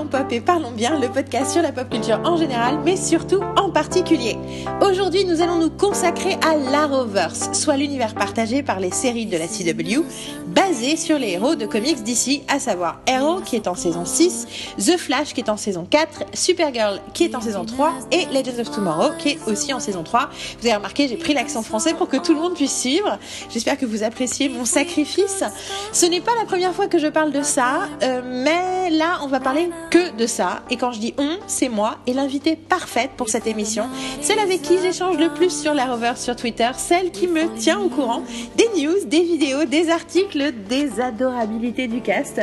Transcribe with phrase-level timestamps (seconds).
[0.00, 3.40] Parlons Pop et Parlons Bien, le podcast sur la pop culture en général, mais surtout
[3.56, 4.38] en particulier.
[4.80, 9.46] Aujourd'hui, nous allons nous consacrer à l'Arrowverse, soit l'univers partagé par les séries de la
[9.46, 10.02] CW,
[10.46, 14.46] basé sur les héros de comics d'ici, à savoir Arrow qui est en saison 6,
[14.78, 18.58] The Flash qui est en saison 4, Supergirl qui est en saison 3 et Legends
[18.58, 20.30] of Tomorrow qui est aussi en saison 3.
[20.60, 23.18] Vous avez remarqué, j'ai pris l'accent français pour que tout le monde puisse suivre.
[23.50, 25.44] J'espère que vous appréciez mon sacrifice.
[25.92, 29.26] Ce n'est pas la première fois que je parle de ça, euh, mais là, on
[29.26, 30.62] va parler que de ça.
[30.70, 33.88] Et quand je dis on, c'est moi et l'invité parfaite pour cette émission,
[34.20, 37.80] celle avec qui j'échange le plus sur la rover sur Twitter, celle qui me tient
[37.80, 38.22] au courant
[38.56, 42.40] des news, des vidéos, des articles, des adorabilités du cast.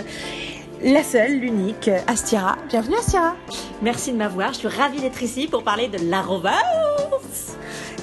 [0.84, 2.56] La seule, l'unique, Astira.
[2.70, 3.36] Bienvenue Astira.
[3.82, 6.52] Merci de m'avoir, je suis ravie d'être ici pour parler de la rover.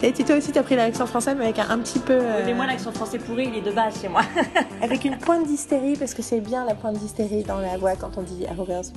[0.03, 2.12] Et tu toi aussi, t'as pris l'accent français, mais avec un, un petit peu.
[2.12, 4.21] euh, Mais moi, l'accent français pourri, il est de base chez moi.
[4.83, 8.10] Avec une pointe d'hystérie, parce que c'est bien la pointe d'hystérie dans la voix quand
[8.18, 8.93] on dit Arrowverse.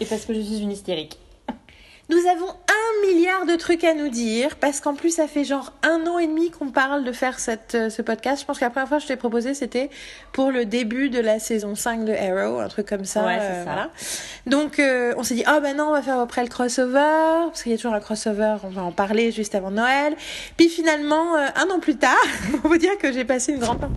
[0.00, 1.18] Et parce que je suis une hystérique.
[2.10, 5.72] Nous avons un milliard de trucs à nous dire, parce qu'en plus, ça fait genre
[5.84, 8.40] un an et demi qu'on parle de faire cette, euh, ce podcast.
[8.40, 9.90] Je pense que la première fois que je t'ai proposé, c'était
[10.32, 13.24] pour le début de la saison 5 de Arrow, un truc comme ça.
[13.24, 13.62] Ouais, ça.
[13.62, 13.90] Voilà.
[14.48, 17.62] Donc, euh, on s'est dit, ah ben non, on va faire après le crossover, parce
[17.62, 20.16] qu'il y a toujours un crossover, on va en parler juste avant Noël.
[20.56, 22.16] Puis finalement, euh, un an plus tard,
[22.64, 23.94] on peut dire que j'ai passé une grande partie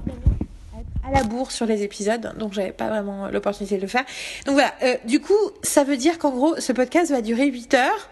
[1.06, 4.06] à la bourre sur les épisodes, donc j'avais pas vraiment l'opportunité de le faire.
[4.46, 7.74] Donc voilà, euh, du coup, ça veut dire qu'en gros, ce podcast va durer 8
[7.74, 8.10] heures.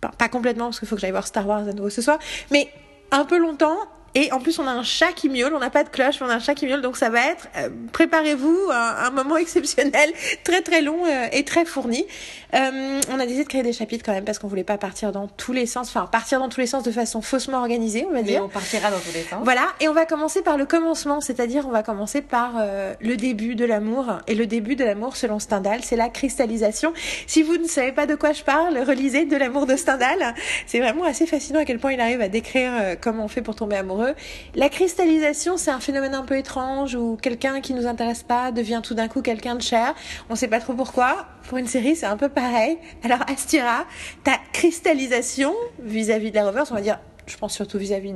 [0.00, 2.18] Pas, pas complètement, parce qu'il faut que j'aille voir Star Wars à nouveau ce soir,
[2.50, 2.68] mais
[3.10, 3.76] un peu longtemps.
[4.16, 6.26] Et en plus, on a un chat qui miaule, on n'a pas de cloche, mais
[6.26, 9.36] on a un chat qui miaule, donc ça va être, euh, préparez-vous, un, un moment
[9.46, 10.10] exceptionnel,
[10.42, 12.06] très très long euh, et très fourni.
[12.54, 15.12] Euh, on a décidé de créer des chapitres quand même, parce qu'on voulait pas partir
[15.12, 18.12] dans tous les sens, enfin partir dans tous les sens de façon faussement organisée, on
[18.12, 18.42] va Mais dire.
[18.44, 19.40] on partira dans tous les sens.
[19.42, 23.16] Voilà, et on va commencer par le commencement, c'est-à-dire on va commencer par euh, le
[23.16, 24.06] début de l'amour.
[24.26, 26.92] Et le début de l'amour, selon Stendhal, c'est la cristallisation.
[27.26, 30.34] Si vous ne savez pas de quoi je parle, relisez De l'amour de Stendhal.
[30.66, 33.42] C'est vraiment assez fascinant à quel point il arrive à décrire euh, comment on fait
[33.42, 34.05] pour tomber amoureux.
[34.54, 38.80] La cristallisation, c'est un phénomène un peu étrange où quelqu'un qui nous intéresse pas devient
[38.82, 39.94] tout d'un coup quelqu'un de cher.
[40.30, 41.26] On sait pas trop pourquoi.
[41.48, 42.78] Pour une série, c'est un peu pareil.
[43.04, 43.84] Alors Astira,
[44.24, 48.14] ta cristallisation vis-à-vis de la reverse, on va dire, je pense surtout vis-à-vis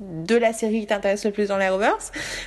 [0.00, 1.96] de la série qui t'intéresse le plus dans la Rovers,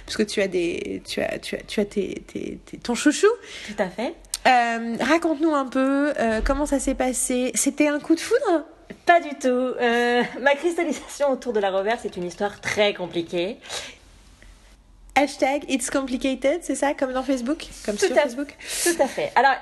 [0.05, 2.93] parce que tu as des, tu as, tu as, tu as tes, tes, tes- ton
[2.93, 3.25] chouchou.
[3.67, 4.13] Tout à fait.
[4.47, 7.51] Euh, Raconte-nous un peu euh, comment ça s'est passé.
[7.55, 8.65] C'était un coup de foudre?
[9.05, 9.47] Pas du tout.
[9.47, 13.57] Euh, ma cristallisation autour de la rover, c'est une histoire très compliquée.
[15.15, 18.55] Hashtag It's complicated, c'est ça, comme dans Facebook, comme Tout sur à- Facebook.
[18.83, 19.31] Tout à fait.
[19.35, 19.55] Alors,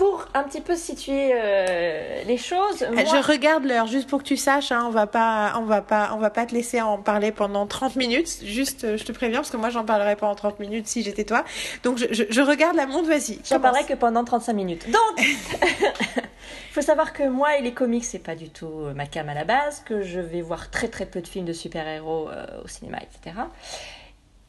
[0.00, 3.04] pour un petit peu situer euh, les choses, moi...
[3.04, 4.72] Je regarde l'heure juste pour que tu saches.
[4.72, 7.66] Hein, on va pas, on va pas, on va pas te laisser en parler pendant
[7.66, 8.38] 30 minutes.
[8.42, 11.02] Juste, euh, je te préviens parce que moi j'en parlerais pas en 30 minutes si
[11.02, 11.44] j'étais toi.
[11.82, 13.08] Donc je, je, je regarde la montre.
[13.10, 13.40] Vas-y.
[13.44, 14.86] J'en parlerai que pendant 35 minutes.
[14.90, 15.36] Donc, il
[16.72, 19.34] faut savoir que moi et les comics, c'est pas du tout euh, ma cam à
[19.34, 22.68] la base, que je vais voir très très peu de films de super-héros euh, au
[22.68, 23.36] cinéma, etc.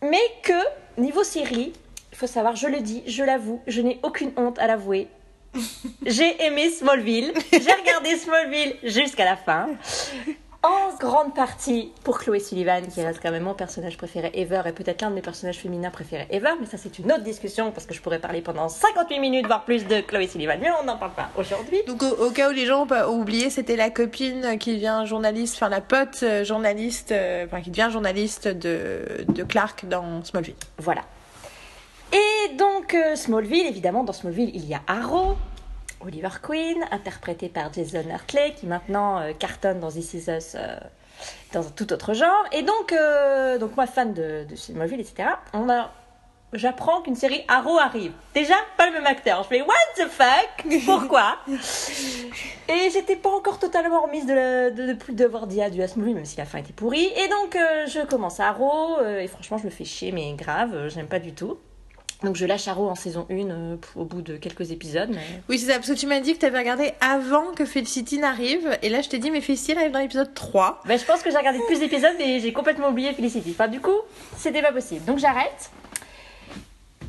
[0.02, 0.54] Mais que,
[0.98, 1.74] niveau série,
[2.14, 5.10] il faut savoir, je le dis, je l'avoue, je n'ai aucune honte à l'avouer.
[6.06, 9.68] J'ai aimé Smallville, j'ai regardé Smallville jusqu'à la fin.
[10.64, 14.72] En grande partie pour Chloé Sullivan, qui reste quand même mon personnage préféré ever et
[14.72, 17.88] peut-être l'un de mes personnages féminins préférés ever, mais ça c'est une autre discussion parce
[17.88, 20.98] que je pourrais parler pendant 58 minutes, voire plus de Chloé Sullivan, mais on n'en
[20.98, 21.80] parle pas aujourd'hui.
[21.88, 25.02] Donc au, au cas où les gens ont pas oublié, c'était la copine qui devient
[25.06, 30.24] journaliste, enfin la pote euh, journaliste, euh, enfin qui devient journaliste de, de Clark dans
[30.24, 30.54] Smallville.
[30.78, 31.02] Voilà.
[32.12, 35.36] Et donc euh, Smallville, évidemment, dans Smallville, il y a Arrow,
[36.02, 40.76] Oliver Queen, interprété par Jason Hartley, qui maintenant euh, cartonne dans This Is Us euh,
[41.54, 42.44] dans un tout autre genre.
[42.52, 42.94] Et donc,
[43.60, 45.92] donc moi, fan de, de Smallville, etc., on a...
[46.54, 48.12] J'apprends qu'une série Arrow arrive.
[48.34, 49.42] Déjà, pas le même acteur.
[49.44, 50.82] Je fais What the fuck?
[50.86, 51.38] Pourquoi?
[52.68, 55.88] Et j'étais pas encore totalement remise de, la- de, de plus devoir dire adieu à
[55.88, 57.06] Smallville, même si la fin était pourrie.
[57.16, 57.56] Et donc,
[57.88, 61.58] je commence Arrow, et franchement, je me fais chier, mais grave, j'aime pas du tout.
[62.24, 65.10] Donc, je lâche Arrow en saison 1 euh, au bout de quelques épisodes.
[65.10, 65.42] Mais...
[65.50, 68.20] Oui, c'est ça, parce que tu m'as dit que tu avais regardé avant que Felicity
[68.20, 70.82] n'arrive, et là je t'ai dit, mais Felicity arrive dans l'épisode 3.
[70.86, 73.52] Ben, je pense que j'ai regardé plus d'épisodes, mais j'ai complètement oublié Felicity.
[73.52, 73.98] Enfin, du coup,
[74.38, 75.04] c'était pas possible.
[75.06, 75.72] Donc, j'arrête.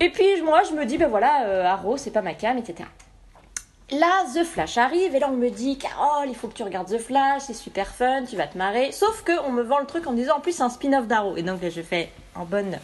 [0.01, 2.89] Et puis, moi, je me dis, ben voilà, euh, Arrow, c'est pas ma cam, etc.
[3.91, 6.89] Là, The Flash arrive, et là, on me dit, Carole, il faut que tu regardes
[6.89, 8.91] The Flash, c'est super fun, tu vas te marrer.
[8.91, 11.07] Sauf que on me vend le truc en me disant, en plus, c'est un spin-off
[11.07, 11.37] d'Arrow.
[11.37, 12.79] Et donc, là, je fais en bonne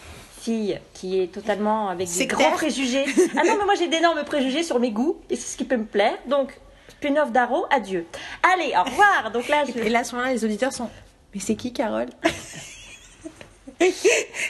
[0.49, 3.05] fille qui est totalement avec des grands préjugés.
[3.37, 5.77] Ah non, mais moi, j'ai d'énormes préjugés sur mes goûts, et c'est ce qui peut
[5.77, 6.17] me plaire.
[6.27, 6.59] Donc,
[6.89, 8.07] spin-off d'Arrow, adieu.
[8.43, 9.31] Allez, au revoir.
[9.33, 9.79] Donc là, je...
[9.79, 10.89] Et là, à ce moment-là, les auditeurs sont,
[11.35, 12.09] mais c'est qui Carole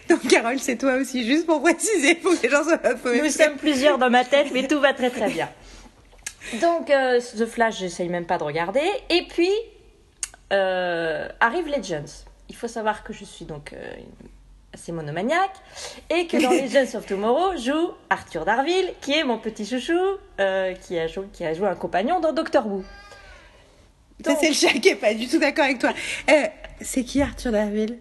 [0.09, 2.81] Donc Carole, c'est toi aussi, juste pour préciser, pour que les gens soient.
[3.12, 5.49] Nous sommes plusieurs dans ma tête, mais tout va très très bien.
[6.62, 8.89] Donc, euh, The Flash, j'essaye même pas de regarder.
[9.11, 9.50] Et puis,
[10.53, 12.25] euh, arrive Legends.
[12.49, 13.77] Il faut savoir que je suis donc euh,
[14.78, 15.56] assez monomaniaque
[16.10, 19.98] et que dans Legends of Tomorrow joue Arthur Darville, qui est mon petit chouchou,
[20.40, 22.84] euh, qui, a joué, qui a joué un compagnon dans Doctor Who.
[24.20, 25.92] Donc, c'est le chat qui est pas du tout d'accord avec toi.
[26.30, 26.46] Euh,
[26.80, 27.98] c'est qui Arthur Darville?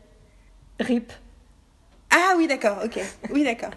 [0.80, 1.12] RIP.
[2.10, 3.00] Ah oui, d'accord, ok.
[3.32, 3.72] Oui, d'accord.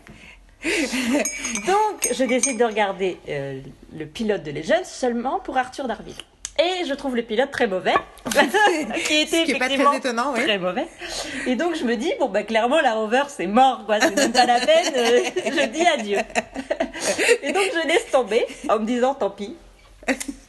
[0.65, 3.61] Donc, je décide de regarder euh,
[3.95, 6.15] le pilote de Legends seulement pour Arthur Darville.
[6.63, 7.95] Et je trouve le pilote très mauvais,
[9.07, 10.43] qui était Ce qui est pas très effectivement étonnant, oui.
[10.45, 10.87] très mauvais.
[11.47, 14.33] Et donc je me dis bon bah clairement la rover c'est mort quoi, c'est même
[14.33, 16.19] pas la peine, euh, je dis adieu.
[17.43, 19.57] Et donc je laisse tomber en me disant tant pis.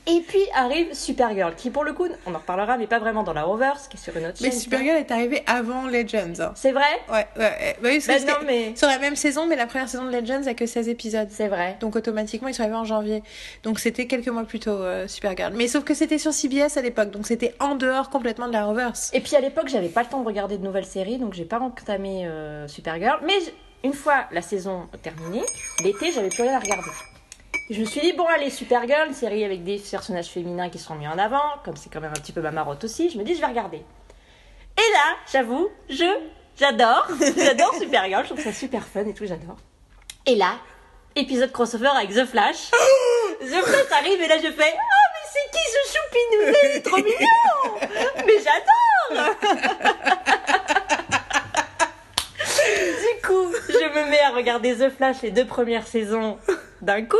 [0.07, 3.33] Et puis arrive Supergirl, qui pour le coup, on en reparlera, mais pas vraiment dans
[3.33, 4.59] la Roverse, qui est sur une autre Mais chaîne.
[4.59, 6.39] Supergirl est arrivé avant Legends.
[6.41, 6.51] hein.
[6.55, 7.75] C'est vrai Ouais, ouais, ouais.
[7.81, 10.47] Bah oui, Bah non, mais- sur la même saison, mais la première saison de Legends
[10.47, 11.27] a que 16 épisodes.
[11.29, 11.77] C'est vrai.
[11.81, 13.21] Donc automatiquement, ils sont arrivés en janvier.
[13.63, 15.53] Donc c'était quelques mois plus tôt, euh, Supergirl.
[15.53, 18.65] Mais sauf que c'était sur CBS à l'époque, donc c'était en dehors complètement de la
[18.65, 19.11] Reverse.
[19.13, 21.45] Et puis à l'époque, j'avais pas le temps de regarder de nouvelles séries, donc j'ai
[21.45, 23.19] pas entamé euh, Supergirl.
[23.25, 23.37] Mais
[23.83, 25.43] une fois la saison terminée,
[25.83, 26.89] l'été, j'avais plus rien à regarder.
[27.71, 30.77] Et je me suis dit, bon, allez, Supergirl, une série avec des personnages féminins qui
[30.77, 33.17] sont mis en avant, comme c'est quand même un petit peu ma marotte aussi, je
[33.17, 33.77] me dis, je vais regarder.
[33.77, 36.03] Et là, j'avoue, je,
[36.59, 37.07] j'adore,
[37.37, 39.55] j'adore Supergirl, je trouve ça super fun et tout, j'adore.
[40.25, 40.57] Et là,
[41.15, 42.71] épisode crossover avec The Flash.
[43.39, 46.81] The Flash arrive et là je fais, oh, mais c'est qui ce choupinou Il est
[46.81, 47.71] trop mignon
[48.27, 49.31] Mais j'adore
[53.21, 56.37] coup, je me mets à regarder The Flash les deux premières saisons
[56.81, 57.17] d'un coup.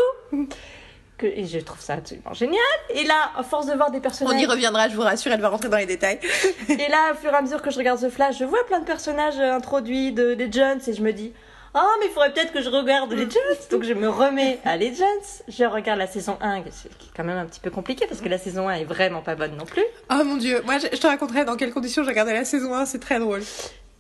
[1.17, 2.57] Que, et je trouve ça absolument génial.
[2.89, 4.41] Et là, à force de voir des On personnages.
[4.41, 6.19] y reviendra, je vous rassure, elle va rentrer dans les détails.
[6.69, 8.79] Et là, au fur et à mesure que je regarde The Flash, je vois plein
[8.79, 11.31] de personnages euh, introduits de Legends et je me dis.
[11.73, 13.39] Oh, mais il faudrait peut-être que je regarde Legends.
[13.69, 15.05] Donc je me remets à Legends.
[15.47, 18.27] Je regarde la saison 1, qui est quand même un petit peu compliqué parce que
[18.27, 19.85] la saison 1 est vraiment pas bonne non plus.
[20.11, 22.73] Oh mon dieu, moi je, je te raconterai dans quelles conditions j'ai regardé la saison
[22.75, 23.41] 1, c'est très drôle.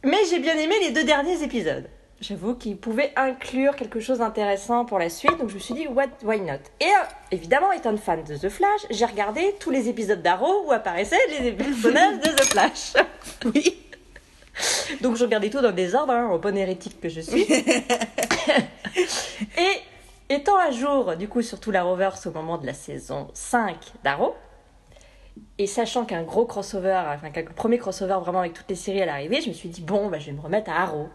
[0.03, 1.87] Mais j'ai bien aimé les deux derniers épisodes.
[2.21, 5.87] J'avoue qu'ils pouvaient inclure quelque chose d'intéressant pour la suite, donc je me suis dit,
[5.87, 6.59] what, why not?
[6.79, 10.71] Et euh, évidemment, étant fan de The Flash, j'ai regardé tous les épisodes d'Arrow où
[10.71, 12.93] apparaissaient les personnages de The Flash.
[13.45, 13.77] Oui.
[15.01, 17.41] Donc je regardais tout dans le désordre, hein, au bon hérétique que je suis.
[19.57, 19.81] Et
[20.29, 24.35] étant à jour, du coup, surtout la Rovers au moment de la saison 5 d'Arrow,
[25.61, 29.05] et sachant qu'un gros crossover, enfin qu'un premier crossover vraiment avec toutes les séries à
[29.05, 31.07] l'arrivée, je me suis dit, bon, bah, je vais me remettre à Arrow.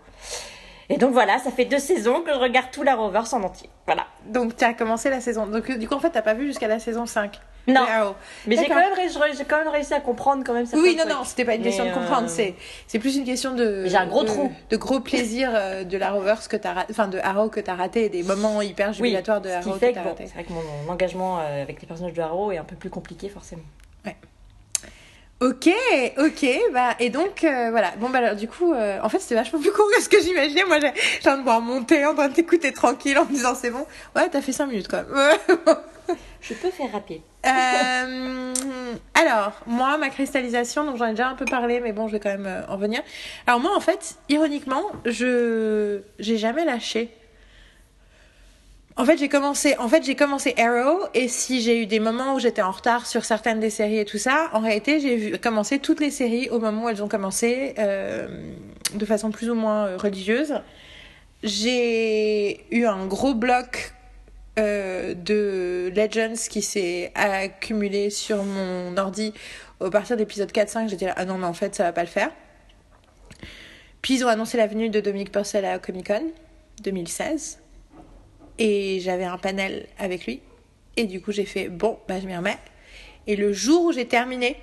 [0.88, 3.68] Et donc voilà, ça fait deux saisons que je regarde tout la Rovers en entier.
[3.86, 4.06] Voilà.
[4.26, 5.46] Donc tu as commencé la saison.
[5.46, 7.40] Donc du coup en fait t'as pas vu jusqu'à la saison 5.
[7.66, 7.80] Non.
[7.80, 8.14] de.
[8.46, 10.94] Mais j'ai quand, même réussi- j'ai quand même réussi à comprendre quand même certains Oui,
[10.94, 11.12] non, trucs.
[11.16, 12.54] non, c'était pas une question Mais, de comprendre, euh, c'est
[12.86, 13.86] c'est plus une question de.
[13.86, 14.52] J'ai un gros de- trou.
[14.70, 18.04] De gros plaisir euh, de la Rovers que t'as enfin de Arrow que t'as raté,
[18.04, 20.26] et des moments hyper Oui, jubilatoires de ce qui Arrow que t'as bon, raté.
[20.28, 22.76] c'est vrai que mon, mon engagement euh, avec les personnages de Arrow est un peu
[22.76, 23.62] plus compliqué forcément.
[25.38, 25.68] Ok,
[26.16, 27.92] ok, bah et donc euh, voilà.
[27.98, 30.18] Bon bah alors du coup, euh, en fait c'était vachement plus court que ce que
[30.18, 30.64] j'imaginais.
[30.64, 33.54] Moi j'ai train de boire mon thé, en train de t'écouter tranquille en me disant
[33.54, 33.84] c'est bon.
[34.14, 35.36] Ouais, t'as fait 5 minutes quand même.
[36.40, 37.20] Je peux faire rapide.
[37.44, 38.54] Euh,
[39.14, 42.20] alors, moi, ma cristallisation, donc j'en ai déjà un peu parlé, mais bon, je vais
[42.20, 43.02] quand même en venir.
[43.48, 47.10] Alors moi, en fait, ironiquement, je j'ai jamais lâché.
[48.98, 52.34] En fait, j'ai commencé, en fait, j'ai commencé Arrow, et si j'ai eu des moments
[52.34, 55.38] où j'étais en retard sur certaines des séries et tout ça, en réalité, j'ai vu
[55.38, 58.26] commencer toutes les séries au moment où elles ont commencé, euh,
[58.94, 60.62] de façon plus ou moins euh, religieuse.
[61.42, 63.92] J'ai eu un gros bloc
[64.58, 69.34] euh, de Legends qui s'est accumulé sur mon ordi
[69.78, 70.88] au partir d'épisode 4-5.
[70.88, 72.30] J'étais là, ah non, mais en fait, ça va pas le faire.
[74.00, 76.30] Puis ils ont annoncé la venue de Dominique Purcell à Comic Con
[76.82, 77.58] 2016.
[78.58, 80.40] Et j'avais un panel avec lui.
[80.96, 82.58] Et du coup, j'ai fait, bon, bah, je m'y remets.
[83.26, 84.56] Et le jour où j'ai terminé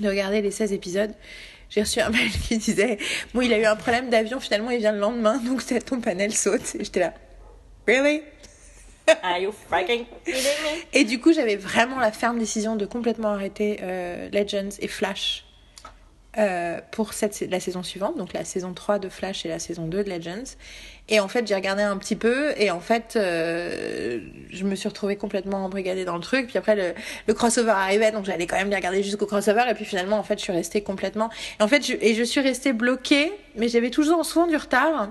[0.00, 1.14] de regarder les 16 épisodes,
[1.70, 2.98] j'ai reçu un mail qui disait,
[3.32, 6.32] bon, il a eu un problème d'avion, finalement, il vient le lendemain, donc ton panel
[6.32, 6.74] saute.
[6.76, 7.14] Et j'étais là,
[7.86, 8.22] really?
[9.22, 10.82] Are you fucking kidding me?
[10.94, 15.44] Et du coup, j'avais vraiment la ferme décision de complètement arrêter euh, Legends et Flash
[16.36, 19.86] euh, pour cette, la saison suivante, donc la saison 3 de Flash et la saison
[19.86, 20.56] 2 de Legends.
[21.08, 24.18] Et en fait, j'ai regardé un petit peu et en fait, euh,
[24.50, 26.48] je me suis retrouvée complètement embrigadée dans le truc.
[26.48, 26.94] Puis après, le,
[27.28, 29.64] le crossover arrivait, donc j'allais quand même les regarder jusqu'au crossover.
[29.70, 31.30] Et puis finalement, en fait, je suis restée complètement...
[31.60, 35.10] Et en fait, je, et je suis restée bloquée, mais j'avais toujours souvent du retard.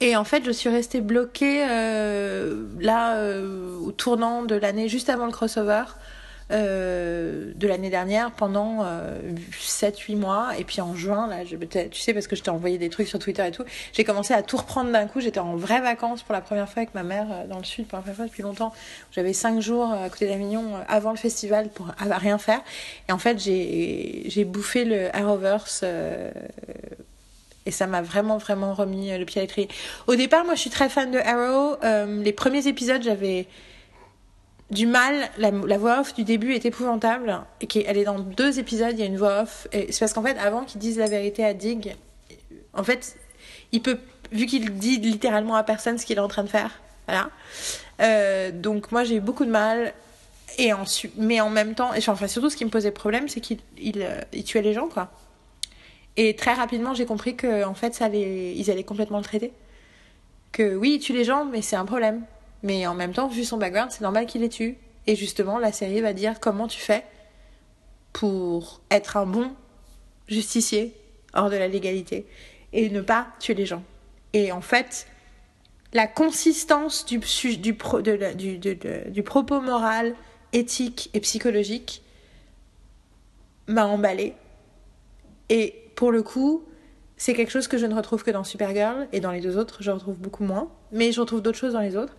[0.00, 3.22] Et en fait, je suis restée bloquée euh, là,
[3.84, 5.84] au tournant de l'année juste avant le crossover,
[6.50, 8.84] euh, de l'année dernière pendant
[9.52, 10.50] 7-8 mois.
[10.58, 13.08] Et puis en juin, là, je, tu sais, parce que je t'ai envoyé des trucs
[13.08, 15.20] sur Twitter et tout, j'ai commencé à tout reprendre d'un coup.
[15.20, 17.96] J'étais en vraies vacances pour la première fois avec ma mère dans le sud, pour
[17.96, 18.72] la première fois depuis longtemps.
[19.12, 22.60] J'avais 5 jours à côté d'Avignon avant le festival pour rien faire.
[23.08, 25.84] Et en fait, j'ai bouffé le Arrowverse
[27.68, 29.68] et ça m'a vraiment, vraiment remis le pied à l'étrier.
[30.06, 31.76] Au départ, moi, je suis très fan de Arrow.
[31.84, 33.46] Euh, les premiers épisodes, j'avais
[34.70, 35.30] du mal.
[35.38, 37.40] La, voix off du début est épouvantable.
[37.60, 39.66] Et elle est dans deux épisodes, il y a une voix off.
[39.72, 41.96] Et c'est parce qu'en fait, avant qu'il dise la vérité à Dig,
[42.74, 43.16] en fait,
[43.72, 43.98] il peut,
[44.32, 46.80] vu qu'il dit littéralement à personne ce qu'il est en train de faire.
[47.06, 47.30] Voilà.
[48.00, 49.92] Euh, donc, moi, j'ai eu beaucoup de mal.
[50.56, 53.40] Et ensuite, mais en même temps, et enfin, surtout, ce qui me posait problème, c'est
[53.40, 55.10] qu'il il, euh, tuait les gens, quoi.
[56.16, 59.52] Et très rapidement, j'ai compris que en fait, ça allait, ils allaient complètement le traiter.
[60.50, 62.24] Que oui, il tue les gens, mais c'est un problème.
[62.62, 64.76] Mais en même temps, vu son background, c'est normal qu'il les tue.
[65.06, 67.04] Et justement, la série va dire comment tu fais
[68.12, 69.52] pour être un bon
[70.26, 70.94] justicier
[71.34, 72.26] hors de la légalité
[72.72, 73.82] et ne pas tuer les gens.
[74.32, 75.06] Et en fait,
[75.92, 77.76] la consistance du, du,
[78.36, 80.14] du, du propos moral,
[80.52, 82.02] éthique et psychologique
[83.66, 84.34] m'a emballé.
[85.48, 86.64] Et pour le coup,
[87.16, 89.82] c'est quelque chose que je ne retrouve que dans Supergirl et dans les deux autres,
[89.82, 90.70] je retrouve beaucoup moins.
[90.92, 92.16] Mais je retrouve d'autres choses dans les autres.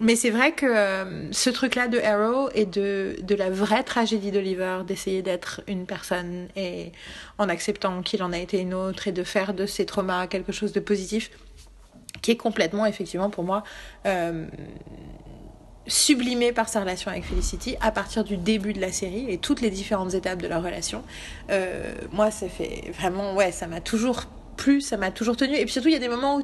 [0.00, 4.32] Mais c'est vrai que euh, ce truc-là de Arrow et de, de la vraie tragédie
[4.32, 6.90] d'Oliver, d'essayer d'être une personne et
[7.38, 10.50] en acceptant qu'il en a été une autre et de faire de ses traumas quelque
[10.50, 11.30] chose de positif,
[12.22, 13.62] qui est complètement, effectivement, pour moi,
[14.06, 14.46] euh,
[15.86, 19.60] sublimé par sa relation avec Felicity à partir du début de la série et toutes
[19.60, 21.04] les différentes étapes de leur relation.
[21.50, 24.24] Euh, moi, ça fait vraiment, ouais, ça m'a toujours
[24.56, 25.54] plu, ça m'a toujours tenu.
[25.54, 26.42] Et puis surtout, il y a des moments où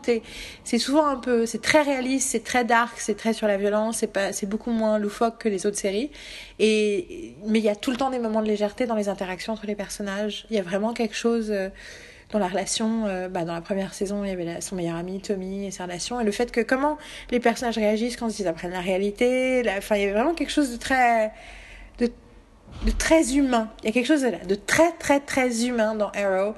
[0.65, 3.99] c'est souvent un peu, c'est très réaliste, c'est très dark, c'est très sur la violence,
[3.99, 6.11] c'est pas, beaucoup moins loufoque que les autres séries.
[6.59, 9.53] Et, mais il y a tout le temps des moments de légèreté dans les interactions
[9.53, 10.47] entre les personnages.
[10.51, 11.69] Il y a vraiment quelque chose, euh,
[12.33, 15.21] dans la relation, euh, bah, dans la première saison, il y avait son meilleur ami
[15.21, 16.99] Tommy et sa relation, et le fait que comment
[17.31, 20.71] les personnages réagissent quand ils apprennent la réalité, enfin, il y avait vraiment quelque chose
[20.73, 21.33] de très,
[21.99, 22.11] de,
[22.87, 23.71] de très humain.
[23.83, 26.55] Il y a quelque chose de, de très, très, très humain dans Arrow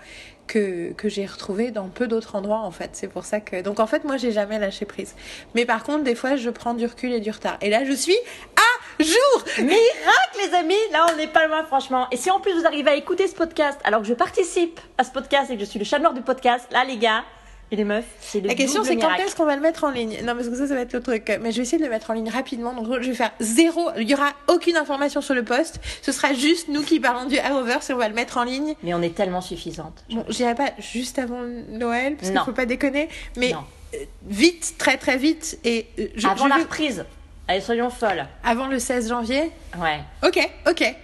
[0.52, 2.90] que, j'ai retrouvé dans peu d'autres endroits en fait.
[2.92, 3.62] C'est pour ça que.
[3.62, 5.14] Donc en fait, moi j'ai jamais lâché prise.
[5.54, 7.56] Mais par contre, des fois, je prends du recul et du retard.
[7.60, 8.16] Et là, je suis
[8.56, 12.06] à jour Miracle, les amis Là, on n'est pas loin, franchement.
[12.10, 15.04] Et si en plus vous arrivez à écouter ce podcast alors que je participe à
[15.04, 17.24] ce podcast et que je suis le chat du podcast, là, les gars,
[17.72, 20.18] et les meufs, c'est La question, c'est quand est-ce qu'on va le mettre en ligne?
[20.24, 21.32] Non, parce que ça, ça va être le truc.
[21.40, 22.74] Mais je vais essayer de le mettre en ligne rapidement.
[22.74, 23.88] Donc, je vais faire zéro.
[23.96, 25.80] Il y aura aucune information sur le post.
[26.02, 28.74] Ce sera juste nous qui parlons du Arrowverse et on va le mettre en ligne.
[28.82, 30.04] Mais on est tellement suffisante.
[30.10, 33.08] Bon, j'irai pas juste avant Noël, parce qu'il faut pas déconner.
[33.38, 35.58] Mais euh, vite, très très vite.
[35.64, 37.06] Et euh, avant la reprise.
[37.48, 38.26] Allez, soyons folles.
[38.44, 39.50] Avant le 16 janvier?
[39.78, 40.00] Ouais.
[40.22, 40.38] Ok,
[40.68, 40.94] ok.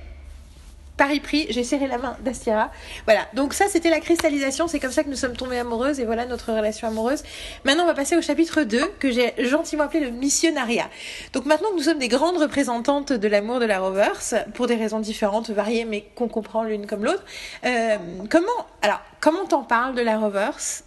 [0.98, 2.72] Paris pris, j'ai serré la main d'Astira.
[3.04, 6.04] Voilà, donc ça c'était la cristallisation, c'est comme ça que nous sommes tombées amoureuses et
[6.04, 7.22] voilà notre relation amoureuse.
[7.64, 10.90] Maintenant on va passer au chapitre 2 que j'ai gentiment appelé le missionnariat.
[11.32, 14.20] Donc maintenant que nous sommes des grandes représentantes de l'amour de la Rovers,
[14.54, 17.24] pour des raisons différentes, variées mais qu'on comprend l'une comme l'autre,
[17.64, 17.96] euh,
[18.28, 20.82] comment, alors comment t'en parles de la Rovers?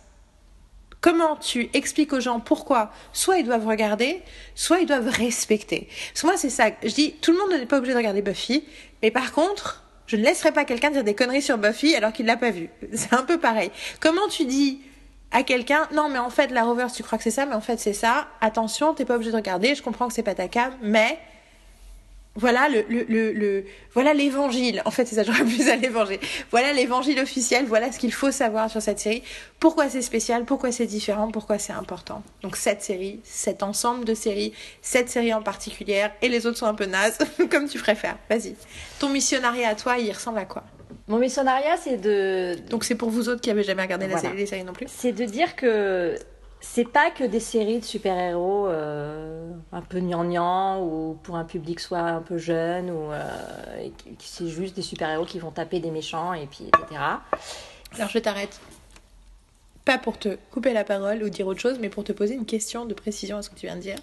[1.00, 4.22] Comment tu expliques aux gens pourquoi soit ils doivent regarder,
[4.54, 5.88] soit ils doivent respecter?
[6.10, 6.66] Parce que moi, c'est ça.
[6.84, 8.64] Je dis, tout le monde n'est pas obligé de regarder Buffy,
[9.02, 12.26] mais par contre, je ne laisserai pas quelqu'un dire des conneries sur Buffy alors qu'il
[12.26, 12.70] l'a pas vu.
[12.94, 13.72] C'est un peu pareil.
[14.02, 14.82] Comment tu dis
[15.32, 17.62] à quelqu'un, non mais en fait la Rover tu crois que c'est ça, mais en
[17.62, 18.28] fait c'est ça.
[18.42, 19.74] Attention, t'es pas obligé de regarder.
[19.74, 21.18] Je comprends que c'est pas ta cam, mais
[22.36, 24.82] voilà le, le, le, voilà l'évangile.
[24.86, 26.20] En fait, c'est ça, j'aurais plus à l'évangile.
[26.50, 29.24] Voilà l'évangile officiel, voilà ce qu'il faut savoir sur cette série.
[29.60, 32.24] Pourquoi c'est spécial, pourquoi c'est différent, pourquoi c'est important.
[32.42, 36.68] Donc cette série, cet ensemble de séries, cette série en particulier, et les autres sont
[36.68, 37.18] un peu nazes,
[37.52, 38.18] comme tu préfères.
[38.30, 38.56] Vas-y.
[39.00, 40.64] Ton missionnariat à toi, il ressemble à quoi?
[41.08, 42.56] Mon missionnariat, c'est de...
[42.70, 44.88] Donc c'est pour vous autres qui avez jamais regardé la série, les séries non plus?
[44.88, 46.16] C'est de dire que
[46.62, 51.80] c'est pas que des séries de super-héros euh, un peu gnangnan ou pour un public
[51.80, 53.20] soit un peu jeune ou euh,
[54.20, 57.02] c'est juste des super-héros qui vont taper des méchants et puis etc.
[57.96, 58.62] Alors je t'arrête.
[59.84, 62.46] Pas pour te couper la parole ou dire autre chose, mais pour te poser une
[62.46, 63.96] question de précision à ce que tu viens de dire.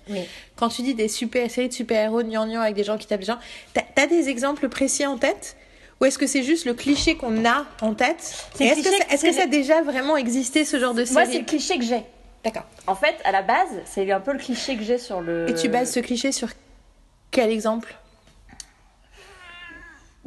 [0.57, 3.27] Quand tu dis des super séries de super-héros gnangnan avec des gens qui tapent des
[3.27, 3.38] gens,
[3.73, 5.57] t'as as des exemples précis en tête?
[6.00, 8.17] Ou est-ce que c'est juste le cliché qu'on a en tête?
[8.59, 11.38] Est-ce que, est que, ça a déjà vraiment existé ce genre de série Moi, c'est
[11.38, 12.03] le cliché que j'ai.
[12.49, 12.67] D'accord.
[12.87, 15.50] En fait, à la base, c'est un peu le cliché que j'ai sur le.
[15.50, 16.49] Et tu bases ce cliché sur
[17.31, 17.95] quel exemple?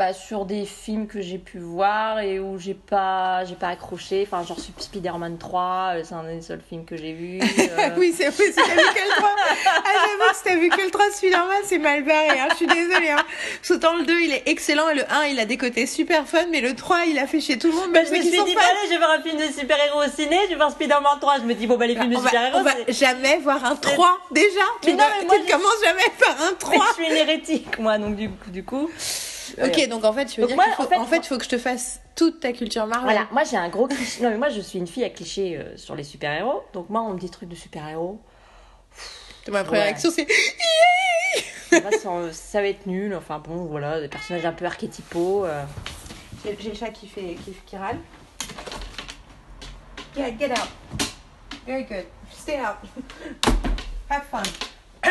[0.01, 4.23] Bah, sur des films que j'ai pu voir et où j'ai pas j'ai pas accroché
[4.25, 7.89] enfin genre Spider-Man 3 euh, c'est un des seuls films que j'ai vu euh.
[7.97, 10.69] oui c'est vrai c'est t'as vu que le 3 ah j'avoue que si t'as vu
[10.69, 12.47] que le 3 Spider-Man c'est mal barré hein.
[12.49, 13.23] je suis désolée hein.
[13.69, 16.47] Autant le 2 il est excellent et le 1 il a des côtés super fun
[16.49, 18.55] mais le 3 il a fait chez tout le monde bah, je me suis dit
[18.55, 21.19] bah, allez je vais voir un film de super-héros au ciné je vais voir Spider-Man
[21.21, 23.75] 3 je me dis bon bah les films de super-héros on va jamais voir un
[23.75, 27.11] 3 déjà tu, non, mais moi, tu commences jamais par un 3 mais je suis
[27.11, 28.89] une hérétique moi donc du coup, du coup
[29.63, 31.57] Ok, donc en fait, tu veux dire qu'il faut, en fait, faut que je te
[31.57, 33.11] fasse toute ta culture Marvel.
[33.11, 34.23] Voilà, moi j'ai un gros cliché.
[34.23, 36.63] Non, mais moi je suis une fille à cliché euh, sur les super-héros.
[36.73, 38.19] Donc moi, on me dit trucs de super-héros.
[39.47, 40.27] Ma première réaction, c'est.
[42.31, 43.15] ça va être nul.
[43.15, 45.45] Enfin bon, voilà, des personnages un peu archétypaux.
[45.45, 45.63] Euh.
[46.43, 47.97] J'ai le chat qui fait qui, qui râle.
[50.15, 50.69] Yeah, get out.
[51.65, 52.05] Very good.
[52.31, 52.77] Stay out.
[54.09, 54.43] Have fun.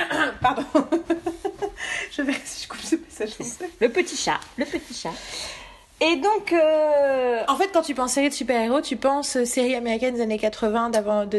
[0.40, 0.64] Pardon.
[2.12, 3.30] je vais si je coupe ce message.
[3.80, 5.12] Le petit chat, le petit chat.
[6.00, 6.52] Et donc.
[6.52, 10.23] Euh, en fait, quand tu penses série de super-héros, tu penses euh, série américaine des
[10.23, 10.90] années 80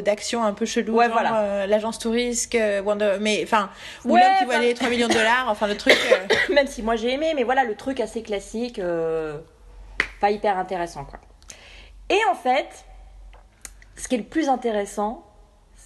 [0.03, 0.95] d'action un peu chelou.
[0.95, 1.41] Ouais, voilà.
[1.41, 3.17] Euh, L'agence touriste, Wonder.
[3.19, 3.69] Mais enfin,
[4.05, 5.97] ou l'homme qui voit les 3 millions de dollars, enfin le truc.
[6.49, 8.79] Même si moi j'ai aimé, mais voilà, le truc assez classique,
[10.19, 11.19] pas hyper intéressant quoi.
[12.09, 12.85] Et en fait,
[13.95, 15.25] ce qui est le plus intéressant,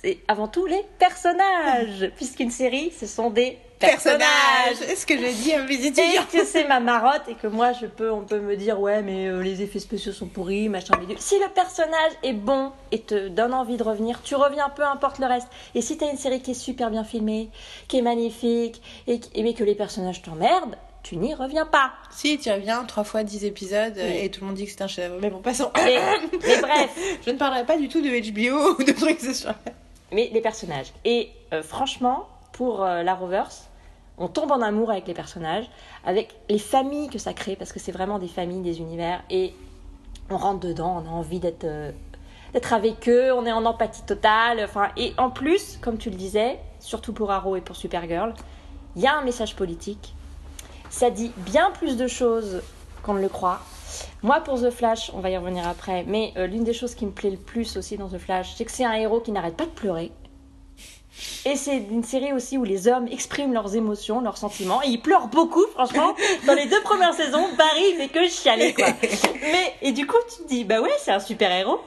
[0.06, 2.12] c'est avant tout les personnages.
[2.16, 4.82] Puisqu'une série, ce sont des personnages.
[4.88, 6.04] est ce que je dis à mes étudiants.
[6.32, 9.02] Et que c'est ma marotte et que moi, je peux, on peut me dire, ouais,
[9.02, 13.30] mais euh, les effets spéciaux sont pourris, machin, Si le personnage est bon et te
[13.30, 15.48] donne envie de revenir, tu reviens, peu importe le reste.
[15.74, 17.50] Et si t'as une série qui est super bien filmée,
[17.88, 21.94] qui est magnifique, et, mais que les personnages t'emmerdent, tu n'y reviens pas.
[22.12, 24.88] Si, tu reviens trois fois dix épisodes et tout le monde dit que c'est un
[24.88, 25.22] chef-d'œuvre.
[25.22, 25.72] Mais bon, passons.
[25.76, 26.00] Mais,
[26.32, 27.20] mais bref.
[27.26, 29.56] je ne parlerai pas du tout de HBO ou de trucs ce soir
[30.12, 30.94] mais les personnages.
[31.04, 33.52] Et euh, franchement, pour euh, la Rovers,
[34.18, 35.70] on tombe en amour avec les personnages,
[36.06, 39.54] avec les familles que ça crée, parce que c'est vraiment des familles, des univers, et
[40.30, 41.92] on rentre dedans, on a envie d'être euh,
[42.54, 46.16] d'être avec eux, on est en empathie totale, enfin, et en plus, comme tu le
[46.16, 48.34] disais, surtout pour Arrow et pour Supergirl,
[48.96, 50.14] il y a un message politique.
[50.90, 52.62] Ça dit bien plus de choses
[53.04, 53.60] qu'on ne le croit.
[54.24, 57.06] Moi, pour The Flash, on va y revenir après, mais euh, l'une des choses qui
[57.06, 59.56] me plaît le plus aussi dans The Flash, c'est que c'est un héros qui n'arrête
[59.56, 60.12] pas de pleurer.
[61.46, 64.81] Et c'est une série aussi où les hommes expriment leurs émotions, leurs sentiments.
[64.84, 66.14] Et ils pleurent beaucoup, franchement.
[66.48, 68.88] Dans les deux premières saisons, Barry, fait que chialer, quoi.
[69.42, 71.79] Mais, et du coup, tu te dis, bah ouais, c'est un super héros.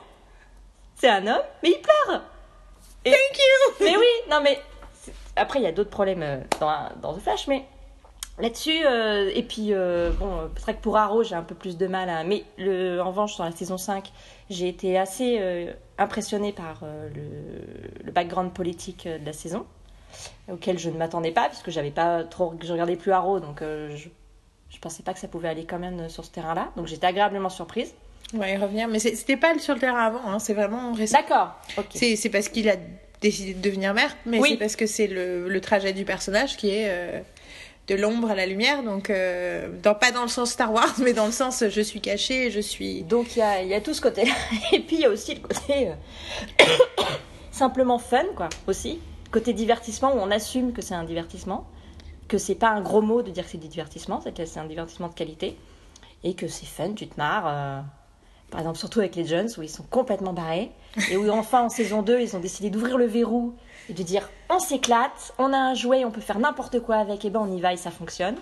[0.97, 2.23] C'est un homme, mais il pleure.
[3.05, 3.85] Thank you!
[3.85, 4.61] Mais oui, non, mais.
[5.37, 7.65] Après, il y a d'autres problèmes euh, dans, dans The Flash, mais
[8.41, 11.77] Là-dessus, euh, et puis, euh, bon, c'est vrai que pour Arrow, j'ai un peu plus
[11.77, 12.23] de mal, à...
[12.23, 14.13] mais le, en revanche, dans la saison 5,
[14.49, 19.67] j'ai été assez euh, impressionnée par le, le, background politique de la saison,
[20.51, 24.09] auquel je ne m'attendais pas, puisque j'avais pas trop, je regardais plus Arrow, donc je,
[24.71, 27.51] je pensais pas que ça pouvait aller quand même sur ce terrain-là, donc j'étais agréablement
[27.51, 27.93] surprise.
[28.35, 31.19] On va y revenir, mais c'était pas sur le terrain avant, hein, c'est vraiment récent.
[31.19, 31.57] D'accord,
[31.91, 32.77] C'est parce qu'il a
[33.21, 36.71] décidé de devenir maire, mais c'est parce que c'est le, le, trajet du personnage qui
[36.71, 37.25] est
[37.89, 41.27] de l'ombre à la lumière, donc euh, pas dans le sens Star Wars, mais dans
[41.27, 43.03] le sens je suis caché, je suis.
[43.03, 44.33] Donc il y a, y a, tout ce côté-là.
[44.73, 46.65] Et puis il y a aussi le côté euh,
[47.51, 49.01] simplement fun, quoi, aussi.
[49.31, 51.67] Côté divertissement où on assume que c'est un divertissement,
[52.29, 54.61] que c'est pas un gros mot de dire que c'est du divertissement, c'est que c'est
[54.61, 55.57] un divertissement de qualité,
[56.25, 57.47] et que c'est fun, tu te marres.
[57.47, 57.81] Euh,
[58.51, 60.71] par exemple, surtout avec les Jones où ils sont complètement barrés,
[61.11, 63.55] et où enfin en saison 2, ils ont décidé d'ouvrir le verrou
[63.89, 67.31] de dire on s'éclate, on a un jouet, on peut faire n'importe quoi avec, et
[67.31, 68.37] ben on y va et ça fonctionne.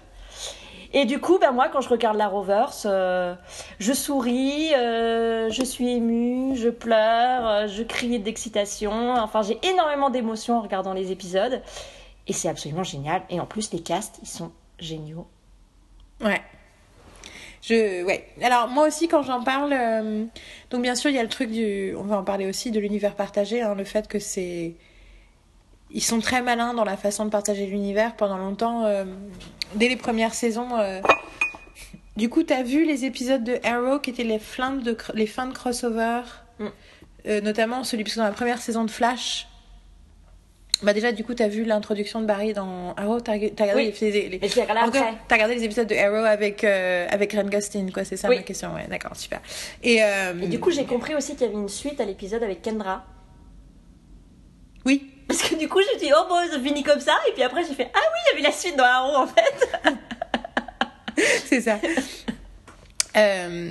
[0.92, 3.34] Et du coup, ben moi, quand je regarde la Rovers, euh,
[3.78, 9.14] je souris, euh, je suis émue, je pleure, euh, je crie d'excitation.
[9.14, 11.60] Enfin, j'ai énormément d'émotions en regardant les épisodes.
[12.28, 13.22] Et c'est absolument génial.
[13.30, 15.26] Et en plus, les casts, ils sont géniaux.
[16.20, 16.40] Ouais.
[17.62, 18.28] Je, ouais.
[18.42, 19.74] Alors moi aussi quand j'en parle,
[20.70, 22.78] donc bien sûr il y a le truc du, on va en parler aussi de
[22.78, 24.76] l'univers partagé, hein, le fait que c'est
[25.90, 28.84] ils sont très malins dans la façon de partager l'univers pendant longtemps.
[28.84, 29.04] Euh,
[29.74, 30.76] dès les premières saisons.
[30.78, 31.00] Euh,
[32.16, 35.46] du coup, t'as vu les épisodes de Arrow qui étaient les, fins de, les fins
[35.46, 36.22] de crossover
[36.58, 36.66] mm.
[37.28, 39.48] euh, Notamment celui, parce que dans la première saison de Flash.
[40.82, 43.94] Bah déjà, du coup, t'as vu l'introduction de Barry dans Arrow T'as regardé, oui.
[43.98, 44.38] les, les...
[44.38, 48.74] T'as regardé les épisodes de Arrow avec, avec Ren Gostin, quoi, c'est ça ma question
[48.74, 49.40] Ouais, d'accord, super.
[49.82, 50.02] Et,
[50.42, 53.06] Et du coup, j'ai compris aussi qu'il y avait une suite à l'épisode avec Kendra.
[54.84, 57.16] Oui, parce que du coup, je me dit, oh bon, ça finit comme ça.
[57.28, 59.26] Et puis après, j'ai fait, ah oui, il y avait la suite dans Arrow en
[59.26, 59.68] fait.
[61.46, 61.78] c'est ça.
[63.16, 63.70] Euh,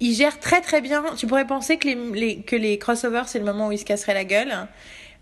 [0.00, 1.04] il gère très très bien.
[1.16, 4.14] Tu pourrais penser que les, que les crossovers, c'est le moment où il se casserait
[4.14, 4.68] la gueule.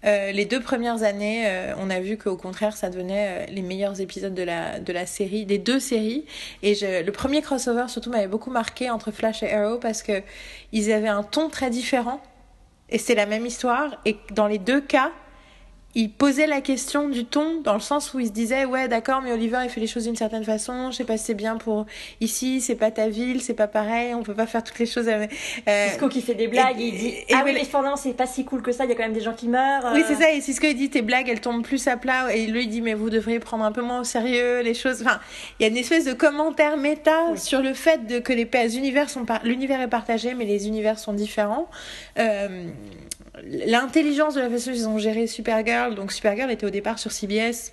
[0.05, 3.63] Euh, les deux premières années, euh, on a vu qu'au contraire, ça devenait euh, les
[3.63, 6.25] meilleurs épisodes de la, de la série, des deux séries.
[6.63, 10.23] Et le premier crossover, surtout, m'avait beaucoup marqué entre Flash et Arrow parce que
[10.73, 12.21] ils avaient un ton très différent.
[12.89, 14.01] Et c'est la même histoire.
[14.05, 15.11] Et dans les deux cas,
[15.97, 19.23] il posait la question du ton dans le sens où il se disait ouais d'accord
[19.23, 21.57] mais Oliver il fait les choses d'une certaine façon je sais pas si c'est bien
[21.57, 21.87] pour
[22.21, 25.09] ici c'est pas ta ville c'est pas pareil on peut pas faire toutes les choses
[25.09, 25.27] euh,
[25.89, 28.27] Cisco qui fait des blagues et, il dit et, ah oui mais cependant c'est pas
[28.27, 30.17] si cool que ça il y a quand même des gens qui meurent oui c'est
[30.17, 32.69] ça et Cisco il dit tes blagues elles tombent plus à plat et lui il
[32.69, 35.03] dit mais vous devriez prendre un peu moins au sérieux les choses.
[35.03, 35.21] Enfin
[35.59, 39.09] il y a une espèce de commentaire méta sur le fait de que les univers
[39.09, 39.43] sont par...
[39.45, 41.69] l'univers est partagé mais les univers sont différents.
[42.19, 42.67] Euh
[43.45, 45.95] l'intelligence de la façon dont ils ont géré Supergirl.
[45.95, 47.73] Donc Supergirl était au départ sur CBS.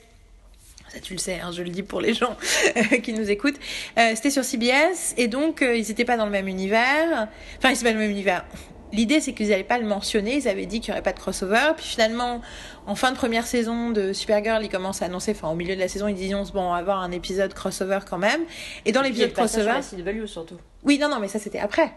[0.90, 2.38] Ça, tu le sais, hein, je le dis pour les gens
[3.04, 3.60] qui nous écoutent.
[3.98, 7.30] Euh, c'était sur CBS et donc euh, ils n'étaient pas dans le même univers.
[7.58, 8.46] Enfin, ils n'étaient pas dans le même univers.
[8.92, 10.36] L'idée, c'est qu'ils n'allaient pas le mentionner.
[10.36, 11.72] Ils avaient dit qu'il n'y aurait pas de crossover.
[11.76, 12.42] Puis finalement,
[12.86, 15.80] en fin de première saison de Supergirl, ils commencent à annoncer, enfin au milieu de
[15.80, 18.42] la saison, ils disent bon, on va avoir un épisode crossover quand même.
[18.86, 20.58] Et dans l'épisode crossover, sur la CW surtout.
[20.84, 21.92] Oui, non, non, mais ça c'était après.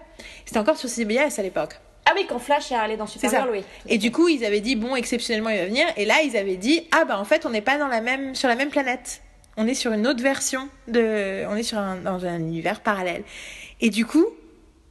[0.46, 1.78] C'était encore sur CBS à l'époque.
[2.06, 3.64] Ah oui, quand Flash est allé dans Supergirl, oui.
[3.88, 5.86] Et du coup, ils avaient dit bon, exceptionnellement, il va venir.
[5.96, 8.34] Et là, ils avaient dit ah bah en fait, on n'est pas dans la même
[8.34, 9.22] sur la même planète.
[9.56, 13.24] On est sur une autre version de, on est sur un dans un univers parallèle.
[13.80, 14.26] Et du coup,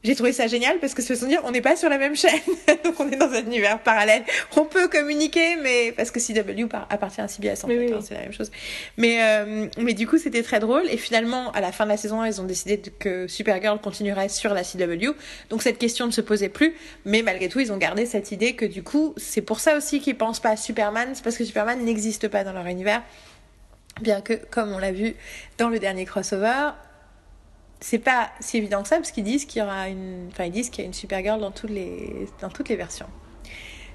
[0.05, 2.15] j'ai trouvé ça génial parce que se façon dire on n'est pas sur la même
[2.15, 2.39] chaîne.
[2.83, 4.23] Donc on est dans un univers parallèle.
[4.55, 8.21] On peut communiquer mais parce que CW appartient à CBS en fait hein, c'est la
[8.21, 8.51] même chose.
[8.97, 10.83] Mais euh, mais du coup c'était très drôle.
[10.89, 14.53] Et finalement à la fin de la saison ils ont décidé que Supergirl continuerait sur
[14.53, 15.15] la CW
[15.49, 16.75] donc cette question ne se posait plus.
[17.05, 20.01] Mais malgré tout ils ont gardé cette idée que du coup c'est pour ça aussi
[20.01, 21.09] qu'ils pensent pas à Superman.
[21.15, 23.01] C'est parce que Superman n'existe pas dans leur univers.
[24.01, 25.15] Bien que comme on l'a vu
[25.57, 26.71] dans le dernier crossover
[27.79, 30.51] c'est pas si évident que ça parce qu'ils disent qu'il y aura une enfin ils
[30.51, 33.07] disent qu'il y a une Supergirl dans toutes les dans toutes les versions.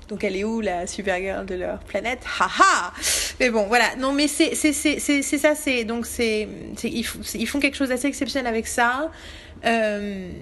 [0.08, 2.20] Donc elle est où la Supergirl de leur planète?
[2.40, 2.92] Haha
[3.38, 3.94] Mais bon, voilà.
[3.96, 5.54] Non, mais c'est c'est c'est c'est ça.
[5.54, 6.48] C'est donc c'est
[6.82, 9.10] ils, ils font quelque chose d'assez exceptionnel avec ça.
[9.64, 10.32] Euh,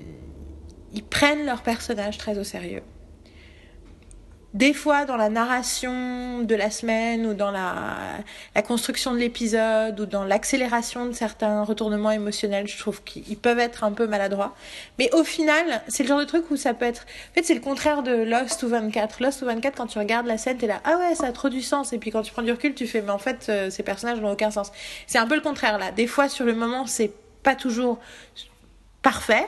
[0.94, 2.82] ils prennent leur personnage très au sérieux
[4.58, 7.86] des fois dans la narration de la semaine ou dans la,
[8.66, 13.84] construction de l'épisode ou dans l'accélération de certains retournements émotionnels, je trouve qu'ils peuvent être
[13.84, 14.56] un peu maladroits.
[14.98, 17.06] Mais au final, c'est le genre de truc où ça peut être...
[17.30, 19.22] En fait, c'est le contraire de Lost ou 24.
[19.22, 21.50] Lost ou 24, quand tu regardes la scène, t'es là, ah ouais, ça a trop
[21.50, 21.92] du sens.
[21.92, 24.20] Et puis quand tu prends du recul, tu fais, mais en fait, euh, ces personnages
[24.20, 24.72] n'ont aucun sens.
[25.06, 25.92] C'est un peu le contraire là.
[25.92, 27.12] Des fois, sur le moment, c'est
[27.44, 28.00] pas toujours
[29.02, 29.46] parfait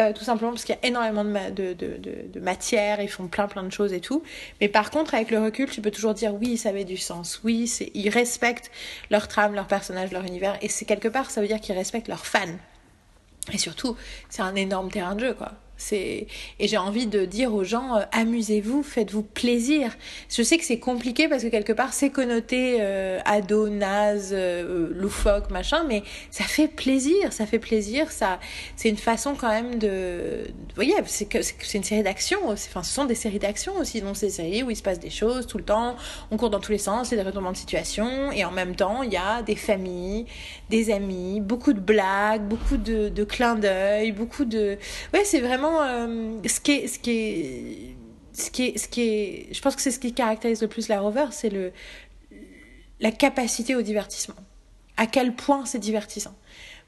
[0.00, 3.26] euh, tout simplement parce qu'il y a énormément de, de, de, de, matière, ils font
[3.26, 4.22] plein plein de choses et tout.
[4.60, 7.40] Mais par contre, avec le recul, tu peux toujours dire oui, ça avait du sens.
[7.44, 8.70] Oui, ils respectent
[9.10, 10.58] leur trame, leur personnage, leur univers.
[10.62, 12.56] Et c'est quelque part, ça veut dire qu'ils respectent leurs fans.
[13.52, 13.96] Et surtout,
[14.28, 15.52] c'est un énorme terrain de jeu, quoi.
[15.76, 16.26] C'est
[16.58, 19.94] et j'ai envie de dire aux gens euh, amusez-vous, faites-vous plaisir.
[20.28, 24.90] Je sais que c'est compliqué parce que quelque part c'est connoté euh, ado, naze, euh,
[24.94, 28.10] loufoque, machin, mais ça fait plaisir, ça fait plaisir.
[28.10, 28.40] Ça,
[28.76, 32.38] c'est une façon quand même de, vous voyez, c'est c'est une série d'action.
[32.48, 34.00] Enfin, ce sont des séries d'action aussi.
[34.00, 35.96] Donc des séries où il se passe des choses tout le temps.
[36.30, 38.50] On court dans tous les sens, il y a des retournements de situation et en
[38.50, 40.26] même temps il y a des familles,
[40.70, 44.78] des amis, beaucoup de blagues, beaucoup de, de clins d'œil, beaucoup de,
[45.12, 47.96] ouais, c'est vraiment euh, ce qui est, ce qui
[48.32, 51.00] ce qui ce qui est, je pense que c'est ce qui caractérise le plus la
[51.00, 51.72] Rover, c'est le,
[53.00, 54.36] la capacité au divertissement.
[54.96, 56.34] À quel point c'est divertissant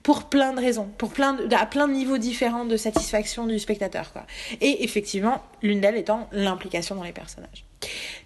[0.02, 4.12] pour plein de raisons, pour plein à plein de niveaux différents de satisfaction du spectateur.
[4.12, 4.26] Quoi.
[4.60, 7.67] Et effectivement, l'une d'elles étant l'implication dans les personnages.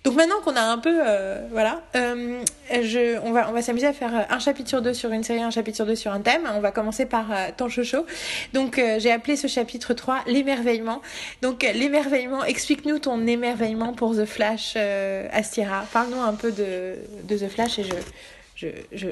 [0.04, 3.86] Donc maintenant qu'on a un peu, euh, voilà, euh, je, on va, on va s'amuser
[3.86, 6.20] à faire un chapitre sur deux sur une série, un chapitre sur deux sur un
[6.20, 6.42] thème.
[6.54, 8.04] On va commencer par euh, ton chocho.
[8.52, 11.02] Donc j'ai appelé ce chapitre 3 l'émerveillement.
[11.40, 14.76] Donc l'émerveillement, explique-nous ton émerveillement pour The Flash,
[15.30, 15.84] Astira.
[15.92, 17.84] Parle-nous un peu de, de The Flash et
[18.56, 19.08] je, je,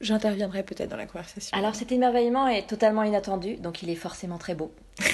[0.00, 1.56] j'interviendrai peut-être dans la conversation.
[1.56, 4.72] Alors cet émerveillement est totalement inattendu, donc il est forcément très beau.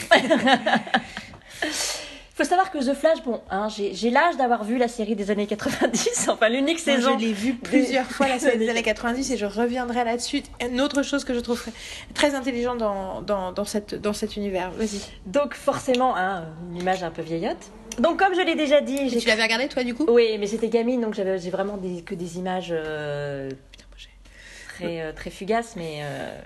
[2.35, 5.31] Il faut savoir que The Flash, bon, hein, j'ai l'âge d'avoir vu la série des
[5.31, 7.17] années 90, enfin l'unique saison.
[7.17, 10.43] je l'ai vu plusieurs fois la série des années 90 et je reviendrai là-dessus.
[10.61, 11.65] Une autre chose que je trouve
[12.13, 14.73] très intelligente dans, dans, dans, cette, dans cet univers.
[14.73, 15.01] Vas-y.
[15.27, 17.71] Donc forcément, hein, une image un peu vieillotte.
[18.01, 19.17] Donc comme je l'ai déjà dit...
[19.17, 20.07] Tu l'avais regardé toi du coup?
[20.09, 23.49] Oui, mais j'étais gamine, donc j'ai vraiment des, que des images euh,
[24.71, 26.37] très, euh, très fugaces, mais euh,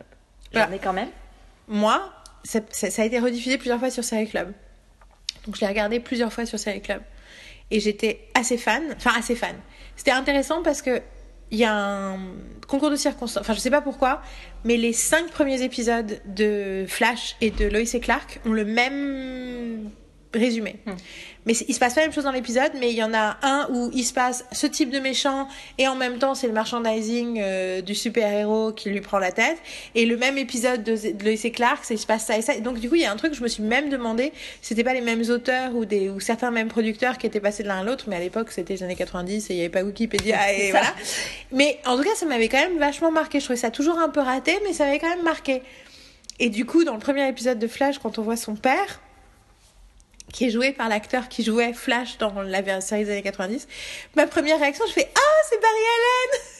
[0.52, 1.08] j'en ai quand même.
[1.66, 2.12] Moi,
[2.44, 4.52] ça, ça a été rediffusé plusieurs fois sur Série Club.
[5.48, 7.00] Donc je l'ai regardé plusieurs fois sur Série Club.
[7.70, 9.56] Et j'étais assez fan, enfin assez fan.
[9.96, 11.00] C'était intéressant parce que
[11.50, 12.18] il y a un
[12.66, 14.20] concours de circonstances, enfin je sais pas pourquoi,
[14.64, 19.90] mais les cinq premiers épisodes de Flash et de Lois et Clark ont le même
[20.38, 20.76] résumé.
[20.86, 20.92] Hmm.
[21.46, 23.38] Mais il se passe pas la même chose dans l'épisode, mais il y en a
[23.42, 25.48] un où il se passe ce type de méchant
[25.78, 29.56] et en même temps c'est le merchandising euh, du super-héros qui lui prend la tête.
[29.94, 32.42] Et le même épisode de, de Lois et Clark, c'est il se passe ça et
[32.42, 32.54] ça.
[32.54, 34.84] Et donc du coup il y a un truc, je me suis même demandé, c'était
[34.84, 37.80] pas les mêmes auteurs ou des ou certains mêmes producteurs qui étaient passés de l'un
[37.80, 40.52] à l'autre, mais à l'époque c'était les années 90 et il y avait pas Wikipédia
[40.58, 40.94] et voilà.
[41.50, 43.40] Mais en tout cas ça m'avait quand même vachement marqué.
[43.40, 45.62] Je trouvais ça toujours un peu raté, mais ça m'avait quand même marqué.
[46.40, 49.00] Et du coup, dans le premier épisode de Flash, quand on voit son père,
[50.32, 53.66] qui est joué par l'acteur qui jouait Flash dans la série des années 90,
[54.16, 56.57] ma première réaction, je fais Ah, c'est Barry Allen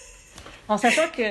[0.68, 1.22] En sachant que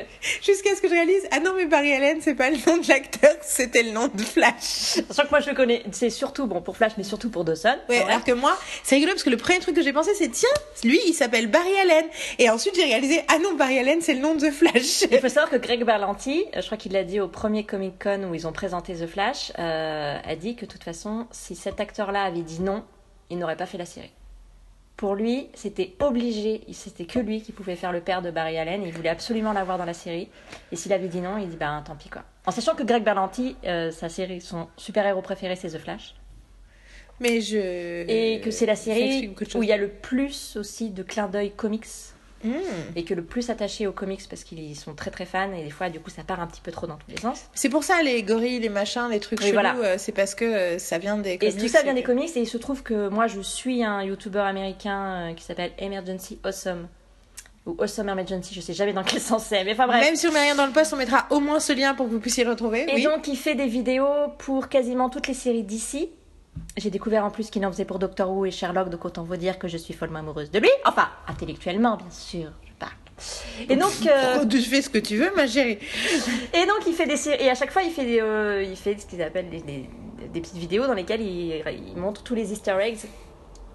[0.42, 2.88] Jusqu'à ce que je réalise Ah non, mais Barry Allen, c'est pas le nom de
[2.88, 5.02] l'acteur, c'était le nom de Flash.
[5.10, 7.78] Sachant que moi je le connais, c'est surtout bon pour Flash, mais surtout pour Dawson.
[7.90, 10.30] Ouais, alors que moi, c'est rigolo parce que le premier truc que j'ai pensé, c'est
[10.30, 10.50] Tiens,
[10.84, 12.06] lui, il s'appelle Barry Allen.
[12.40, 15.04] Et ensuite, j'ai réalisé Ah non, Barry Allen, c'est le nom de The Flash.
[15.12, 18.02] Il faut savoir que Greg Berlanti, euh, je crois qu'il l'a dit au premier Comic
[18.02, 21.56] Con où ils ont présenté The Flash, euh, a dit que de toute façon, si
[21.56, 22.84] cet acteur-là avait dit non,
[23.30, 24.12] il n'aurait pas fait la série.
[24.98, 28.84] Pour lui, c'était obligé, c'était que lui qui pouvait faire le père de Barry Allen,
[28.84, 30.28] et il voulait absolument l'avoir dans la série.
[30.72, 32.24] Et s'il avait dit non, il dit ben tant pis quoi.
[32.48, 36.16] En sachant que Greg Berlanti, euh, sa série, son super-héros préféré, c'est The Flash.
[37.20, 38.10] Mais je.
[38.10, 41.52] Et que c'est la série où il y a le plus aussi de clins d'œil
[41.52, 41.86] comics
[42.48, 42.98] Mmh.
[42.98, 45.70] et que le plus attaché aux comics parce qu'ils sont très très fans et des
[45.70, 47.42] fois du coup ça part un petit peu trop dans tous les sens.
[47.54, 49.76] C'est pour ça les gorilles, les machins, les trucs chelous, voilà.
[49.78, 51.58] euh, c'est parce que euh, ça vient des Et comics.
[51.58, 54.04] tout ça vient et des comics et il se trouve que moi je suis un
[54.04, 56.88] youtubeur américain euh, qui s'appelle Emergency Awesome
[57.66, 60.02] ou Awesome Emergency, je sais jamais dans quel sens c'est, mais enfin bref.
[60.02, 62.06] Même si on met rien dans le post, on mettra au moins ce lien pour
[62.08, 62.86] que vous puissiez le retrouver.
[62.90, 63.04] Et oui.
[63.04, 64.08] donc il fait des vidéos
[64.38, 66.10] pour quasiment toutes les séries d'ici.
[66.78, 69.36] J'ai découvert en plus qu'il en faisait pour Doctor Who et Sherlock, donc autant vous
[69.38, 70.70] dire que je suis follement amoureuse de lui.
[70.86, 72.92] Enfin, intellectuellement bien sûr, je parle.
[73.70, 75.80] Et donc, euh, Oh, tu fais ce que tu veux, ma chérie?
[76.54, 78.76] Et donc il fait des séries et à chaque fois il fait des, euh, il
[78.78, 79.90] fait ce qu'ils appellent des, des-
[80.34, 82.98] des petites vidéos dans lesquelles il, il montre tous les Easter eggs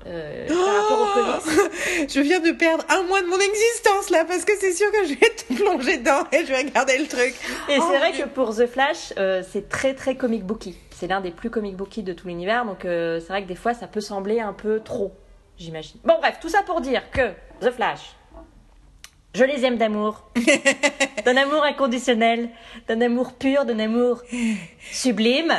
[0.07, 2.09] euh, par rapport aux comics.
[2.13, 5.05] Je viens de perdre un mois de mon existence là parce que c'est sûr que
[5.07, 7.35] je vais te plonger dedans et je vais regarder le truc.
[7.69, 8.25] Et Oh, c'est vrai Dieu.
[8.25, 10.77] que pour The Flash euh, c'est très très comic booky.
[11.03, 13.57] C'est l'un des plus comic booky de tout l'univers donc euh, c'est vrai que des
[13.57, 15.11] fois ça peut sembler un peu trop,
[15.59, 15.99] j'imagine.
[16.05, 18.15] Bon bref tout ça pour dire que The Flash.
[19.35, 20.31] Je les aime d'amour,
[21.25, 22.51] d'un amour inconditionnel,
[22.87, 24.23] d'un amour pur, d'un amour
[24.93, 25.53] sublime,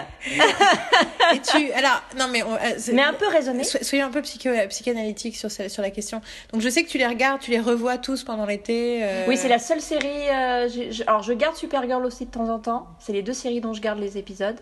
[1.34, 2.58] Et tu, alors, non mais, on- euh,
[2.94, 3.66] mais un peu raisonné.
[3.66, 5.50] So- Soyons un peu psycho, psychanalytique sur,
[5.82, 6.22] la question.
[6.54, 9.02] Donc je sais que tu les regardes, tu les revois tous pendant l'été.
[9.04, 10.30] euh, Oui, c'est la seule série.
[10.30, 10.70] euh,
[11.08, 12.88] alors, je garde Supergirl aussi de temps en temps.
[13.00, 14.56] C'est les deux séries dont je garde les épisodes.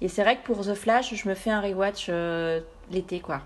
[0.00, 3.42] Et c'est vrai que pour The Flash, je me fais un rewatch euh, l'été, quoi.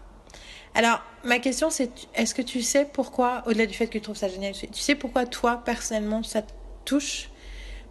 [0.75, 4.17] Alors, ma question c'est, est-ce que tu sais pourquoi, au-delà du fait que tu trouves
[4.17, 6.53] ça génial, tu sais pourquoi toi, personnellement, ça te
[6.85, 7.31] touche?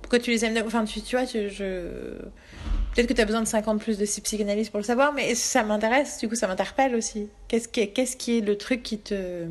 [0.02, 1.26] Pourquoi tu les aimes Enfin, tu, tu vois.
[1.26, 5.63] Peut-être que tu as besoin de 50 plus de psychanalyse pour le savoir, mais ça
[5.63, 7.30] m'intéresse, du coup, ça m'interpelle aussi.
[7.48, 9.48] Qu'est-ce qui, est, qu'est-ce qui est le truc qui te...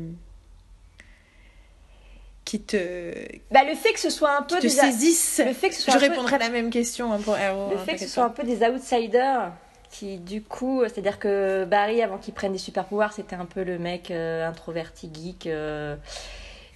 [2.45, 3.13] qui te...
[3.51, 5.41] Bah, le fait que ce soit un peu te des.
[5.45, 7.69] Le fait que ce soit Je peu- répondrai à la même question hein, pour Arrow.
[7.69, 9.51] Le hein, fait que ce soit un peu des outsiders
[9.91, 13.45] qui, du coup, euh, c'est-à-dire que Barry, avant qu'il prenne des super pouvoirs, c'était un
[13.45, 15.95] peu le mec euh, introverti, geek, euh,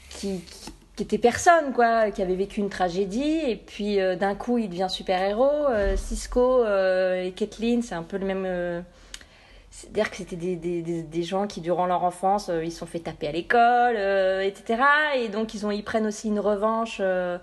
[0.10, 4.36] qui, qui, qui était personne, quoi, qui avait vécu une tragédie, et puis euh, d'un
[4.36, 5.68] coup, il devient super-héros.
[5.70, 8.84] Euh, Cisco et Kathleen, c'est un peu le même.
[9.80, 12.80] C'est-à-dire que c'était des, des, des, des gens qui, durant leur enfance, euh, ils se
[12.80, 14.82] sont fait taper à l'école, euh, etc.
[15.18, 16.98] Et donc, ils, ont, ils prennent aussi une revanche.
[17.00, 17.38] euh,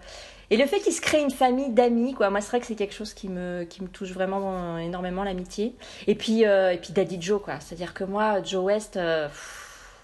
[0.50, 2.74] et le fait qu'ils se créent une famille d'amis, quoi, moi c'est vrai que c'est
[2.74, 5.76] quelque chose qui me, qui me touche vraiment énormément, l'amitié.
[6.08, 7.60] Et puis, et puis Daddy Joe, quoi.
[7.60, 9.94] C'est-à-dire que moi, Joe West, pff,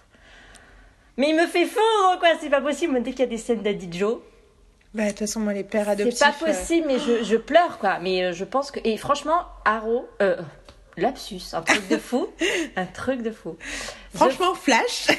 [1.16, 2.28] mais il me fait fondre, quoi.
[2.40, 4.18] C'est pas possible, dès qu'il y a des scènes Daddy Joe.
[4.94, 6.16] Bah, de toute façon, moi, les pères adoptifs.
[6.18, 7.98] C'est pas possible, mais je, je pleure, quoi.
[8.00, 8.80] Mais je pense que.
[8.84, 10.08] Et franchement, Arrow.
[11.00, 12.28] Lapsus, un truc de fou.
[12.76, 13.56] un truc de fou.
[14.14, 15.08] Franchement, Flash.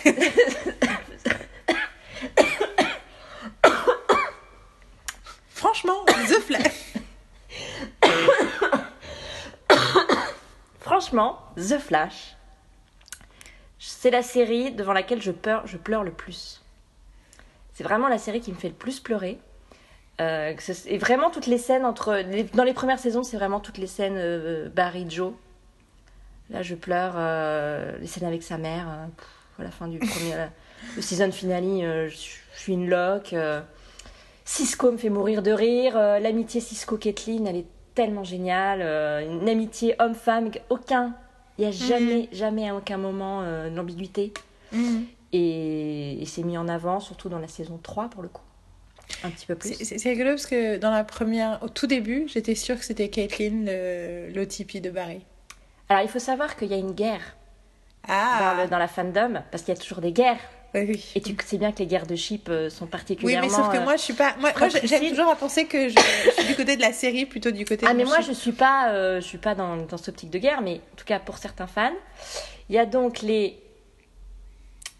[5.49, 6.93] Franchement, The Flash.
[10.79, 12.35] Franchement, The Flash,
[13.79, 16.61] c'est la série devant laquelle je pleure, je pleure le plus.
[17.73, 19.39] C'est vraiment la série qui me fait le plus pleurer.
[20.19, 20.53] Euh,
[20.85, 23.87] et vraiment toutes les scènes entre les- dans les premières saisons, c'est vraiment toutes les
[23.87, 25.33] scènes euh, Barry Joe.
[26.51, 27.13] Là, je pleure.
[27.15, 29.27] euh, les scènes avec sa mère euh, pff,
[29.59, 30.45] à la fin du premier euh,
[30.95, 32.15] le season finale, euh, je
[32.59, 33.33] suis une loque.
[34.45, 35.95] Cisco me fait mourir de rire.
[35.95, 38.81] L'amitié Cisco-Kathleen, elle est tellement géniale.
[39.23, 41.15] une amitié homme-femme, aucun.
[41.57, 44.33] Il n'y a jamais, jamais à aucun moment de l'ambiguïté.
[44.71, 45.05] Mhm.
[45.33, 48.41] Et, et c'est mis en avant, surtout dans la saison 3 pour le coup.
[49.23, 49.73] Un petit peu plus.
[49.75, 53.65] C'est- rigolo parce que dans la première, au tout début, j'étais sûre que c'était Caitlyn,
[53.65, 55.21] le- l'OTP de Barry.
[55.91, 57.35] Alors il faut savoir qu'il y a une guerre
[58.07, 60.39] Ah dans, le- dans la fandom, parce qu'il y a toujours des guerres.
[60.73, 61.11] Oui, oui.
[61.15, 63.45] Et tu sais bien que les guerres de ship euh, sont Oui, particulièrement.
[63.45, 64.37] mais sauf que euh, moi, je suis pas.
[64.39, 67.25] Moi, moi j'aime toujours à penser que je, je suis du côté de la série
[67.25, 67.85] plutôt du côté.
[67.89, 68.27] Ah de mais moi chip.
[68.27, 70.95] je suis pas euh, je suis pas dans, dans cette optique de guerre mais en
[70.95, 71.91] tout cas pour certains fans
[72.69, 73.61] il y a donc les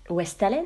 [0.10, 0.66] West Allen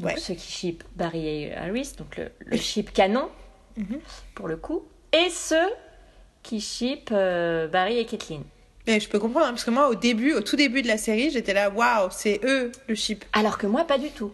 [0.00, 0.16] donc Ouais.
[0.16, 3.28] ceux qui ship Barry et Harris donc le, le ship canon
[3.76, 4.00] Mhm.
[4.34, 4.82] pour le coup
[5.12, 5.68] et ceux
[6.42, 8.42] qui ship euh, Barry et Kathleen
[8.88, 10.96] Mais je peux comprendre, hein, parce que moi, au début, au tout début de la
[10.98, 13.24] série, j'étais là, waouh, c'est eux le chip.
[13.32, 14.32] alors que moi pas du tout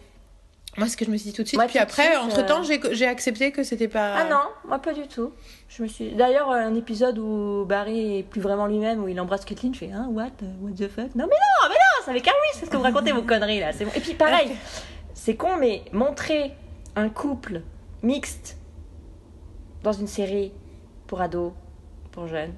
[0.77, 1.59] Moi, ce que je me suis dit tout de suite.
[1.59, 4.15] Moi, Puis après, suite, entre temps, euh, j'ai accepté que c'était pas.
[4.15, 5.31] ah non moi pas du tout
[5.67, 9.43] je me suis d'ailleurs un épisode où Barry est plus vraiment lui-même où il embrasse
[9.45, 11.13] Kathleen je fais hein what euh, what the fuck?
[11.15, 13.59] Non mais non mais non c'est avec Harris c'est ce que vous racontez vos conneries
[13.59, 14.51] là bon et puis pareil
[15.13, 16.51] C'est con, mais montrer
[16.95, 17.61] un couple
[18.03, 18.57] mixte
[19.83, 20.51] dans une série
[21.07, 21.51] pour ados,
[22.11, 22.53] pour jeunes,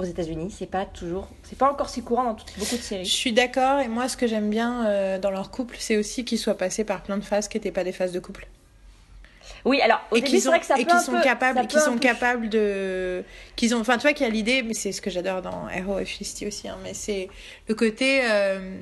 [0.00, 2.84] aux États-Unis, c'est pas toujours, c'est pas encore si courant dans toutes- beaucoup de Je
[2.86, 3.06] séries.
[3.06, 6.38] suis d'accord, et moi, ce que j'aime bien euh, dans leur couple, c'est aussi qu'ils
[6.38, 8.46] soient passés par plein de phases qui n'étaient pas des phases de couple.
[9.66, 11.68] Oui, alors au et début, sont, vrai que ça et un sont peu- capables, un
[11.68, 13.22] sont peu- capables de,
[13.56, 15.66] qu'ils ont, enfin, tu vois, qu'il y a l'idée, mais c'est ce que j'adore dans
[15.66, 17.28] Arrow et Felicity aussi, hein, mais c'est
[17.68, 18.78] le côté, euh,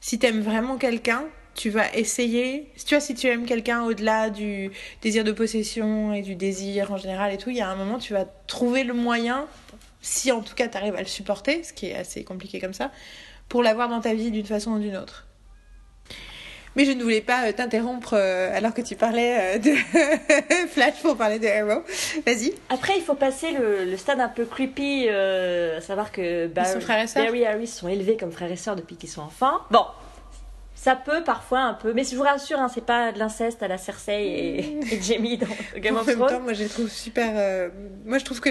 [0.00, 1.24] si t'aimes vraiment quelqu'un,
[1.56, 4.70] tu vas essayer, tu vois, si tu aimes quelqu'un au-delà du
[5.02, 7.98] désir de possession et du désir en général et tout, il y a un moment,
[7.98, 9.46] tu vas trouver le moyen,
[10.04, 12.74] si en tout cas tu arrives à le supporter, ce qui est assez compliqué comme
[12.74, 12.90] ça,
[13.48, 15.26] pour l'avoir dans ta vie d'une façon ou d'une autre.
[16.76, 19.70] Mais je ne voulais pas euh, t'interrompre euh, alors que tu parlais euh, de
[20.68, 21.84] Flash pour parler de Arrow.
[22.26, 22.52] Vas-y.
[22.68, 26.68] Après, il faut passer le, le stade un peu creepy, euh, à savoir que Barry,
[26.76, 29.60] et sœurs Barry et Harris sont élevés comme frères et sœurs depuis qu'ils sont enfants.
[29.70, 29.86] Bon,
[30.74, 33.68] ça peut parfois un peu, mais je vous rassure, hein, c'est pas de l'inceste à
[33.68, 36.42] la Cersei et, et Jamie dans Game en of même temps, Thrones.
[36.42, 37.30] moi je trouve super.
[37.36, 37.68] euh,
[38.04, 38.50] Moi je trouve que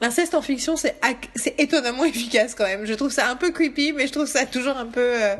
[0.00, 0.96] l'inceste en fiction c'est
[1.58, 2.84] étonnamment efficace quand même.
[2.84, 5.00] Je trouve ça un peu creepy, mais je trouve ça toujours un peu.
[5.00, 5.36] euh,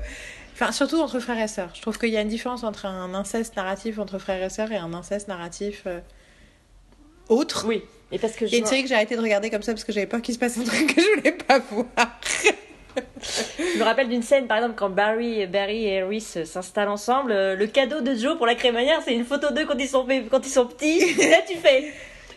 [0.54, 1.70] Enfin, surtout entre frères et sœurs.
[1.74, 4.70] Je trouve qu'il y a une différence entre un inceste narratif entre frères et sœurs
[4.70, 5.98] et un inceste narratif euh,
[7.28, 7.64] autre.
[7.66, 7.82] Oui,
[8.12, 9.62] et parce que Il y a je une série que j'ai arrêté de regarder comme
[9.62, 11.87] ça parce que j'avais peur qu'il se passe un truc que je voulais pas voir.
[13.59, 17.33] Je me rappelle d'une scène, par exemple, quand Barry, Barry et Harris euh, s'installent ensemble.
[17.33, 20.07] euh, Le cadeau de Joe pour la crémaillère, c'est une photo d'eux quand ils sont,
[20.30, 20.98] quand ils sont petits.
[21.20, 21.92] Et là, tu fais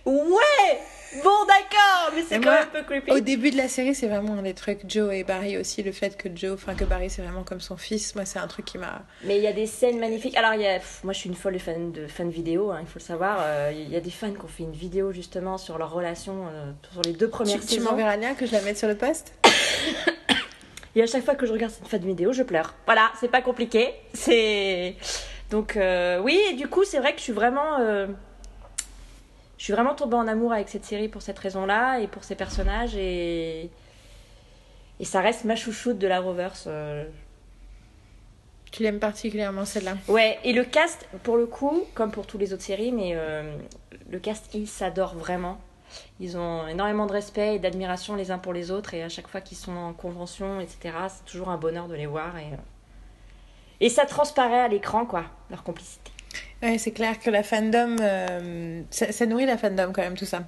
[0.06, 0.80] Ouais
[1.24, 3.12] Bon, d'accord, mais c'est quand moi, même un peu creepy.
[3.12, 4.82] Au début de la série, c'est vraiment un des trucs.
[4.90, 7.78] Joe et Barry aussi, le fait que Joe, enfin que Barry, c'est vraiment comme son
[7.78, 8.14] fils.
[8.14, 9.04] Moi, c'est un truc qui m'a.
[9.24, 10.36] Mais il y a des scènes magnifiques.
[10.36, 12.80] Alors, il y a, pff, moi, je suis une folle fan de fan vidéo, hein,
[12.82, 13.40] il faut le savoir.
[13.42, 16.48] Euh, Il y a des fans qui ont fait une vidéo justement sur leur relation
[16.52, 17.90] euh, sur les deux Tu, premières tu saisons.
[17.90, 19.32] m'enverras le lien que je la mette sur le post.
[20.96, 22.74] Et à chaque fois que je regarde cette fan vidéo, je pleure.
[22.86, 23.94] Voilà, c'est pas compliqué.
[24.14, 24.96] C'est
[25.50, 26.40] donc euh, oui.
[26.50, 28.08] Et du coup, c'est vrai que je suis vraiment, euh,
[29.58, 32.36] je suis vraiment tombée en amour avec cette série pour cette raison-là et pour ces
[32.36, 33.70] personnages et
[35.00, 36.66] et ça reste ma chouchoute de la Roverse.
[36.68, 37.06] euh.
[38.72, 39.96] Tu l'aimes particulièrement celle-là?
[40.08, 40.40] Ouais.
[40.44, 43.16] Et le cast, pour le coup, comme pour toutes les autres séries, mais
[44.10, 45.58] le cast, ils s'adorent vraiment.
[46.20, 49.28] Ils ont énormément de respect et d'admiration les uns pour les autres et à chaque
[49.28, 52.58] fois qu'ils sont en convention, etc., c'est toujours un bonheur de les voir et, euh,
[53.80, 56.12] et ça transparaît à l'écran, quoi, leur complicité.
[56.64, 60.40] Ouais, c'est clair que la fandom, euh, ça, nourrit la fandom quand même tout ça.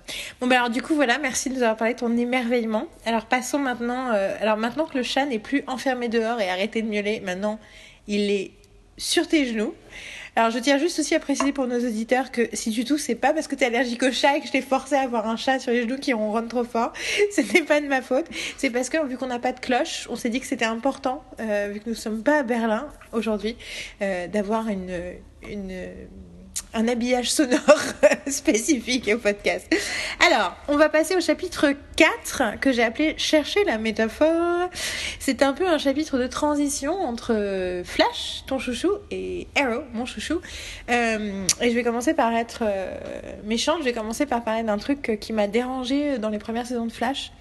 [0.42, 2.88] Bon ben alors du coup voilà, merci de nous avoir parlé de ton émerveillement.
[3.06, 6.82] Alors passons maintenant, euh, alors maintenant que le chat n'est plus enfermé dehors et arrêté
[6.82, 7.60] de miauler, maintenant
[8.08, 8.54] il est
[8.98, 9.76] sur tes genoux.
[10.40, 13.16] Alors je tiens juste aussi à préciser pour nos auditeurs que si tu tousses, c'est
[13.16, 15.36] pas parce que t'es allergique au chat et que je t'ai forcé à avoir un
[15.36, 16.94] chat sur les genoux qui ronronne trop fort.
[17.36, 18.26] Ce n'est pas de ma faute.
[18.56, 21.26] C'est parce que vu qu'on n'a pas de cloche, on s'est dit que c'était important,
[21.42, 23.58] euh, vu que nous sommes pas à Berlin aujourd'hui,
[24.02, 24.98] euh, d'avoir une,
[25.44, 25.78] une
[26.74, 27.60] un habillage sonore
[28.28, 29.68] spécifique au podcast.
[30.26, 34.70] Alors, on va passer au chapitre 4 que j'ai appelé Chercher la métaphore.
[35.20, 40.42] C'est un peu un chapitre de transition entre Flash, ton chouchou, et Arrow, mon chouchou.
[40.90, 42.98] Euh, et je vais commencer par être euh,
[43.44, 46.86] méchante, je vais commencer par parler d'un truc qui m'a dérangé dans les premières saisons
[46.86, 47.32] de Flash.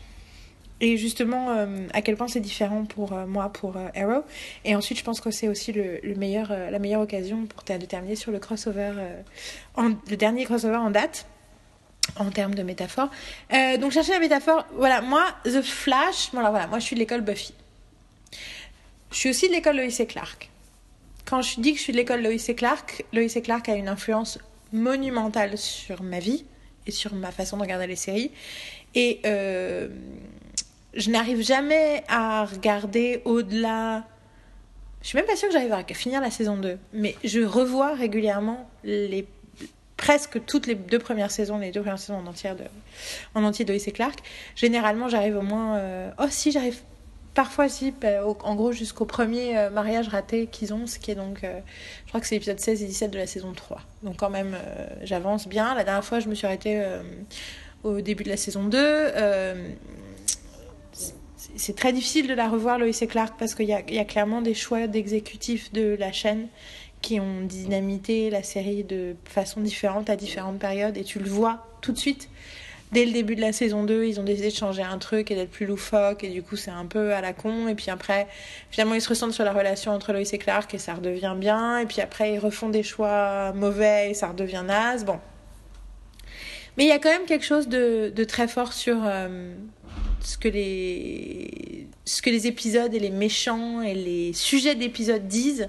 [0.81, 4.23] Et justement, euh, à quel point c'est différent pour euh, moi, pour euh, Arrow.
[4.65, 7.65] Et ensuite, je pense que c'est aussi le, le meilleur, euh, la meilleure occasion pour
[7.65, 9.21] de terminer sur le crossover, euh,
[9.75, 11.27] en- le dernier crossover en date,
[12.17, 13.11] en termes de métaphore.
[13.81, 17.01] Donc, chercher la métaphore, voilà, moi, The Flash, bon, alors voilà, moi je suis de
[17.01, 17.53] l'école Buffy.
[19.11, 20.49] Je suis aussi de l'école Lois et Clark.
[21.27, 23.75] Quand je dis que je suis de l'école Lois et Clark, Lois et Clark a
[23.75, 24.39] une influence
[24.73, 26.45] monumentale sur ma vie
[26.87, 28.31] et sur ma façon de regarder les séries.
[28.95, 29.89] Et euh,
[30.99, 34.05] je n'arrive jamais à regarder au-delà.
[35.01, 37.95] Je suis même pas sûre que j'arrive à finir la saison 2, mais je revois
[37.95, 39.27] régulièrement les
[39.97, 42.65] presque toutes les deux premières saisons, les deux premières saisons en entière de,
[43.35, 44.19] en entier de et Clark.
[44.57, 45.77] Généralement, j'arrive au moins.
[45.79, 46.81] euh, Oh, si, j'arrive
[47.35, 51.17] parfois si, bah, en gros jusqu'au premier euh, mariage raté qu'ils ont, ce qui est
[51.17, 51.61] donc, euh,
[52.05, 53.81] je crois que c'est l'épisode 16 et 17 de la saison 3.
[54.03, 54.57] Donc quand même,
[55.03, 55.75] j'avance bien.
[55.75, 56.83] La dernière fois, je me suis arrêtée
[57.83, 58.79] au début de la saison 2.
[61.59, 64.55] C'est- très difficile de la revoir, Lois et Clark, parce qu'il y a, clairement des
[64.55, 66.49] choix d'exécutifs de la chaîne
[67.03, 71.67] qui ont dynamité la série de façon différente à différentes périodes, et tu le vois
[71.81, 72.29] tout de suite.
[72.91, 75.35] Dès le début de la saison 2, ils ont décidé de changer un truc et
[75.35, 77.69] d'être plus loufoque, et du coup, c'est un peu à la con.
[77.69, 78.27] Et puis après,
[78.71, 81.79] finalement, ils se ressentent sur la relation entre Lois et Clark, et ça redevient bien.
[81.81, 85.05] Et puis après, ils refont des choix mauvais, et ça redevient naze.
[85.05, 85.21] Bon.
[86.79, 89.53] Mais il y a quand même quelque chose de, de très fort sur euh,
[90.21, 95.69] ce, que les, ce que les épisodes et les méchants et les sujets d'épisodes disent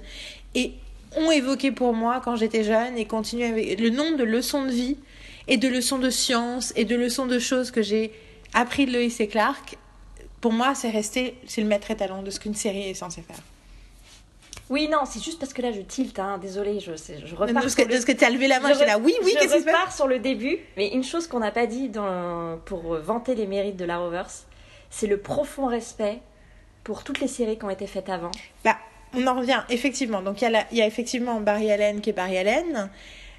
[0.54, 0.72] et
[1.16, 4.70] ont évoqué pour moi quand j'étais jeune et continuent avec le nombre de leçons de
[4.70, 4.96] vie
[5.48, 8.12] et de leçons de science et de leçons de choses que j'ai
[8.54, 9.76] appris de Lois et Clark.
[10.40, 13.42] Pour moi, c'est resté, c'est le maître étalon de ce qu'une série est censée faire.
[14.70, 16.38] Oui, non, c'est juste parce que là je tilte, hein.
[16.38, 17.52] désolée, je, je repars.
[17.54, 19.54] Parce que, le- que tu as levé la main, Je là, oui, oui, je qu'est-ce
[19.54, 22.58] qui se passe repars sur le début, mais une chose qu'on n'a pas dit dans,
[22.64, 24.30] pour vanter les mérites de la Rovers,
[24.88, 26.20] c'est le profond respect
[26.84, 28.30] pour toutes les séries qui ont été faites avant.
[28.64, 28.76] Bah,
[29.14, 30.22] on en revient, effectivement.
[30.22, 32.90] Donc, il y, a la- il y a effectivement Barry Allen qui est Barry Allen.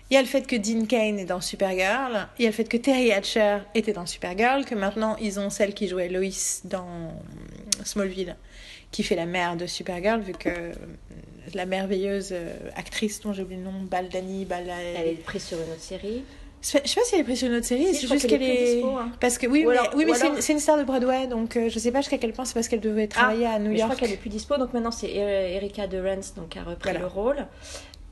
[0.09, 2.27] Il y a le fait que Dean Kane est dans Supergirl.
[2.37, 4.65] Il y a le fait que Terry Hatcher était dans Supergirl.
[4.65, 6.27] Que maintenant, ils ont celle qui jouait Lois
[6.65, 7.13] dans
[7.85, 8.35] Smallville,
[8.91, 10.71] qui fait la mère de Supergirl, vu que
[11.53, 15.57] la merveilleuse euh, actrice dont j'ai oublié le nom, Baldani, Bal- Elle est prise sur
[15.57, 16.23] une autre série.
[16.61, 18.43] Je sais pas si elle est prise sur une autre série, Si, c'est juste qu'elle
[18.43, 18.73] est plus est.
[18.75, 19.11] dispo, hein.
[19.19, 21.79] Parce que oui, Ou mais, oui, mais c'est une, star de Broadway, donc euh, je
[21.79, 23.87] sais pas jusqu'à quel point c'est parce qu'elle devait travailler à New Mais je crois
[23.95, 23.99] York.
[23.99, 26.99] qu'elle est plus dispo, donc maintenant c'est Er- Erika Durance donc, qui a repris Voilà.
[26.99, 27.47] le rôle.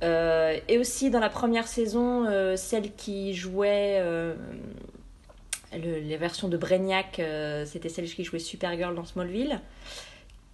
[0.02, 6.58] Euh, et aussi dans la première saison, euh, celle qui jouait le- les versions de
[6.58, 7.22] Brainiac,
[7.66, 9.60] c'était celle qui jouait Supergirl dans Smallville.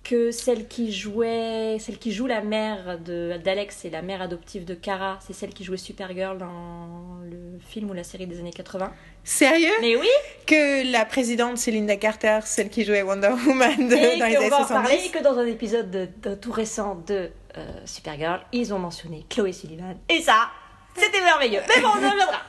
[0.08, 4.64] Que celle qui jouait, celle qui joue la mère de d'Alex et la mère adoptive
[4.64, 8.54] de Kara, c'est celle qui jouait Supergirl dans le film ou la série des années
[8.54, 8.94] 80.
[9.24, 9.72] Sérieux?
[9.82, 10.08] Mais oui,
[10.46, 14.36] Que la présidente, c'est Linda Carter, celle qui jouait Wonder Woman de- et dans les
[14.36, 15.06] années va en parler 70.
[15.08, 19.26] et que dans un épisode de, de tout récent de euh, Supergirl, ils ont mentionné
[19.28, 19.96] Chloé Sullivan.
[20.10, 20.50] Et ça,
[20.96, 21.62] c'était merveilleux.
[21.68, 22.42] Mais bon, on y reviendra.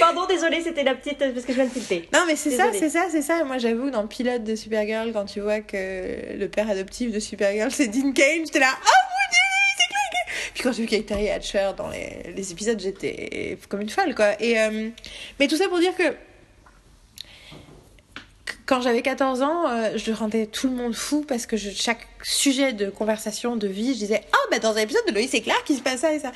[0.00, 2.08] Pardon, désolé, c'était la petite parce que je viens de tilter.
[2.12, 3.44] Non, mais c'est ça, c'est ça, c'est ça.
[3.44, 7.20] Moi, j'avoue, dans le pilote de Supergirl, quand tu vois que le père adoptif de
[7.20, 10.52] Supergirl, c'est Dean Kane, j'étais là, oh mon dieu, c'est clair que...
[10.54, 13.90] Puis quand j'ai vu qu'il y Terry Hatcher dans les, les épisodes, j'étais comme une
[13.90, 14.40] folle, quoi.
[14.42, 14.88] Et, euh,
[15.38, 16.14] Mais tout ça pour dire que
[18.66, 22.06] quand j'avais 14 ans, euh, je rendais tout le monde fou parce que je- chaque
[22.24, 25.40] sujet de conversation, de vie, je disais Ah, bah dans un épisode de Lois et
[25.40, 26.32] Clark, il se passe ça et ça.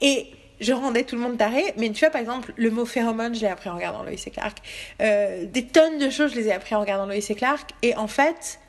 [0.00, 0.28] Et
[0.60, 1.74] je rendais tout le monde taré.
[1.76, 4.30] Mais tu vois, par exemple, le mot phéromone, je l'ai appris en regardant Lois et
[4.30, 4.58] Clark.
[5.00, 7.70] Euh, des tonnes de choses, je les ai appris en regardant Lois et Clark.
[7.82, 8.60] Et en fait,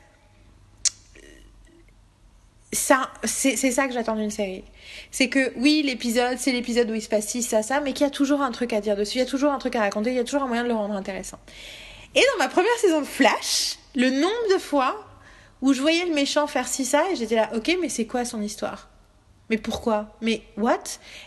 [2.72, 4.64] ça, c'est c'est ça que j'attends d'une série.
[5.10, 8.04] C'est que oui, l'épisode, c'est l'épisode où il se passe ci, ça, ça, mais qu'il
[8.04, 9.80] y a toujours un truc à dire dessus, il y a toujours un truc à
[9.80, 11.38] raconter, il y a toujours un moyen de le rendre intéressant.
[12.14, 15.04] Et dans ma première saison de Flash, le nombre de fois
[15.62, 18.24] où je voyais le méchant faire ci, ça, et j'étais là, ok, mais c'est quoi
[18.24, 18.88] son histoire?
[19.50, 20.16] Mais pourquoi?
[20.20, 20.82] Mais what?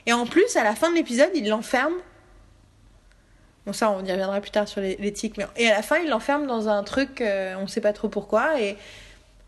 [0.06, 1.94] Et en plus, à la fin de l'épisode, il l'enferme.
[3.66, 5.46] Bon, ça, on y reviendra plus tard sur l'éthique, mais.
[5.58, 8.60] Et à la fin, il l'enferme dans un truc, euh, on sait pas trop pourquoi,
[8.60, 8.78] et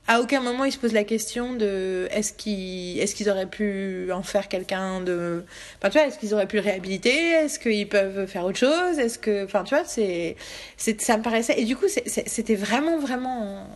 [0.07, 4.23] à aucun moment il se pose la question de est-ce qu'ils qu'ils auraient pu en
[4.23, 5.45] faire quelqu'un de
[5.77, 7.31] enfin tu vois est-ce qu'ils auraient pu le réhabiliter?
[7.31, 8.97] Est-ce qu'ils peuvent faire autre chose?
[8.97, 10.35] Est-ce que enfin tu vois c'est
[10.77, 13.67] ça me paraissait et du coup c'était vraiment vraiment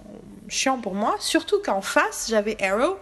[0.48, 2.98] chiant pour moi surtout qu'en face j'avais Arrow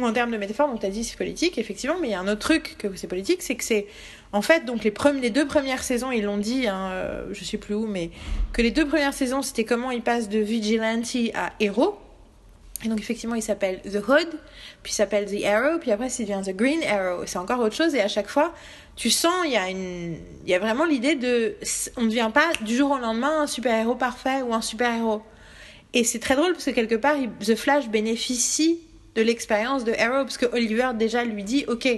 [0.00, 2.28] en termes de métaphore donc t'as dit c'est politique effectivement mais il y a un
[2.28, 3.86] autre truc que c'est politique c'est que c'est
[4.32, 7.74] en fait donc les deux premières saisons ils l'ont dit hein, euh, je sais plus
[7.74, 8.10] où mais
[8.52, 11.98] que les deux premières saisons c'était comment ils passent de vigilante à héros
[12.84, 14.28] et donc effectivement, il s'appelle The Hood,
[14.82, 17.22] puis il s'appelle The Arrow, puis après, il devient The Green Arrow.
[17.26, 18.52] C'est encore autre chose, et à chaque fois,
[18.96, 21.54] tu sens, il y a une, il y a vraiment l'idée de,
[21.96, 25.22] on ne devient pas du jour au lendemain un super-héros parfait ou un super-héros.
[25.94, 28.80] Et c'est très drôle parce que quelque part, The Flash bénéficie
[29.14, 31.88] de l'expérience de Arrow, parce que Oliver déjà lui dit, ok,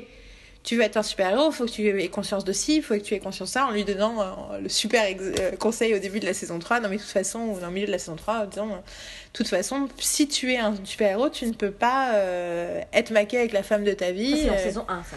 [0.65, 3.15] tu veux être un super-héros, faut que tu aies conscience de ci, faut que tu
[3.15, 6.27] aies conscience de ça, en lui donnant euh, le super euh, conseil au début de
[6.27, 6.81] la saison 3.
[6.81, 8.69] Non mais de toute façon, ou dans le milieu de la saison 3, en disant,
[8.69, 13.11] euh, de toute façon, si tu es un super-héros, tu ne peux pas euh, être
[13.11, 14.41] maqué avec la femme de ta vie.
[14.43, 15.17] c'est en euh, saison 1, ça.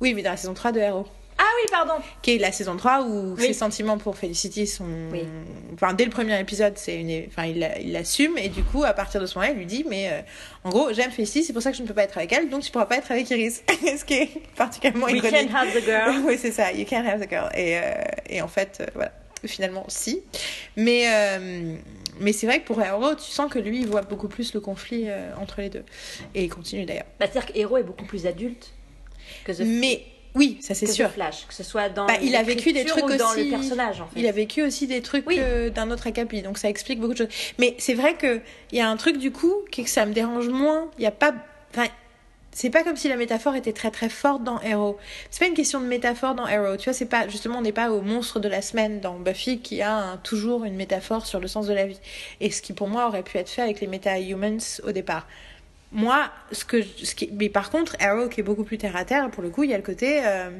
[0.00, 1.06] Oui, mais dans la saison 3 de Arrow.
[1.54, 2.02] Ah oui, pardon.
[2.22, 3.46] Qui est la saison 3 où Oui.
[3.48, 4.86] ses sentiments pour Felicity sont.
[5.12, 5.24] Oui.
[5.74, 7.26] Enfin, dès le premier épisode, c'est une...
[7.28, 9.66] enfin, il la- il l'assume, et du coup, à partir de ce moment-là, il lui
[9.66, 10.20] dit Mais euh,
[10.64, 12.48] en gros, j'aime Felicity, c'est pour ça que je ne peux pas être avec elle,
[12.48, 13.62] donc tu pourras pas être avec Iris.
[13.98, 15.50] Ce qui est particulièrement We ironique.
[15.50, 16.22] can have the girl.
[16.26, 16.72] oui, c'est ça.
[16.72, 17.50] You can't have the girl.
[17.54, 17.82] Et, euh,
[18.30, 19.12] et en fait, euh, voilà.
[19.44, 20.22] Finalement, si.
[20.76, 21.04] Mais,
[22.20, 24.60] mais c'est vrai que pour Arrow, tu sens que lui, il voit beaucoup plus le
[24.60, 25.06] conflit
[25.40, 25.84] entre les deux.
[26.36, 27.06] Et il continue d'ailleurs.
[27.18, 28.70] Bah, C'est-à-dire que Hero est beaucoup plus adulte
[29.44, 31.10] que The, Mais oui, ça c'est sûr.
[31.10, 34.00] Flash, que ce soit dans Bah, il a vécu des trucs ou dans le personnage
[34.00, 34.18] en fait.
[34.20, 35.36] Il a vécu aussi des trucs Oui.
[35.38, 37.28] euh, d'un autre acabit, donc ça explique beaucoup de choses.
[37.58, 40.12] Mais c'est vrai que il y a un truc du coup qui que ça me
[40.14, 40.90] dérange moins.
[40.98, 41.34] Il y a pas,
[41.72, 41.86] enfin,
[42.50, 44.96] c'est pas comme si la métaphore était très très forte dans Arrow.
[45.30, 46.76] C'est pas une question de métaphore dans Arrow.
[46.78, 49.58] Tu vois, c'est pas justement on n'est pas au monstre de la semaine dans Buffy
[49.60, 52.00] qui a un- toujours une métaphore sur le sens de la vie.
[52.40, 55.26] Et ce qui pour moi aurait pu être fait avec les meta-humans au départ.
[55.92, 59.04] Moi, ce que, ce qui, mais par contre, Arrow qui est beaucoup plus terre à
[59.04, 60.50] terre, pour le coup, il y a le côté, euh,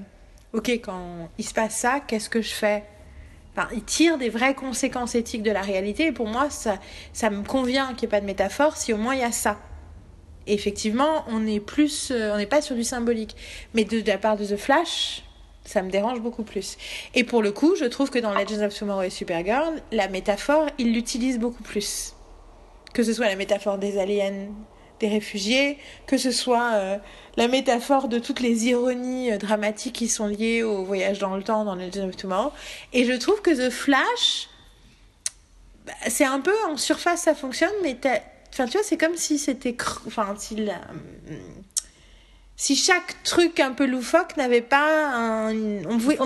[0.52, 2.84] ok, quand il se passe ça, qu'est-ce que je fais?
[3.56, 6.06] Enfin, il tire des vraies conséquences éthiques de la réalité.
[6.06, 6.78] Et pour moi, ça,
[7.12, 9.32] ça me convient qu'il n'y ait pas de métaphore si au moins il y a
[9.32, 9.58] ça.
[10.46, 13.36] Effectivement, on est plus, euh, on n'est pas sur du symbolique.
[13.74, 15.22] Mais de, de la part de The Flash,
[15.64, 16.76] ça me dérange beaucoup plus.
[17.14, 20.66] Et pour le coup, je trouve que dans Legends of Tomorrow et Supergirl, la métaphore,
[20.78, 22.14] il l'utilise beaucoup plus.
[22.94, 24.48] Que ce soit la métaphore des aliens,
[25.02, 26.96] des réfugiés, que ce soit euh,
[27.36, 31.42] la métaphore de toutes les ironies euh, dramatiques qui sont liées au voyage dans le
[31.42, 32.52] temps dans Legends of Tomorrow.
[32.92, 34.48] Et je trouve que The Flash,
[35.86, 37.96] bah, c'est un peu en surface ça fonctionne, mais
[38.52, 39.76] enfin tu vois, c'est comme si c'était,
[40.06, 40.80] enfin si la-
[42.54, 45.52] si chaque truc un peu loufoque n'avait pas un,
[45.86, 46.16] on oui,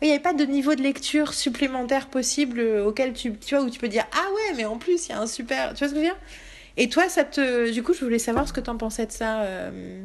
[0.00, 3.62] il n'y avait pas de niveau de lecture supplémentaire possible euh, auquel tu, tu vois,
[3.64, 5.74] où tu peux dire Ah ouais, mais en plus, il y a un super.
[5.74, 6.16] Tu vois ce que je veux dire?
[6.76, 7.70] Et toi, ça te.
[7.70, 9.42] Du coup, je voulais savoir ce que t'en pensais de ça.
[9.42, 10.02] euh,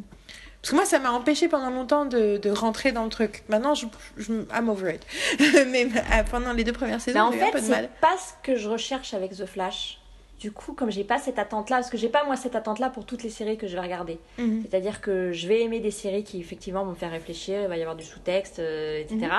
[0.62, 3.44] Parce que moi, ça m'a empêché pendant longtemps de, de rentrer dans le truc.
[3.50, 5.06] Maintenant, je, je, I'm over it.
[5.72, 8.16] mais euh, pendant les deux premières saisons, en eu un fait, peu de c'est pas
[8.18, 9.98] ce que je recherche avec The Flash.
[10.40, 13.06] Du coup, comme j'ai pas cette attente-là, parce que j'ai pas moi cette attente-là pour
[13.06, 14.18] toutes les séries que je vais regarder.
[14.40, 14.64] Mhm.
[14.68, 17.78] C'est-à-dire que je vais aimer des séries qui effectivement vont me faire réfléchir, il va
[17.78, 19.18] y avoir du sous-texte, euh, etc.
[19.20, 19.30] Mhm.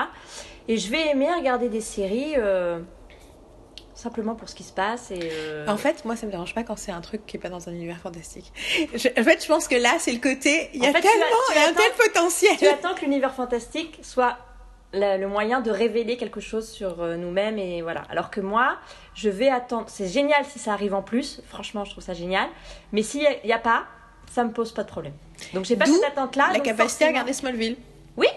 [0.69, 2.79] Et je vais aimer regarder des séries euh,
[4.03, 5.09] simplement pour ce qui se passe.
[5.11, 7.39] Et, euh, En fait, moi, ça me dérange pas quand c'est un truc qui est
[7.39, 8.51] pas dans un univers fantastique.
[8.93, 10.69] Je- en fait, je pense que là, c'est le côté.
[10.73, 12.57] Il y a tu tellement, as- tu il y a un tel potentiel.
[12.57, 14.37] tu attends que l'univers fantastique soit
[14.91, 18.03] la- le moyen de révéler quelque chose sur euh, nous-mêmes et voilà.
[18.11, 18.77] Alors que moi,
[19.15, 19.85] je vais attendre.
[19.87, 21.41] C'est génial si ça arrive en plus.
[21.47, 22.47] Franchement, je trouve ça génial.
[22.91, 23.85] Mais s'il n'y a, pas,
[24.31, 25.13] ça me pose pas de problème.
[25.53, 26.49] Donc j'ai pas cette attente-là.
[26.53, 27.77] la capacité à regarder Smallville.
[28.17, 28.27] Oui.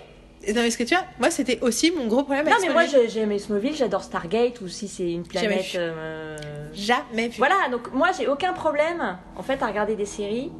[0.54, 2.72] Non, mais ce que tu vois, moi, c'était aussi mon gros problème Non avec mais
[2.72, 3.08] moi Smallville.
[3.10, 5.64] j'ai j'ai aimé Smallville, j'adore Stargate ou si c'est une Jamais planète.
[5.66, 5.78] vu.
[5.78, 6.36] euh,
[6.74, 7.34] Jamais vu.
[7.38, 10.52] Voilà, donc moi j'ai aucun problème en fait à regarder des séries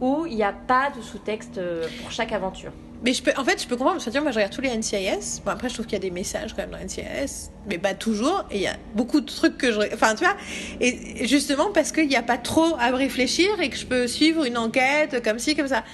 [0.00, 2.70] où il n'y a pas de sous-texte euh, pour chaque aventure.
[3.04, 4.74] Mais je peux, en fait, je peux comprendre, parce que moi je regarde tous les
[4.74, 5.42] NCIS.
[5.44, 7.92] Bon, après, je trouve qu'il y a des messages quand même dans NCIS, mais pas
[7.92, 8.44] toujours.
[8.50, 9.80] Et il y a beaucoup de trucs que je.
[9.92, 10.34] Enfin, tu vois,
[10.80, 14.06] et justement parce qu'il n'y a pas trop à me réfléchir et que je peux
[14.06, 15.84] suivre une enquête comme ci, comme ça.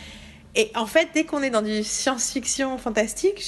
[0.55, 3.41] Et en fait, dès qu'on est dans du science-fiction fantastique,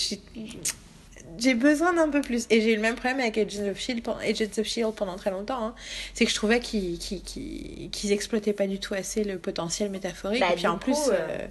[1.38, 2.46] j'ai- besoin d'un peu plus.
[2.50, 5.16] Et j'ai eu le même problème avec Agents of Shield, pendant- Agents of Shield pendant
[5.16, 5.62] très longtemps.
[5.66, 5.74] hein.
[6.14, 10.40] C'est que je trouvais qu'ils qu'ils exploitaient pas du tout assez le potentiel métaphorique.
[10.40, 10.96] Bah, et puis en coup, plus.
[11.10, 11.46] euh, euh,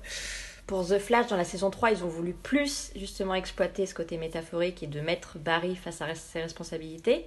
[0.66, 4.18] Pour The Flash, dans la saison 3, ils ont voulu plus justement exploiter ce côté
[4.18, 7.26] métaphorique et de mettre Barry face à ses responsabilités.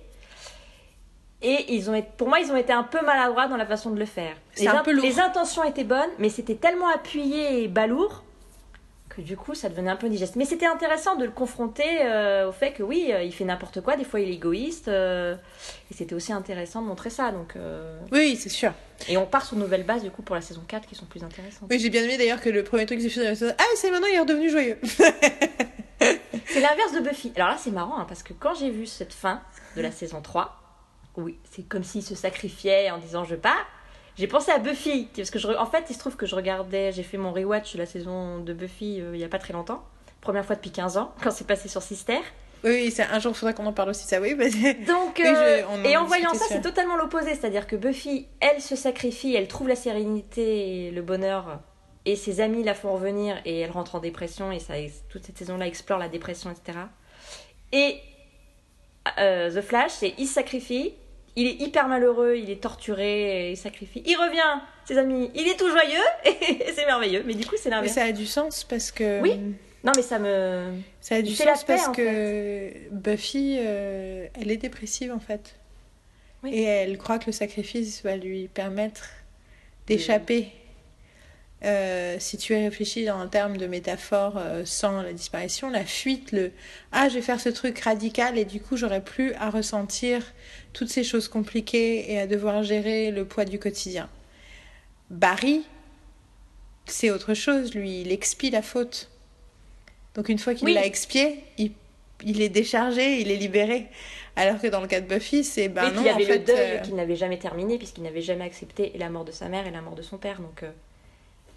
[1.43, 3.91] Et ils ont été, pour moi, ils ont été un peu maladroits dans la façon
[3.91, 4.35] de le faire.
[4.55, 5.05] C'est Les un in- peu lourd.
[5.05, 8.23] Les intentions étaient bonnes, mais c'était tellement appuyé et balourd
[9.11, 10.37] que du coup, ça devenait un peu digeste.
[10.37, 13.81] Mais c'était intéressant de le confronter euh, au fait que oui, euh, il fait n'importe
[13.81, 14.89] quoi, des fois il est égoïste.
[14.89, 15.35] euh,
[15.91, 17.31] et c'était aussi intéressant de montrer ça.
[17.33, 18.73] Donc, euh, Oui, c'est sûr.
[19.09, 21.23] Et on part sur nouvelles bases du coup pour la saison 4 qui sont plus
[21.23, 21.69] intéressantes.
[21.71, 23.55] Oui, j'ai bien aimé d'ailleurs que le premier truc que j'ai fait dans la saison,
[23.59, 24.79] ah, c'est maintenant il est redevenu joyeux.
[26.49, 27.33] C'est l'inverse de Buffy.
[27.37, 29.41] Alors là, c'est marrant hein, parce que quand j'ai vu cette fin
[29.77, 30.63] de la saison 3,
[31.17, 33.67] oui, c'est comme s'il se sacrifiait en disant je pars.
[34.19, 36.91] J'ai pensé à Buffy parce que je, en fait, il se trouve que je regardais,
[36.93, 39.53] j'ai fait mon rewatch de la saison de Buffy euh, il y a pas très
[39.53, 39.85] longtemps,
[40.23, 42.19] première fois depuis 15 ans quand c'est passé sur Sister.
[42.65, 44.35] Oui, c'est un jour, il faudra qu'on en parle aussi, ça, oui.
[44.87, 47.35] Donc, Oui, euh, je- on en et en voyant ça, c'est totalement l'opposé.
[47.35, 51.61] C'est-à-dire que Buffy, elle se sacrifie, elle trouve la sérénité et le bonheur,
[52.07, 54.73] et ses amis la font revenir, et elle rentre en dépression, et ça,
[55.11, 56.79] toute cette saison-là explore la dépression, etc.
[57.73, 58.01] Et
[59.19, 60.95] euh, The Flash, c'est il se sacrifie,
[61.37, 65.57] il est hyper malheureux, il est torturé, il sacrifie, il revient, ses amis, il est
[65.57, 67.23] tout joyeux, et c'est merveilleux.
[67.27, 67.95] Mais du coup, c'est Mais l'inverse.
[67.95, 69.21] ça a du sens parce que.
[69.21, 69.39] Oui.
[69.85, 70.73] Non, mais ça me.
[71.01, 75.57] Ça a du sens paix, parce que Buffy, euh, elle est dépressive en fait.
[76.43, 76.51] Oui.
[76.55, 79.09] Et elle croit que le sacrifice va lui permettre
[79.87, 80.49] d'échapper.
[81.67, 86.31] Euh, si tu es réfléchi en termes de métaphore euh, sans la disparition, la fuite,
[86.31, 86.53] le
[86.93, 90.23] ah je vais faire ce truc radical et du coup j'aurai plus à ressentir
[90.73, 94.09] toutes ces choses compliquées et à devoir gérer le poids du quotidien.
[95.11, 95.65] Barry,
[96.85, 99.11] c'est autre chose, lui, il expie la faute.
[100.15, 100.75] Donc une fois qu'il Oui.
[100.75, 101.73] l'a expié, il
[102.25, 103.89] il est déchargé, il est libéré.
[104.37, 106.39] Alors que dans le cas de Buffy, c'est ben Et non, y en avait fait,
[106.39, 109.33] le deuil euh, qu'il n'avait jamais terminé, puisqu'il n'avait jamais accepté et la mort de
[109.33, 110.41] sa mère et la mort de son père.
[110.41, 110.71] Donc, euh,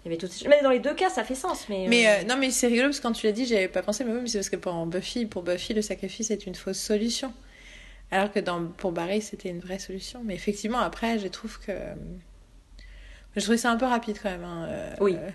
[0.04, 0.48] il y avait toutes ces...
[0.48, 1.66] Mais dans les deux cas, ça fait sens.
[1.68, 3.68] Mais, Mais euh, euh, non, mais c'est rigolo parce que quand tu l'as dit, j'avais
[3.68, 6.46] pas pensé, mais oui, mais c'est parce que pour Buffy, pour Buffy, le sacrifice est
[6.46, 7.32] une fausse solution.
[8.10, 10.22] Alors que dans, pour Barry, c'était une vraie solution.
[10.24, 11.72] Mais effectivement, après, je trouve que.
[13.36, 14.42] Je trouvais ça un peu rapide quand même.
[14.44, 15.16] hein, euh, Oui.
[15.16, 15.30] euh,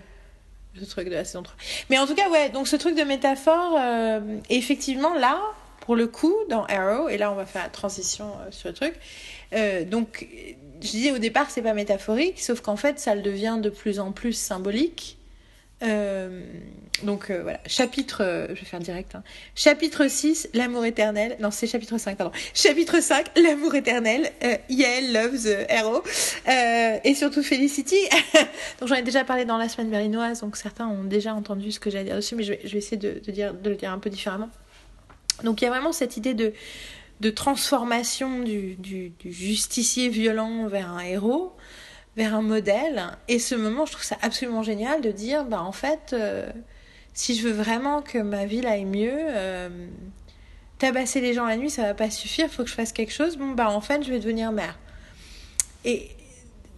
[0.78, 1.56] ce truc de la saison 3.
[1.88, 5.40] Mais en tout cas, ouais, donc ce truc de métaphore, euh, effectivement, là,
[5.80, 8.74] pour le coup, dans Arrow, et là, on va faire la transition euh, sur le
[8.74, 8.94] truc.
[9.54, 10.26] Euh, donc,
[10.80, 14.00] je disais au départ, c'est pas métaphorique, sauf qu'en fait, ça le devient de plus
[14.00, 15.18] en plus symbolique.
[15.82, 16.42] Euh,
[17.02, 19.22] donc euh, voilà, chapitre, je vais faire direct, hein.
[19.54, 24.32] chapitre 6, l'amour éternel, non c'est chapitre 5, pardon, chapitre 5, l'amour éternel,
[24.70, 27.98] Yael loves euh, et surtout Felicity,
[28.80, 31.78] donc j'en ai déjà parlé dans la semaine berlinoise, donc certains ont déjà entendu ce
[31.78, 34.08] que à dire dessus, mais je vais, essayer de dire, de le dire un peu
[34.08, 34.48] différemment.
[35.44, 36.54] Donc il y a vraiment cette idée de,
[37.20, 41.54] de transformation du, du, justicier violent vers un héros,
[42.16, 43.06] vers un modèle.
[43.28, 46.50] Et ce moment, je trouve ça absolument génial de dire, bah en fait, euh,
[47.14, 49.88] si je veux vraiment que ma ville aille mieux, euh,
[50.78, 53.36] tabasser les gens la nuit, ça va pas suffire, faut que je fasse quelque chose.
[53.36, 54.78] Bon, bah en fait, je vais devenir mère.
[55.84, 56.10] Et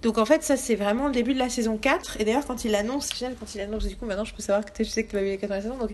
[0.02, 2.20] donc en fait, ça c'est vraiment le début de la saison 4.
[2.20, 3.10] Et d'ailleurs, quand il annonce,
[3.40, 5.22] quand il annonce, du coup, maintenant je peux savoir que tu sais que tu vas
[5.22, 5.76] vivre les 4 saisons.
[5.76, 5.90] Donc,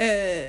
[0.00, 0.48] euh,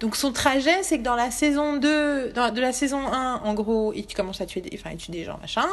[0.00, 3.54] donc son trajet, c'est que dans la saison 2, dans, de la saison 1, en
[3.54, 5.68] gros, il commence à tuer des, enfin, il tue des gens, machin,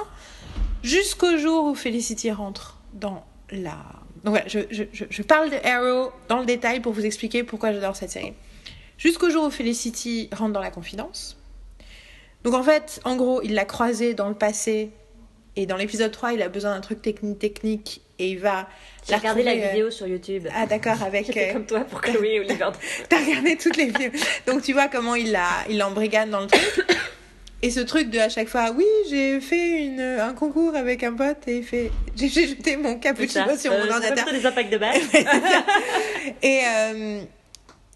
[0.83, 3.77] jusqu'au jour où Felicity rentre dans la...
[4.23, 7.71] Donc voilà, je, je, je, parle de Arrow dans le détail pour vous expliquer pourquoi
[7.71, 8.33] j'adore cette série.
[8.97, 11.37] Jusqu'au jour où Felicity rentre dans la confidence.
[12.43, 14.91] Donc en fait, en gros, il l'a croisée dans le passé,
[15.55, 18.67] et dans l'épisode 3, il a besoin d'un truc technique, et il va...
[19.07, 20.47] J'ai regardé la euh, vidéo sur YouTube.
[20.53, 21.27] Ah d'accord, avec...
[21.37, 22.69] Euh, comme toi pour Chloé Oliver.
[23.09, 24.11] T'as regardé toutes les vidéos.
[24.45, 26.61] Donc tu vois comment il la, il l'embrigade dans le truc.
[27.63, 31.13] Et ce truc de à chaque fois, oui, j'ai fait une, un concours avec un
[31.13, 34.31] pote et il fait, j'ai jeté mon cappuccino sur Euh, mon fait ordinateur.
[34.31, 35.01] des impacts de balle.
[36.43, 37.21] Et euh,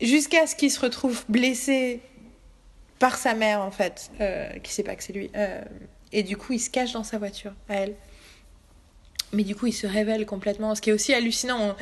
[0.01, 1.99] jusqu'à ce qu'il se retrouve blessé
[2.97, 5.29] par sa mère en fait, euh, qui sait pas que c'est lui.
[5.35, 5.61] Euh,
[6.11, 7.95] et du coup, il se cache dans sa voiture à elle.
[9.33, 10.75] Mais du coup, il se révèle complètement.
[10.75, 11.75] Ce qui est aussi hallucinant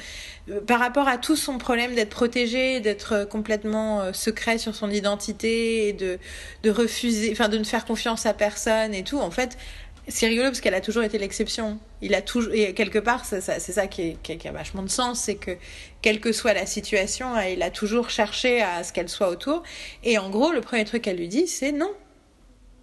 [0.50, 4.76] euh, par rapport à tout son problème d'être protégé, d'être euh, complètement euh, secret sur
[4.76, 6.20] son identité, de,
[6.64, 9.18] de refuser, enfin de ne faire confiance à personne et tout.
[9.18, 9.58] En fait,
[10.08, 11.80] c'est rigolo parce qu'elle a toujours été l'exception.
[12.02, 15.36] Il a toujours et quelque part, c'est ça qui, qui, a vachement de sens, c'est
[15.36, 15.52] que
[16.02, 19.64] quelle que soit la situation, il a toujours cherché à ce qu'elle soit autour.
[20.04, 21.92] Et en gros, le premier truc qu'elle lui dit, c'est non.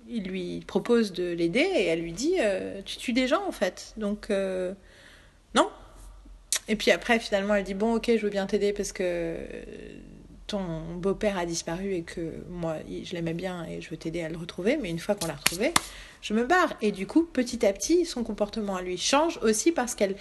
[0.08, 3.52] Il lui propose de l'aider et elle lui dit euh, tu tues des gens en
[3.52, 3.94] fait.
[3.96, 4.72] Donc euh,
[5.54, 5.68] non.
[6.68, 9.36] Et puis après, finalement, elle dit bon, ok, je veux bien t'aider parce que
[10.46, 10.60] ton
[10.96, 14.36] beau-père a disparu et que moi, je l'aimais bien et je veux t'aider à le
[14.36, 14.76] retrouver.
[14.76, 15.72] Mais une fois qu'on l'a retrouvé,
[16.22, 16.74] je me barre.
[16.82, 20.16] Et du coup, petit à petit, son comportement à lui change aussi parce qu'elle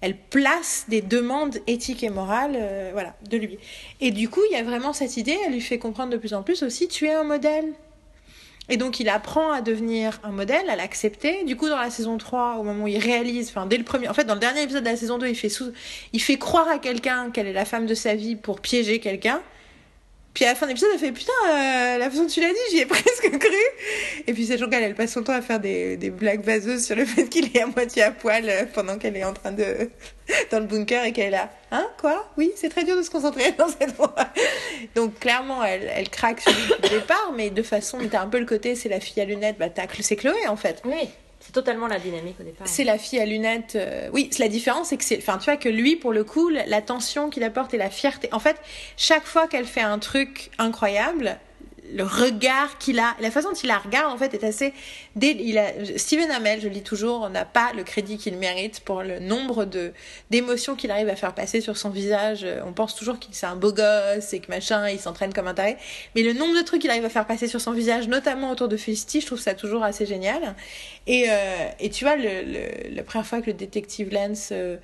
[0.00, 3.58] elle place des demandes éthiques et morales euh, voilà, de lui.
[4.00, 6.32] Et du coup, il y a vraiment cette idée, elle lui fait comprendre de plus
[6.32, 7.66] en plus aussi, tu es un modèle.
[8.70, 11.42] Et donc, il apprend à devenir un modèle, à l'accepter.
[11.44, 14.08] Du coup, dans la saison 3, au moment où il réalise, enfin, dès le premier,
[14.08, 15.72] en fait, dans le dernier épisode de la saison 2, il fait sous,
[16.12, 19.42] il fait croire à quelqu'un qu'elle est la femme de sa vie pour piéger quelqu'un.
[20.34, 22.48] Puis à la fin de l'épisode, elle fait putain, euh, la façon dont tu l'as
[22.48, 24.22] dit, j'y ai presque cru.
[24.26, 26.94] Et puis cette qu'elle elle passe son temps à faire des, des blagues vaseuses sur
[26.94, 29.90] le fait qu'il est à moitié à poil euh, pendant qu'elle est en train de
[30.50, 31.50] dans le bunker et qu'elle est là.
[31.72, 32.30] Hein quoi?
[32.36, 34.14] Oui, c'est très dur de se concentrer dans cette voie.
[34.94, 38.46] Donc clairement, elle, elle craque sur le départ, mais de façon, t'as un peu le
[38.46, 39.66] côté, c'est la fille à lunettes, bah
[40.00, 40.80] c'est Chloé en fait.
[40.84, 41.08] Oui,
[41.50, 42.64] c'est totalement la dynamique au départ.
[42.68, 43.74] C'est la fille à lunettes.
[43.74, 45.18] euh, Oui, la différence, c'est que c'est.
[45.18, 48.28] Enfin, tu vois que lui, pour le coup, la- l'attention qu'il apporte et la fierté.
[48.32, 48.56] En fait,
[48.96, 51.38] chaque fois qu'elle fait un truc incroyable,
[51.94, 54.72] le regard qu'il a, la façon dont il la regarde, en fait, est assez.
[55.16, 55.72] dé- Il a...
[55.96, 59.64] Steven Amell, je le dis toujours, n'a pas le crédit qu'il mérite pour le nombre
[59.64, 59.92] de
[60.30, 62.46] d'émotions qu'il arrive à faire passer sur son visage.
[62.66, 65.54] On pense toujours qu'il c'est un beau gosse et que machin, il s'entraîne comme un
[65.54, 65.76] taré.
[66.14, 68.68] Mais le nombre de trucs qu'il arrive à faire passer sur son visage, notamment autour
[68.68, 70.54] de Felicity, je trouve ça toujours assez génial.
[71.06, 74.76] Et, euh, et tu vois, le, le- la première fois que le détective Lance euh,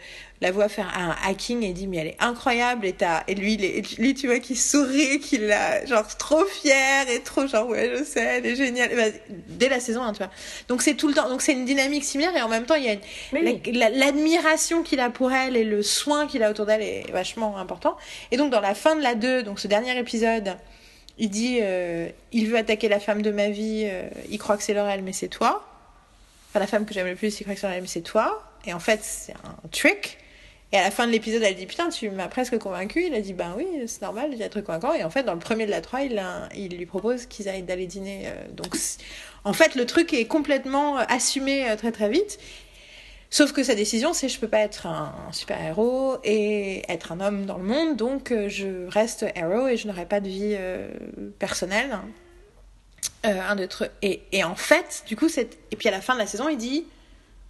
[0.43, 3.55] la voit faire un hacking et dit mais elle est incroyable et, t'as- et lui,
[3.55, 7.66] il est- lui tu vois qui sourit, qu'il a genre trop fier et trop genre
[7.68, 8.93] ouais je sais, elle est géniale.
[8.93, 9.16] Et bah,
[9.49, 10.30] dès la saison 1 tu vois.
[10.68, 12.84] Donc c'est tout le temps, donc c'est une dynamique similaire et en même temps il
[12.84, 12.97] y a
[13.32, 17.11] la- la- l'admiration qu'il a pour elle et le soin qu'il a autour d'elle est
[17.12, 17.97] vachement important.
[18.30, 20.57] Et donc dans la fin de la 2, donc ce dernier épisode,
[21.18, 24.62] il dit euh, il veut attaquer la femme de ma vie, euh, il croit que
[24.62, 25.66] c'est Laurel mais c'est toi.
[26.51, 28.43] Enfin la femme que j'aime le plus, il croit que c'est Laurel mais c'est toi.
[28.66, 30.18] Et en fait c'est un trick.
[30.77, 33.03] Et à la fin de l'épisode, elle dit Putain, tu m'as presque convaincu.
[33.07, 34.93] Il a dit Ben oui, c'est normal d'être convaincant.
[34.93, 37.49] Et en fait, dans le premier de la 3, il, a- il lui propose qu'ils
[37.49, 38.24] aillent d'aller dîner.
[38.27, 38.77] euh, donc,
[39.45, 42.39] en fait, le truc est complètement euh, assumé euh, très très vite.
[43.31, 47.47] Sauf que sa décision, c'est je peux pas être un, super-héros et être un homme
[47.47, 50.57] dans le monde, donc je reste héros et je n'aurai pas de vie
[51.39, 51.99] personnelle.
[53.24, 53.57] Euh, un.
[54.03, 55.29] Et, en fait, du coup.
[55.39, 56.85] Et puis à la fin de la saison, il dit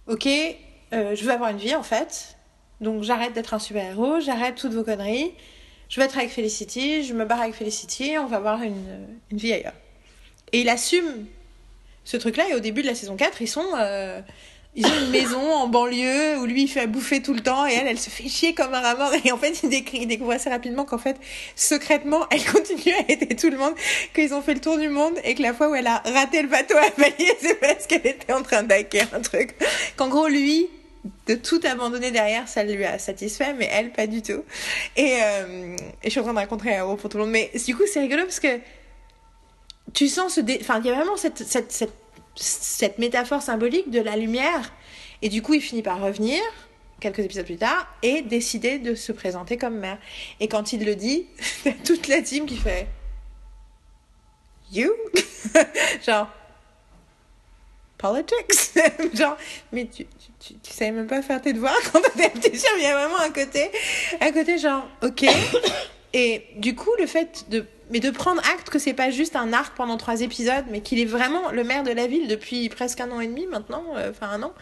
[0.07, 0.27] Ok,
[0.93, 2.36] je veux avoir une vie en fait.
[2.81, 5.33] Donc j'arrête d'être un super-héros, j'arrête toutes vos conneries.
[5.89, 9.37] Je veux être avec Felicity, je me barre avec Felicity, on va avoir une, une
[9.37, 9.73] vie ailleurs.
[10.51, 11.25] Et il assume
[12.03, 13.65] ce truc-là, et au début de la saison 4, ils sont.
[13.77, 14.21] euh,
[14.77, 17.73] ils ont une maison en banlieue où lui il fait bouffer tout le temps et
[17.73, 20.85] elle elle se fait chier comme un rat et en fait il, découvre assez rapidement
[20.85, 21.17] qu'en fait
[21.55, 23.73] secrètement elle continue à aider tout le monde
[24.13, 26.43] qu'ils ont fait le tour du monde et que la fois où elle a raté
[26.43, 29.55] le bateau à Bali c'est parce qu'elle était en train d'hacker un truc
[29.95, 30.67] qu'en gros lui
[31.27, 34.43] de tout abandonner derrière ça lui a satisfait mais elle pas du tout
[34.95, 37.75] et, euh, je suis en train de raconter un pour tout le monde mais du
[37.75, 38.59] coup c'est rigolo parce que
[39.93, 41.89] tu sens ce enfin il y a vraiment cette, cette,
[42.37, 44.73] cette métaphore symbolique de la lumière.
[45.21, 46.41] Et du coup, il finit par revenir,
[46.99, 49.97] quelques épisodes plus tard, et décider de se présenter comme maire.
[50.39, 51.25] Et quand il le dit,
[51.85, 52.87] toute la team qui fait
[54.71, 54.91] You?
[56.05, 56.29] Genre,
[57.97, 58.73] politics?
[59.13, 59.37] Genre,
[59.71, 60.05] mais tu,
[60.47, 63.19] tu, tu, savais même pas faire tes devoirs quand t'étais sûr, il y a vraiment
[63.19, 63.69] un côté,
[64.21, 65.25] un côté genre, ok.
[66.13, 69.53] Et du coup, le fait de mais de prendre acte que c'est pas juste un
[69.53, 72.99] arc pendant trois épisodes, mais qu'il est vraiment le maire de la ville depuis presque
[72.99, 74.53] un an et demi maintenant, euh, enfin un an.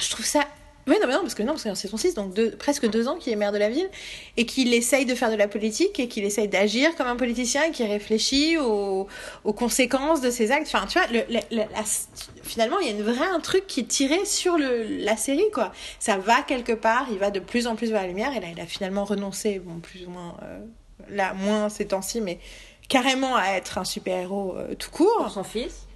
[0.00, 0.44] Je trouve ça.
[0.86, 3.16] Ouais, non, non, parce que non, parce que c'est son 6, donc presque deux ans
[3.16, 3.88] qu'il est maire de la ville,
[4.36, 7.64] et qu'il essaye de faire de la politique, et qu'il essaye d'agir comme un politicien,
[7.64, 9.06] et qu'il réfléchit aux,
[9.44, 10.68] conséquences de ses actes.
[10.72, 11.08] Enfin, tu vois,
[12.42, 15.50] finalement, il y a une vraie un truc qui est tiré sur le, la série,
[15.52, 15.72] quoi.
[15.98, 18.48] Ça va quelque part, il va de plus en plus vers la lumière, et là,
[18.54, 20.36] il a finalement renoncé, bon, plus ou moins.
[20.42, 20.60] Euh,
[21.10, 22.38] là moins ces temps-ci, mais
[22.88, 25.30] carrément à être un super-héros euh, tout court.
[25.32, 25.86] Son fils.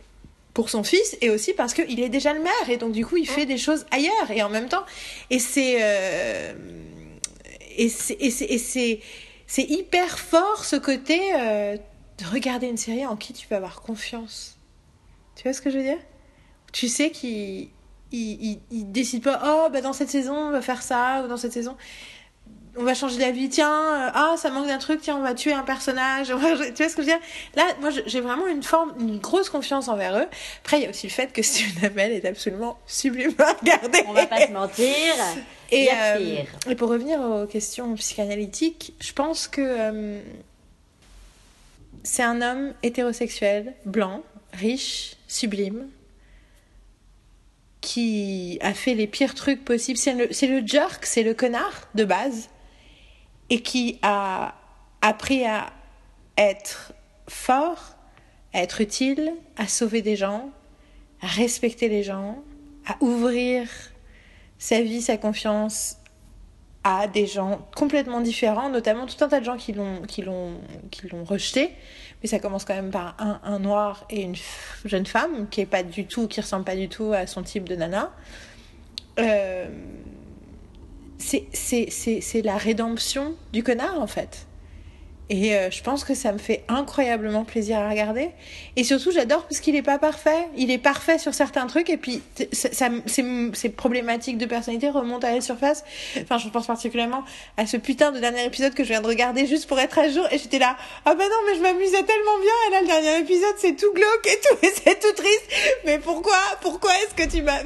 [0.54, 3.16] Pour son fils, et aussi parce qu'il est déjà le maire, et donc du coup
[3.16, 4.84] il fait des choses ailleurs, et en même temps.
[5.30, 5.78] Et c'est.
[5.80, 6.54] Euh,
[7.76, 9.00] et c'est.
[9.46, 13.82] C'est hyper fort ce côté euh, de regarder une série en qui tu peux avoir
[13.82, 14.56] confiance.
[15.36, 15.98] Tu vois ce que je veux dire?
[16.72, 17.68] Tu sais qu'il.
[18.12, 21.28] Il, il, il, décide pas, oh, bah dans cette saison, on va faire ça, ou
[21.28, 21.76] dans cette saison
[22.76, 25.52] on va changer d'avis, tiens, euh, ah, ça manque d'un truc, tiens, on va tuer
[25.52, 26.26] un personnage.
[26.28, 27.20] tu vois ce que je veux dire?
[27.54, 30.26] Là, moi, j'ai vraiment une forme, une grosse confiance envers eux.
[30.60, 34.02] Après, il y a aussi le fait que Steven Amell est absolument sublime à regarder.
[34.08, 34.94] On va pas se mentir.
[35.70, 40.20] Et, euh, et pour revenir aux questions psychanalytiques, je pense que euh,
[42.02, 44.22] c'est un homme hétérosexuel, blanc,
[44.52, 45.88] riche, sublime,
[47.80, 49.98] qui a fait les pires trucs possibles.
[49.98, 52.48] C'est le, le jerk, c'est le connard de base
[53.50, 54.54] et qui a
[55.02, 55.72] appris à
[56.36, 56.92] être
[57.28, 57.96] fort,
[58.52, 60.50] à être utile, à sauver des gens,
[61.20, 62.42] respecter les gens,
[62.86, 63.68] à ouvrir
[64.58, 65.98] sa vie, sa confiance
[66.84, 70.60] à des gens complètement différents, notamment tout un tas de gens qui l'ont
[71.24, 71.70] rejeté.
[72.22, 74.36] Mais ça commence quand même par un, un noir et une
[74.84, 77.68] jeune femme qui est pas du tout, qui ressemble pas du tout à son type
[77.68, 78.12] de nana.
[79.18, 79.66] Euh,
[81.18, 84.46] c'est la rédemption du connard en fait.
[85.30, 88.30] Et euh, je pense que ça me fait incroyablement plaisir à regarder.
[88.76, 90.48] Et surtout, j'adore parce qu'il est pas parfait.
[90.56, 92.22] Il est parfait sur certains trucs et puis
[92.52, 95.82] ça, ces problématiques de personnalité remontent à la surface.
[96.20, 97.24] Enfin, je pense particulièrement
[97.56, 100.10] à ce putain de dernier épisode que je viens de regarder juste pour être à
[100.10, 100.26] jour.
[100.30, 102.52] Et j'étais là, ah bah non, mais je m'amusais tellement bien.
[102.68, 105.48] Et là, le dernier épisode, c'est tout glauque et tout, et c'est tout triste.
[105.86, 107.62] Mais pourquoi, pourquoi est-ce que tu m'as,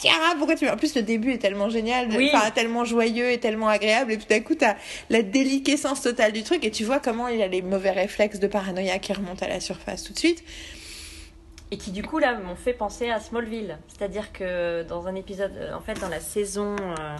[0.00, 2.30] Ciara, pourquoi tu m'as, en plus, le début est tellement génial, oui.
[2.34, 4.12] enfin, tellement joyeux et tellement agréable.
[4.12, 4.74] Et tout à coup, t'as
[5.10, 6.64] la déliquescence totale du truc.
[6.64, 9.60] Et tu vois comment il a les mauvais réflexes de paranoïa qui remontent à la
[9.60, 10.42] surface tout de suite.
[11.70, 13.78] Et qui du coup là m'ont fait penser à Smallville.
[13.88, 17.16] C'est-à-dire que dans un épisode, en fait dans la saison, euh,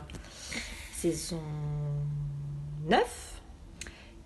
[0.95, 1.41] saison
[2.87, 3.32] 9,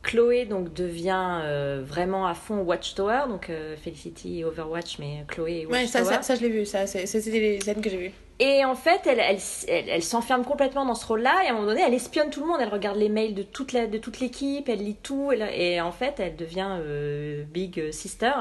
[0.07, 5.83] Chloé donc devient euh, vraiment à fond Watchtower, donc euh, Felicity Overwatch, mais Chloé Watchtower.
[5.83, 8.13] Ouais, ça, ça, ça je l'ai vu, ça, c'était les scènes que j'ai vues.
[8.39, 11.55] Et en fait, elle, elle, elle, elle s'enferme complètement dans ce rôle-là, et à un
[11.55, 13.99] moment donné, elle espionne tout le monde, elle regarde les mails de toute, la, de
[13.99, 18.33] toute l'équipe, elle lit tout, et, en fait, elle devient euh, Big Sister.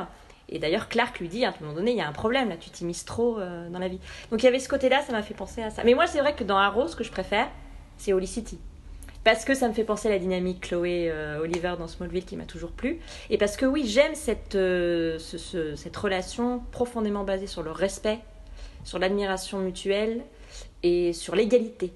[0.50, 2.58] Et d'ailleurs, Clark lui dit à un moment donné, il y a un problème, là,
[2.58, 4.00] tu t'immises trop euh, dans la vie.
[4.30, 5.82] Donc il y avait ce côté-là, ça m'a fait penser à ça.
[5.84, 7.48] Mais moi, c'est vrai que dans Arrow, ce que je préfère,
[7.98, 8.60] c'est Holy City.
[9.26, 12.38] Parce que ça me fait penser à la dynamique Chloé euh, Oliver dans Smallville qui
[12.38, 13.00] m'a toujours plu.
[13.32, 17.72] Et parce que oui, j'aime cette, euh, ce, ce, cette relation profondément basée sur le
[17.72, 18.20] respect,
[18.84, 20.22] sur l'admiration mutuelle
[20.84, 21.92] et sur l'égalité.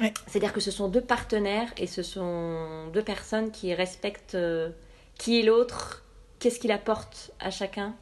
[0.00, 0.12] Ouais.
[0.26, 4.70] C'est-à-dire que ce sont deux partenaires et ce sont deux personnes qui respectent euh,
[5.18, 6.04] qui est l'autre,
[6.40, 7.94] qu'est-ce qu'il apporte à chacun.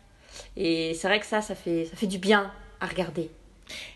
[0.56, 2.50] Et c'est vrai que ça, ça fait, ça fait du bien
[2.80, 3.30] à regarder.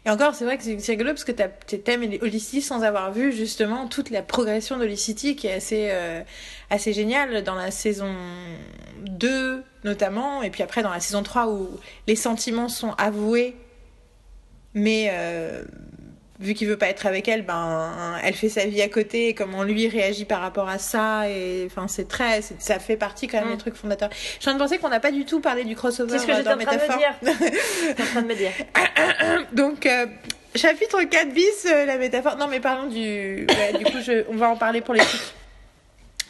[0.07, 3.33] Et encore, c'est vrai que c'est rigolo parce que t'as- t'aimes Olicity sans avoir vu
[3.33, 6.23] justement toute la progression d'Olicity qui est assez, euh,
[6.71, 8.15] assez géniale dans la saison
[9.03, 11.69] 2 notamment, et puis après dans la saison 3 où
[12.07, 13.57] les sentiments sont avoués,
[14.75, 15.65] mais euh,
[16.41, 19.35] vu qu'il veut pas être avec elle, ben elle fait sa vie à côté et
[19.35, 23.39] comment lui réagit par rapport à ça, et enfin c'est très, ça fait partie quand
[23.41, 23.53] même Mm.
[23.53, 24.11] des trucs fondateurs.
[24.13, 26.19] Je suis en train de penser qu'on n'a pas du tout parlé du crossover C'est
[26.19, 28.53] ce que euh, j'étais en en train de me dire.
[29.53, 30.07] Donc, euh,
[30.55, 32.37] chapitre 4 bis, euh, la métaphore.
[32.37, 33.47] Non, mais parlons du.
[33.49, 34.25] ouais, du coup, je...
[34.29, 35.35] on va en parler pour l'éthique.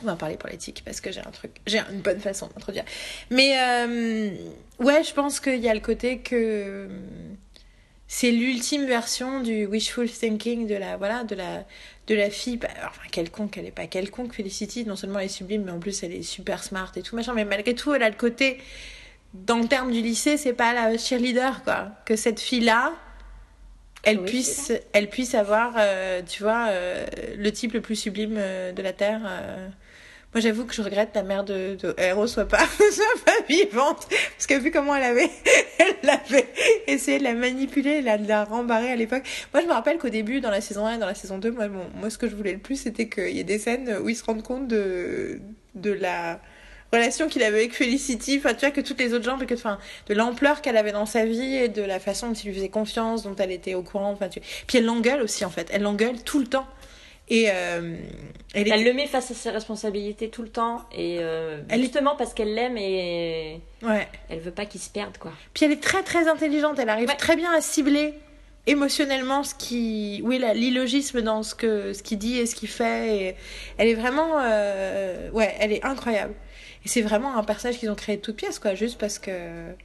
[0.03, 1.57] On va en parler pour l'éthique parce que j'ai un truc.
[1.67, 2.85] J'ai une bonne façon d'introduire.
[3.31, 4.31] Mais, euh,
[4.79, 6.89] ouais, je pense qu'il y a le côté que.
[8.11, 11.65] C'est l'ultime version du wishful thinking de la, voilà, de la,
[12.07, 12.57] de la fille.
[12.57, 14.85] bah, Enfin, quelconque, elle est pas quelconque, Felicity.
[14.87, 17.35] Non seulement elle est sublime, mais en plus elle est super smart et tout, machin.
[17.35, 18.59] Mais malgré tout, elle a le côté
[19.35, 21.93] dans le terme du lycée, c'est pas la cheerleader, quoi.
[22.07, 22.95] Que cette fille-là,
[24.05, 27.07] elle Oui, puisse, elle puisse avoir, euh, tu vois, euh,
[27.37, 29.21] le type le plus sublime euh, de la Terre.
[30.35, 32.59] Moi, j'avoue que je regrette la mère de, de Hero soit pas,
[32.93, 34.07] soit pas vivante.
[34.09, 35.31] Parce que vu comment elle avait,
[35.79, 36.49] elle avait
[36.87, 39.23] essayé de la manipuler, la, de la rembarrer à l'époque.
[39.55, 41.51] Moi, je me rappelle qu'au début, dans la saison 1 et dans la saison 2,
[41.51, 43.99] moi, mon- moi, ce que je voulais le plus, c'était qu'il y ait des scènes
[44.03, 45.41] où ils se rendent compte de,
[45.75, 46.41] de la,
[46.93, 49.79] relation qu'il avait avec Felicity, enfin tu vois que toutes les autres gens, que enfin
[50.09, 52.69] de l'ampleur qu'elle avait dans sa vie et de la façon dont il lui faisait
[52.69, 55.83] confiance, dont elle était au courant, enfin tu puis elle l'engueule aussi en fait, elle
[55.83, 56.67] l'engueule tout le temps
[57.31, 57.97] et euh,
[58.55, 61.81] elle est Elle le met face à ses responsabilités tout le temps et euh, Elle
[61.81, 65.33] est- justement parce qu'elle l'aime et ouais, elle veut pas qu'il se perde quoi.
[65.55, 67.17] puis elle est très très intelligente, elle arrive Ouais.
[67.17, 68.15] très bien à cibler
[68.67, 73.17] émotionnellement ce qui oui l'illogisme dans ce que ce qu'il dit et ce qu'il fait
[73.17, 73.37] et
[73.79, 76.35] elle est vraiment euh, ouais elle est incroyable
[76.85, 79.31] et c'est vraiment un personnage qu'ils ont créé de toutes pièces quoi juste parce que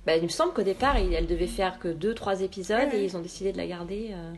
[0.05, 2.99] Bah, il me semble qu'au départ elle devait faire que 2-3 épisodes Ouais.
[2.99, 4.33] et ils ont décidé de la garder euh,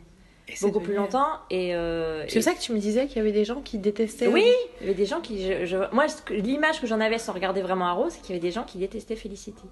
[0.62, 3.20] beaucoup plus devenu- longtemps et, euh, C'est et- ça que tu me disais qu'il y
[3.20, 4.28] avait des gens qui détestaient.
[4.28, 4.46] Oui,
[4.80, 5.42] il y avait des gens qui.
[5.46, 8.46] je- je- moi, l'image que j'en avais sans regarder vraiment Arrow, c'est qu'il y avait
[8.46, 9.64] des gens qui détestaient Felicity.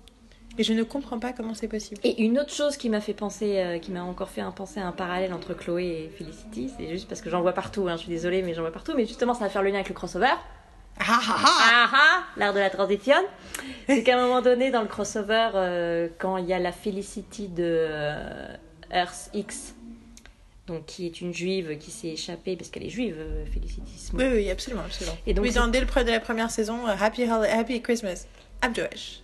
[0.57, 2.01] Et je ne comprends pas comment c'est possible.
[2.05, 4.79] Et une autre chose qui m'a fait penser, euh, qui m'a encore fait un, penser
[4.79, 7.97] à un parallèle entre Chloé et Felicity, c'est juste parce que j'en vois partout, hein,
[7.97, 9.89] je suis désolée, mais j'en vois partout, mais justement ça va faire le lien avec
[9.89, 10.29] le crossover.
[11.01, 13.17] Ah ah ah Ah ah L'art de la transition.
[13.89, 17.49] C'est qu'à un moment donné, dans le crossover, euh, quand il y a la Felicity
[17.49, 18.47] de euh,
[18.93, 19.75] Earth X,
[20.67, 24.23] donc qui est une juive qui s'est échappée, parce qu'elle est juive, euh, Felicity Smoke.
[24.23, 25.17] Oui, oui, absolument, absolument.
[25.27, 28.27] Et donc, oui, dans, dès le de la première saison, euh, Happy, Happy Christmas.
[28.63, 29.21] Abdoesh.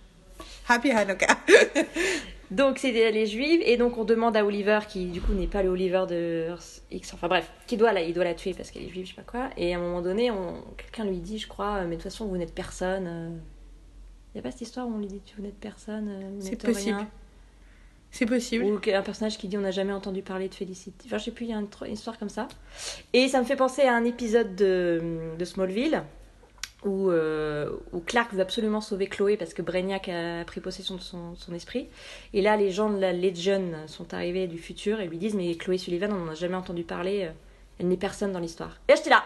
[0.67, 1.37] Happy Hanukkah.
[2.51, 5.47] Donc c'est elle est juive et donc on demande à Oliver qui du coup n'est
[5.47, 6.49] pas le Oliver de
[6.91, 9.11] X enfin bref qui doit la il doit la tuer parce qu'elle est juive je
[9.11, 11.83] sais pas quoi et à un moment donné on quelqu'un lui dit je crois euh,
[11.83, 13.39] mais de toute façon vous n'êtes personne
[14.33, 16.51] il y a pas cette histoire où on lui dit vous n'êtes personne vous C'est
[16.51, 16.97] n'êtes possible.
[16.97, 16.97] rien?
[16.97, 17.20] C'est possible.
[18.63, 21.31] Ou un personnage qui dit on n'a jamais entendu parler de Felicity enfin je sais
[21.31, 22.47] plus il y a une histoire comme ça
[23.13, 25.01] et ça me fait penser à un épisode de,
[25.37, 26.03] de Smallville
[26.83, 31.01] où, euh, où Clark veut absolument sauver Chloé parce que Brainiac a pris possession de
[31.01, 31.89] son, son esprit.
[32.33, 35.53] Et là, les gens de la Legion sont arrivés du futur et lui disent Mais
[35.55, 37.31] Chloé Sullivan, on n'en a jamais entendu parler, euh,
[37.79, 38.77] elle n'est personne dans l'histoire.
[38.87, 39.23] Et j'étais là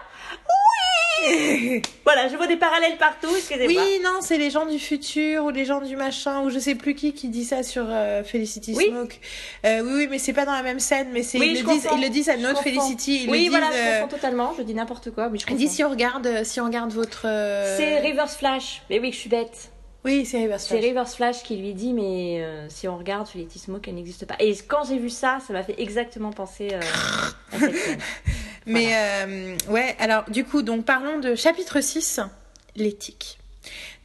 [1.21, 3.81] Oui Voilà, je vois des parallèles partout, excusez-moi.
[3.81, 6.75] Oui, non, c'est les gens du futur ou les gens du machin ou je sais
[6.75, 8.87] plus qui qui dit ça sur euh, Felicity Oui.
[8.89, 9.19] Smoke.
[9.65, 11.73] Euh, oui, oui, mais c'est pas dans la même scène, mais c'est Oui, ils, le
[11.73, 12.61] disent, ils le disent à notre.
[12.61, 13.23] Felicity.
[13.23, 15.53] Ils oui, le disent, voilà, je euh, confonds totalement, je dis n'importe quoi, mais je
[15.53, 17.21] disent si on regarde, si on regarde votre.
[17.21, 18.81] C'est Reverse Flash.
[18.89, 19.71] Mais oui, je suis bête.
[20.05, 20.89] Oui, c'est Reverse C'est Flash.
[20.89, 24.35] Reverse Flash qui lui dit mais euh, si on regarde Felicity Smoke elle n'existe pas.
[24.39, 26.79] Et quand j'ai vu ça, ça m'a fait exactement penser euh,
[27.51, 27.97] à cette scène.
[28.67, 32.19] Mais euh, ouais, alors du coup, donc parlons de chapitre 6,
[32.75, 33.39] l'éthique.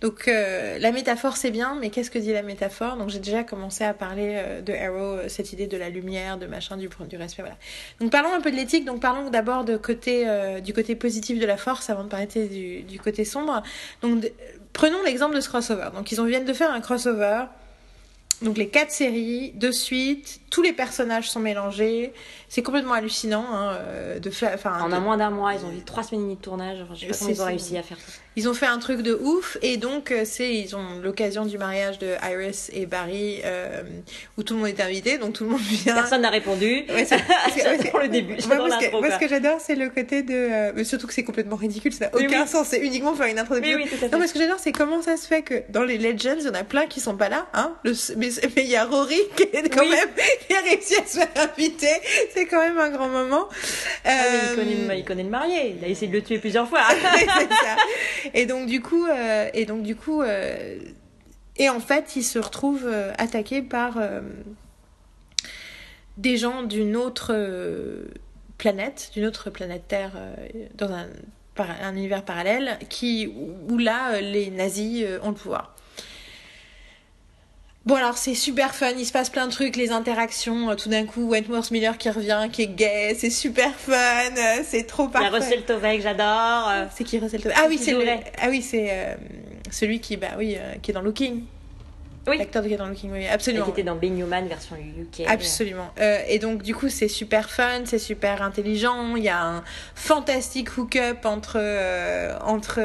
[0.01, 2.97] Donc euh, la métaphore c'est bien, mais qu'est-ce que dit la métaphore?
[2.97, 6.47] Donc j'ai déjà commencé à parler euh, de Arrow, cette idée de la lumière, de
[6.47, 7.57] machin, du, du respect, voilà.
[8.01, 11.39] Donc parlons un peu de l'éthique, donc parlons d'abord de côté, euh, du côté positif
[11.39, 13.63] de la force avant de parler du, du côté sombre.
[14.01, 14.25] Donc
[14.81, 15.91] prenons l'exemple de ce crossover.
[15.95, 17.45] Donc ils viennent de faire un crossover.
[18.41, 22.15] Donc les quatre séries de suite, tous les personnages sont mélangés.
[22.53, 24.51] C'est complètement hallucinant hein, euh, de faire.
[24.55, 26.79] Enfin, En de- moins d'un mois, ils ont vu trois semaines et demie de tournage.
[26.83, 28.13] Enfin, je sais pas comment ils ont réussi à faire ça.
[28.37, 31.59] Ils ont fait un truc de ouf et donc euh, c'est ils ont l'occasion du
[31.59, 33.83] mariage de Iris et Barry euh,
[34.39, 35.95] où tout le monde est invité donc tout le monde vient.
[35.95, 36.85] Personne n'a répondu.
[36.89, 37.19] Ouais, c'est-
[37.57, 38.37] J'adore le début.
[38.47, 41.25] Moi, que, moi, ce que j'adore c'est le côté de euh, mais surtout que c'est
[41.25, 42.49] complètement ridicule ça n'a Oui, aucun oui.
[42.49, 43.77] sens c'est uniquement faire une Oui, introduction.
[43.79, 44.09] oui, fait.
[44.11, 46.47] Non mais ce que j'adore c'est comment ça se fait que dans les Legends il
[46.47, 47.93] y en a plein qui sont pas là hein le.
[48.17, 50.09] Mais il y a Rory qui est quand même
[50.49, 51.89] qui a réussi à se faire inviter.
[52.41, 53.49] C'est quand même un grand moment.
[54.07, 54.11] Ah
[54.51, 55.77] il, connaît le, il, connaît le, marié.
[55.77, 56.81] Il a essayé de le tuer plusieurs fois.
[56.89, 57.77] ça.
[58.33, 60.79] Et donc du coup, euh, et donc du coup, euh,
[61.61, 64.23] et en fait, il se retrouve euh, attaqué par euh,
[66.17, 68.07] des gens d'une autre euh,
[68.57, 70.35] planète, d'une autre planète Terre, euh,
[70.77, 71.07] dans un,
[71.59, 73.31] un, univers parallèle, qui,
[73.69, 75.77] où là, les nazis ont le pouvoir.
[77.87, 81.07] Bon alors c'est super fun, il se passe plein de trucs, les interactions, tout d'un
[81.07, 83.95] coup Wentworth Miller qui revient, qui est gay, c'est super fun,
[84.65, 85.31] c'est trop parfait.
[85.31, 86.71] La Russell Tovey j'adore.
[86.95, 87.55] C'est qui Russell Tovey?
[87.57, 88.05] Ah oui c'est le...
[88.43, 89.15] ah oui c'est euh,
[89.71, 91.45] celui qui bah oui euh, qui est dans Looking.
[92.29, 92.37] Oui.
[92.37, 93.65] L'acteur qui est dans Looking, oui absolument.
[93.65, 95.27] Et qui était dans Being Human version UK.
[95.27, 95.91] Absolument.
[96.01, 99.65] Euh, et donc du coup c'est super fun, c'est super intelligent, il y a un
[99.95, 101.57] fantastique hook-up entre
[102.45, 102.79] entre.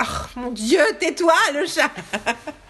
[0.00, 1.90] Oh mon Dieu, tais-toi le chat.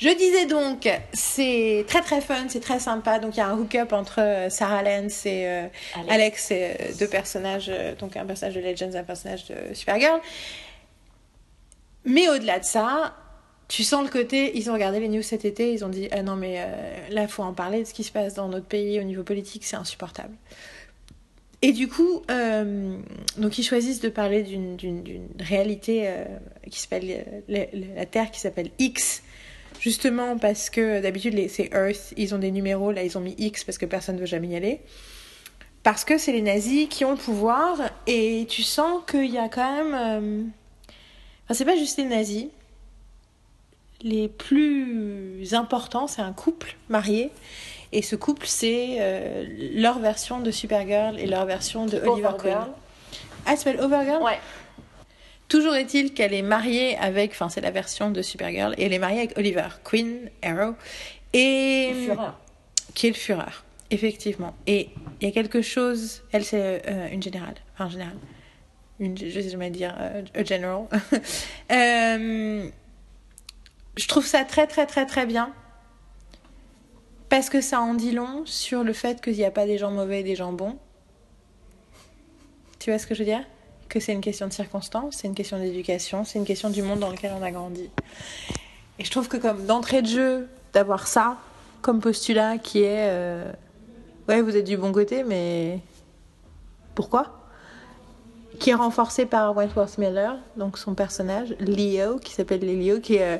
[0.00, 3.18] Je disais donc, c'est très très fun, c'est très sympa.
[3.18, 5.66] Donc il y a un hook-up entre Sarah Lance et euh,
[6.08, 10.20] Alex, euh, deux personnages, euh, donc un personnage de Legends, un personnage de Supergirl.
[12.06, 13.14] Mais au-delà de ça,
[13.68, 16.22] tu sens le côté, ils ont regardé les news cet été, ils ont dit ah
[16.22, 16.66] non mais
[17.10, 19.22] là il faut en parler de ce qui se passe dans notre pays au niveau
[19.22, 20.34] politique, c'est insupportable.
[21.62, 22.96] Et du coup, euh,
[23.36, 26.24] donc ils choisissent de parler d'une réalité euh,
[26.70, 29.22] qui s'appelle la Terre qui s'appelle X,
[29.80, 33.64] Justement parce que d'habitude c'est Earth, ils ont des numéros, là ils ont mis X
[33.64, 34.80] parce que personne ne veut jamais y aller.
[35.82, 39.48] Parce que c'est les nazis qui ont le pouvoir et tu sens qu'il y a
[39.48, 39.94] quand même...
[39.94, 40.42] Euh...
[41.44, 42.48] Enfin c'est pas juste les nazis.
[44.02, 47.30] Les plus importants c'est un couple marié.
[47.92, 52.58] Et ce couple c'est euh, leur version de Supergirl et leur version de Oliver Queen.
[53.46, 54.22] Ah, elle s'appelle Overgirl?
[54.22, 54.38] Ouais.
[55.50, 59.00] Toujours est-il qu'elle est mariée avec, enfin c'est la version de Supergirl, et elle est
[59.00, 60.76] mariée avec Oliver Queen, Arrow,
[61.32, 62.40] et le Fureur.
[62.94, 64.54] qui est le Fureur, effectivement.
[64.68, 64.90] Et
[65.20, 68.16] il y a quelque chose, elle c'est euh, une générale, enfin générale,
[69.00, 70.84] une, je sais jamais dire, euh, a general.
[71.72, 72.70] euh,
[73.96, 75.52] je trouve ça très très très très bien.
[77.28, 79.90] Parce que ça en dit long sur le fait qu'il n'y a pas des gens
[79.90, 80.78] mauvais et des gens bons.
[82.78, 83.44] Tu vois ce que je veux dire?
[83.90, 87.00] Que c'est une question de circonstance, c'est une question d'éducation, c'est une question du monde
[87.00, 87.90] dans lequel on a grandi.
[88.98, 91.36] Et je trouve que comme d'entrée de jeu, d'avoir ça
[91.82, 93.50] comme postulat qui est euh,
[94.28, 95.80] ouais vous êtes du bon côté mais
[96.94, 97.36] pourquoi?
[98.58, 103.36] Qui est renforcé par Wentworth Miller donc son personnage Leo qui s'appelle Leo qui est
[103.36, 103.38] euh,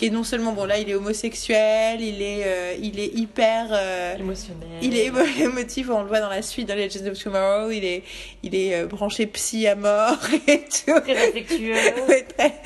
[0.00, 3.66] qui est non seulement bon là il est homosexuel il est euh, il est hyper
[3.70, 4.66] euh, émotionnel.
[4.80, 8.02] il est émotif on le voit dans la suite dans Legends of Tomorrow il est
[8.42, 10.98] il est euh, branché psy à mort et tout.
[11.00, 11.32] Très
[12.08, 12.62] ouais, très...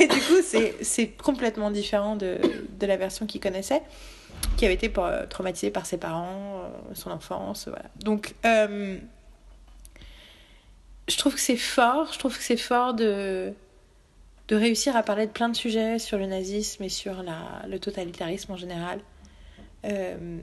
[0.00, 2.38] et du coup c'est c'est complètement différent de
[2.78, 3.82] de la version qu'il connaissait
[4.56, 6.62] qui avait été pour, traumatisé par ses parents
[6.94, 7.86] son enfance voilà.
[7.96, 9.00] Donc je
[11.16, 13.52] trouve que c'est fort je trouve que c'est fort de
[14.48, 17.78] de réussir à parler de plein de sujets sur le nazisme et sur la, le
[17.78, 19.00] totalitarisme en général.
[19.84, 20.38] Euh,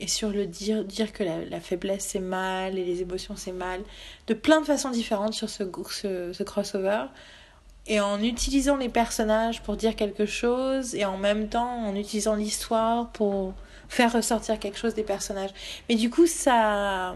[0.00, 3.52] et sur le dire, dire que la, la faiblesse c'est mal et les émotions c'est
[3.52, 3.80] mal,
[4.26, 7.04] de plein de façons différentes sur ce, ce, ce, crossover.
[7.86, 12.34] Et en utilisant les personnages pour dire quelque chose et en même temps en utilisant
[12.34, 13.54] l'histoire pour
[13.88, 15.50] faire ressortir quelque chose des personnages.
[15.88, 17.14] Mais du coup, ça.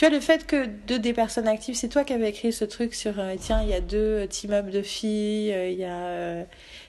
[0.00, 2.64] Tu vois, le fait que deux des personnes actives, c'est toi qui avais écrit ce
[2.64, 3.20] truc sur.
[3.20, 5.94] Euh, tiens, il y a deux team-up de filles, euh, il y a.
[5.94, 6.44] Euh,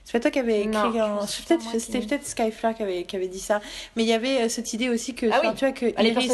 [0.06, 0.72] c'est pas toi qui avais écrit.
[0.72, 3.60] Non, C'était peut-être peut Skyfla qui avait, qui avait dit ça.
[3.98, 5.26] Mais il y avait cette idée aussi que.
[5.30, 5.50] Ah oui.
[5.58, 6.30] Tu vois, que Ah, Iris,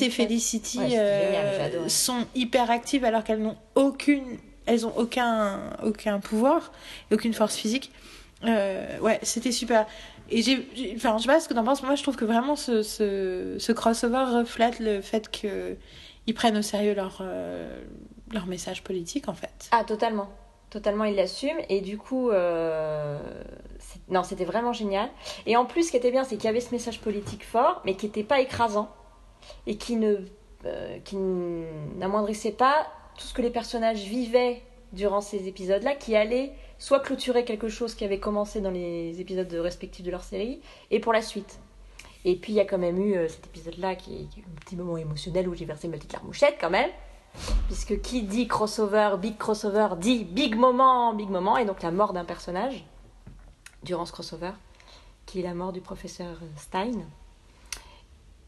[0.00, 4.38] que et Felicity Ouais, génial, euh, sont hyper actives alors qu'elles n'ont aucune.
[4.66, 6.72] Elles ont aucun, aucun pouvoir
[7.12, 7.92] et aucune force physique.
[8.44, 9.86] Euh, ouais, c'était super.
[10.32, 12.56] Et j'ai, enfin, je sais pas ce que t'en penses, moi je trouve que vraiment
[12.56, 15.76] ce, ce, crossover reflète le fait que
[16.26, 17.82] ils prennent au sérieux leur, euh,
[18.32, 19.68] leur message politique en fait.
[19.72, 20.30] Ah, totalement.
[20.70, 21.58] Totalement, il l'assume.
[21.68, 23.18] Et du coup, euh,
[24.08, 25.10] non, c'était vraiment génial.
[25.44, 27.82] Et en plus, ce qui était bien, c'est qu'il y avait ce message politique fort,
[27.84, 28.88] mais qui n'était pas écrasant.
[29.66, 30.16] Et qui ne
[30.64, 32.86] euh, qui n'amoindrissait pas
[33.18, 34.62] tout ce que les personnages vivaient
[34.92, 36.52] durant ces épisodes-là, qui allait
[36.82, 40.60] soit clôturer quelque chose qui avait commencé dans les épisodes respectifs de leur série,
[40.90, 41.60] et pour la suite.
[42.24, 44.74] Et puis, il y a quand même eu euh, cet épisode-là qui est, un petit
[44.74, 46.90] moment émotionnel où j'ai versé ma petite larmouchette quand même.
[47.68, 52.12] Puisque qui dit crossover, big crossover, dit big moment, big moment, et donc la mort
[52.12, 52.84] d'un personnage
[53.84, 54.50] durant ce crossover,
[55.24, 56.98] qui est la mort du professeur Stein.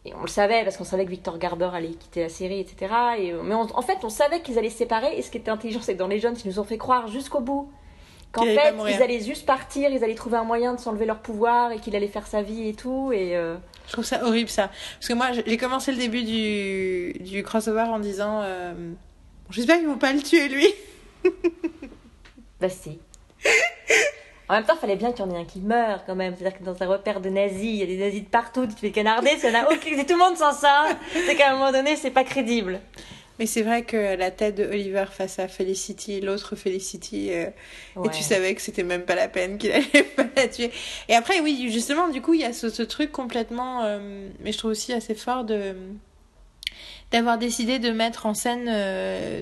[0.05, 2.93] Et on le savait, parce qu'on savait que Victor Garber allait quitter la série, etc.
[3.17, 5.81] Et, mais en fait, on savait qu'ils allaient se séparer, et ce qui était intelligent,
[5.83, 7.71] c'est que dans les jeunes, ils nous ont fait croire jusqu'au bout
[8.35, 11.71] Qu'en fait, ils allaient juste partir, ils allaient trouver un moyen de s'enlever leur pouvoir
[11.71, 13.13] et qu'il allait faire sa vie et tout.
[13.13, 13.57] Et euh,
[13.87, 14.71] Je trouve ça horrible ça.
[14.99, 18.75] Parce que moi, j'ai commencé le début du, du crossover en disant euh,
[19.51, 20.67] J'espère qu'ils vont pas le tuer lui.
[22.61, 22.99] bah si.
[24.49, 26.35] En même temps, il fallait bien qu'il y en ait un qui meure quand même.
[26.37, 28.75] C'est-à-dire que dans un repère de nazis, il y a des nazis de partout, tu
[28.75, 30.89] te fais canarder, s'il y en a aucun, si tout le monde s'en sort,
[31.27, 32.81] c'est qu'à un moment donné, c'est pas crédible.
[33.39, 37.47] Mais c'est vrai que la tête de Oliver face à Felicity, l'autre Felicity, euh,
[38.05, 40.71] et tu savais que c'était même pas la peine qu'il allait pas la tuer.
[41.09, 44.53] Et après, oui, justement, du coup, il y a ce, ce truc complètement, euh, mais
[44.53, 45.75] je trouve aussi assez fort de
[47.11, 49.41] d'avoir décidé de mettre en scène euh,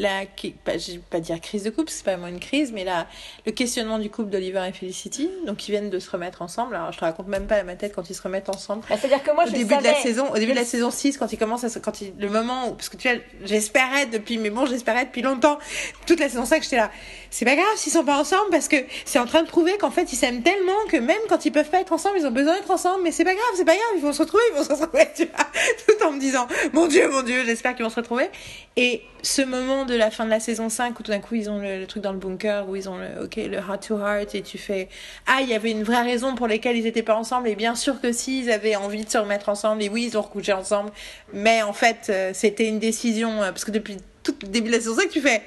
[0.00, 2.70] la, qui- pas, je vais pas dire crise de couple, c'est pas vraiment une crise,
[2.72, 3.06] mais la,
[3.46, 6.76] le questionnement du couple d'Oliver et Felicity, donc ils viennent de se remettre ensemble.
[6.76, 9.22] Alors, je te raconte même pas ma tête quand ils se remettent ensemble Bah, C'est-à-dire
[9.22, 9.88] que moi, au je début de savais.
[9.92, 12.12] la saison, au début de la saison 6, quand il commence à, se- quand il,
[12.18, 15.58] le moment où, parce que tu vois, j'espérais depuis, mais bon, j'espérais depuis longtemps,
[16.06, 16.90] toute la saison 5, j'étais là,
[17.30, 19.90] c'est pas grave s'ils sont pas ensemble parce que c'est en train de prouver qu'en
[19.90, 22.54] fait ils s'aiment tellement que même quand ils peuvent pas être ensemble, ils ont besoin
[22.54, 24.64] d'être ensemble, mais c'est pas grave, c'est pas grave, ils vont se retrouver, ils vont
[24.64, 25.46] se retrouver, tu vois,
[25.86, 28.28] tout en me disant, mon dieu, mon dieu, j'espère qu'ils vont se retrouver.
[28.76, 31.50] Et ce moment de la fin de la saison 5 où tout d'un coup ils
[31.50, 34.34] ont le, truc dans le bunker, où ils ont le, ok, le heart to heart
[34.34, 34.88] et tu fais,
[35.26, 37.74] ah, il y avait une vraie raison pour laquelle ils étaient pas ensemble et bien
[37.74, 40.52] sûr que si, ils avaient envie de se remettre ensemble et oui, ils ont recouché
[40.52, 40.90] ensemble,
[41.32, 44.74] mais en fait, euh, c'était une décision, euh, parce que depuis tout le début de
[44.74, 45.42] la saison 5, tu fais,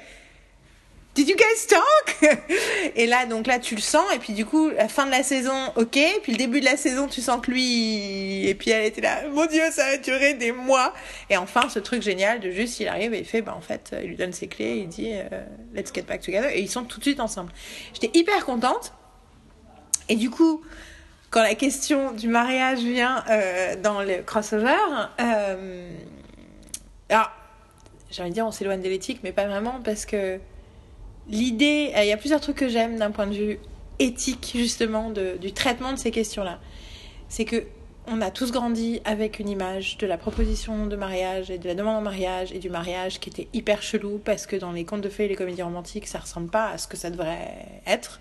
[1.14, 2.40] Did you guys talk?
[2.96, 5.24] Et là, donc là, tu le sens, et puis du coup, la fin de la
[5.24, 8.86] saison, ok, puis le début de la saison, tu sens que lui, et puis elle
[8.86, 10.94] était là, mon dieu, ça va durer des mois.
[11.30, 13.94] Et enfin, ce truc génial de juste, il arrive et il fait, bah en fait,
[14.02, 15.42] il lui donne ses clés, il dit, euh,
[15.74, 17.52] let's get back together, et ils sont tout de suite ensemble.
[17.94, 18.94] J'étais hyper contente,
[20.08, 20.62] et du coup,
[21.30, 24.76] quand la question du mariage vient euh, dans le crossover,
[25.20, 25.90] euh,
[27.10, 27.32] alors,
[28.10, 30.40] j'ai envie de dire, on s'éloigne de l'éthique, mais pas vraiment, parce que
[31.32, 33.60] l'idée, euh, il y a plusieurs trucs que j'aime d'un point de vue
[34.00, 36.60] éthique, justement, de, du traitement de ces questions-là.
[37.30, 37.66] C'est que
[38.08, 41.76] on a tous grandi avec une image de la proposition de mariage et de la
[41.76, 45.02] demande en mariage et du mariage qui était hyper chelou parce que dans les contes
[45.02, 48.20] de fées et les comédies romantiques, ça ressemble pas à ce que ça devrait être.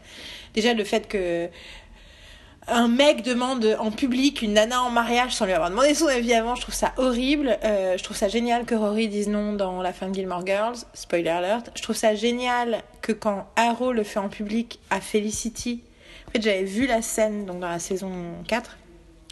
[0.55, 1.49] Déjà, le fait que
[2.69, 6.35] un mec demande en public une nana en mariage sans lui avoir demandé son avis
[6.35, 7.59] avant, je trouve ça horrible.
[7.65, 10.77] Euh, je trouve ça génial que Rory dise non dans la fin de Gilmore Girls,
[10.95, 11.71] spoiler alert.
[11.75, 15.83] Je trouve ça génial que quand Arrow le fait en public à Felicity,
[16.29, 18.13] en fait j'avais vu la scène donc dans la saison
[18.47, 18.77] 4.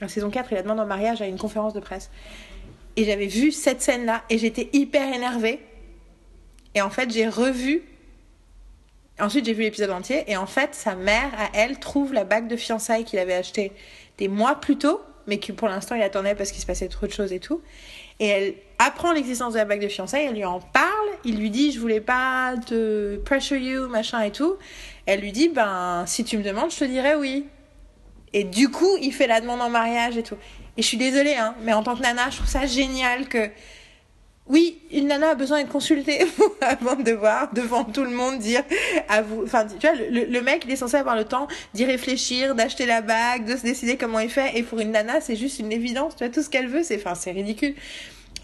[0.00, 2.10] La saison 4, il la demande en mariage à une conférence de presse.
[2.96, 5.60] Et j'avais vu cette scène-là et j'étais hyper énervée.
[6.74, 7.82] Et en fait, j'ai revu
[9.20, 12.46] Ensuite, j'ai vu l'épisode entier et en fait, sa mère, à elle, trouve la bague
[12.46, 13.72] de fiançailles qu'il avait achetée
[14.16, 17.06] des mois plus tôt, mais que pour l'instant, il attendait parce qu'il se passait trop
[17.06, 17.60] de choses et tout.
[18.20, 21.50] Et elle apprend l'existence de la bague de fiançailles, elle lui en parle, il lui
[21.50, 24.56] dit, je voulais pas te pressure you, machin et tout.
[25.06, 27.46] Elle lui dit, ben, si tu me demandes, je te dirai oui.
[28.32, 30.36] Et du coup, il fait la demande en mariage et tout.
[30.76, 33.50] Et je suis désolée, hein, mais en tant que nana, je trouve ça génial que
[34.48, 36.26] oui, une nana a besoin d'être consultée
[36.60, 38.62] avant de devoir, devant tout le monde, dire
[39.08, 39.42] à vous.
[39.44, 42.86] Enfin, tu vois, le, le mec, il est censé avoir le temps d'y réfléchir, d'acheter
[42.86, 44.56] la bague, de se décider comment il fait.
[44.56, 46.16] Et pour une nana, c'est juste une évidence.
[46.16, 47.74] Tu vois, tout ce qu'elle veut, c'est, enfin, c'est ridicule.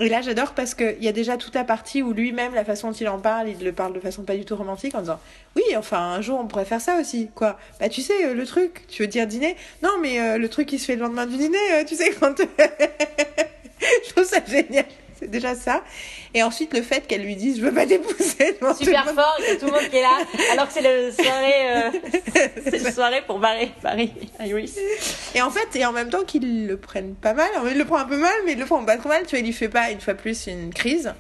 [0.01, 2.89] Et là, j'adore parce qu'il y a déjà toute la partie où lui-même, la façon
[2.89, 5.21] dont il en parle, il le parle de façon pas du tout romantique en disant
[5.55, 7.31] Oui, enfin, un jour, on pourrait faire ça aussi.
[7.35, 9.57] Quoi Bah, tu sais, euh, le truc, tu veux dire dîner?
[9.83, 12.11] Non, mais euh, le truc qui se fait le lendemain du dîner, euh, tu sais,
[12.11, 12.35] quand.
[14.07, 14.87] Je trouve ça génial.
[15.19, 15.83] C'est déjà ça.
[16.35, 18.57] Et ensuite, le fait qu'elle lui dise Je veux pas t'épouser.
[18.61, 20.19] tout Super fort, il y a tout le monde qui est là,
[20.53, 21.91] alors que c'est le soirée, euh,
[22.71, 24.77] c'est soirée pour Barry, Barry Iris.
[25.35, 27.99] Et en fait, et en même temps qu'ils le prennent pas mal, il le prend
[27.99, 29.69] un peu mal, mais ils le font pas trop mal, tu vois, il lui fait
[29.69, 31.13] pas une fois plus une crise.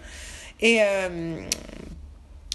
[0.61, 1.37] Et, euh,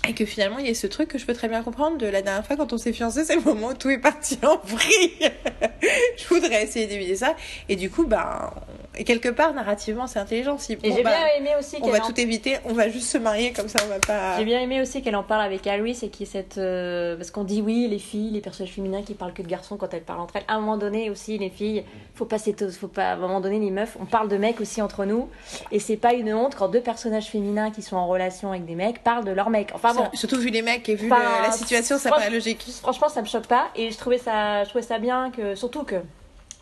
[0.08, 2.08] et que finalement, il y a ce truc que je peux très bien comprendre de
[2.08, 4.58] la dernière fois quand on s'est fiancés, c'est le moment où tout est parti en
[4.64, 5.32] vrille.
[6.18, 7.36] je voudrais essayer d'éviter ça.
[7.68, 8.52] Et du coup, ben,
[9.00, 10.58] et quelque part, narrativement, c'est intelligent.
[10.58, 12.08] Si, Et j'ai bien aimé aussi on va en...
[12.08, 14.38] tout éviter, on va juste se marier, comme ça on va pas.
[14.38, 17.44] J'ai bien aimé aussi qu'elle en parle avec Iris et qui cette euh, parce qu'on
[17.44, 20.20] dit oui les filles les personnages féminins qui parlent que de garçons quand elles parlent
[20.20, 21.84] entre elles à un moment donné aussi les filles
[22.16, 24.82] faut pas faut pas à un moment donné les meufs on parle de mecs aussi
[24.82, 25.30] entre nous
[25.72, 28.76] et c'est pas une honte quand deux personnages féminins qui sont en relation avec des
[28.76, 31.44] mecs parlent de leurs mecs enfin bon Surtout vu les mecs et vu Enfin, le-
[31.48, 32.66] la situation, ça paraît logique.
[32.82, 35.84] Franchement, ça me choque pas et je trouvais ça, je trouvais ça bien que, surtout
[35.84, 35.96] que,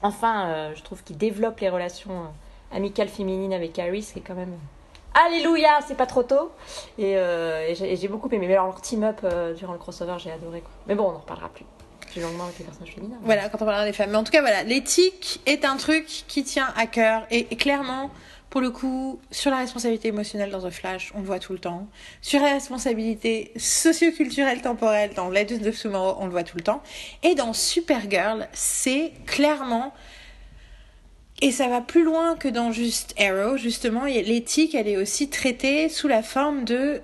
[0.02, 4.36] enfin, euh, je trouve qu'il développe les relations euh, amicales féminines avec Harry, c'est quand
[4.36, 4.58] même.
[5.14, 6.52] Alléluia, c'est pas trop tôt.
[6.98, 8.48] Et, euh, j'ai beaucoup aimé.
[8.48, 9.26] Mais alors, leur team-up
[9.58, 10.62] durant le crossover, j'ai adoré.
[10.62, 10.72] Quoi.
[10.88, 11.66] Mais bon, on en reparlera plus.
[12.12, 13.18] Plus longuement avec les personnages féminins.
[13.24, 14.12] Voilà, quand on parlera des femmes.
[14.12, 17.26] Mais en tout cas, voilà, l'éthique est un truc qui tient à cœur.
[17.32, 18.12] Et clairement,
[18.50, 21.60] pour le coup, sur la responsabilité émotionnelle dans The Flash, on le voit tout le
[21.60, 21.88] temps.
[22.22, 26.82] Sur la responsabilité socioculturelle temporelle dans Legends of Tomorrow, on le voit tout le temps.
[27.24, 29.94] Et dans Supergirl, c'est clairement
[31.40, 35.88] et ça va plus loin que dans juste Arrow, justement, l'éthique, elle est aussi traitée
[35.88, 37.02] sous la forme de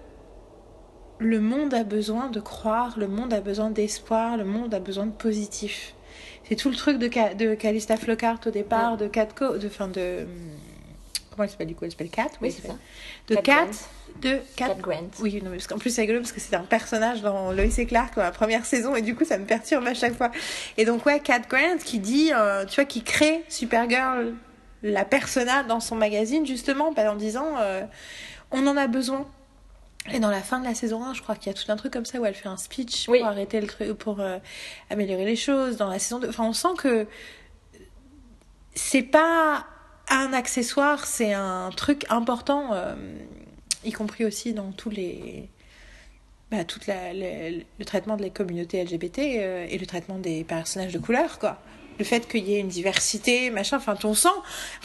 [1.20, 5.06] le monde a besoin de croire, le monde a besoin d'espoir, le monde a besoin
[5.06, 5.94] de positif.
[6.44, 10.26] C'est tout le truc de, de Calista Flockhart au départ, de Catco, de fin de
[11.34, 12.76] comment elle s'appelle du coup Elle s'appelle Cat, oui, c'est ça.
[13.28, 13.68] De Cat,
[14.22, 15.10] de Cat, Grant.
[15.20, 17.86] Oui, non, parce qu'en plus c'est rigolo parce que c'est un personnage dans Lois et
[17.86, 20.32] Clark dans la première saison et du coup ça me perturbe à chaque fois.
[20.78, 24.34] Et donc ouais, Cat Grant qui dit, euh, tu vois, qui crée Supergirl,
[24.84, 27.84] la persona dans son magazine justement, en disant, euh,
[28.52, 29.26] on en a besoin.
[30.12, 31.78] Et dans la fin de la saison 1, je crois qu'il y a tout un
[31.78, 34.38] truc comme ça où elle fait un speech pour arrêter le truc, pour euh,
[34.90, 35.78] améliorer les choses.
[35.78, 37.08] Dans la saison 2, enfin, on sent que
[38.76, 39.66] c'est pas
[40.10, 42.96] un accessoire, c'est un truc important, euh,
[43.84, 45.50] y compris aussi dans tous les.
[46.52, 50.94] Bah, tout la, le traitement de la communauté LGBT euh, et le traitement des personnages
[50.94, 51.58] de couleur, quoi.
[52.00, 54.30] Le fait qu'il y ait une diversité, machin, enfin, on sent,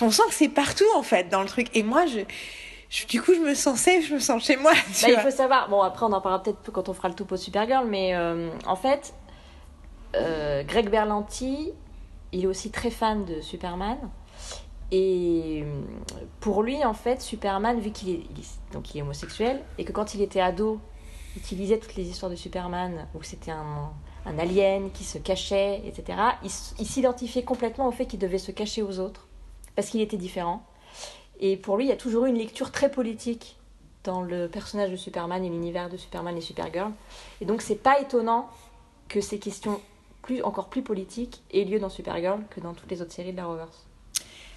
[0.01, 1.69] on sent que c'est partout, en fait, dans le truc.
[1.75, 2.21] Et moi, je
[3.09, 4.73] du coup, je me sens safe, je me sens chez moi.
[5.03, 7.37] Bah, il faut savoir, bon, après, on en parlera peut-être quand on fera le topo
[7.37, 9.15] Supergirl, mais euh, en fait,
[10.17, 11.73] euh, Greg Berlanti,
[12.33, 13.99] il est aussi très fan de Superman.
[14.91, 15.81] Et euh,
[16.41, 18.23] pour lui, en fait, Superman, vu qu'il est,
[18.73, 20.81] donc homosexuel, et que quand il était ado,
[21.35, 23.93] il utilisait toutes les histoires de Superman, où c'était un,
[24.39, 28.83] alien qui se cachait, etc., il, il s'identifiait complètement au fait qu'il devait se cacher
[28.83, 29.27] aux autres,
[29.75, 30.65] parce qu'il était différent.
[31.41, 33.57] Et pour lui, il y a toujours eu une lecture très politique
[34.05, 36.93] dans le personnage de Superman et l'univers de Superman et Supergirl.
[37.41, 38.49] Et donc, c'est pas étonnant
[39.09, 39.81] que ces questions
[40.23, 43.37] plus, encore plus politiques aient lieu dans Supergirl que dans toutes les autres séries de
[43.37, 43.88] la Reverse.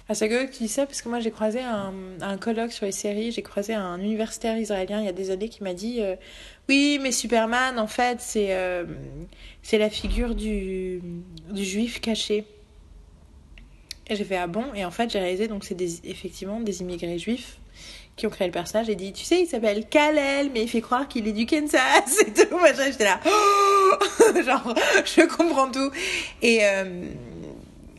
[0.08, 2.86] Ah, c'est que tu dis ça parce que moi j'ai croisé un, un, colloque sur
[2.86, 5.98] les séries, j'ai croisé un universitaire israélien il y a des années qui m'a dit
[6.00, 6.16] euh,
[6.68, 8.84] Oui, mais Superman en fait c'est euh,
[9.62, 11.00] c'est la figure du,
[11.50, 12.44] du juif caché.
[14.08, 14.64] Et j'ai fait ah bon?
[14.74, 17.58] Et en fait, j'ai réalisé donc c'est effectivement des immigrés juifs
[18.16, 20.82] qui ont créé le personnage et dit tu sais il s'appelle Kalel mais il fait
[20.82, 23.18] croire qu'il est du Kansas et tout moi j'étais là
[24.44, 24.74] genre
[25.04, 25.90] je comprends tout.
[26.42, 27.04] Et euh,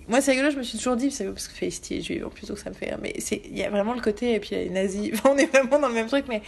[0.07, 2.53] moi c'est rigolo je me suis toujours dit c'est parce que Felicity est juive plutôt
[2.53, 4.51] que ça me fait rire mais c'est il y a vraiment le côté et puis
[4.51, 6.41] les nazis on est vraiment dans le même truc mais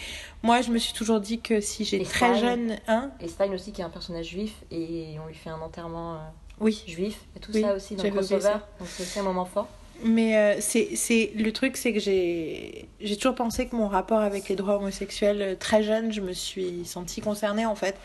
[0.44, 3.72] moi je me suis toujours dit que si j'ai très jeune hein et Stein aussi
[3.72, 6.18] qui est un personnage juif et on lui fait un enterrement euh,
[6.60, 6.84] oui.
[6.88, 8.54] juif et tout ça aussi dans le crossover.
[8.80, 9.68] Donc c'est aussi un moment fort.
[10.04, 14.50] Mais euh, c'est le truc, c'est que j'ai j'ai toujours pensé que mon rapport avec
[14.50, 17.96] les droits homosexuels, euh, très jeune, je me suis sentie concernée en fait,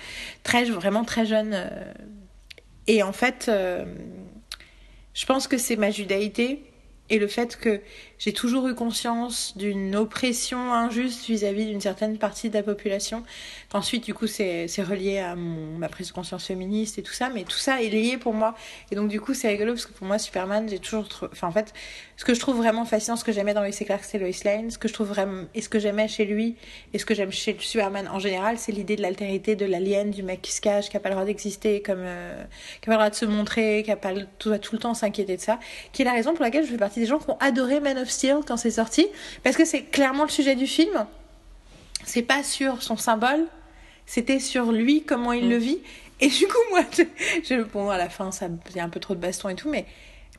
[0.43, 1.51] très vraiment très jeune.
[1.53, 1.93] Euh,
[2.87, 3.51] et en fait,
[5.15, 6.63] je pense que c'est ma judaïté
[7.09, 7.81] et le fait que
[8.21, 13.25] j'ai toujours eu conscience d'une oppression injuste vis-à-vis d'une certaine partie de la population.
[13.73, 17.31] Ensuite, du coup, c'est relié à mon, ma prise de conscience féministe et tout ça,
[17.31, 18.55] mais tout ça est lié pour moi.
[18.91, 21.09] Et donc, du coup, c'est rigolo parce que pour moi, Superman, j'ai toujours.
[21.33, 21.73] Enfin, en fait,
[22.19, 24.71] ce que je trouve vraiment fascinant, ce que j'aimais dans Lois Clark, c'est Lois Lane.
[24.71, 25.45] Ce que je trouve vraiment.
[25.55, 26.57] Et ce que j'aimais chez lui,
[26.93, 30.23] et ce que j'aime chez Superman en général, c'est l'idée de l'altérité, de l'alien, du
[30.23, 32.03] mec qui se cache, qui n'a pas le droit d'exister, comme.
[32.03, 32.45] Euh,
[32.83, 34.93] qui n'a pas le droit de se montrer, qui a pas tout, tout le temps
[34.93, 35.59] s'inquiéter de ça.
[35.93, 37.97] Qui est la raison pour laquelle je fais partie des gens qui ont adoré Man
[37.97, 39.07] of Steel quand c'est sorti,
[39.43, 41.07] parce que c'est clairement le sujet du film.
[42.05, 43.47] C'est pas sur son symbole,
[44.07, 45.61] c'était sur lui, comment il le mm.
[45.61, 45.79] vit.
[46.21, 46.83] Et du coup, moi,
[47.43, 49.55] je, bon, à la fin, ça, il y a un peu trop de baston et
[49.55, 49.87] tout, mais.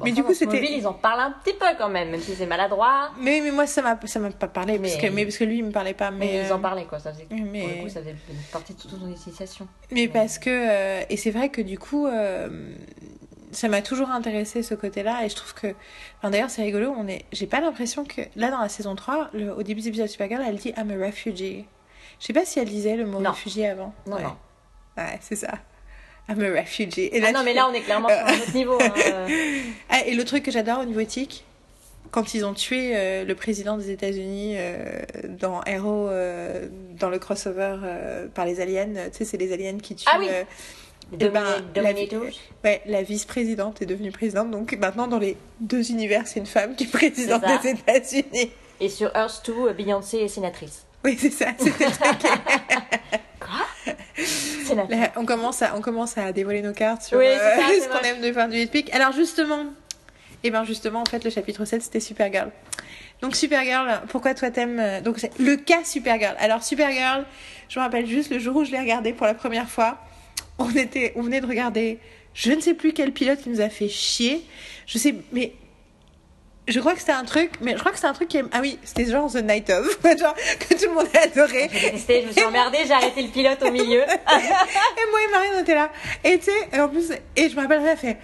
[0.04, 0.74] mais du coup, c'était.
[0.74, 3.12] ils en parlent un petit peu quand même, même si c'est maladroit.
[3.20, 4.90] Mais, mais moi, ça m'a, ça m'a pas parlé, mais...
[4.90, 6.12] Parce, que, mais parce que lui, il me parlait pas.
[6.12, 7.00] Mais, ils en euh, parlaient, quoi.
[7.00, 7.62] Ça faisait, mais...
[7.62, 8.16] Pour le coup, ça faisait
[8.52, 9.68] partie de toute son initiation.
[9.92, 10.50] Mais, parce que.
[10.50, 12.08] Euh, et c'est vrai que du coup.
[12.08, 12.76] Euh,
[13.52, 15.68] ça m'a toujours intéressé ce côté-là et je trouve que
[16.18, 19.30] enfin, d'ailleurs c'est rigolo on est j'ai pas l'impression que là dans la saison 3
[19.34, 19.54] le...
[19.54, 21.66] au début de l'épisode Supergirl elle dit I'm a refugee
[22.20, 24.24] je sais pas si elle disait le mot réfugié avant non ouais.
[24.24, 24.38] non
[24.98, 25.54] ouais c'est ça
[26.30, 28.54] I'm a refugee et là, ah non mais là on est clairement sur un autre
[28.54, 29.28] niveau hein, euh.
[29.90, 31.44] ah, et le truc que j'adore au niveau éthique
[32.12, 36.10] quand ils ont tué euh, le président des États-Unis euh, dans Arrow,
[37.00, 37.78] dans le crossover
[38.34, 40.10] par les aliens, tu sais, c'est les aliens qui tuent.
[40.12, 40.28] Ah oui.
[41.14, 41.44] Eh ben,
[41.76, 41.92] la,
[42.64, 44.50] ouais, la vice-présidente est devenue présidente.
[44.50, 48.52] Donc maintenant, dans les deux univers, c'est une femme qui est présidente des États-Unis.
[48.80, 50.86] Et sur Earth 2, Beyoncé est sénatrice.
[51.04, 51.48] Oui, c'est ça.
[53.40, 53.66] Quoi?
[54.90, 57.22] Là, on, commence à, on commence à dévoiler nos cartes sur euh,
[57.82, 58.94] ce qu'on aime de fin du Epic.
[58.94, 59.64] Alors justement,
[60.44, 62.50] et eh ben justement, en fait, le chapitre 7, c'était Supergirl.
[63.22, 66.36] Donc Supergirl, pourquoi toi t'aimes euh, Donc c'est le cas Supergirl.
[66.40, 67.26] Alors Supergirl,
[67.70, 70.00] je me rappelle juste le jour où je l'ai regardé pour la première fois
[70.62, 72.00] on était, on venait de regarder,
[72.34, 74.46] je ne sais plus quel pilote qui nous a fait chier.
[74.86, 75.54] Je sais, mais
[76.68, 78.44] Je crois que c'était un truc, mais je crois que c'était un truc qui est...
[78.52, 81.70] Ah oui, c'était genre The Night of, genre, que tout le monde a adoré.
[81.74, 84.02] Je me suis emmerdée, j'ai arrêté le pilote au milieu.
[84.04, 85.90] Et moi et Marine, on était là.
[86.24, 88.18] Et tu sais, en plus, et je me rappelle, elle fait,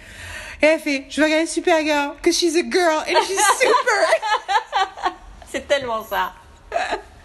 [0.62, 5.12] et elle fait, je vais regarder Supergirl, que she's a girl, et she's super.
[5.50, 6.32] C'est tellement ça.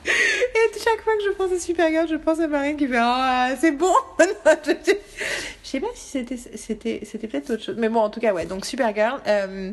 [0.55, 3.55] Et chaque fois que je pense à Supergirl, je pense à Marine qui fait Oh,
[3.59, 7.75] c'est bon Je sais pas si c'était c'était c'était peut-être autre chose.
[7.77, 8.45] Mais bon, en tout cas, ouais.
[8.45, 9.71] Donc, Supergirl, euh,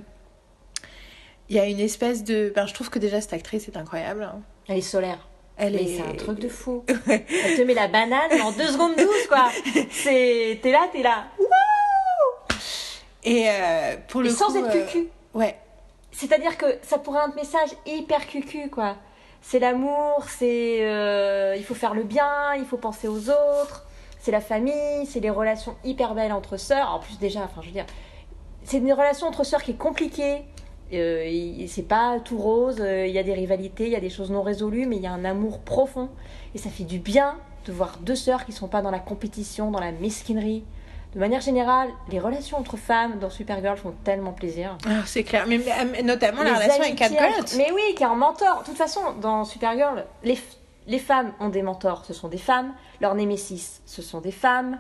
[1.48, 2.52] il y a une espèce de.
[2.54, 4.22] Ben, je trouve que déjà, cette actrice est incroyable.
[4.22, 4.40] hein.
[4.68, 5.26] Elle est solaire.
[5.56, 5.96] Elle Mais est.
[5.96, 6.84] c'est un truc de fou.
[7.06, 7.26] Ouais.
[7.44, 9.50] Elle te met la banane en 2 secondes 12, quoi.
[9.90, 10.58] C'est...
[10.62, 11.24] T'es là, t'es là.
[13.24, 15.08] Et euh, pour Et le sans coup, être euh, cucu.
[15.34, 15.56] Ouais.
[16.12, 18.96] C'est-à-dire que ça pourrait être un message hyper cucu, quoi.
[19.40, 20.78] C'est l'amour, c'est...
[20.82, 23.86] euh, il faut faire le bien, il faut penser aux autres.
[24.18, 26.94] C'est la famille, c'est les relations hyper belles entre sœurs.
[26.94, 27.86] En plus, déjà, enfin, je veux dire...
[28.62, 30.44] C'est une relation entre sœurs qui est compliquée.
[30.92, 34.10] Euh, c'est pas tout rose, euh, il y a des rivalités, il y a des
[34.10, 36.10] choses non résolues, mais il y a un amour profond.
[36.54, 39.70] Et ça fait du bien de voir deux sœurs qui sont pas dans la compétition,
[39.70, 40.64] dans la mesquinerie.
[41.14, 44.76] De manière générale, les relations entre femmes dans Supergirl font tellement plaisir.
[44.86, 45.44] Ah, c'est clair.
[45.48, 45.58] Mais,
[45.90, 47.40] mais, notamment la Les relation avec Cat amitiés Grant.
[47.40, 48.60] entre- Mais oui, qui est un mentor.
[48.60, 50.38] De toute façon, dans Supergirl, les,
[50.86, 52.72] les femmes ont des mentors, ce sont des femmes.
[53.00, 54.78] Leur némésis, ce sont des femmes.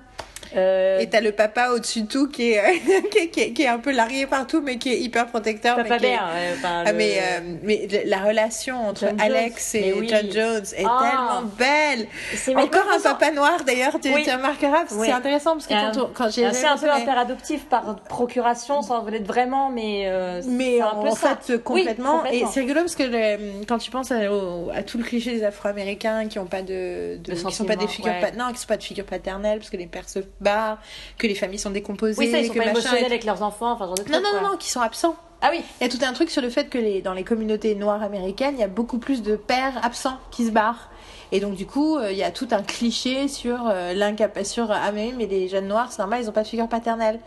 [0.56, 2.80] Euh, Et t'as le papa au-dessus de tout qui est,
[3.12, 5.76] qui, est, qui est- qui est un peu largué partout, mais qui est hyper protecteur.
[5.76, 9.72] Papa mais Bear, ouais, enfin, Ah, le- mais, euh, mais la relation entre John Alex
[9.74, 9.82] Jones.
[9.84, 10.08] et oui.
[10.10, 11.02] John Jones est Ah.
[11.38, 12.08] tellement belle.
[12.34, 14.22] c'est Encore un faisant- papa noir d'ailleurs, tu, Oui.
[14.24, 15.06] tu remarqueras, Oui.
[15.06, 17.96] c'est intéressant parce que quand, un- quand j'ai C'est un peu un père adoptif par
[18.08, 20.04] procuration, sans être vraiment, mais.
[20.06, 21.38] euh, mais un en peu ça.
[21.40, 22.24] fait complètement.
[22.26, 25.32] Et c'est rigolo parce que le- quand tu penses à, au- à tout le cliché
[25.32, 28.30] des Afro-Américains qui ont pas de, de- De qui sont pas des sentiments, figures ouais.
[28.32, 30.78] pa- non qui sont pas de figures paternelles parce que les pères se barrent
[31.18, 33.42] que les familles sont décomposées Oui, ça, ils sont que pas émotionnels et- avec leurs
[33.42, 34.12] enfants, enfin, genre de trucs.
[34.14, 34.40] non non quoi.
[34.42, 36.50] non non qui sont absents Ah oui, il y a tout un truc sur le
[36.50, 39.82] fait que les, dans les communautés noires américaines, il y a beaucoup plus de pères
[39.84, 40.90] absents qui se barrent.
[41.32, 44.52] Et donc, du coup, euh, il y a tout un cliché sur euh, l'incapacité.
[44.54, 46.68] Sur, ah, mais oui, mais les jeunes noirs, c'est normal, ils n'ont pas de figure
[46.68, 47.20] paternelle.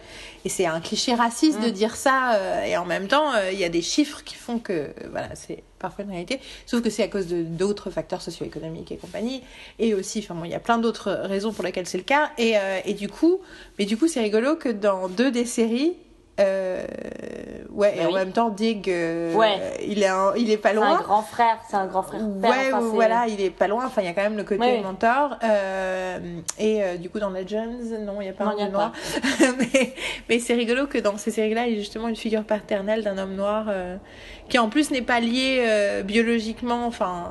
[0.44, 1.72] Et c'est un cliché raciste de Mm.
[1.72, 2.34] dire ça.
[2.34, 4.90] euh, et en même temps, euh, il y a des chiffres qui font que, euh,
[5.10, 6.40] voilà, c'est parfois une réalité.
[6.66, 9.44] Sauf que c'est à cause d'autres facteurs socio-économiques et compagnie.
[9.78, 12.32] Et aussi, enfin, bon, il y a plein d'autres raisons pour lesquelles c'est le cas.
[12.38, 13.42] Et, euh, et du coup,
[13.78, 15.94] mais du coup, c'est rigolo que dans deux des séries,
[16.40, 16.86] euh,
[17.72, 19.60] ouais, et Bah en même temps, Dig, euh, Ouais.
[19.88, 21.02] il, est un- il est pas c'est un loin.
[21.02, 22.22] grand frère, c'est un grand frère.
[22.42, 23.86] père, Ouais, enfin, voilà, il est pas loin.
[23.86, 24.82] Enfin, il y a quand même le côté Ouais.
[24.82, 25.38] mentor.
[25.44, 26.18] Euh,
[26.58, 27.68] et euh, du coup, dans Legends,
[28.06, 28.92] non, il n'y a pas Non, un a homme noir.
[29.60, 29.94] mais
[30.30, 33.18] mais c'est rigolo que dans ces séries-là, il y ait justement une figure paternelle d'un
[33.18, 33.98] homme noir euh,
[34.50, 37.30] qui en plus n'est pas lié euh, biologiquement, enfin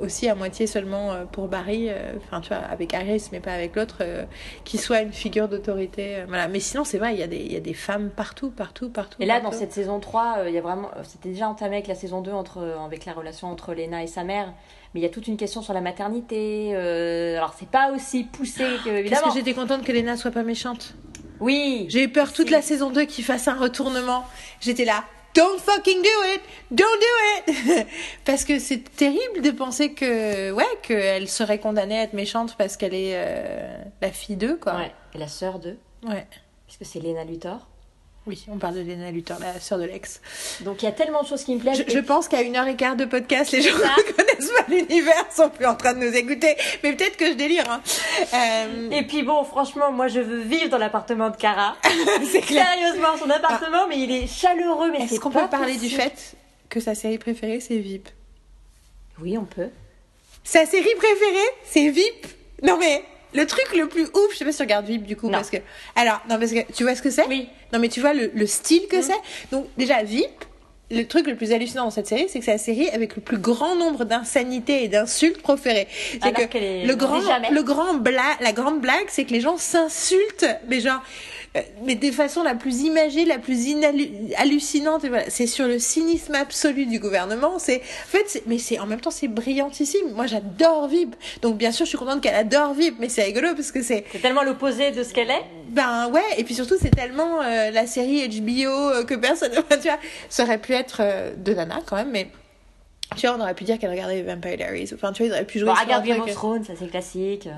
[0.00, 3.52] aussi à moitié seulement euh, pour Barry, euh, enfin tu vois, avec Harris, mais pas
[3.52, 4.24] avec l'autre, euh,
[4.64, 6.24] qui soit une figure d'autorité.
[6.28, 6.48] voilà.
[6.48, 9.16] Mais sinon, c'est vrai, il y, a des, y a des femmes partout, partout, partout.
[9.20, 11.86] Et là, dans cette saison 3, euh, il y a vraiment, c'était déjà entamé avec
[11.88, 14.52] la saison 2 entre, avec la relation entre Lena et sa mère.
[14.94, 16.70] Mais il y a toute une question sur la maternité.
[16.74, 19.28] euh, alors, c'est pas aussi poussé que, Qu'est-ce évidemment.
[19.28, 20.94] que j'étais contente que Lena soit pas méchante.
[21.40, 21.86] Oui.
[21.88, 24.24] J'ai eu peur toute la saison 2 qu'il fasse un retournement.
[24.60, 25.04] J'étais là.
[25.34, 26.40] Don't fucking do it!
[26.70, 27.86] Don't do it!
[28.24, 32.76] parce que c'est terrible de penser que, ouais, qu'elle serait condamnée à être méchante parce
[32.76, 34.76] qu'elle est euh, la fille d'eux, quoi.
[34.76, 34.92] Ouais.
[35.14, 35.76] Et la sœur de,
[36.06, 36.26] Ouais.
[36.66, 37.68] puisque c'est Lena Luthor.
[38.28, 40.20] Oui, on parle de Lena Luthor, la sœur de l'ex.
[40.60, 41.82] Donc, il y a tellement de choses qui me plaisent.
[41.88, 45.24] Je, pense qu'à une heure et quart de podcast, les gens ne connaissent pas l'univers,
[45.34, 46.54] sont plus en train de nous écouter.
[46.84, 47.80] Mais peut-être que je délire, hein.
[48.34, 51.78] Euh, Et puis bon, franchement, moi je veux vivre dans l'appartement de Cara.
[52.30, 52.66] c'est clair.
[52.66, 56.34] Sérieusement, son appartement, mais il est chaleureux, mais Est-ce qu'on peut parler du fait
[56.68, 58.10] que sa série préférée, c'est VIP?
[59.22, 59.70] Oui, on peut.
[60.44, 62.26] Sa série préférée, c'est VIP.
[62.62, 63.02] Non mais
[63.34, 65.32] le truc le plus ouf, je sais pas si tu regardes VIP du coup Non.
[65.32, 65.58] parce que
[65.96, 67.26] alors non parce que tu vois ce que c'est?
[67.26, 67.48] Oui.
[67.72, 69.02] Non mais tu vois le, le style que Mhm.
[69.02, 69.20] c'est?
[69.52, 70.30] Donc déjà VIP,
[70.90, 73.20] le truc le plus hallucinant dans cette série, c'est que c'est la série avec le
[73.20, 75.86] plus grand nombre d'insanités et d'insultes proférées.
[76.22, 79.58] C'est que est- le grand le grand blague, la grande blague, c'est que les gens
[79.58, 81.02] s'insultent mais genre
[81.84, 83.66] mais de façon la plus imagée, la plus
[84.36, 85.04] hallucinante.
[85.06, 87.58] Voilà, c'est sur le cynisme absolu du gouvernement.
[87.58, 90.12] C'est, en fait, mais c'est en même temps c'est brillantissime.
[90.14, 91.16] Moi, j'adore VIP.
[91.42, 94.04] Donc bien sûr, je suis contente qu'elle adore VIP, mais c'est rigolo parce que c'est,
[94.12, 95.44] C'est tellement l'opposé de ce qu'elle est.
[95.68, 96.22] ben ouais.
[96.36, 99.98] Et puis surtout, c'est tellement euh, la série HBO euh, que personne, tu vois,
[100.28, 102.28] ça aurait pu être euh, de Nana quand même, mais.
[103.16, 104.90] Tu vois, on aurait pu dire qu'elle regardait Vampire Diaries.
[104.94, 107.48] Enfin, tu vois, ils auraient pu jouer Bon, regarde Game of Thrones, ça c'est classique.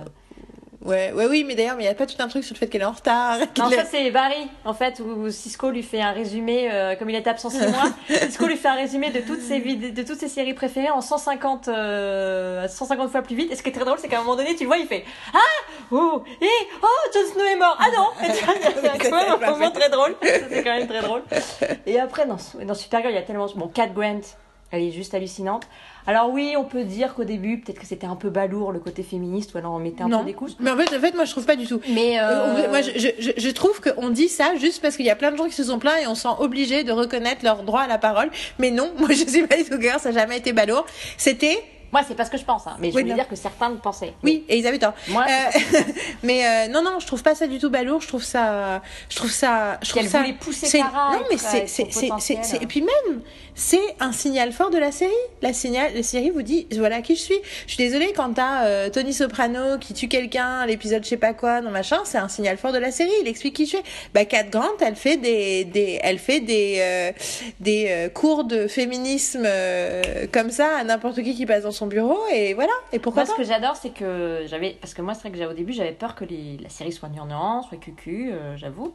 [0.82, 2.66] Ouais, ouais, oui, mais d'ailleurs, il n'y a pas tout un truc sur le fait
[2.66, 3.36] qu'elle est en retard.
[3.58, 7.10] Non, ça est- c'est Barry, en fait, où Cisco lui fait un résumé, euh, comme
[7.10, 10.18] il est absent 6 mois, Cisco lui fait un résumé de toutes ses de toutes
[10.18, 13.52] ses séries préférées en 150, euh, 150 fois plus vite.
[13.52, 14.86] Et ce qui est très drôle, c'est qu'à un moment donné, tu le vois, il
[14.86, 15.04] fait
[15.34, 15.38] Ah
[15.90, 16.46] Oh Et
[16.82, 18.06] Oh Jon Snow est mort Ah non
[18.88, 20.16] a quand un moment très drôle.
[20.22, 21.22] C'est quand même très drôle.
[21.86, 23.46] Et après, dans, dans Supergirl, il y a tellement.
[23.54, 24.20] Bon, Cat Grant,
[24.70, 25.64] elle est juste hallucinante.
[26.06, 29.02] Alors oui, on peut dire qu'au début, peut-être que c'était un peu balourd le côté
[29.02, 30.20] féministe, ou alors on mettait un non.
[30.20, 30.52] peu des couches.
[30.58, 31.80] Mais en fait, en fait, moi, je trouve pas du tout.
[31.90, 35.10] Mais Euh, euh, Moi, je, je, je- trouve qu'on dit ça juste parce qu'il y
[35.10, 37.44] a plein de gens qui se sont plaints et on se sent obligé de reconnaître
[37.44, 38.30] leur droit à la parole.
[38.58, 40.86] Mais non, moi, je suis pas du tout ça n'a jamais été balourd.
[41.16, 41.62] C'était,
[41.92, 43.18] moi, c'est pas ce que je pense, hein, mais je Oui, voulais non.
[43.18, 44.14] dire que certains le pensaient.
[44.22, 44.94] oui, et ils avaient tort.
[45.08, 45.82] Moi, c'est Euh,
[46.22, 48.00] mais euh, non, non, je trouve pas ça du tout balourd.
[48.00, 50.18] Je trouve ça, je trouve ça, je trouve Qu'elle ça.
[50.20, 53.20] voulait pousser Non, mais c'est, c'est, et puis même,
[53.54, 55.10] c'est un signal fort de la série.
[55.42, 57.38] La signal, la série vous dit, voilà qui je suis.
[57.66, 61.34] Je suis désolée quand t'as euh, Tony Soprano qui tue quelqu'un, l'épisode je sais pas
[61.34, 63.10] quoi, non machin, c'est un signal fort de la série.
[63.22, 63.78] Il explique qui je suis.
[64.14, 67.12] Bah, Kat Grant, elle fait des, des, elle fait des, euh,
[67.60, 69.46] des cours de féminisme
[70.32, 72.72] comme ça à n'importe qui qui passe dans son bureau et voilà.
[72.92, 74.76] Et pourquoi Moi, ce pas que j'adore, c'est que j'avais.
[74.80, 76.92] Parce que moi, c'est vrai que j'avais- au début, j'avais peur que les- la série
[76.92, 78.94] soit gnangnan, soit cucu, euh, j'avoue.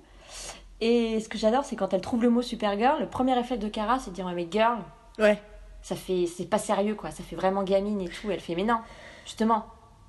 [0.81, 3.69] Et ce que j'adore, c'est quand elle trouve le mot Supergirl, le premier réflexe de
[3.69, 4.77] Kara, c'est de dire Ouais, mais girl,
[5.19, 5.39] Ouais.
[5.81, 6.25] ça fait.
[6.27, 7.11] C'est pas sérieux, quoi.
[7.11, 8.29] Ça fait vraiment gamine et tout.
[8.29, 8.79] Elle fait Mais non,
[9.25, 9.65] justement,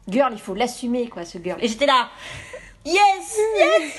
[0.08, 1.58] girl, il faut l'assumer, quoi, ce girl.
[1.62, 2.08] Et j'étais là
[2.84, 3.38] Yes Yes
[3.80, 3.92] Yes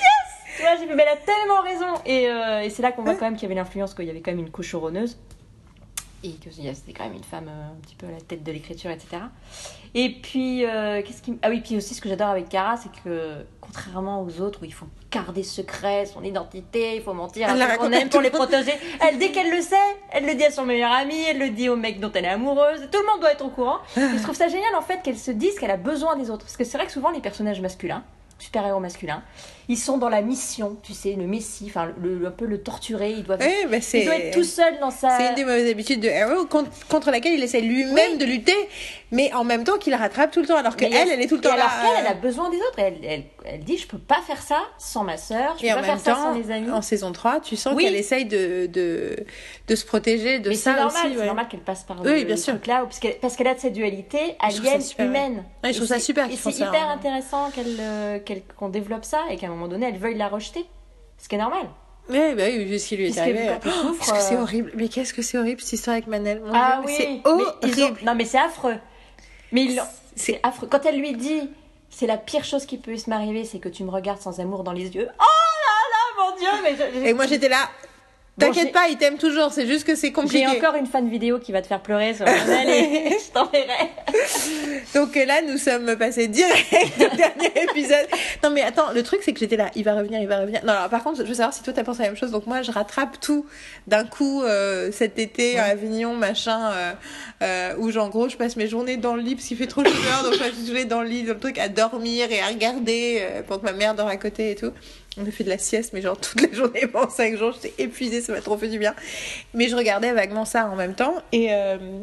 [0.56, 3.02] Tu vois, j'ai fait Mais elle a tellement raison Et, euh, et c'est là qu'on
[3.02, 5.18] voit quand même qu'il y avait l'influence, qu'il y avait quand même une cochoronneuse.
[6.24, 8.50] Et que c'était quand même une femme euh, un petit peu à la tête de
[8.50, 9.22] l'écriture, etc.
[9.94, 11.38] Et puis, euh, qu'est-ce qui...
[11.42, 14.64] Ah oui, puis aussi ce que j'adore avec Kara, c'est que contrairement aux autres où
[14.64, 18.08] il faut garder secret son identité, il faut mentir à Elle ceux qu'on à aime
[18.08, 19.76] pour le les protéger, elle, dès qu'elle le sait,
[20.10, 22.28] elle le dit à son meilleur ami, elle le dit au mec dont elle est
[22.28, 23.78] amoureuse, tout le monde doit être au courant.
[23.96, 26.44] Et je trouve ça génial en fait qu'elle se dise qu'elle a besoin des autres.
[26.44, 28.02] Parce que c'est vrai que souvent les personnages masculins,
[28.38, 29.22] super-héros masculins,
[29.68, 33.16] ils sont dans la mission, tu sais, le messie, enfin le, un peu le torturé,
[33.16, 33.36] Ouais, bah,
[33.94, 35.10] il doit être tout seul dans sa...
[35.18, 38.56] C'est une des mauvaises habitudes de Arrow contre, contre laquelle il essaie lui-même de lutter,
[39.10, 41.20] mais en même temps qu'il la rattrape tout le temps, alors que Mais elle, elle
[41.20, 41.72] est tout le temps alors là.
[41.82, 42.78] qu'elle, elle euh, a besoin des autres.
[42.78, 45.76] Elle, elle, elle dit, je peux pas faire ça sans ma sœur, je peux en
[45.76, 46.70] pas faire ça temps, sans mes amis.
[46.70, 47.84] en saison 3, tu sens Oui.
[47.84, 49.16] qu'elle essaye de, de,
[49.68, 51.16] de se protéger de Mais ça normal, aussi.
[51.18, 52.54] c'est normal qu'elle passe par Oui, le, bien le sûr.
[52.54, 55.44] truc là, parce qu'elle, qu'elle a de cette dualité Je trouve ça alien super, humaine.
[55.64, 56.94] Ouais, je trouve Et ça c'est- super Et qu'ils font c'est ça, hyper hein.
[56.94, 60.28] intéressant qu'elle, euh, qu'elle- qu'on développe ça et qu'à un moment donné, elle veuille la
[60.28, 60.64] rejeter.
[61.18, 61.66] Ce qui est normal.
[62.08, 63.38] Ouais, bah oui, vu ce qui lui est arrivé.
[63.40, 64.72] elle Oh, Qu'est-ce que c'est euh, horrible.
[64.76, 66.40] Mais qu'est-ce que c'est horrible cette histoire avec Manel?
[66.40, 68.00] Mon ah Dieu, oui, C'est mais ont- horrible.
[68.04, 68.76] Non mais c'est affreux.
[69.52, 69.82] Mais ils C'est-
[70.34, 70.68] c'est affreux.
[70.70, 71.50] Quand elle lui dit,
[71.90, 74.72] c'est la pire chose qui puisse m'arriver, c'est que tu me regardes sans amour dans
[74.72, 75.08] les yeux.
[75.20, 77.68] Oh là là, mon Dieu, mais je- Et moi j'étais là.
[78.38, 80.46] T'inquiète pas, il t'aime toujours, c'est juste que c'est compliqué.
[80.50, 83.90] J'ai encore une fan vidéo qui va te faire pleurer sur et je t'enverrai.
[84.94, 88.06] Donc euh, là, nous sommes passés direct au dernier épisode.
[88.42, 90.64] Non mais attends, le truc c'est que j'étais là, il va revenir, il va revenir.
[90.64, 92.30] Non, alors par contre, je veux savoir si toi t'as pensé à la même chose.
[92.30, 93.46] Donc moi, je rattrape tout
[93.86, 96.92] d'un coup euh, cet été à Avignon, machin, euh,
[97.42, 99.66] euh, où genre, en gros, je passe mes journées dans le lit parce qu'il fait
[99.66, 102.30] trop chaleur, donc je passe mes journées dans le lit, dans le truc à dormir
[102.30, 104.72] et à regarder euh, pour que ma mère dort à côté et tout.
[105.18, 107.82] On a fait de la sieste, mais genre toute la journée pendant 5 jours, j'étais
[107.82, 108.94] épuisée, ça m'a trop fait du bien.
[109.54, 112.00] Mais je regardais vaguement ça en même temps et, euh,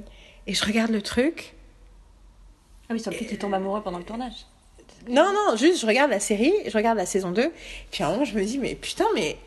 [0.48, 1.54] et je regarde le truc.
[2.90, 4.46] Ah oui, sur le fait qu'il tombe amoureux pendant le tournage.
[5.08, 7.52] Non, non, juste je regarde la série, je regarde la saison 2,
[7.92, 9.38] puis à un moment je me dis, mais putain, mais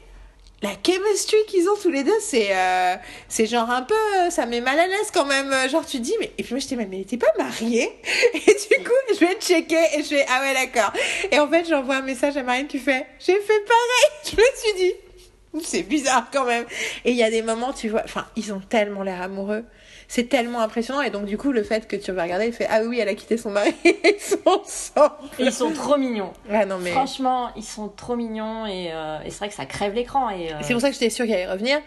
[0.63, 2.97] la chemistry qu'ils ont tous les deux, c'est euh,
[3.29, 5.53] c'est genre un peu, euh, ça met mal à l'aise quand même.
[5.53, 6.33] euh, Genre tu dis, mais.
[6.37, 7.89] Et puis moi j'étais, mais mais t'es pas mariée?
[8.35, 10.93] Et du coup, je vais checker et je fais, ah ouais, d'accord.
[11.31, 14.11] Et en fait, j'envoie un message à Marine qui fait, j'ai fait pareil.
[14.25, 16.65] Je me suis dit, c'est bizarre quand même.
[17.05, 19.65] Et il y a des moments, tu vois, enfin, ils ont tellement l'air amoureux.
[20.11, 21.03] C'est tellement impressionnant.
[21.03, 23.09] Et donc, du coup, le fait que tu vas regarder, il fait Ah oui, elle
[23.09, 25.13] a quitté son mari, ils sont ensemble.
[25.39, 26.33] Et ils sont trop mignons.
[26.51, 26.93] Ah non, mais.
[26.93, 30.31] Franchement, ils sont trop mignons et, euh, et c'est vrai que ça crève l'écran.
[30.31, 31.79] Et, euh, C'est pour ça que j'étais sûre qu'il allait revenir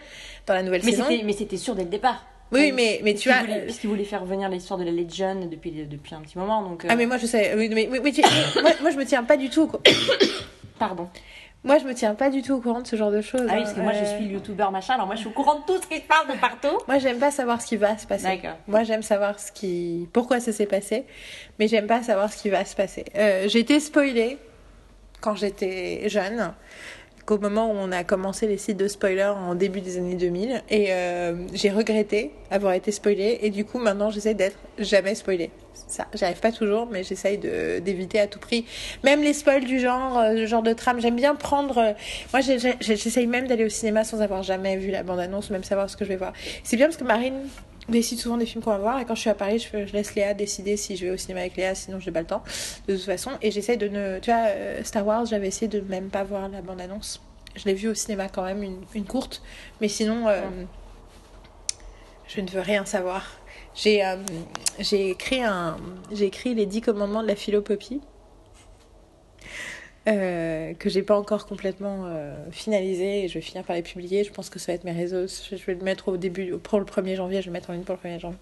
[0.46, 1.04] dans la nouvelle mais saison.
[1.08, 2.24] c'était mais c'était sûr dès le départ.
[2.52, 3.40] Oui, Euh, mais, mais tu vois.
[3.40, 6.84] voulait- puisqu'il voulait faire revenir l'histoire de la Legion depuis depuis un petit moment donc.
[6.84, 7.54] euh, Ah, mais moi, je sais.
[7.56, 8.20] Oui, mais, tu-
[8.62, 9.82] moi, moi, je me tiens pas du tout courant.
[10.78, 11.08] Pardon.
[11.64, 13.46] Moi, je me tiens pas du tout au courant de ce genre de choses.
[13.48, 15.32] Ah oui, parce que moi je Euh, suis youtubeur machin, alors moi je suis au
[15.32, 16.76] courant de tout ce qui se passe de partout.
[16.88, 18.24] Moi, j'aime pas savoir ce qui va se passer.
[18.24, 18.56] D'accord.
[18.66, 21.04] Moi, j'aime savoir ce qui, pourquoi ça s'est passé,
[21.60, 23.04] mais j'aime pas savoir ce qui va se passer.
[23.16, 24.38] Euh, j'ai été spoilée
[25.20, 26.52] quand j'étais jeune,
[27.26, 30.64] qu'au moment où on a commencé les sites de spoilers en début des années 2000,
[30.68, 35.52] et euh, j'ai regretté avoir été spoilée, et du coup, maintenant, j'essaie d'être jamais spoilée.
[35.92, 38.64] Ça, j'arrive pas toujours, mais j'essaye de d'éviter à tout prix.
[39.04, 41.76] Même les spoils du genre, euh, le genre de trame, j'aime bien prendre.
[41.76, 41.92] euh,
[42.32, 45.64] moi, j'ai- j'ai- j'essaye même d'aller au cinéma sans avoir jamais vu la bande-annonce, même
[45.64, 46.32] savoir ce que je vais voir.
[46.64, 47.42] C'est bien parce que Marine
[47.90, 49.92] décide souvent des films qu'on va voir et quand je suis à Paris je, je,
[49.92, 52.26] laisse Léa décider si je vais au cinéma avec Léa sinon je n'ai pas le
[52.26, 52.42] temps
[52.86, 55.80] de toute façon et j'essaie de ne tu vois euh, Star Wars j'avais essayé de
[55.80, 57.20] même pas voir la bande annonce
[57.56, 59.42] je l'ai vu au cinéma quand même une, une courte
[59.80, 60.42] mais sinon euh,
[62.28, 63.24] je ne veux rien savoir
[63.74, 64.16] j'ai euh,
[64.78, 65.76] j'ai écrit un
[66.12, 68.00] j'ai écrit les dix commandements de la philopopie
[70.08, 74.24] euh, que j'ai pas encore complètement euh, finalisé et je vais finir par les publier.
[74.24, 75.28] Je pense que ça va être mes réseaux.
[75.28, 77.74] Je vais le mettre au début, pour le 1er janvier, je vais le mettre en
[77.74, 78.38] ligne pour le 1er janvier.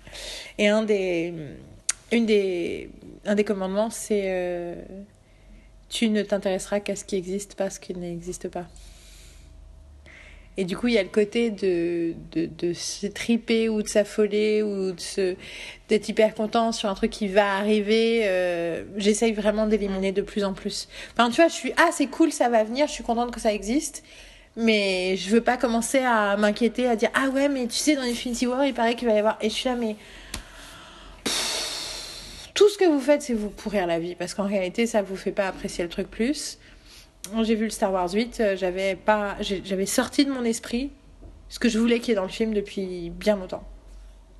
[0.56, 1.34] Et un des,
[2.12, 2.88] une des,
[3.26, 4.74] un des commandements, c'est euh,
[5.90, 8.66] tu ne t'intéresseras qu'à ce qui existe, pas ce qui n'existe pas.
[10.56, 13.88] Et du coup, il y a le côté de, de, de se triper ou de
[13.88, 14.92] s'affoler ou
[15.88, 18.22] d'être hyper content sur un truc qui va arriver.
[18.24, 20.88] Euh, J'essaye vraiment d'éliminer de plus en plus.
[21.12, 23.40] Enfin, tu vois, je suis, ah, c'est cool, ça va venir, je suis contente que
[23.40, 24.02] ça existe.
[24.56, 28.02] Mais je veux pas commencer à m'inquiéter, à dire, ah ouais, mais tu sais, dans
[28.02, 29.38] Infinity War, il paraît qu'il va y avoir.
[29.40, 29.96] Et je suis là, mais.
[32.54, 34.16] tout ce que vous faites, c'est vous pourrir la vie.
[34.16, 36.58] Parce qu'en réalité, ça vous fait pas apprécier le truc plus
[37.42, 40.90] j'ai vu le Star Wars 8, j'avais pas, j'avais sorti de mon esprit
[41.50, 43.64] ce que je voulais qu'il y ait dans le film depuis bien longtemps.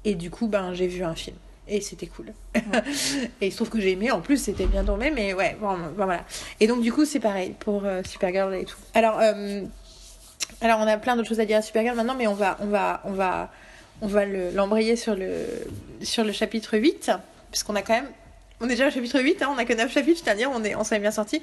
[0.05, 1.37] Et du coup, ben, j'ai vu un film.
[1.69, 2.33] Et c'était cool.
[2.55, 2.63] Ouais.
[3.41, 4.11] et il se trouve que j'ai aimé.
[4.11, 5.11] En plus, c'était bien tombé.
[5.11, 6.25] Mais ouais, bon, bon, voilà.
[6.59, 8.79] Et donc, du coup, c'est pareil pour euh, Supergirl et tout.
[8.95, 9.63] Alors, euh,
[10.61, 12.67] alors, on a plein d'autres choses à dire à Supergirl maintenant, mais on va, on
[12.67, 13.51] va, on va,
[14.01, 15.47] on va l'embrayer le, sur, le,
[16.03, 17.11] sur le chapitre 8.
[17.51, 18.11] Puisqu'on a quand même
[18.61, 20.75] on est déjà au chapitre 8, hein, on a que 9 chapitres, c'est-à-dire on, est,
[20.75, 21.41] on bien sorti.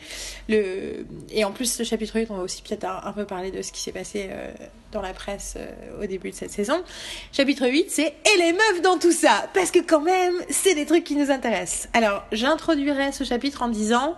[0.48, 1.06] Le...
[1.32, 3.72] Et en plus, le chapitre 8, on va aussi peut-être un, peu parler de ce
[3.72, 4.52] qui s'est passé euh,
[4.92, 6.84] dans la presse euh, au début de cette saison.
[7.32, 10.86] Chapitre 8, c'est Et les meufs dans tout ça Parce que quand même, c'est des
[10.86, 11.90] trucs qui nous intéressent.
[11.94, 14.16] Alors, j'introduirai ce chapitre en disant,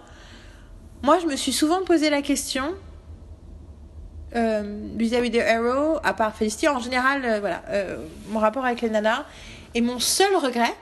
[1.01, 2.75] moi je me suis souvent posé la question
[4.35, 7.63] euh, vis-à-vis de Arrow, à part Felicity, en général, euh, voilà,
[8.27, 9.23] mon rapport avec les nanas.
[9.73, 10.73] Et mon seul regret,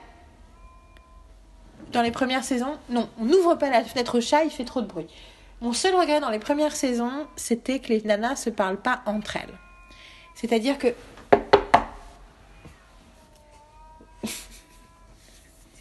[1.92, 4.80] dans les premières saisons, non, on n'ouvre pas la fenêtre au chat, il fait trop
[4.80, 5.06] de bruit.
[5.60, 9.36] Mon seul regret dans les premières saisons, c'était que les nanas se parlent pas entre
[9.36, 9.58] elles.
[10.34, 10.88] C'est-à-dire que.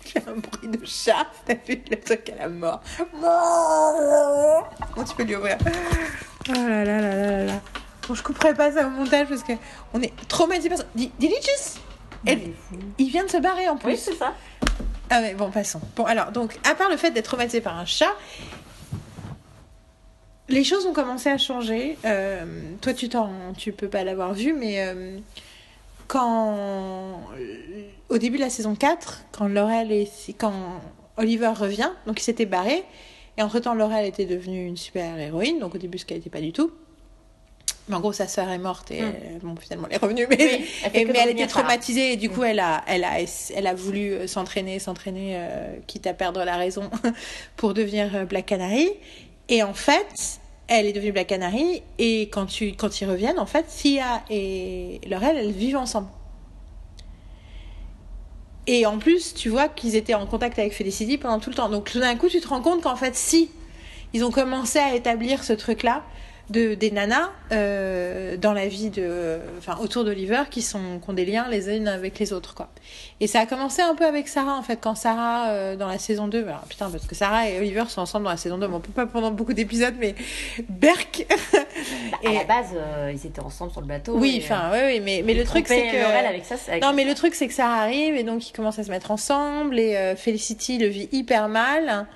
[0.05, 2.81] J'ai un bruit de chat, t'as vu le truc à la mort.
[3.13, 4.63] Bon,
[5.03, 5.57] tu peux lui ouvrir.
[6.49, 7.61] Oh là là là là là.
[8.07, 9.53] Bon, je couperai pas ça au montage parce que
[9.93, 10.85] on est traumatisés par ça.
[10.95, 11.79] Delicious
[12.25, 12.53] Elle...
[12.97, 13.89] Il vient de se barrer en plus.
[13.89, 14.33] Oui, c'est ça.
[15.09, 15.81] Ah mais bon, passons.
[15.95, 18.13] Bon, alors, donc, à part le fait d'être traumatisé par un chat,
[20.49, 21.97] les choses ont commencé à changer.
[22.05, 22.45] Euh,
[22.81, 25.17] toi, tu t'en, tu peux pas l'avoir vu, mais euh,
[26.07, 27.21] quand,
[28.09, 30.81] au début de la saison 4, quand Laurel et quand
[31.17, 32.83] Oliver revient, donc il s'était barré,
[33.37, 36.41] et entre-temps, Laurel était devenue une super héroïne, donc au début, ce qu'elle n'était pas
[36.41, 36.71] du tout.
[37.87, 39.39] Mais en gros, sa sœur est morte et mm.
[39.41, 40.27] bon, finalement, elle est revenue.
[40.29, 42.45] Mais, oui, elle, et, mais elle était traumatisée et du coup, mm.
[42.45, 43.13] elle, a, elle, a,
[43.55, 46.89] elle a voulu s'entraîner, s'entraîner, euh, quitte à perdre la raison,
[47.55, 48.89] pour devenir Black Canary.
[49.49, 53.45] Et en fait, elle est devenue Black Canary et quand, tu, quand ils reviennent, en
[53.45, 56.09] fait, Sia et Laurel, elles vivent ensemble.
[58.67, 61.69] Et en plus, tu vois qu'ils étaient en contact avec Felicity pendant tout le temps.
[61.69, 63.49] Donc tout d'un coup, tu te rends compte qu'en fait, si
[64.13, 66.03] ils ont commencé à établir ce truc-là,
[66.49, 71.13] de, des nanas euh, dans la vie de, enfin, autour d'Oliver qui sont qui ont
[71.13, 72.69] des liens les unes avec les autres quoi.
[73.19, 75.97] Et ça a commencé un peu avec Sarah en fait quand Sarah euh, dans la
[75.97, 78.67] saison 2 alors, putain parce que Sarah et Oliver sont ensemble dans la saison 2
[78.67, 80.15] bon pas pendant beaucoup d'épisodes mais
[80.69, 82.27] Berk bah, et...
[82.27, 84.13] à la base euh, ils étaient ensemble sur le bateau.
[84.17, 87.03] Oui enfin oui, oui mais mais le truc c'est que avec ça, avec non mais
[87.03, 89.97] le truc c'est que Sarah arrive et donc ils commencent à se mettre ensemble et
[89.97, 92.07] euh, Felicity le vit hyper mal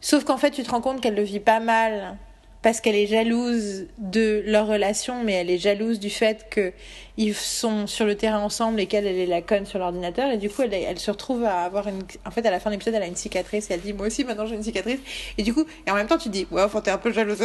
[0.00, 2.16] sauf qu'en fait tu te rends compte qu'elle le vit pas mal
[2.62, 7.88] parce qu'elle est jalouse de leur relation, mais elle est jalouse du fait qu'ils sont
[7.88, 10.30] sur le terrain ensemble et qu'elle elle est la conne sur l'ordinateur.
[10.30, 12.02] Et du coup, elle, se retrouve à avoir une.
[12.24, 14.06] En fait, à la fin de l'épisode, elle a une cicatrice et elle dit Moi
[14.06, 15.00] aussi, maintenant j'ai une cicatrice.
[15.38, 17.12] Et du coup, et en même temps, tu te dis Ouais, enfin, t'es un peu
[17.12, 17.42] jalouse.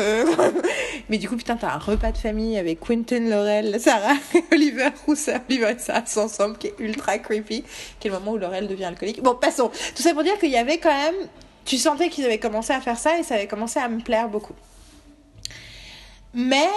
[1.10, 4.18] mais du coup, putain, t'as un repas de famille avec Quentin, Laurel, Sarah,
[4.52, 7.64] Oliver, Roussa, Oliver et Sarah ensemble, qui est ultra creepy,
[8.00, 9.24] qui est le moment où Laurel devient alcoolique.
[9.24, 9.72] Bon, passons.
[9.96, 11.16] Tout ça pour dire qu'il y avait quand même.
[11.66, 14.30] Tu sentais qu'ils avaient commencé à faire ça et ça avait commencé à me plaire
[14.30, 14.54] beaucoup.
[16.34, 16.70] Mais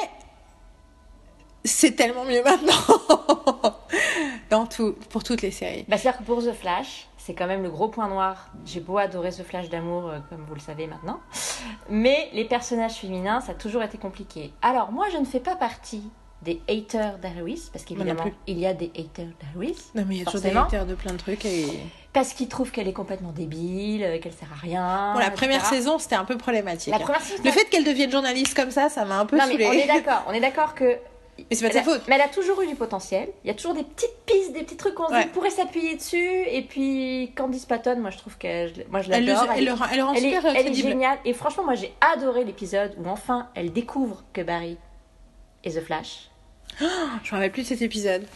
[1.64, 3.76] c'est tellement mieux maintenant
[4.50, 5.84] dans tout, pour toutes les séries.
[5.88, 8.50] Bah, C'est-à-dire que pour The Flash, c'est quand même le gros point noir.
[8.64, 11.20] J'ai beau adorer The Flash d'amour, euh, comme vous le savez maintenant.
[11.88, 14.52] Mais les personnages féminins, ça a toujours été compliqué.
[14.62, 16.02] Alors, moi, je ne fais pas partie
[16.42, 19.76] des haters d'Harris, parce qu'évidemment, il y a des haters d'Harris.
[19.94, 21.44] Non, mais il y a toujours des haters de plein de trucs.
[21.44, 21.66] Et...
[22.12, 25.12] Parce qu'ils trouvent qu'elle est complètement débile, euh, qu'elle sert à rien.
[25.14, 26.92] Bon, la première saison, c'était un peu problématique.
[26.92, 29.44] La première saison, le fait qu'elle devienne journaliste comme ça, ça m'a un peu non,
[29.44, 29.58] saoulée.
[29.58, 30.96] Mais on est d'accord, on est d'accord que
[31.38, 32.02] Mais c'est pas de sa a- faute.
[32.08, 33.28] Mais elle a toujours eu du potentiel.
[33.44, 35.26] Il y a toujours des petites pistes, des petits trucs qu'on Ouais.
[35.26, 36.42] pourrait s'appuyer dessus.
[36.48, 39.46] Et puis Candice Patton, moi je trouve que je, moi je l'adore.
[39.54, 40.88] elle le rend, elle le rend elle est, super euh, elle est crédible.
[40.88, 41.18] géniale.
[41.24, 44.78] Et franchement, moi j'ai adoré l'épisode où enfin elle découvre que Barry
[45.62, 46.28] est The Flash.
[46.80, 48.26] Je me rappelle plus de cet épisode.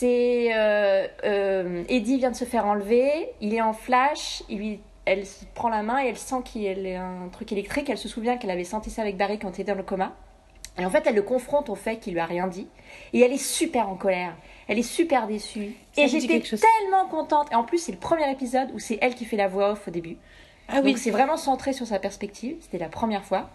[0.00, 4.80] C'est euh, euh, Eddie vient de se faire enlever, il est en flash, il lui,
[5.04, 7.90] elle se prend la main et elle sent qu'il y a un truc électrique.
[7.90, 10.16] Elle se souvient qu'elle avait senti ça avec Barry quand il était dans le coma.
[10.78, 12.66] Et en fait, elle le confronte au fait qu'il lui a rien dit.
[13.12, 14.34] Et elle est super en colère.
[14.68, 15.76] Elle est super déçue.
[15.92, 17.48] Ça et j'étais tellement contente.
[17.52, 19.86] Et en plus, c'est le premier épisode où c'est elle qui fait la voix off
[19.86, 20.16] au début.
[20.68, 20.92] Ah oui.
[20.92, 22.56] Donc c'est vraiment centré sur sa perspective.
[22.62, 23.50] C'était la première fois.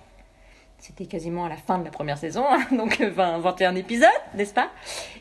[0.77, 4.09] C'était quasiment à la fin de la première saison, hein, donc euh, 20, 21 épisodes,
[4.35, 4.69] n'est-ce pas?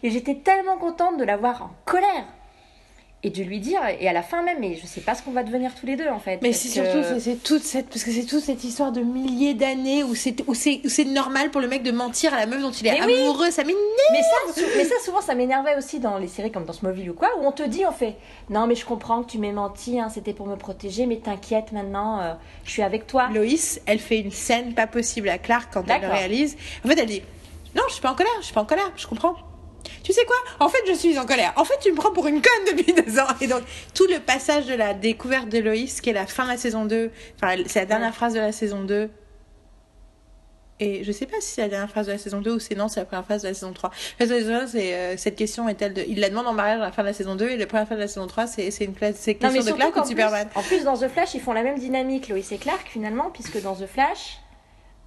[0.03, 2.27] Et j'étais tellement contente de la voir en colère
[3.25, 5.31] et de lui dire, et à la fin même, mais je sais pas ce qu'on
[5.33, 6.39] va devenir tous les deux en fait.
[6.43, 9.55] Mais c'est que- surtout c'est- toute cette parce que c'est toute cette histoire de milliers
[9.55, 12.71] d'années où c'est où c'est normal pour le mec de mentir à la meuf dont
[12.71, 13.15] il est Mais oui.
[13.23, 13.51] amoureux.
[13.51, 13.81] Ça m'énerve.
[14.13, 14.21] Mais
[14.53, 17.31] ça, mais ça, souvent, ça m'énervait aussi dans les séries comme dans Smallville ou quoi,
[17.41, 18.17] où on te dit, on fait,
[18.51, 21.73] non, mais je comprends que tu m'aies menti, hein, c'était pour me protéger, mais t'inquiète
[21.73, 22.35] maintenant, euh,
[22.65, 23.29] je suis avec toi.
[23.33, 26.57] Loïs, elle fait une scène pas possible à Clark quand elle le réalise.
[26.85, 27.23] En fait, elle dit
[27.75, 29.35] Non, je suis pas en colère, je suis pas en colère, je comprends.
[30.05, 30.37] Tu sais quoi?
[30.61, 31.53] En fait, je suis en colère.
[31.57, 33.27] En fait, tu me prends pour une conne depuis deux ans.
[33.41, 33.63] Et donc,
[33.95, 36.85] tout le passage de la découverte de Loïs, qui est la fin de la saison
[36.85, 38.15] 2, enfin, c'est la dernière Ouais.
[38.15, 39.11] phrase de la saison 2.
[40.81, 42.75] Et je sais pas si c'est la dernière phrase de la saison 2 ou c'est
[42.75, 43.91] non, c'est la première phrase de la saison 3.
[44.19, 46.05] La saison 1, c'est euh, cette question est-elle de.
[46.09, 47.87] Il la demande en mariage à la fin de la saison 2 et la première
[47.87, 50.07] phrase de la saison 3, c'est c'est une classe- c'est question de Clark ou de
[50.07, 50.49] Superman.
[50.55, 53.63] en plus, dans The Flash, ils font la même dynamique, Lois et Clark, finalement, puisque
[53.63, 54.41] dans The Flash,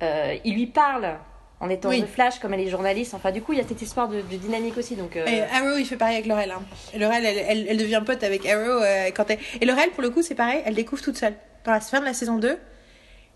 [0.02, 1.18] euh, il lui parle
[1.60, 2.04] en étant Oui.
[2.04, 3.14] The Flash, comme elle est journaliste.
[3.14, 4.96] Enfin, du coup, il y a cette histoire de, de dynamique aussi.
[4.96, 6.52] Donc, euh, Et Arrow, il fait pareil avec Laurel.
[6.52, 6.62] Hein.
[6.98, 9.40] Laurel, elle, elle, elle devient pote avec Arrow euh, quand elle...
[9.60, 11.34] Et Laurel, pour le coup, c'est pareil, elle découvre toute seule.
[11.66, 12.58] Dans la fin de la saison 2,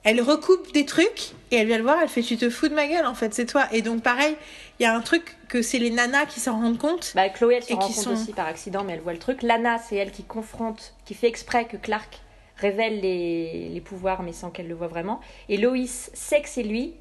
[0.03, 2.73] elle recoupe des trucs et elle vient le voir, elle fait Tu te fous de
[2.73, 3.65] ma gueule, en fait, c'est toi.
[3.71, 4.35] Et donc, pareil,
[4.79, 7.11] il y a un truc que c'est les nanas qui s'en rendent compte.
[7.15, 9.19] bah, Chloé, elle se Et rend compte sont- aussi par accident, mais elle voit le
[9.19, 9.41] truc.
[9.43, 12.19] Lana, c'est elle qui confronte, qui fait exprès que Clark
[12.57, 15.19] révèle les, les pouvoirs, mais sans qu'elle le voit vraiment.
[15.49, 16.93] Et Loïs sait que c'est lui,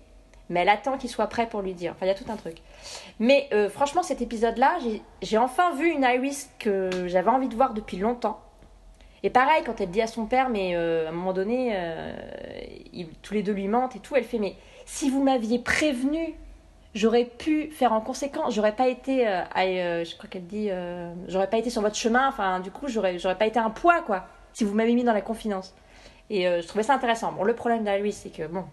[0.50, 1.92] mais elle attend qu'il soit prêt pour lui dire.
[1.92, 2.58] Enfin, il y a tout un truc.
[3.20, 4.78] Mais euh, franchement, cet épisode-là,
[5.22, 8.40] j'ai- enfin vu une Iris que j'avais envie de voir depuis longtemps.
[9.22, 12.12] Et pareil, quand elle dit à son père, mais euh, à un moment donné, euh,
[13.22, 14.56] tous les deux lui mentent et tout, elle fait, mais
[14.86, 16.34] si vous m'aviez prévenu,
[16.94, 19.18] j'aurais pu faire en conséquence, j'aurais pas été,
[19.54, 20.70] je crois qu'elle dit,
[21.28, 24.24] j'aurais pas été sur votre chemin, enfin, du coup, j'aurais, pas été un poids, quoi,
[24.54, 25.74] si vous m'avez mis dans la confidence.
[26.30, 27.30] Et je trouvais ça intéressant.
[27.32, 28.64] Bon, le problème d'Iris, c'est que, bon,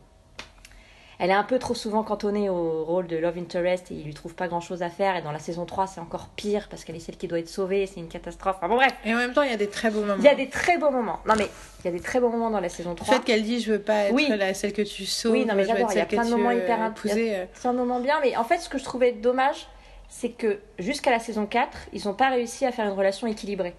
[1.20, 4.14] elle est un peu trop souvent cantonnée au rôle de Love Interest et il lui
[4.14, 5.16] trouve pas grand chose à faire.
[5.16, 7.50] Et dans la saison 3, c'est encore pire parce qu'elle est celle qui doit être
[7.50, 8.58] sauvée, c'est une catastrophe.
[8.58, 8.94] Enfin bon, bref.
[9.04, 10.16] Et en même temps, il y a des très beaux moments.
[10.20, 11.20] Il y a des très beaux moments.
[11.28, 11.50] Non, mais
[11.80, 13.16] il y a des très beaux moments dans la saison Le 3.
[13.16, 14.28] fait qu'elle dit Je veux pas être Oui.
[14.30, 16.50] la, celle que tu sauves, Oui, non, mais j'adore, il y a plein de moments
[16.50, 17.46] euh, hyper euh.
[17.54, 19.68] C'est un moment bien, mais en fait, ce que je trouvais dommage,
[20.10, 23.74] c'est que jusqu'à la saison 4, ils n'ont pas réussi à faire une relation équilibrée.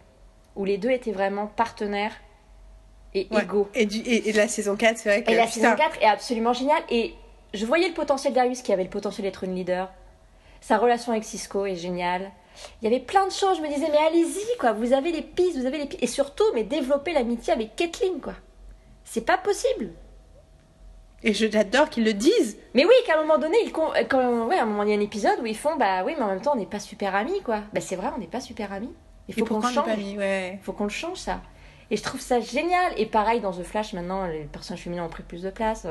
[0.56, 2.12] Où les deux étaient vraiment partenaires
[3.15, 3.43] et Ouais.
[3.43, 3.69] égaux.
[3.74, 5.31] Et, du, et, et la saison 4, c'est vrai que.
[5.31, 6.82] Et la putain, saison 4 est absolument géniale.
[6.90, 7.15] Et
[7.55, 9.91] je voyais le potentiel d'Arius qui avait le potentiel d'être une leader.
[10.61, 12.31] Sa relation avec Cisco est géniale.
[12.83, 13.59] Il y avait plein de choses.
[13.59, 14.73] Je me disais, mais allez-y, quoi.
[14.73, 16.03] Vous avez les pistes, vous avez les pistes.
[16.03, 18.35] Et surtout, mais développer l'amitié avec Kathleen, quoi.
[19.05, 19.91] C'est pas possible.
[21.23, 22.59] Et je j'adore qu'ils le disent.
[22.75, 24.93] Mais oui, qu'à un moment donné, ils con- quand, ouais, à un moment, il y
[24.93, 26.79] a un épisode où ils font, bah oui, mais en même temps, on n'est pas
[26.81, 27.61] super amis, quoi.
[27.73, 28.93] Bah c'est vrai, on n'est pas super amis.
[29.29, 29.97] Il faut qu'on change.
[29.97, 30.55] mis Ouais.
[30.55, 31.41] Il faut qu'on le change, ça.
[31.91, 32.93] Et je trouve ça génial.
[32.97, 35.87] Et pareil, dans The Flash, maintenant, les personnages féminins ont pris plus de place.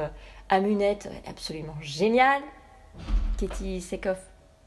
[0.50, 2.42] Amunette, absolument géniale.
[3.40, 4.18] Katie Sekoff,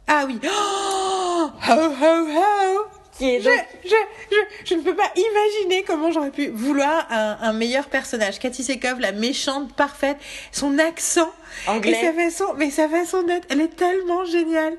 [0.06, 0.38] Ah oui.
[0.44, 2.84] Oh, ho, ho, ho.
[3.16, 3.58] qui est Je, donc...
[3.84, 3.88] je,
[4.30, 4.36] je,
[4.66, 8.38] je ne peux pas imaginer comment j'aurais pu vouloir un, un meilleur personnage.
[8.38, 10.18] Cathy Sekov, la méchante parfaite,
[10.52, 11.30] son accent
[11.66, 11.94] et anglais.
[12.00, 14.74] sa façon, mais sa façon d'être, elle est tellement géniale.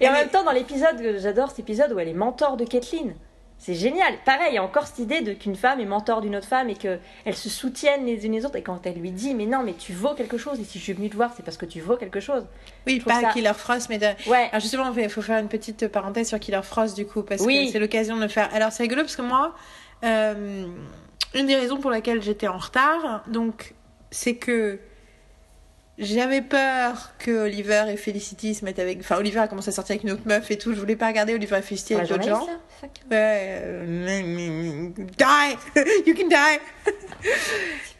[0.00, 3.14] Et en même temps, dans l'épisode, j'adore cet épisode où elle est mentor de Kathleen.
[3.64, 4.14] C'est génial.
[4.24, 6.68] Pareil, il y a encore cette idée de qu'une femme est mentor d'une autre femme
[6.68, 6.98] et qu'elles
[7.32, 8.56] se soutiennent les unes les autres.
[8.56, 10.82] Et quand elle lui dit, mais non, mais tu vaux quelque chose, et si je
[10.82, 12.44] suis venue te voir, c'est parce que tu vaux quelque chose.
[12.88, 14.06] oui, pas ça- Killer Frost, mais de...
[14.28, 14.48] Ouais.
[14.50, 17.66] Alors justement, il faut faire une petite parenthèse sur Killer Frost du coup, parce Oui.
[17.66, 18.52] que c'est l'occasion de le faire.
[18.52, 19.54] Alors c'est rigolo parce que moi,
[20.02, 20.66] euh,
[21.34, 23.74] une des raisons pour laquelle j'étais en retard, donc,
[24.10, 24.80] c'est que
[25.98, 28.98] j'avais peur que Oliver et Felicity se mettent avec.
[29.00, 30.74] Enfin, Oliver a commencé à sortir avec une autre meuf et tout.
[30.74, 32.46] Je voulais pas regarder Oliver et Felicity avec d'autres gens.
[32.82, 32.90] Fuck.
[33.12, 35.56] Euh, die,
[36.06, 36.58] you can die.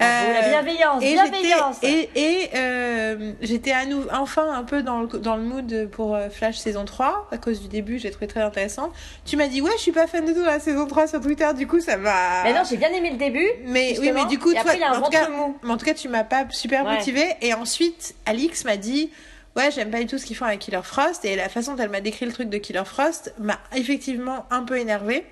[0.01, 1.77] La Euh, bienveillance, et bienveillance.
[1.81, 5.89] j'étais et, et euh, j'étais à nou- enfin un peu dans le, dans le mood
[5.93, 8.91] pour euh, Flash saison 3 à cause du début j'ai trouvé très intéressant
[9.25, 11.47] tu m'as dit ouais je suis pas fan de tout la saison 3 sur Twitter
[11.57, 13.47] du coup ça m'a Mais non, j'ai bien aimé le début.
[13.67, 14.81] mais oui mais du coup après, tout
[15.11, 15.29] cas,
[15.69, 16.97] en tout cas tu m'as pas super Ouais.
[16.97, 19.13] motivée et ensuite Alix m'a dit
[19.57, 21.25] ouais, j'aime pas du tout ce qu'ils font avec Killer Frost.
[21.25, 24.63] Et la façon dont elle m'a décrit le truc de Killer Frost m'a effectivement un
[24.63, 25.25] peu énervée.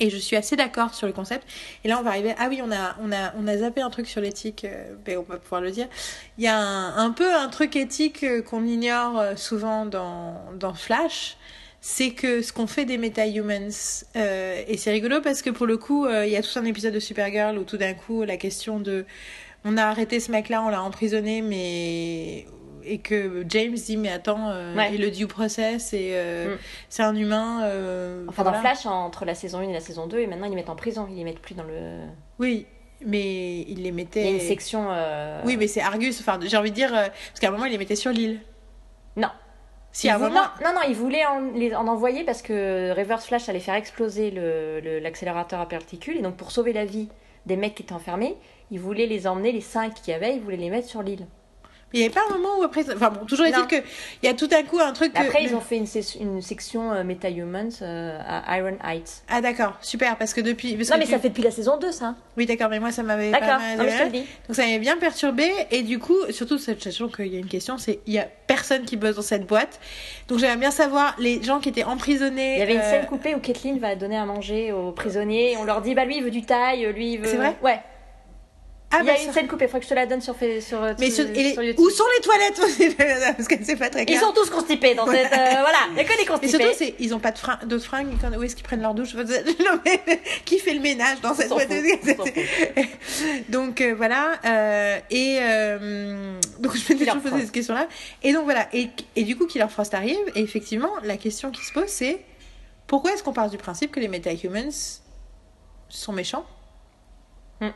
[0.00, 1.46] Et je suis assez d'accord sur le concept.
[1.84, 2.34] Et là, on va arriver.
[2.38, 5.16] Ah oui, on a, on a, on a zappé un truc sur l'éthique, euh, mais
[5.16, 5.88] on va pouvoir le dire.
[6.36, 10.74] Il y a un, peu un truc éthique euh, qu'on ignore euh, souvent dans, dans
[10.74, 11.36] Flash.
[11.80, 16.08] C'est que ce qu'on fait des meta-humans, et c'est rigolo parce que pour le coup,
[16.08, 19.06] il y a tout un épisode de Supergirl où tout d'un coup, la question de.
[19.64, 22.46] On a arrêté ce mec-là, on l'a emprisonné, mais
[22.88, 24.94] et que James dit mais attends euh, Ouais.
[24.94, 26.58] et le due process et euh, Mm.
[26.88, 28.58] c'est un humain euh, Enfin, voilà.
[28.58, 30.70] dans Flash, entre la saison 1 et la saison 2, et maintenant ils les mettent
[30.70, 31.98] en prison, ils les mettent plus dans le.
[32.38, 32.66] oui
[33.06, 34.88] mais il les Il mettait y a une section.
[34.90, 37.66] euh, oui mais c'est Argus enfin j'ai envie de dire euh, parce qu'à un moment
[37.66, 38.40] il les mettait sur l'île
[39.16, 39.28] Non.
[39.92, 42.42] si Ils à un moment non, non, non, ils voulaient en, les, en envoyer parce
[42.42, 46.16] que Reverse Flash allait faire exploser le- le- l'accélérateur à particules.
[46.16, 47.08] Et donc, pour sauver la vie
[47.46, 48.34] des mecs qui étaient enfermés,
[48.72, 51.26] ils voulaient les emmener, les cinq qu'il y avait, ils voulaient les mettre sur l'île.
[51.94, 53.66] Il n'y avait pas un moment où après enfin bon toujours est-il Non.
[53.66, 53.76] que
[54.22, 56.92] il y a tout d'un coup un truc que- Après, ils ont fait une, section
[56.92, 59.22] euh, Meta-Humans euh, à Iron Heights.
[59.28, 61.50] ah d'accord super parce que depuis parce Non, que mais tu- ça fait depuis la
[61.50, 62.14] saison 2, ça.
[62.36, 66.16] oui d'accord mais moi ça m'avait D'accord, donc ça m'avait bien perturbé et du coup
[66.30, 69.22] surtout sachant qu'il y a une question c'est il y a personne qui bosse dans
[69.22, 69.80] cette boîte
[70.28, 73.06] donc j'aimerais bien savoir les gens qui étaient emprisonnés Il y avait une euh, scène
[73.06, 76.18] coupée où Kathleen va donner à manger aux prisonniers et on leur dit bah lui
[76.18, 77.26] il veut du taille, lui il veut.
[77.26, 77.56] C'est vrai?
[77.62, 77.80] Ouais.
[78.90, 80.06] Ah, il y a bah, une ça- scène coupée, il faudrait que je te la
[80.06, 81.74] donne sur, sur, euh, mais sur- sur et les- YouTube.
[81.78, 82.96] où sont les toilettes?
[83.36, 84.20] Parce que c'est pas très Ils clair.
[84.20, 85.30] sont tous constipés dans cette.
[85.30, 86.48] euh, voilà, il n'y a que des Et constipés.
[86.58, 88.08] surtout, c'est, ils ont pas de fringues, d'autres fringues.
[88.38, 89.14] Où est-ce qu'ils prennent leur douche?
[89.14, 89.24] Non,
[89.84, 90.00] mais
[90.46, 91.68] qui fait le ménage dans cette boîte
[93.50, 94.38] Donc euh, voilà.
[94.44, 97.88] euh, et euh, donc je me suis toujours posé cette question-là.
[98.22, 98.68] Et donc voilà.
[98.72, 100.18] Et, et du coup, Killer Frost arrive.
[100.34, 102.20] Et effectivement, la question qui se pose, c'est
[102.86, 105.00] pourquoi est-ce qu'on part du principe que les meta-humans
[105.90, 106.46] sont méchants?
[107.60, 107.68] Hmm.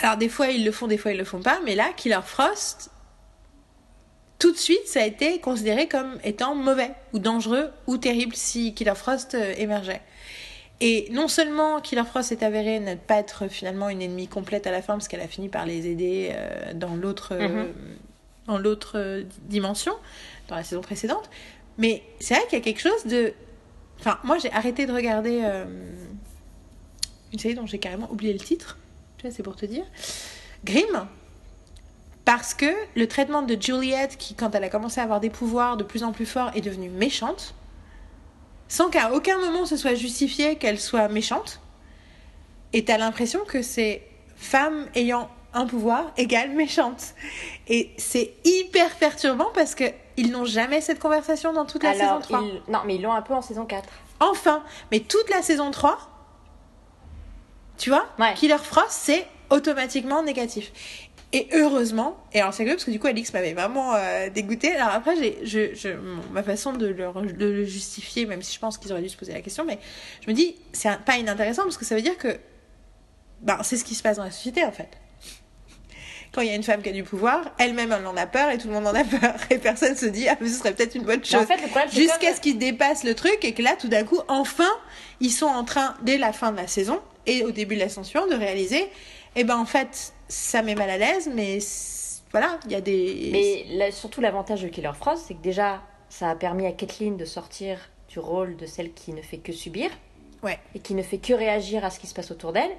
[0.00, 1.60] Alors des fois ils le font, des fois ils le font pas.
[1.64, 2.90] Mais là, Killer Frost,
[4.38, 8.74] tout de suite, ça a été considéré comme étant mauvais ou dangereux ou terrible si
[8.74, 10.00] Killer Frost euh, émergeait.
[10.80, 14.70] Et non seulement Killer Frost est avéré ne pas être finalement une ennemie complète à
[14.70, 17.68] la fin parce qu'elle a fini par les aider euh, dans l'autre euh, Mhm.
[18.46, 19.92] dans l'autre euh, dimension
[20.48, 21.28] dans la saison précédente,
[21.76, 23.34] mais c'est vrai qu'il y a quelque chose de
[24.00, 25.42] enfin moi j'ai arrêté de regarder
[27.32, 28.78] une série dont j'ai carrément oublié le titre.
[29.20, 29.84] Tu vois, c'est pour te dire.
[30.64, 31.06] Grimm
[32.24, 35.76] parce que le traitement de Juliette, qui quand elle a commencé à avoir des pouvoirs
[35.76, 37.54] de plus en plus forts, est devenue méchante,
[38.68, 41.60] sans qu'à aucun moment ce soit justifié qu'elle soit méchante.
[42.72, 44.06] Et t'as l'impression que c'est
[44.36, 47.14] femme ayant un pouvoir égale méchante.
[47.66, 49.84] Et c'est hyper perturbant parce que
[50.16, 52.40] ils n'ont jamais cette conversation dans toute la saison Alors, 3.
[52.42, 53.88] ils- non, mais ils l'ont un peu en saison 4.
[54.20, 55.98] Enfin, mais toute la saison 3,
[57.80, 58.34] tu vois, Ouais.
[58.34, 60.70] Killer Frost, c'est automatiquement négatif.
[61.32, 64.72] Et heureusement, et alors c'est rigolo parce que du coup Alix m'avait vraiment euh, dégoûté.
[64.74, 68.52] Alors après, j'ai, je, je, mon- ma façon de le, de le justifier, même si
[68.54, 69.78] je pense qu'ils auraient dû se poser la question, mais
[70.24, 72.36] je me dis, c'est un- pas inintéressant parce que ça veut dire que
[73.42, 74.88] ben, c'est ce qui se passe dans la société en fait.
[76.40, 78.48] Quand il y a une femme qui a du pouvoir, elle-même elle en a peur
[78.48, 79.34] et tout le monde en a peur.
[79.50, 81.42] Et personne se dit, ah, mais ce serait peut-être une bonne chose.
[81.42, 81.60] en fait,
[81.92, 84.70] Jusqu'à ce qu'ils dépassent le truc et que là, tout d'un coup, enfin,
[85.20, 87.90] ils sont en train, dès la fin de la saison et au début de la
[87.90, 88.88] saison suivante, de réaliser,
[89.36, 91.58] eh ben en fait, ça met mal à l'aise, mais
[92.30, 93.28] voilà, il y a des.
[93.32, 97.18] Mais là, surtout l'avantage de Killer Frost, c'est que déjà, ça a permis à Kathleen
[97.18, 99.90] de sortir du rôle de celle qui ne fait que subir
[100.42, 100.58] Ouais.
[100.74, 102.70] et qui ne fait que réagir à ce qui se passe autour d'elle.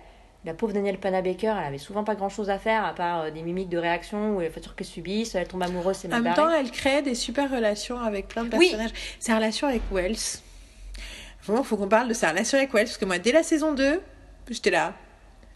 [0.43, 3.29] La pauvre Danielle Panabaker, elle avait souvent pas grand chose à faire à part euh,
[3.31, 6.23] des mimiques de réaction ou les factures qu'elle subit, elle tombe amoureuse, c'est En même
[6.23, 6.35] barré.
[6.35, 8.69] temps, elle crée des super relations avec plein de Oui.
[8.71, 8.91] personnages.
[9.19, 10.17] Sa relation avec Wells.
[11.43, 13.73] Vraiment, faut qu'on parle de sa relation avec Wells, parce que moi, dès la saison
[13.73, 14.01] 2,
[14.49, 14.93] j'étais là.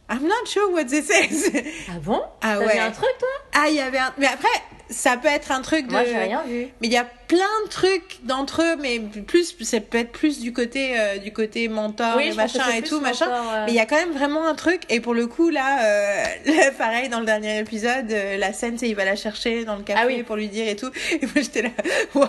[0.08, 1.50] I'm not sure what this is.
[1.90, 2.22] Ah bon?
[2.44, 2.78] Ah ouais.
[2.78, 3.28] un truc toi?
[3.56, 4.14] Ah, il y avait un.
[4.20, 4.48] Mais après,
[4.90, 5.92] ça peut être un truc de.
[5.92, 6.68] Moi j'ai rien vu.
[6.82, 10.40] Mais il y a plein de trucs d'entre eux, mais plus, ça peut être plus
[10.40, 13.26] du côté, euh, du côté mentor Oui, et machin et tout, machin.
[13.26, 13.64] mentor, euh.
[13.66, 16.24] Mais il y a quand même vraiment un truc, et pour le coup, là, euh,
[16.46, 19.76] là, pareil, dans le dernier épisode, euh, la scène, c'est il va la chercher dans
[19.76, 20.22] le café Ah oui.
[20.24, 20.92] pour lui dire et tout.
[21.12, 21.70] Et moi, j'étais là,
[22.16, 22.28] wow!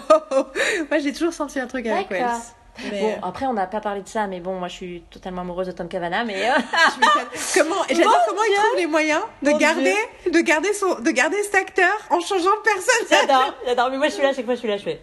[0.90, 2.26] Moi, j'ai toujours senti un truc avec D'accord.
[2.26, 2.40] Wells.
[2.90, 5.02] Mais, Bon, euh, après on n'a pas parlé de ça, mais bon, moi je suis
[5.10, 6.52] totalement amoureuse de Tom Cavana, mais euh,
[7.54, 8.56] comment, j'adore comment il Dieu.
[8.56, 9.94] trouve les moyens de garder,
[10.32, 13.06] de garder son, de garder cet acteur en changeant de personne.
[13.10, 13.90] j'adore, j'adore.
[13.90, 15.00] Mais moi je suis là, chaque fois je suis là, je fais.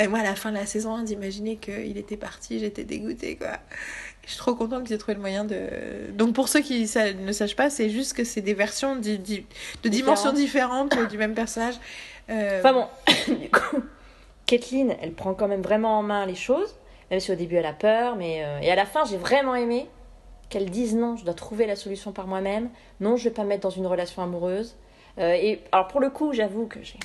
[0.00, 3.34] Et moi, à la fin de la saison 1, d'imaginer qu'il était parti, j'étais dégoûtée,
[3.36, 3.48] quoi.
[4.24, 5.58] Je suis trop contente qu'ils aient trouvé le moyen de...
[6.12, 10.32] Donc, pour ceux qui ne sachent pas, c'est juste que c'est des versions de dimensions
[10.32, 11.74] différentes euh, du même personnage.
[12.30, 12.86] Euh, Enfin bon,
[13.40, 13.82] du coup,
[14.48, 16.74] Kathleen, elle prend quand même vraiment en main les choses,
[17.12, 19.54] même si au début elle a peur, mais euh, et à la fin j'ai vraiment
[19.54, 19.86] aimé
[20.48, 22.70] qu'elle dise non, je dois trouver la solution par moi-même,
[23.00, 24.76] non, je vais pas me mettre dans une relation amoureuse.
[25.18, 26.98] Euh, et alors pour le coup, j'avoue que j'ai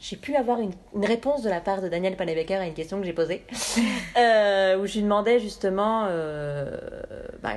[0.00, 0.72] j'ai pu avoir une,
[1.04, 3.44] réponse de la part de Daniel Panebecker à une question que j'ai posée,
[4.18, 6.76] euh, où je lui demandais justement euh,
[7.42, 7.54] bah,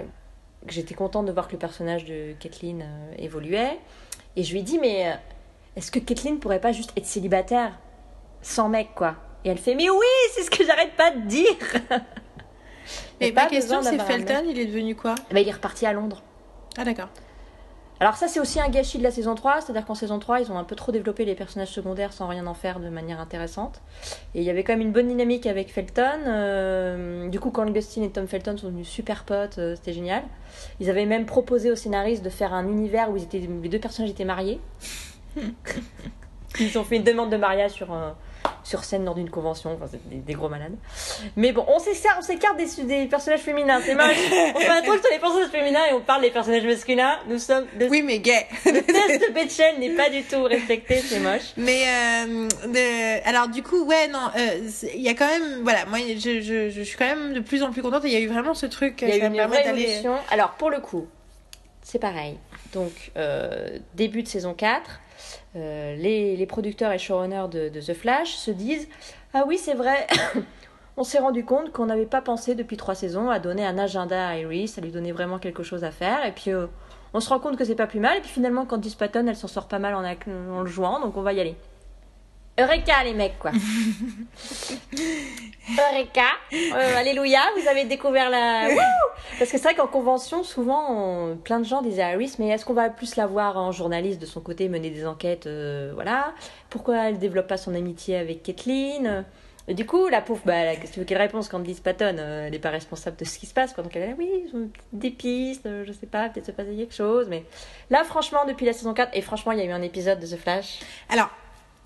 [0.66, 3.80] que j'étais contente de voir que le personnage de Kathleen euh, évoluait.
[4.36, 5.18] Et je lui ai dit, mais
[5.76, 7.80] est-ce que Kathleen pourrait pas juste être célibataire?
[8.42, 11.58] Sans mec, quoi Et elle fait, mais oui, c'est ce que j'arrête pas de dire
[13.22, 15.16] Mais ma question, c'est Felton, il est devenu quoi?
[15.32, 16.22] Bah, Il est reparti à Londres.
[16.78, 17.10] Ah d'accord.
[18.02, 20.52] Alors ça c'est aussi un gâchis de la saison 3, c'est-à-dire qu'en saison 3 ils
[20.54, 23.82] ont un peu trop développé les personnages secondaires sans rien en faire de manière intéressante.
[24.34, 26.22] Et il y avait quand même une bonne dynamique avec Felton.
[26.26, 30.24] Euh, du coup quand Augustine et Tom Felton sont devenus super potes, euh, c'était génial.
[30.80, 33.80] Ils avaient même proposé aux scénaristes de faire un univers où ils étaient, les deux
[33.80, 34.62] personnages étaient mariés.
[36.60, 38.16] ils ont fait une demande de mariage sur un,
[38.64, 39.74] sur scène lors d'une convention.
[39.74, 40.76] Enfin, c'est des, gros malades.
[41.36, 43.80] Mais bon, on s'écarte des, des personnages féminins.
[43.84, 44.16] C'est moche.
[44.56, 47.18] On fait un truc sur les personnages féminins et on parle des personnages masculins.
[47.28, 47.66] Nous sommes.
[47.90, 48.46] Oui, mais gay.
[48.66, 51.00] Le test de Betchel n'est pas du tout respecté.
[51.00, 51.54] C'est moche.
[51.58, 56.00] Mais euh, alors du coup, ouais, non, euh, il y a quand même, voilà, moi,
[56.00, 58.04] je, je, je, suis quand même de plus en plus contente.
[58.06, 59.02] Il y a eu vraiment ce truc.
[59.02, 60.16] Il y a eu une vraie évolution.
[60.30, 61.08] Alors pour le coup,
[61.82, 62.38] c'est pareil.
[62.74, 65.00] Donc euh, début de saison 4
[65.56, 68.88] euh, les, producteurs et showrunners de, The Flash se disent
[69.34, 70.08] Ah oui, c'est vrai,
[70.98, 74.28] on s'est rendu compte qu'on n'avait pas pensé depuis trois saisons à donner un agenda
[74.28, 76.26] à Iris, à lui donner vraiment quelque chose à faire.
[76.26, 76.68] Et puis euh,
[77.14, 78.18] on se rend compte que c'est pas plus mal.
[78.18, 81.18] Et puis finalement, quand Patton, elle s'en sort pas mal en, en le jouant, donc
[81.18, 81.56] on va y aller.
[82.60, 83.52] Eureka les mecs quoi.
[85.78, 88.70] Eureka, euh, alléluia, vous avez découvert la.
[89.38, 92.66] Parce que c'est vrai qu'en convention, souvent, plein de gens disaient à Iris, mais est-ce
[92.66, 96.34] qu'on va plus la voir en journaliste de son côté, mener des enquêtes, euh, voilà.
[96.70, 99.26] Pourquoi elle développe pas son amitié avec Kathleen?
[99.68, 102.52] Et du coup, la pauvre, bah, tu veux quelle réponse quand Liz Patton, euh, elle
[102.52, 103.84] n'est pas responsable de ce qui se passe, quoi.
[103.84, 104.52] Donc elle est là, oui,
[104.92, 107.44] des pistes, je sais pas, peut-être se passer quelque chose, mais
[107.92, 110.26] là, franchement, depuis la saison 4, et franchement, il y a eu un épisode de
[110.26, 110.80] The Flash.
[111.10, 111.30] Alors,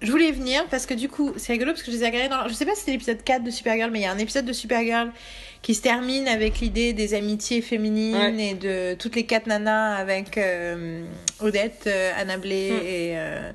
[0.03, 2.27] je voulais venir parce que du coup, c'est rigolo parce que je les ai regardés
[2.27, 2.47] dans.
[2.49, 4.45] Je sais pas si c'était l'épisode 4 de Supergirl, mais il y a un épisode
[4.45, 5.11] de Supergirl
[5.61, 10.37] qui se termine avec l'idée des amitiés féminines et de toutes les quatre nanas avec
[10.37, 11.05] euh,
[11.39, 12.85] Odette, euh, Anna Blay mm.
[12.85, 13.51] et, euh,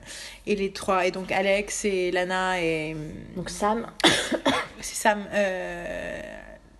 [0.46, 1.06] et les trois.
[1.06, 2.96] Et donc Alex et Lana et.
[3.36, 3.86] Donc Sam.
[4.80, 5.26] c'est Sam.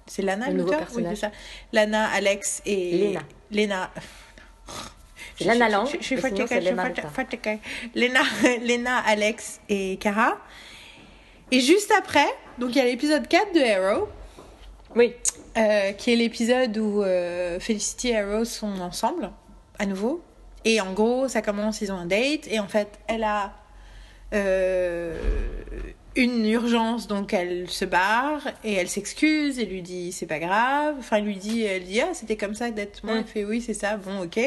[0.07, 0.89] c'est Lana le l'auteur?
[0.95, 1.31] Oui, c'est ça.
[1.74, 2.97] Lana, Alex et.
[2.97, 3.20] Lena.
[3.51, 3.90] Lena.
[5.40, 5.86] Lana Lang.
[5.86, 6.60] Je suis fatiguée.
[7.94, 8.23] Lena,
[8.62, 10.39] Lena, Alex et Kara.
[11.51, 12.27] Et juste après,
[12.59, 14.09] donc il y a l'épisode 4 de Arrow.
[14.97, 15.15] Oui.
[15.56, 19.31] Euh, qui est l'épisode où euh, Felicity et Arrow sont ensemble,
[19.78, 20.23] à nouveau.
[20.65, 22.47] Et en gros, ça commence, ils ont un date.
[22.51, 23.55] Et en fait, elle a
[24.35, 25.16] euh,
[26.16, 28.40] une urgence, donc elle se barre.
[28.65, 30.97] Et elle s'excuse et lui dit c'est pas grave.
[30.98, 33.16] Enfin, elle lui dit, elle dit ah, c'était comme ça d'être moi.
[33.19, 34.39] Elle fait oui, c'est ça, bon, ok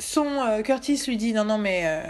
[0.00, 2.00] son euh, Curtis lui dit non non mais euh,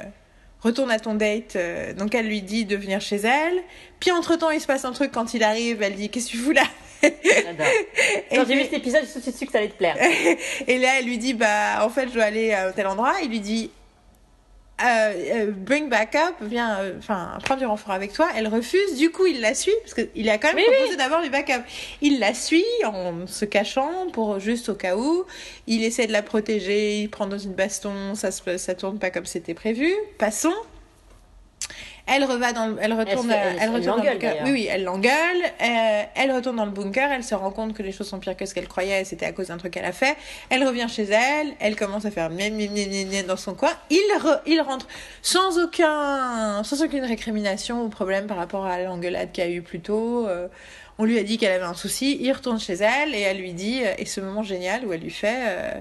[0.60, 3.60] retourne à ton date euh, donc elle lui dit de venir chez elle.
[3.98, 6.32] Puis entre temps il se passe un truc quand il arrive elle dit qu'est-ce que
[6.32, 6.64] tu fous là?
[8.30, 9.96] Quand j'ai vu cet épisode je suis sûre que ça allait te plaire.
[10.66, 13.14] Et là elle lui dit bah en fait je dois aller à tel endroit.
[13.22, 13.70] Il lui dit
[14.84, 18.28] euh, euh, bring back up, viens, euh, enfin, prends du renfort avec toi.
[18.36, 18.96] Elle refuse.
[18.96, 21.62] Du coup, il la suit parce qu'il a quand même proposé d'avoir du backup.
[22.00, 25.24] Il la suit en se cachant pour juste au cas où.
[25.66, 27.00] Il essaie de la protéger.
[27.00, 28.14] Il prend dans une baston.
[28.14, 29.92] Ça se, ça tourne pas comme c'était prévu.
[30.18, 30.54] Passons.
[32.06, 34.36] Elle reva dans, elle retourne, elle, retourne dans le bunker.
[34.44, 35.42] Oui, oui, elle l'engueule.
[35.60, 37.10] Euh, elle retourne dans le bunker.
[37.10, 39.04] Elle se rend compte que les choses sont pires que ce qu'elle croyait.
[39.04, 40.16] C'était à cause d'un truc qu'elle a fait.
[40.48, 41.48] Elle revient chez elle.
[41.60, 43.72] Elle commence à faire mien, mien, mien, dans son coin.
[43.90, 44.00] Il,
[44.46, 44.88] il rentre
[45.22, 49.62] sans aucun, sans aucune récrimination ou problème par rapport à l'engueulade qu'il y a eu
[49.62, 50.26] plus tôt.
[50.26, 50.48] Euh,
[50.98, 52.18] on lui a dit qu'elle avait un souci.
[52.20, 55.10] Il retourne chez elle et elle lui dit, et ce moment génial où elle lui
[55.10, 55.44] fait.
[55.48, 55.72] Euh,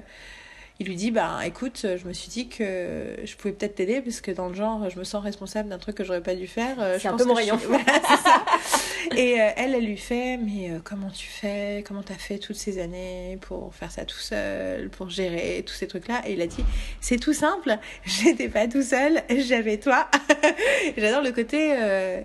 [0.82, 4.22] il lui dit bah écoute je me suis dit que je pouvais peut-être t'aider parce
[4.22, 6.78] que dans le genre je me sens responsable d'un truc que j'aurais pas dû faire
[6.80, 7.60] euh, c'est un peu mon rayon.
[9.16, 12.56] Et euh, elle elle lui fait mais euh, comment tu fais comment t'as fait toutes
[12.56, 16.42] ces années pour faire ça tout seul pour gérer tous ces trucs là et il
[16.42, 16.64] a dit
[17.02, 20.08] c'est tout simple j'étais pas tout seul j'avais toi.
[20.98, 21.76] J'adore le côté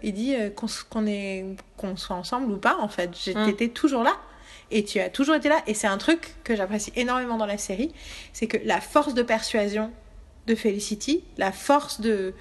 [0.05, 0.37] il dit
[0.89, 1.45] qu'on est
[1.77, 3.11] qu'on soit ensemble ou pas en fait.
[3.17, 3.71] J'étais mm.
[3.71, 4.17] toujours là
[4.71, 5.63] et tu as toujours été là.
[5.67, 7.93] Et c'est un truc que j'apprécie énormément dans la série,
[8.33, 9.91] c'est que la force de persuasion
[10.47, 12.35] de Felicity, la force de,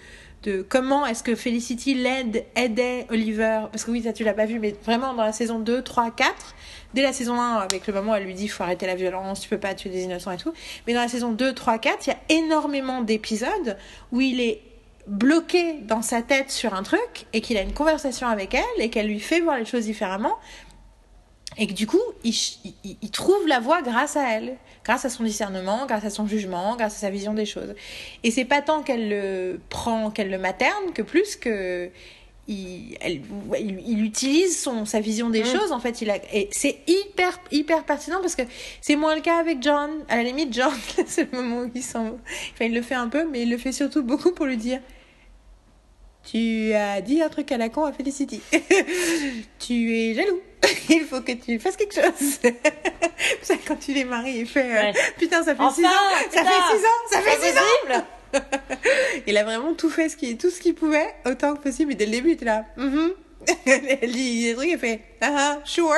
[0.44, 4.46] de comment est-ce que Felicity l'aide, aidait Oliver, parce que oui, ça tu l'as pas
[4.46, 6.56] vu, mais vraiment dans la saison 2, 3, 4,
[6.94, 9.42] dès la saison 1, avec le moment où elle lui dit faut arrêter la violence,
[9.42, 10.54] tu peux pas tuer des innocents et tout,
[10.86, 13.78] mais dans la saison 2, 3, 4, il y a énormément d'épisodes
[14.12, 14.62] où il est
[15.08, 18.90] bloqué dans sa tête sur un truc et qu'il a une conversation avec elle et
[18.90, 20.38] qu'elle lui fait voir les choses différemment
[21.58, 22.34] et que du coup, il,
[22.84, 26.28] il, il, trouve la voie grâce à elle, grâce à son discernement, grâce à son
[26.28, 27.76] jugement, grâce à sa vision des choses.
[28.24, 31.92] Et c'est pas tant qu'elle le prend, qu'elle le materne, que plus que
[32.48, 33.22] il, elle,
[33.58, 35.46] il, il, utilise son, sa vision des mmh.
[35.46, 38.42] choses en fait il a et c'est hyper hyper pertinent parce que
[38.82, 40.74] c'est moins le cas avec John à la limite John
[41.08, 43.58] c'est le moment où il s'en enfin il le fait un peu mais il le
[43.58, 44.82] fait surtout beaucoup pour lui dire
[46.26, 48.42] tu as dit un truc à la con à Felicity
[49.60, 50.42] tu es jaloux
[50.90, 52.40] il faut que tu fasses quelque chose
[53.42, 54.94] ça quand tu les maries il fait euh, ouais.
[55.18, 58.06] putain ça fait 6 enfin, ans ça fait 6 ans ça fait 6 ans
[59.28, 61.92] il a vraiment tout fait ce qui, tout ce qu'il pouvait, autant que possible.
[61.92, 62.66] Et dès le début, il était là.
[62.78, 63.14] Mm -hmm.
[64.02, 65.94] elle dit des trucs, elle fait ah, sure.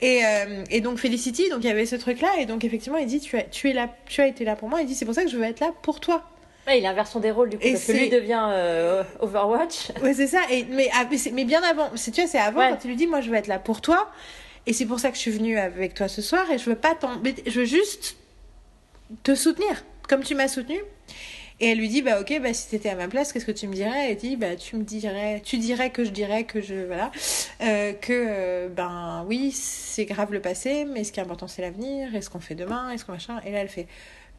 [0.00, 3.06] Et, euh, et donc Felicity, donc il y avait ce truc-là, et donc effectivement, il
[3.06, 4.80] dit tu as, tu es là, tu as été là pour moi.
[4.80, 6.24] Il dit c'est pour ça que je veux être là pour toi.
[6.66, 9.90] Ouais, il inverse son des rôles du coup, et parce que lui devient euh, Overwatch.
[10.02, 10.40] Ouais, c'est ça.
[10.50, 12.70] Et, mais, ah, mais, mais, bien avant, tu vois, c'est avant ouais.
[12.70, 14.10] quand il lui dit moi je veux être là pour toi.
[14.66, 16.76] Et c'est pour ça que je suis venue avec toi ce soir, et je veux
[16.76, 18.16] pas t'embêter, je veux juste
[19.24, 20.78] te soutenir, comme tu m'as soutenu.
[21.60, 23.68] Et elle lui dit bah ok bah si t'étais à ma place qu'est-ce que tu
[23.68, 24.10] me dirais?
[24.10, 27.12] Elle dit bah tu me dirais tu dirais que je dirais que je voilà
[27.62, 31.62] euh, que euh, ben oui c'est grave le passé mais ce qui est important c'est
[31.62, 33.86] l'avenir et ce qu'on fait demain et ce qu'on machin et là elle fait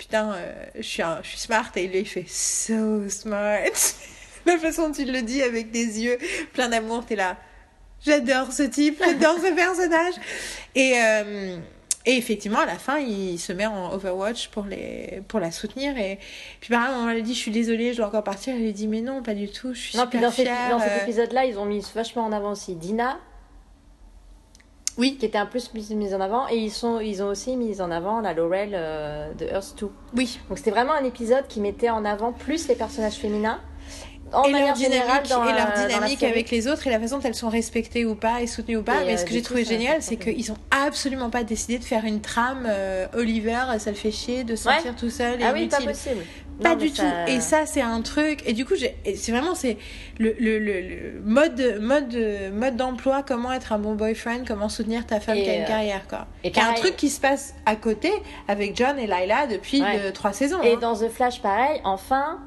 [0.03, 3.59] putain euh, je suis un, je suis smart et lui il fait so smart
[4.45, 6.17] la façon dont tu le dis avec des yeux
[6.53, 7.38] plein d'amour t'es là
[8.05, 10.15] j'adore ce type j'adore ce personnage
[10.75, 11.57] et euh,
[12.05, 15.97] et effectivement, à la fin, il se met en Overwatch pour, les, pour la soutenir.
[15.97, 16.19] Et
[16.59, 18.53] puis, par exemple, elle dit Je suis désolée, je dois encore partir.
[18.53, 20.57] Elle lui dit Mais non, pas du tout, je suis non, super puis dans fière.
[20.67, 23.19] Cet, dans cet épisode-là, ils ont mis vachement en avant aussi Dina.
[24.98, 25.18] Oui.
[25.20, 25.60] Qui était un peu
[25.95, 26.48] mise en avant.
[26.49, 29.90] Et ils, sont, ils ont aussi mis en avant la Laurel euh, de Earth 2.
[30.15, 30.40] Oui.
[30.49, 33.60] Donc, c'était vraiment un épisode qui mettait en avant plus les personnages féminins
[34.34, 36.99] en et manière leur dynamique, générale dans, et leur dynamique avec les autres et la
[36.99, 39.03] façon dont elles sont respectées ou pas et soutenues ou pas.
[39.03, 41.84] Et mais euh, ce que j'ai trouvé génial, c'est qu'ils ont absolument pas décidé de
[41.84, 44.57] faire une trame euh, Oliver, ça le fait chier de Ouais.
[44.57, 46.22] sentir tout seul et Ah oui, pas possible.
[46.61, 47.01] Pas Non, du tout.
[47.27, 48.41] Et ça, c'est un truc.
[48.45, 49.77] Et du coup, c'est vraiment c'est
[50.19, 52.15] le, le, le, le mode mode
[52.53, 53.23] mode d'emploi.
[53.23, 54.43] Comment être un bon boyfriend.
[54.47, 56.27] Comment soutenir ta femme Et, qui a une euh, carrière quoi.
[56.43, 58.11] et Qui un truc qui se passe à côté
[58.47, 60.11] avec John et Lila depuis Ouais.
[60.11, 60.61] trois saisons.
[60.61, 60.77] Et hein.
[60.80, 62.39] dans The Flash, pareil, enfin,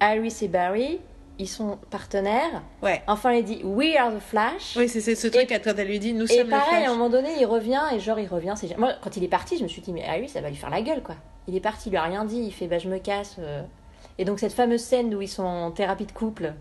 [0.00, 1.00] Iris et Barry,
[1.38, 2.62] ils sont partenaires.
[2.82, 3.02] Ouais.
[3.06, 4.74] Enfin, il dit We are the Flash.
[4.76, 6.80] Oui, c'est ce truc quand elle lui dit nous Et sommes pareil, le à un
[6.84, 6.88] Flash.
[6.90, 8.54] moment donné, il revient et genre, il revient.
[8.56, 10.56] c'est- Moi, quand il est parti, je me suis dit, mais Iris, ça va lui
[10.56, 11.14] faire la gueule, quoi.
[11.46, 12.40] Il est parti, il lui a rien dit.
[12.40, 13.36] Il fait, bah, je me casse.
[13.38, 13.62] euh.
[14.18, 16.52] Et donc, cette fameuse scène où ils sont en thérapie de couple,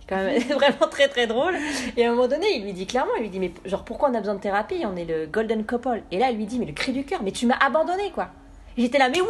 [0.00, 1.54] c'est quand même vraiment très très drôle.
[1.96, 4.08] Et à un moment donné, il lui dit clairement, il lui dit, mais genre, pourquoi
[4.10, 4.84] on a besoin de thérapie?
[4.86, 6.02] On est le golden couple.
[6.12, 8.28] Et là, elle lui dit, mais le cri du cœur, mais tu m'as abandonné, quoi.
[8.76, 9.28] J'étais là, mais ouais,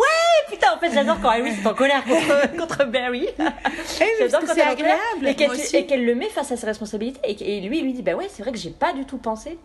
[0.48, 3.28] putain, en fait, j'adore quand Iris est en colère contre, contre Barry.
[3.38, 5.26] Eh, J'adore quand c'est agréable.
[5.26, 7.20] et qu'elle et le met face à ses responsabilités.
[7.24, 9.58] Et, lui, il lui dit, bah ouais, c'est vrai que j'ai pas du tout pensé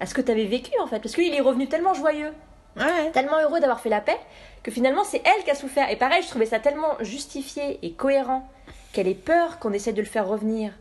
[0.00, 1.00] à ce que t'avais vécu, en fait.
[1.00, 2.32] Parce qu'il est revenu tellement joyeux,
[2.76, 3.10] Ouais.
[3.12, 4.18] tellement heureux d'avoir fait la paix,
[4.62, 5.90] que finalement, c'est elle qui a souffert.
[5.90, 8.48] Et pareil, je trouvais ça tellement justifié et cohérent
[8.92, 10.72] qu'elle ait peur qu'on essaie de le faire revenir.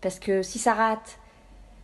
[0.00, 1.18] Parce que si ça rate.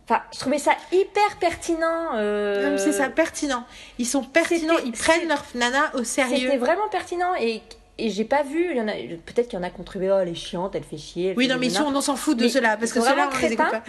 [0.07, 2.09] Enfin, je trouvais ça hyper pertinent.
[2.15, 3.63] euh, C'est ça, pertinent.
[3.97, 6.57] Ils sont pertinents, C'était- ils prennent leur nana au C'était sérieux.
[6.59, 7.63] vraiment pertinent et,
[7.97, 8.67] et j'ai pas vu.
[8.69, 10.35] Il y en a peut-être qu'il y en a qui ont trouvé oh elle est
[10.35, 11.29] chiante, elle fait chier.
[11.31, 11.85] elle Oui, fait non, mais nanas.
[11.91, 13.81] on s'en fout de ceux-là, parce que vraiment on les écoute pas.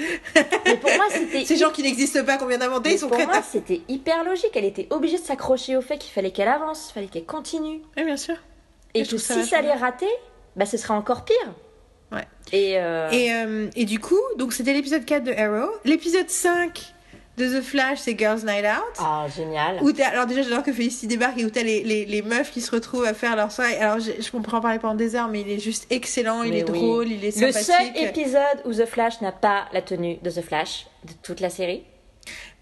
[0.64, 1.44] Mais pour moi c'était.
[1.44, 4.52] Ces gens qui n'existent pas, qu'on vient d'inventer, ils sont pour moi c'était hyper logique.
[4.54, 7.82] Elle était obligée de s'accrocher au fait qu'il fallait qu'elle avance, il fallait qu'elle continue
[7.98, 8.36] Oui, bien sûr.
[8.94, 10.08] et que ça si ça allait rater,
[10.56, 11.52] bah ce serait encore pire.
[12.12, 12.26] Ouais.
[12.52, 15.70] Et, euh, Et, euh, et du coup, donc c'était l'épisode 4 de Arrow.
[15.84, 16.92] L'épisode 5
[17.36, 18.96] de The Flash, c'est Girls Night Out.
[18.98, 19.78] ah génial.
[19.82, 22.62] Où alors déjà j'adore que Felicity débarque et où t'as les, les, les meufs qui
[22.62, 23.76] se retrouvent à faire leur soirée.
[23.76, 24.12] Alors je,
[24.56, 26.78] en parler pendant des heures, mais il est juste excellent, il est oui.
[26.78, 27.94] drôle, il est Le sympathique.
[27.94, 31.50] seul épisode où The Flash n'a pas la tenue de The Flash de toute la
[31.50, 31.82] série.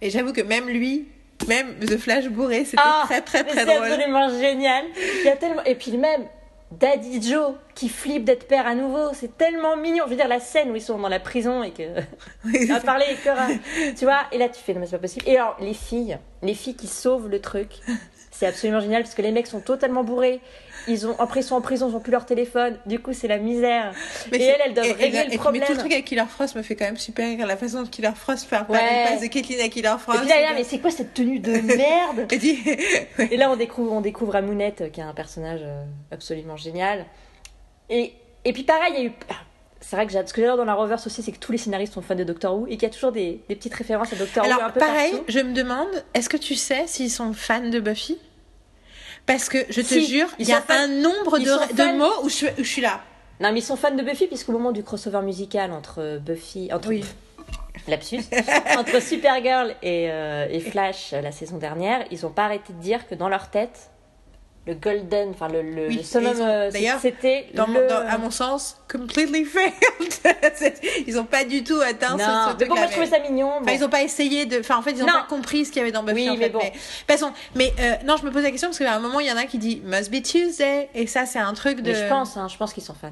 [0.02, 1.06] Et j'avoue que même lui,
[1.46, 3.84] même The Flash bourré, c'était Ah, très très très c'est drôle.
[3.86, 4.84] absolument génial.
[5.20, 6.22] Il y a tellement et puis même
[6.78, 10.04] Daddy Joe qui flippe d'être père à nouveau, c'est tellement mignon.
[10.06, 11.82] Je veux dire la scène où ils sont dans la prison et que
[12.44, 15.02] Oui, à parler et que tu vois et là tu fais non mais c'est pas
[15.02, 15.28] possible.
[15.28, 17.80] Et alors les filles, les filles qui sauvent le truc,
[18.30, 20.40] c'est absolument génial parce que les mecs sont totalement bourrés.
[20.86, 22.78] Ils ont après ils sont en prison, ils ont plus leur téléphone.
[22.86, 23.92] Du coup c'est la misère.
[24.30, 25.62] Mais et elles elles doivent et- et- régler et- le mais problème.
[25.64, 27.46] tout le truc avec Killer Frost me fait quand même super rire.
[27.46, 28.78] La façon dont Killer Frost fait, Ouais.
[28.80, 30.20] elle passe de Caitlyn à Killer Et Frost.
[30.20, 33.32] puis là, là, mais c'est quoi cette tenue de merde Elle.
[33.32, 37.04] Et là, on découvre, on découvre Amounette, euh, qui est un personnage euh, absolument génial.
[37.90, 38.12] Et,
[38.44, 39.12] et puis pareil, il y a eu...
[39.30, 39.34] ah,
[39.80, 41.92] C'est vrai que ce que j'adore dans la Reverse aussi, c'est que tous les scénaristes
[41.94, 44.16] sont fans de Doctor Who et qu'il y a toujours des, des petites références à
[44.16, 45.24] Doctor Who Alors, pareil, partout.
[45.28, 48.18] je me demande, est-ce que tu sais s'ils sont fans de Buffy?
[49.26, 52.28] Parce que je te Si, jure, il y a fans- un nombre de, mots où
[52.28, 53.00] je, suis- où je suis là.
[53.40, 56.70] Non, mais ils sont fans de Buffy puisqu'au moment du crossover musical entre euh, Buffy,
[56.72, 57.04] entre Oui.
[57.88, 58.20] lapsus,
[58.78, 62.80] entre Supergirl et, euh, et Flash euh, la saison dernière, ils ont pas arrêté de
[62.80, 63.90] dire que dans leur tête,
[64.66, 66.34] le golden, enfin le, le, Oui, le summum,
[67.02, 67.86] c'était Dans, le...
[67.86, 69.72] dans- à mon sens, completely failed.
[71.06, 73.18] Ils ont pas du tout atteint ce- non, ce, mais bon, moi je trouvais ça
[73.18, 73.50] mignon.
[73.60, 74.60] Enfin, ils ont pas essayé de.
[74.60, 75.12] Enfin, en fait, ils ont Non.
[75.12, 76.14] pas compris ce qu'il y avait dans Buffy.
[76.22, 76.58] Oui, en mais fait, bon.
[76.62, 79.00] Mais, de toute façon, mais euh, non, je me pose la question parce qu'à un
[79.00, 80.88] moment, il y en a qui dit Must be Tuesday.
[80.94, 81.90] Et ça, c'est un truc de.
[81.92, 83.10] Mais je pense, hein, je pense qu'ils sont fans.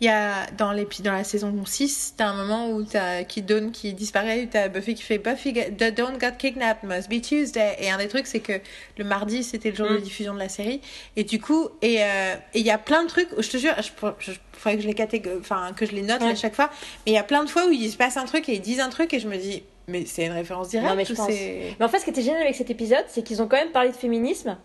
[0.00, 3.46] Il y a dans, l'épi- dans la saison 6, t'as un moment où t'as Kid
[3.46, 7.76] Dawn qui disparaît, où t'as Buffy qui fait Buffy, Dawn got kidnapped, must be Tuesday.
[7.78, 8.54] Et un des trucs, c'est que
[8.98, 10.00] le mardi, c'était le jour de Mm.
[10.00, 10.80] diffusion de la série.
[11.16, 13.56] Et du coup, et euh, et il y a plein de trucs, où je te
[13.56, 16.30] jure, je, je, je- faudrait que je les catég- enfin, que je les note Ouais.
[16.30, 16.70] à chaque fois.
[17.06, 18.60] Mais il y a plein de fois où il se passe un truc et ils
[18.60, 21.14] disent un truc et je me dis, mais c'est une référence directe Non, mais je
[21.14, 21.28] pense.
[21.28, 23.72] Mais en fait, ce qui était génial avec cet épisode, c'est qu'ils ont quand même
[23.72, 24.58] parlé de féminisme à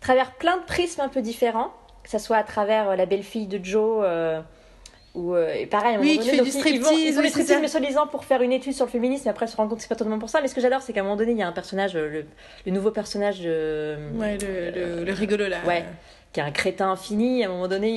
[0.00, 1.72] travers plein de prismes un peu différents,
[2.04, 4.02] que ce soit à travers euh, la belle-fille de Joe.
[4.04, 4.40] euh,
[5.18, 6.92] ou euh, et pareil, un Oui, qui donné, fait donc, du ils- ils vont- striptease,
[6.92, 9.46] Ils oui, c'est striptease, mais soi-disant pour faire une étude sur le féminisme, et après
[9.46, 10.40] ils se rendent compte que c'est pas totalement pour ça.
[10.40, 12.08] Mais ce que j'adore, c'est qu'à un moment donné, il y a un personnage, euh,
[12.10, 12.24] le,
[12.66, 13.96] le nouveau personnage de.
[14.14, 15.58] Ouais, le, le, le rigolo là.
[15.66, 15.84] Ouais.
[16.32, 17.88] qui est un crétin infini, à un moment donné,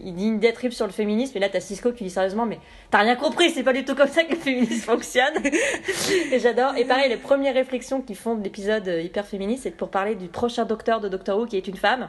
[0.00, 2.46] il, il dit une diatribe sur le féminisme, et là t'as Cisco qui dit sérieusement,
[2.46, 2.58] mais
[2.92, 5.34] t'as rien compris, c'est pas du tout comme ça que le féminisme fonctionne.
[6.32, 6.76] et j'adore.
[6.76, 10.14] Et pareil, les premières réflexions qu'ils font de l'épisode euh, hyper féministe, c'est pour parler
[10.14, 12.08] du prochain docteur de Doctor Who qui est une femme.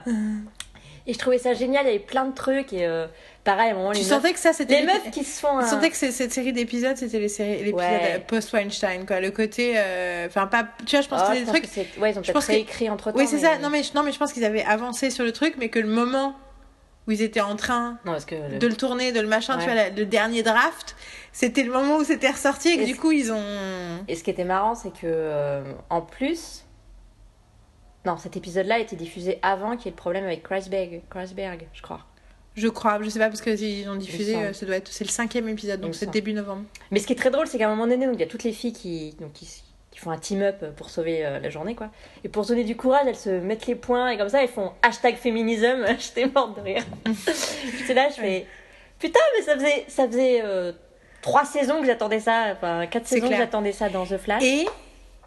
[1.05, 3.07] Et je trouvais ça génial, il y avait plein de trucs, et euh,
[3.43, 4.79] pareil, à un moment, Tu les sentais meufs, que ça, c'était.
[4.79, 5.67] les meufs qui se font Tu un...
[5.67, 7.99] sentais que cette série d'épisodes, c'était les séries, l'épisode Ouais.
[8.15, 9.19] euh, post-Weinstein, quoi.
[9.19, 9.73] Le côté.
[9.75, 10.65] euh, Enfin, pas.
[10.85, 11.63] Tu vois, je pense Oh, que c'est des trucs.
[11.63, 13.17] que ouais, ils ont peut-être que- entre temps.
[13.17, 13.57] Oui, c'est ça.
[13.57, 15.79] Non mais, je- non, mais je pense qu'ils avaient avancé sur le truc, mais que
[15.79, 16.35] le moment
[17.05, 18.35] où ils étaient en train Non, parce que.
[18.35, 20.95] le- de le tourner, de le machin, tu vois, la- le dernier draft,
[21.33, 23.43] c'était le moment où c'était ressorti et que Et du coup, ils ont.
[24.07, 26.63] Et ce qui était marrant, c'est que euh, en plus,
[28.05, 31.67] non, cet épisode-là a été diffusé avant qu'il y ait le problème avec Kreisberg, Kreisberg,
[31.73, 32.01] je crois.
[32.55, 35.03] Je crois, je sais pas parce que ils ont diffusé, euh, ça doit être, c'est
[35.03, 36.63] le cinquième épisode, donc c'est début novembre.
[36.91, 38.27] Mais ce qui est très drôle, c'est qu'à un moment donné, donc il y a
[38.27, 39.47] toutes les filles qui, donc, qui,
[39.89, 41.89] qui font un team-up pour sauver euh, la journée, quoi.
[42.23, 44.71] Et pour donner du courage, elles se mettent les poings et comme ça, elles font
[44.83, 45.85] hashtag féminisme.
[45.99, 46.83] J'étais morte de rire.
[47.87, 48.45] c'est là, je fais
[48.99, 50.71] putain, mais ça faisait, ça faisait euh,
[51.21, 54.43] trois saisons que j'attendais ça, enfin quatre saisons que j'attendais ça dans The Flash.
[54.43, 54.67] Et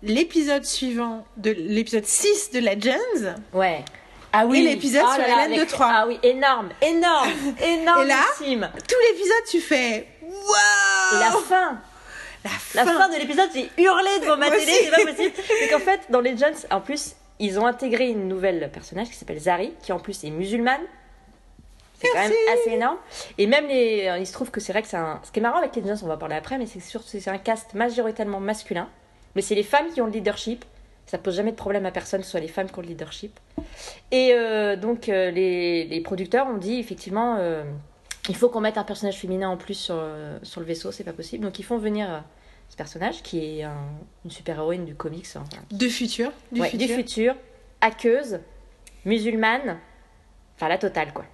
[0.02, 3.84] l'épisode suivant de l'épisode 6 de Legends, Ouais.
[4.32, 4.58] Ah oui.
[4.58, 5.90] Et l'épisode Oh sur là là, Hélène de avec- Troyes.
[5.90, 7.30] Ah oui, énorme, énorme,
[7.62, 8.02] énorme.
[8.04, 11.80] Et là tout l'épisode, tu fais waouh Et la fin,
[12.44, 12.98] La la fin.
[12.98, 15.32] fin de l'épisode, j'ai hurlé devant ma télé, c'est pas possible.
[15.60, 19.38] C'est qu'en fait, dans Legends, en plus, ils ont intégré une nouvelle personnage qui s'appelle
[19.40, 20.82] Zari, qui en plus est musulmane.
[21.98, 22.98] C'est quand même assez énorme.
[23.38, 25.18] Et même les, euh, il se trouve que c'est vrai que c'est un.
[25.24, 27.28] Ce qui est marrant avec Legends, on va en parler après, mais c'est que c'est
[27.30, 28.86] un cast majoritairement masculin.
[29.36, 30.64] Mais c'est les femmes qui ont le leadership.
[31.06, 33.38] Ça pose jamais de problème à personne, soit les femmes qui ont le leadership.
[34.10, 37.62] Et euh, donc euh, les, les producteurs ont dit effectivement, euh,
[38.28, 40.02] il faut qu'on mette un personnage féminin en plus sur,
[40.42, 41.44] sur le vaisseau, c'est pas possible.
[41.44, 42.24] Donc ils font venir
[42.68, 43.86] ce personnage qui est un-
[44.24, 46.32] une super héroïne du comics, enfin, De futur.
[46.50, 46.88] Du ouais, futur.
[46.88, 47.34] du futur,
[47.80, 48.40] hackeuse,
[49.04, 49.78] musulmane,
[50.56, 51.24] enfin la totale quoi.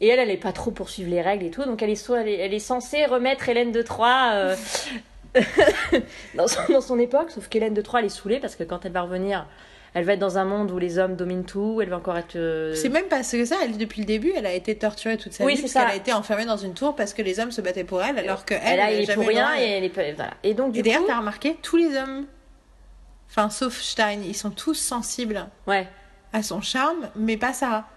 [0.00, 1.96] Et elle, elle est pas trop pour suivre les règles et tout, donc elle est,
[1.96, 4.56] so- elle est, elle est censée remettre Hélène de Troyes euh,
[6.34, 8.84] dans, son, dans son époque, sauf qu'Hélène de Troyes, elle est saoulée parce que quand
[8.84, 9.46] elle va revenir,
[9.94, 12.36] elle va être dans un monde où les hommes dominent tout, elle va encore être.
[12.36, 15.32] euh, C'est même pas que ça, elle, depuis le début, elle a été torturée toute
[15.32, 17.52] sa Oui, vie parce qu'elle a été enfermée dans une tour parce que les hommes
[17.52, 20.14] se battaient pour elle alors que elle, elle, est jamais pour rien et elle est
[20.14, 20.34] voilà.
[20.42, 22.26] Et donc du Et d'ailleurs, coup, t'as remarqué, tous les hommes,
[23.30, 25.88] enfin sauf Stein, ils sont tous sensibles ouais,
[26.32, 27.88] à son charme, mais pas Sarah.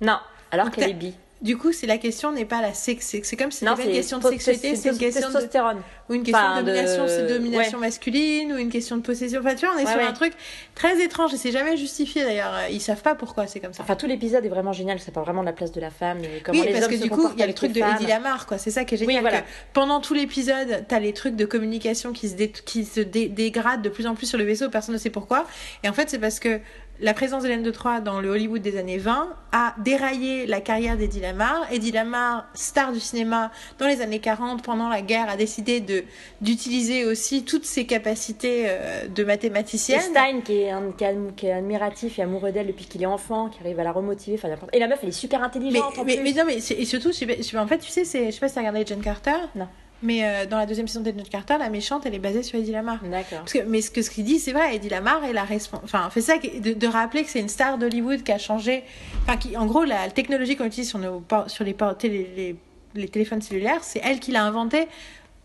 [0.00, 0.18] non,
[0.50, 1.14] alors qu'elle est bi.
[1.42, 4.18] Du coup, c'est la question n'est pas la sexe, c'est comme si c'était une question
[4.18, 5.82] de sexualité, c'est une question de, testostérone.
[6.08, 7.86] ou une question Enfin, de de- domination, c'est domination ouais.
[7.86, 9.40] masculine ou une question de possession.
[9.40, 10.06] Enfin, tu vois, on est Ouais, sur ouais.
[10.06, 10.32] un truc
[10.74, 12.54] très étrange et c'est jamais justifié d'ailleurs.
[12.70, 13.82] Ils savent pas pourquoi c'est comme ça.
[13.82, 14.98] Enfin, tout l'épisode est vraiment génial.
[14.98, 16.90] Ça parle vraiment de la place de la femme et comment oui, les parce hommes
[16.92, 17.80] que se du coup, il y a le truc de.
[17.80, 18.56] Eddie Lamar, quoi.
[18.56, 19.16] C'est ça qui est génial.
[19.16, 19.42] Oui, voilà.
[19.42, 23.28] que pendant tout l'épisode, t'as les trucs de communication qui se, dé- qui se dé-
[23.28, 25.46] dégradent de plus en plus sur le vaisseau, personne ne sait pourquoi.
[25.84, 26.60] Et en fait, c'est parce que
[27.00, 30.96] la présence d'Hélène de Troyes dans le Hollywood des années 20 a déraillé la carrière
[30.96, 31.66] d'Eddie Lamar.
[31.70, 36.04] Eddie Lamar, star du cinéma dans les années 40, pendant la guerre, a décidé de
[36.40, 40.00] d'utiliser aussi toutes ses capacités euh, de Et mathématicienne.
[40.00, 43.06] Stein, qui est, un- qui est- qui est admiratif et amoureux d'elle depuis qu'il est
[43.06, 44.36] enfant, qui arrive à la remotiver.
[44.42, 46.22] Enfin, et la meuf, elle est super Mais, intelligente en mais, plus.
[46.22, 48.04] mais non, mais et surtout, je sais pas- je sais pas, en fait, tu sais,
[48.04, 49.36] c'est, je sais pas si t'as regardé John Carter?
[49.54, 49.68] Non.
[50.02, 52.72] Mais euh, dans la deuxième saison de Carter, la méchante, elle est basée sur Eddie
[52.72, 52.98] Lamar.
[53.02, 53.38] D'accord.
[53.40, 55.84] Parce que, mais ce que ce qu'il dit, c'est vrai, Eddie Lamar est la responsable.
[55.86, 58.84] Enfin, fait ça, de, de rappeler que c'est une star d'Hollywood qui a changé.
[59.22, 62.56] Enfin, qui, en gros, la technologie qu'on utilise sur, nos, sur les, télé- les,
[62.94, 64.86] les téléphones cellulaires, c'est elle qui l'a inventée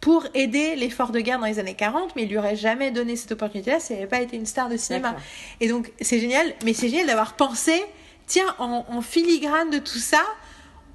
[0.01, 3.15] pour aider l'effort de guerre dans les années 40, mais il lui aurait jamais donné
[3.15, 5.15] cette opportunité-là si elle n'avait pas été une star de cinéma.
[5.61, 7.79] Et donc, c'est génial, mais c'est génial d'avoir pensé,
[8.27, 10.23] tiens, en, en filigrane de tout ça,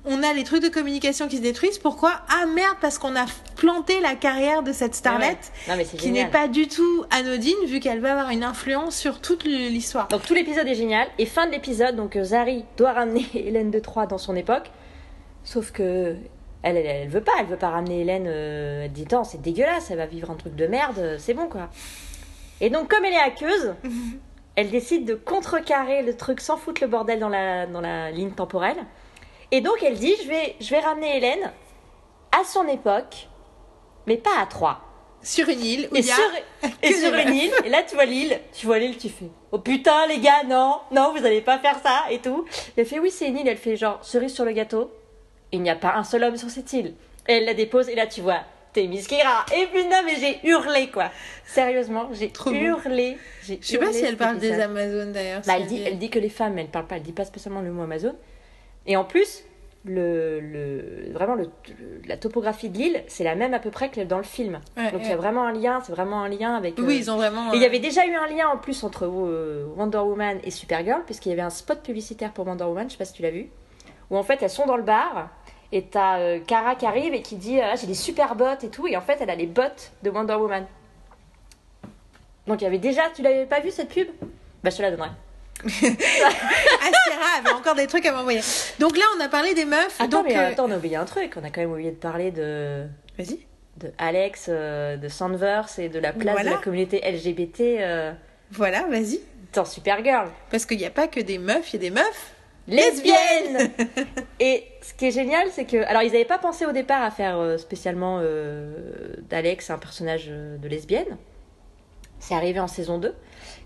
[0.06, 1.78] on a les trucs de communication qui se détruisent.
[1.78, 2.12] Pourquoi?
[2.28, 3.26] Ah merde, parce qu'on a
[3.56, 5.70] planté la carrière de cette starlet Ouais, ouais.
[5.70, 8.96] Non, mais c'est qui n'est pas du tout anodine vu qu'elle va avoir une influence
[8.96, 10.08] sur toute l'histoire.
[10.08, 11.08] Donc tout l'épisode est génial.
[11.18, 14.70] Et fin de l'épisode, donc euh, Zari doit ramener Hélène de Troyes dans son époque.
[15.44, 16.16] Sauf que
[16.62, 18.26] elle, elle, elle veut pas, elle veut pas ramener Hélène.
[18.26, 21.48] euh, elle dit c'est dégueulasse, elle va vivre un truc de merde, euh, c'est bon
[21.48, 21.68] quoi.
[22.60, 23.74] Et donc comme elle est hackeuse,
[24.56, 28.30] elle décide de contrecarrer le truc sans foutre le bordel dans la, dans la ligne
[28.32, 28.78] temporelle.
[29.50, 31.52] Et donc elle dit je vais, je vais ramener Hélène
[32.32, 33.28] à son époque,
[34.06, 34.80] mais pas à Troyes.
[35.22, 37.82] Sur une île où Et il y a sur, et sur une île, et là
[37.82, 41.24] tu vois l'île, tu vois l'île, tu fais Oh putain les gars, non, non, vous
[41.24, 42.44] allez pas faire ça et tout.
[42.76, 44.90] Et elle fait Oui, c'est une île, elle fait genre cerise sur le gâteau.
[45.52, 46.94] Il n'y a pas un seul homme sur cette île.
[47.26, 48.40] Et elle la dépose, et là tu vois,
[48.72, 49.46] t'es Miskira.
[49.56, 51.10] Et putain, mais j'ai hurlé quoi.
[51.44, 53.16] Sérieusement, j'ai hurlé.
[53.42, 54.52] Je sais pas si elle parle des.
[54.52, 55.42] Amazones d'ailleurs.
[55.46, 57.62] Bah, elle, dit, elle dit que les femmes, elle parle pas, elle dit pas spécialement
[57.62, 58.14] le mot Amazon.
[58.86, 59.44] Et en plus,
[59.88, 61.48] le, le, vraiment le,
[62.06, 64.60] la topographie de l'île, c'est la même à peu près que dans le film.
[64.76, 66.74] Ouais, Donc il y a vraiment un lien, c'est vraiment un lien avec.
[66.78, 67.52] Oui, euh, ils ont vraiment.
[67.52, 70.38] et il y euh, avait déjà eu un lien en plus entre euh, Wonder Woman
[70.44, 73.14] et Supergirl, puisqu'il y avait un spot publicitaire pour Wonder Woman, je sais pas si
[73.14, 73.48] tu l'as vu,
[74.10, 75.30] où en fait elles sont dans le bar,
[75.72, 78.86] et t'as Kara qui arrive et qui dit ah, J'ai des super bottes et tout,
[78.86, 80.66] et en fait elle a les bottes de Wonder Woman.
[82.46, 84.08] Donc il y avait déjà, tu l'avais pas vu cette pub?
[84.62, 85.10] Bah je te la donnerai.
[85.64, 88.40] Ah, Sierra avait encore des trucs à m'envoyer.
[88.78, 89.96] Donc là, on a parlé des meufs.
[89.98, 91.90] Attends, donc, mais euh, attends, on a oublié un truc, on a quand même oublié
[91.90, 92.84] de parler de,
[93.18, 93.40] Vas-y.
[93.78, 96.50] de Alex, euh, de Sandverse et de la place Voilà.
[96.50, 98.12] de la communauté LGBT euh,
[98.52, 99.20] Voilà, vas-y.
[99.54, 100.30] dans Supergirl.
[100.50, 102.32] Parce qu'il n'y a pas que des meufs, il y a des meufs.
[102.68, 103.70] lesbienne
[104.40, 105.78] Et ce qui est génial, c'est que.
[105.86, 108.20] Alors, ils n'avaient pas pensé au départ à faire spécialement
[109.30, 111.16] d'Alex un personnage de lesbienne.
[112.18, 113.14] C'est arrivé en saison 2.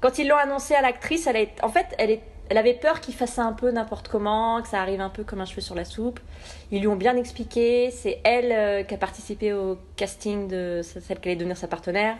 [0.00, 2.22] Quand ils l'ont annoncé à l'actrice, elle été- en fait, elle, est...
[2.48, 5.40] elle avait peur qu'il fasse un peu n'importe comment, que ça arrive un peu comme
[5.40, 6.20] un cheveu sur la soupe.
[6.70, 7.90] Ils lui ont bien expliqué.
[7.90, 12.16] C'est elle euh, qui a participé au casting de celle qui allait devenir sa partenaire.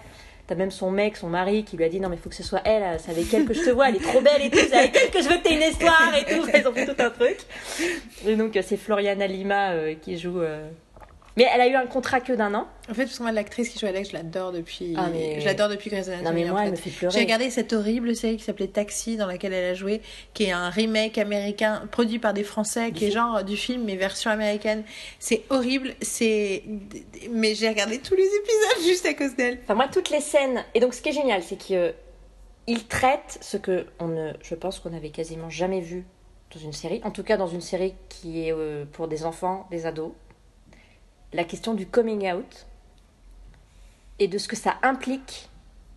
[0.46, 2.42] T'as même son mec, son mari, qui lui a dit non mais faut que ce
[2.42, 4.58] soit elle, c'est avec elle que je te vois, elle est trop belle et tout,
[4.58, 6.44] c'est avec elle que je veux que t'aies une histoire et tout.
[6.52, 7.38] Ils ont fait tout un truc.
[8.26, 10.40] Et donc euh, c'est Floriana Lima euh, qui joue.
[11.40, 12.66] Mais elle a eu un contrat que d'un an.
[12.90, 14.94] En fait, parce que moi, l'actrice qui joue Alex, je l'adore depuis.
[14.98, 16.24] Ah, mais- Je l'adore depuis Grey's Anatomy.
[16.28, 16.66] Non mais en moi fait.
[16.66, 17.20] elle me fait J'ai pleurer.
[17.20, 20.02] regardé cette horrible série qui s'appelait Taxi, dans laquelle elle a joué,
[20.34, 23.96] qui est un remake américain produit par des Français, qui est genre du film mais
[23.96, 24.84] version américaine.
[25.18, 26.62] C'est horrible, c'est.
[27.30, 29.60] Mais j'ai regardé tous les épisodes juste à cause d'elle.
[29.64, 30.62] Enfin moi toutes les scènes.
[30.74, 31.94] Et donc ce qui est génial, c'est qu'il
[32.88, 36.04] traite ce que on ne, je pense qu'on avait quasiment jamais vu
[36.54, 37.00] dans une série.
[37.04, 40.12] En tout cas dans une série qui est euh, pour des enfants, des ados.
[41.32, 42.66] La question du coming out
[44.18, 45.48] et de ce que ça implique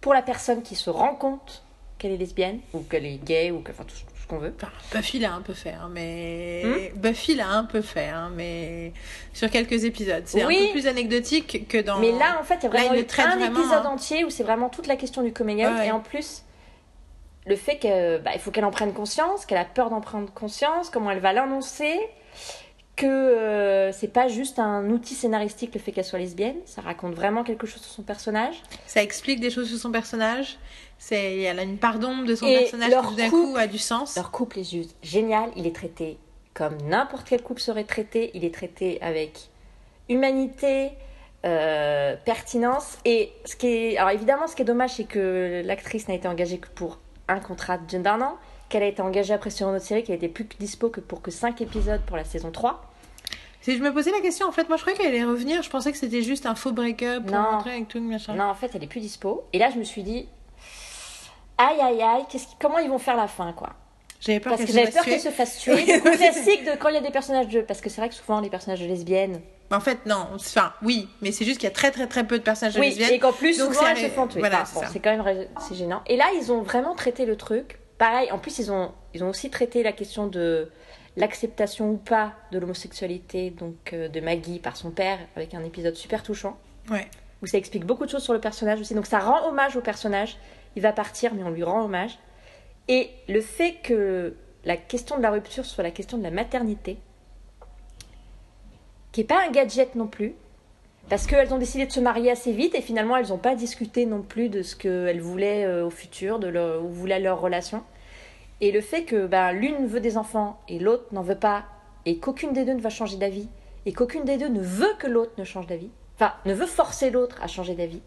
[0.01, 1.64] pour la personne qui se rend compte
[1.97, 4.38] qu'elle est lesbienne ou qu'elle est gay ou que, enfin tout ce tout ce qu'on
[4.38, 4.53] veut.
[4.55, 6.64] Enfin, Buffy l'a un peu fait, hein, mais.
[6.64, 8.93] Hmm Buffy l'a un peu fait, hein, mais.
[9.34, 10.23] Sur quelques épisodes.
[10.26, 10.57] C'est Oui.
[10.57, 11.99] un peu plus anecdotique que dans.
[11.99, 13.89] Mais là, en fait, il y a vraiment eu un vraiment, épisode hein.
[13.89, 15.77] entier où c'est vraiment toute la question du coming out.
[15.77, 15.88] Ouais.
[15.88, 16.43] Et en plus,
[17.45, 20.89] le fait qu'il bah, faut qu'elle en prenne conscience, qu'elle a peur d'en prendre conscience,
[20.89, 21.99] comment elle va l'annoncer,
[22.95, 27.15] que euh, c'est pas juste un outil scénaristique le fait qu'elle soit lesbienne, ça raconte
[27.15, 28.61] vraiment quelque chose sur son personnage.
[28.85, 30.57] Ça explique des choses sur son personnage.
[30.99, 33.57] C'est, elle a une part d'ombre de son Et personnage qui tout d'un couple- coup
[33.57, 34.15] a du sens.
[34.15, 36.17] Leur couple est juste génial, il est traité
[36.53, 39.49] comme n'importe quel couple serait traité, il est traité avec
[40.07, 40.91] humanité,
[41.45, 42.99] euh, pertinence.
[43.05, 46.27] Et ce qui est, alors évidemment, ce qui est dommage, c'est que l'actrice n'a été
[46.27, 48.37] engagée que pour un contrat d'un an,
[48.69, 50.99] qu'elle a été engagée après sur une autre série, qu'elle était plus que dispo que
[51.02, 52.90] pour que 5 épisodes pour la saison 3.
[53.61, 55.61] Si je me posais la question, en fait, moi je croyais qu'elle allait revenir.
[55.64, 58.34] Je pensais que c'était juste un faux break-up pour montrer avec tout le machin.
[58.34, 59.45] Non, en fait, elle est plus dispo.
[59.53, 60.27] Et là, je me suis dit,
[61.57, 63.69] aïe aïe aïe, qui- comment ils vont faire la fin, quoi?
[64.19, 65.11] J'avais peur Parce qu'elle que se j'avais fasse peur tuer.
[65.11, 65.98] qu'elle se fasse tuer.
[66.03, 67.61] Le classique de quand il y a des personnages de.
[67.61, 69.41] Parce que c'est vrai que souvent, les personnages de lesbiennes.
[69.72, 70.27] En fait, non.
[70.35, 72.88] Enfin, oui, mais c'est juste qu'il y a très très très peu de personnages Oui,
[72.88, 73.11] lesbiennes.
[73.14, 74.40] et qu'en plus, Donc, souvent, c'est elles se font tuer.
[74.40, 76.02] voilà, Enfin, c'est bon, c'est quand même c'est gênant.
[76.07, 77.80] Et là, ils ont vraiment traité le truc.
[78.03, 80.69] Pareil, en plus, ils ont, ils ont aussi traité la question de
[81.15, 85.95] l'acceptation ou pas de l'homosexualité donc euh, de Maggie par son père avec un épisode
[85.95, 86.57] super touchant
[86.91, 87.07] Ouais.
[87.41, 88.93] où ça explique beaucoup de choses sur le personnage aussi.
[88.93, 90.35] Donc ça rend hommage au personnage.
[90.75, 92.19] Il va partir, mais on lui rend hommage.
[92.89, 94.35] Et le fait que
[94.65, 96.97] la question de la rupture soit la question de la maternité,
[99.13, 100.34] qui n'est pas un gadget non plus,
[101.07, 104.05] parce qu'elles ont décidé de se marier assez vite et finalement elles n'ont pas discuté
[104.05, 107.81] non plus de ce qu'elles voulaient euh, au futur, de leur, où voulait leur relation.
[108.64, 111.65] Et le fait que ben, l'une veut des enfants et l'autre n'en veut pas,
[112.06, 113.49] et qu'aucune des deux ne va changer d'avis,
[113.85, 117.10] et qu'aucune des deux ne veut que l'autre ne change d'avis, enfin, ne veut forcer
[117.10, 118.02] l'autre à changer d'avis.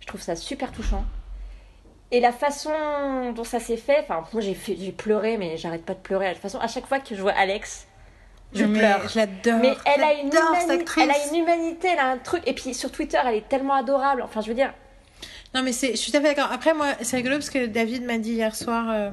[0.00, 1.04] Je trouve ça super touchant.
[2.10, 2.72] Et la façon
[3.36, 6.28] dont ça s'est fait, enfin, moi j'ai fait- j'ai pleuré, mais j'arrête pas de pleurer.
[6.30, 7.86] De toute façon, à chaque fois que je vois Alex
[8.54, 9.06] Je Mais pleure.
[9.08, 9.60] Je l'adore.
[9.60, 11.04] Mais elle a, une J'adore cette humani- actrice.
[11.04, 12.42] elle a une humanité, elle a un truc.
[12.46, 14.22] Et puis sur Twitter, elle est tellement adorable.
[14.22, 14.72] Enfin, je veux dire,
[15.54, 16.52] Non, mais c'est, je suis tout à fait d'accord.
[16.52, 19.10] Après, moi, c'est rigolo parce que David m'a dit hier soir euh,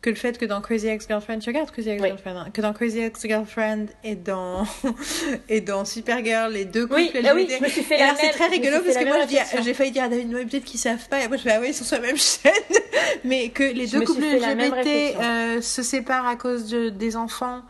[0.00, 3.00] que le fait que dans Crazy Ex-Girlfriend, tu regardes Crazy Ex-Girlfriend, hein, que dans Crazy
[3.00, 4.66] Ex-Girlfriend et dans,
[5.48, 7.58] et dans Supergirl, les deux couples Oui, ah oui, LGBT.
[7.58, 9.90] je me suis fait Et la alors, c'est très rigolo parce que moi, j'ai failli
[9.90, 11.22] dire à David, ouais, peut-être qu'ils savent pas.
[11.24, 12.52] Et moi, je fais, ah oui, ils sont sur la même chaîne.
[13.24, 17.62] mais que les Je deux couples LGBT euh, se séparent à cause de, des enfants.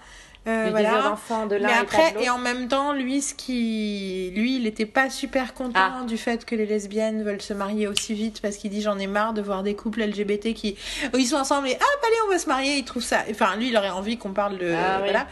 [0.49, 1.15] Euh, voilà.
[1.49, 4.87] de l'un Mais et après, et en même temps, lui, ce qui, lui, il était
[4.87, 6.05] pas super content Ah.
[6.07, 9.07] du fait que les lesbiennes veulent se marier aussi vite parce qu'il dit j'en ai
[9.07, 10.77] marre de voir des couples LGBT qui,
[11.17, 12.75] ils sont ensemble et hop allez on va se marier.
[12.79, 15.11] Il trouve ça, enfin lui, il aurait envie qu'on parle de, Ah oui.
[15.11, 15.27] voilà.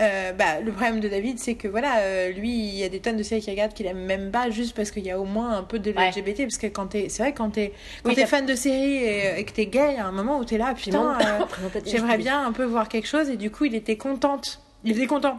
[0.00, 3.00] Euh, bah le problème de David, c'est que voilà, euh, lui, il y a des
[3.00, 5.24] tonnes de séries qu'il regarde qu'il aime même pas juste parce qu'il y a au
[5.24, 6.10] moins un peu de Ouais.
[6.10, 7.72] LGBT parce que quand t'es, c'est vrai quand t'es,
[8.04, 10.12] quand Oui, t'as- fan de séries et, et que t'es gay, il y a un
[10.12, 11.18] moment où t'es là, putain.
[11.20, 11.80] euh.
[11.84, 14.51] J'aimerais bien un peu voir quelque chose et du coup il était contente.
[14.84, 15.38] Il était content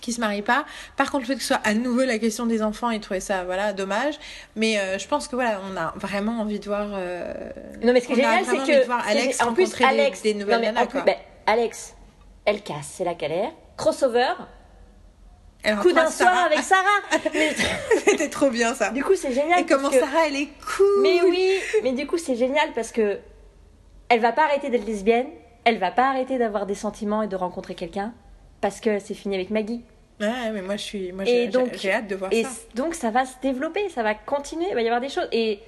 [0.00, 0.66] qu'il se marie pas.
[0.98, 3.20] Par contre le fait que ce soit à nouveau la question des enfants, il trouvait
[3.20, 4.18] ça voilà dommage.
[4.54, 6.88] Mais euh, je pense que voilà on a vraiment envie de voir.
[6.92, 7.32] euh,
[7.82, 8.90] Non, mais ce qui est génial, c'est que.
[9.08, 10.22] Alex en plus, des- Alex.
[10.22, 11.02] des, nouvelles non, mais en nanas plus, quoi.
[11.06, 11.16] ben,
[11.46, 11.94] Alex,
[12.44, 13.50] elle casse, c'est qu'elle est.
[13.78, 14.34] Crossover,
[15.80, 16.40] coup d'un soir Sarah.
[16.44, 16.84] avec Sarah.
[17.32, 17.54] Mais-
[18.06, 18.90] C'était trop bien ça.
[18.90, 19.60] du coup, c'est génial.
[19.60, 21.02] Et comment que- Sarah elle est cool.
[21.02, 21.50] Mais oui,
[21.82, 23.18] mais du coup, c'est génial parce que.
[24.10, 25.26] Elle va pas arrêter d'être lesbienne,
[25.64, 28.12] elle va pas arrêter d'avoir des sentiments et de rencontrer quelqu'un
[28.64, 29.82] parce que c'est fini avec Maggie.
[30.20, 32.48] Ouais mais moi je suis moi Et j'ai hâte de voir Et ça.
[32.48, 35.28] c- donc ça va se développer, ça va continuer, il va y avoir des choses.
[35.32, 35.60] Et,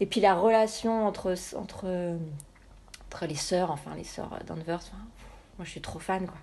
[0.00, 2.16] et puis la relation entre, entre,
[3.06, 4.96] entre les sœurs, enfin les sœurs Danvers, enfin,
[5.58, 6.38] moi je suis trop fan quoi.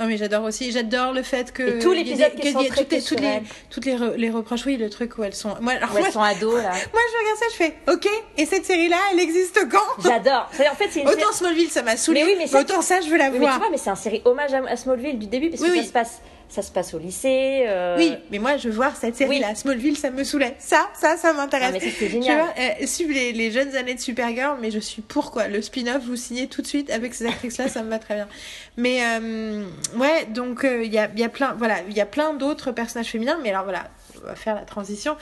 [0.00, 3.42] Non mais j'adore aussi, j'adore le fait que Et tout l'épisode qui centré toutes les
[3.70, 5.98] toutes les, les, re- les reproches oui le truc où elles sont moi alors Où
[5.98, 6.70] moi, elles sont ados là.
[6.92, 8.08] moi je regarde ça je fais OK
[8.38, 10.02] et cette série là elle existe quand?
[10.02, 10.48] J'adore.
[10.50, 12.20] En fait, c'est une série- Autant Smallville, ça m'a saoulé.
[12.24, 13.58] Mais oui, mais ça, autant ça, je veux la Oui, mais tu voir.
[13.58, 15.92] vois, mais c'est un série hommage à, Smallville du début parce que Oui, ça se
[15.92, 16.20] passe,
[16.52, 17.64] ça se passe au lycée.
[17.66, 19.54] euh, Oui, mais moi, je veux voir cette série-là.
[19.54, 20.54] Smallville, ça me saoulait.
[20.58, 21.70] Ça, ça, ça m'intéresse.
[21.70, 22.36] Ah, mais c'est Je génial.
[22.36, 25.48] voir, euh, suivre les, les jeunes années de Supergirl, mais je suis pour quoi.
[25.48, 28.28] Le spin-off, vous signez tout de suite avec ces actrices-là, ça me va très bien.
[28.76, 29.64] Mais euh,
[29.96, 32.70] ouais, donc euh, il y, a, y a plein, voilà, il y a plein d'autres
[32.72, 33.38] personnages féminins.
[33.42, 33.84] Mais alors voilà,
[34.22, 35.16] on va faire la transition.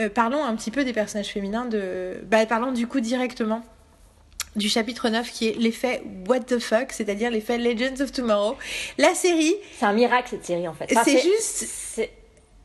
[0.00, 2.18] Euh, parlons un petit peu des personnages féminins de.
[2.30, 3.62] Bah, parlons du coup directement
[4.58, 8.56] du chapitre 9 qui est l'effet What the fuck, c'est-à-dire l'effet Legends of Tomorrow.
[8.98, 10.86] La série, C'est un miracle cette série en fait.
[10.90, 12.02] Enfin, c'est juste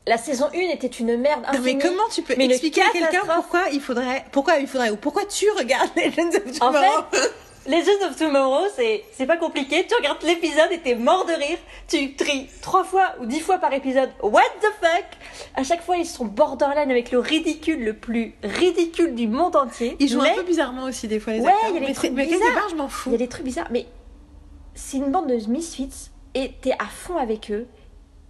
[0.06, 3.62] La saison 1 était une merde Non, mais comment tu peux expliquer à quelqu'un pourquoi
[3.72, 7.04] il faudrait, pourquoi il faudrait, ou pourquoi tu regardes Legends of En Tomorrow
[7.66, 9.86] Legends of Tomorrow, c'est pas compliqué.
[9.88, 11.56] Tu regardes l'épisode et t'es mort de rire.
[11.88, 14.10] Tu tries trois fois ou dix fois par épisode.
[14.22, 15.04] What the fuck?
[15.54, 19.96] À chaque fois, ils sont borderline avec le ridicule le plus ridicule du monde entier.
[19.98, 21.70] Ils jouent mais un peu bizarrement aussi des fois les Ouais, acteurs.
[21.70, 22.54] il y a des mais trucs mais bizarres.
[22.54, 23.10] part, je m'en il fous.
[23.12, 23.68] y a des trucs bizarres.
[23.70, 23.86] Mais
[24.74, 27.66] c'est une bande de misfits et t'es à fond avec eux.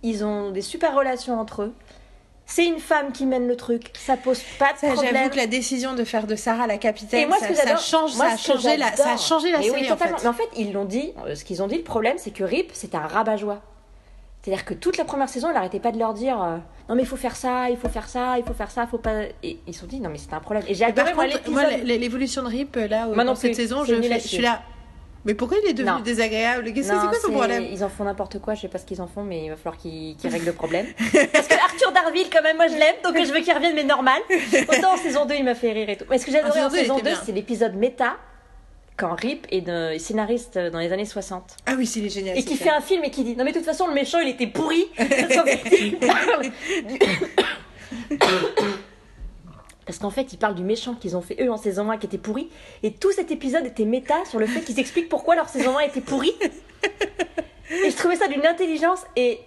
[0.05, 1.75] Ils ont des super relations entre eux.
[2.47, 3.91] C'est une femme qui mène le truc.
[3.95, 5.15] Ça pose pas de Ça, problème.
[5.15, 8.15] J'avoue que la décision de faire de Sarah la capitaine, Et moi, ça, ça change,
[8.17, 10.11] moi, ça a changé la, ça a changé la mais série oui, en fait.
[10.23, 11.13] Mais en fait, ils l'ont dit.
[11.27, 13.63] euh, Ce qu'ils ont dit, le problème, c'est que Rip, c'était un rabat-joie.
[14.43, 16.59] C'est-à-dire que toute la première saison, il arrêtait pas de leur dire euh,
[16.91, 18.99] non mais il faut faire ça, il faut faire ça, il faut faire ça, faut
[18.99, 19.23] pas.
[19.43, 20.65] Et ils se sont dit non mais c'était un problème.
[20.69, 21.13] Et j'ai adoré
[21.83, 24.61] l'évolution de Rip là, Moi non dans cette saison, c'est je, fais- je suis là.
[25.27, 26.01] Mais pourquoi il est devenu Non.
[26.01, 26.71] désagréable?
[26.75, 27.65] Qu'est-ce que Non, c'est quoi son problème?
[27.73, 29.57] Ils en font n'importe quoi, je sais pas ce qu'ils en font, mais il va
[29.57, 30.87] falloir qu'ils règlent le problème.
[31.33, 33.85] Parce que Arthur Darville, quand même, moi je l'aime, donc je veux qu'il revienne, mais
[33.85, 34.21] normal.
[34.69, 36.05] Autant en saison 2, il m'a fait rire et tout.
[36.11, 37.21] Mais ce que j'ai adoré saison en 2, saison était 2, bien.
[37.25, 38.17] c'est l'épisode méta,
[38.97, 41.57] quand Rip est de- scénariste dans les années 60.
[41.67, 42.37] Ah oui, c'est génial.
[42.39, 42.75] Et qui fait film.
[42.77, 44.87] un film et qui dit Non, mais de toute façon, le méchant, il était pourri.
[49.87, 52.07] Parce qu'en fait, ils parlent du méchant qu'ils ont fait eux en saison 1 qui
[52.07, 52.49] était pourri.
[52.83, 55.81] Et tout cet épisode était méta sur le fait qu'ils expliquent pourquoi leur saison 1
[55.83, 56.33] était pourrie.
[57.85, 59.01] Et je trouvais ça d'une intelligence.
[59.17, 59.41] Et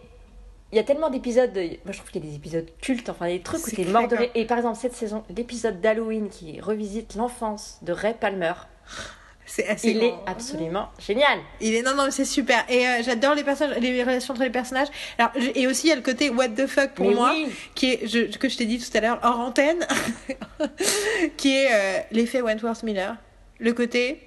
[0.71, 1.51] il y a tellement d'épisodes.
[1.53, 3.85] de- Moi, je trouve qu'il y a des épisodes cultes, enfin, des trucs où t'es
[3.85, 4.29] mort de rire.
[4.35, 8.53] Et par exemple, cette saison, l'épisode d'Halloween qui revisite l'enfance de Ray Palmer,
[9.49, 10.19] C'est assez il est bon.
[10.25, 11.39] absolument génial.
[11.61, 14.49] Il est non non c'est super et euh, j'adore les personnages les relations entre les
[14.49, 17.15] personnages alors je- et aussi il y a le côté what the fuck pour Mais
[17.15, 17.47] moi oui.
[17.73, 19.87] qui est je, que je t'ai dit tout à l'heure hors antenne
[21.37, 23.15] qui est euh, l'effet Wentworth Miller
[23.59, 24.21] le côté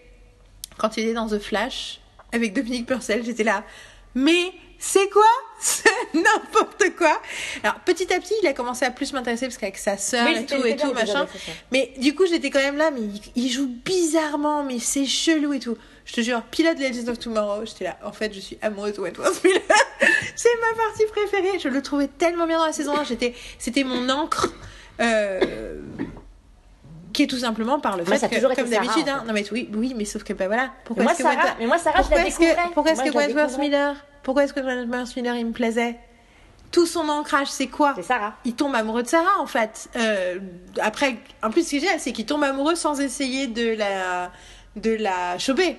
[0.79, 2.01] quand il est dans The Flash
[2.33, 3.65] avec Dominique Purcell j'étais là
[4.15, 5.23] mais c'est quoi?
[5.63, 7.21] C'est n'importe quoi
[7.63, 10.39] alors petit à petit il a commencé à plus m'intéresser parce qu'avec sa sœur Oui,
[10.39, 11.27] et tout et tout machin
[11.71, 15.53] mais du coup, j'étais quand même là, mais il, il joue bizarrement, mais c'est chelou
[15.53, 15.77] et tout.
[16.07, 17.99] Je te jure, pilote Legends of Tomorrow, j'étais là.
[18.03, 19.61] En fait, je suis amoureuse de Wentworth Miller.
[20.35, 21.59] c'est ma partie préférée.
[21.59, 23.05] Je le trouvais tellement bien dans la saison 1.
[23.05, 24.49] J'étais, c'était mon encre.
[25.01, 25.79] euh,
[27.13, 29.25] qui est tout simplement par le Moi, fait ça que, toujours comme d'habitude, en hein,
[29.27, 30.71] non mais oui, oui, mais sauf que bah voilà.
[30.85, 33.13] Pourquoi est-ce que Sarah, Wentworth- mais moi, Sarah, je pourquoi la est-ce que, pourquoi est-ce
[33.13, 33.59] Wentworth.
[33.59, 35.99] Miller Pourquoi est-ce que Jonathan Miller il me plaisait?
[36.71, 37.95] Tout son ancrage, c'est quoi?
[37.97, 38.35] C'est Sarah.
[38.45, 39.89] il tombe amoureux de Sarah en fait.
[39.97, 40.39] Euh,
[40.81, 44.31] après, en plus, ce est génial, c'est qu'il tombe amoureux sans essayer de la,
[44.77, 45.77] de la choper.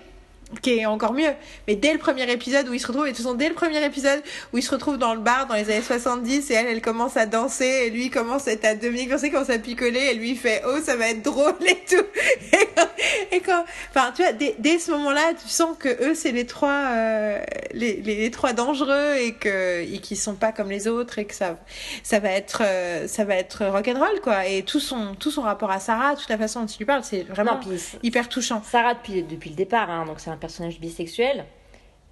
[0.62, 1.32] Qui est encore mieux.
[1.68, 3.56] Mais dès le premier épisode où il se retrouve, et de toute façon, dès le
[3.56, 4.22] premier épisode
[4.54, 7.16] où il se retrouve dans le bar dans les années 70 et elle, elle commence
[7.18, 10.32] à danser et lui commence à être à Dominique Verset, commence à picoler et lui
[10.32, 12.04] il fait oh ça va être drôle et tout.
[12.52, 12.88] Et quand,
[13.32, 16.46] et quand- enfin tu vois, dès, dès ce moment-là, tu sens que eux c'est les
[16.46, 17.40] trois, euh,
[17.74, 21.26] les, les, les trois dangereux et que, et qu'ils sont pas comme les autres et
[21.26, 21.58] que ça,
[22.04, 25.72] ça va être euh, ça va être rock'n'roll quoi et tout son tout son rapport
[25.72, 28.94] à Sarah toute la façon dont il lui parle c'est vraiment Non, hyper touchant Sarah
[28.96, 31.46] depuis, depuis le départ, hein, donc c'est un personnage bisexuel.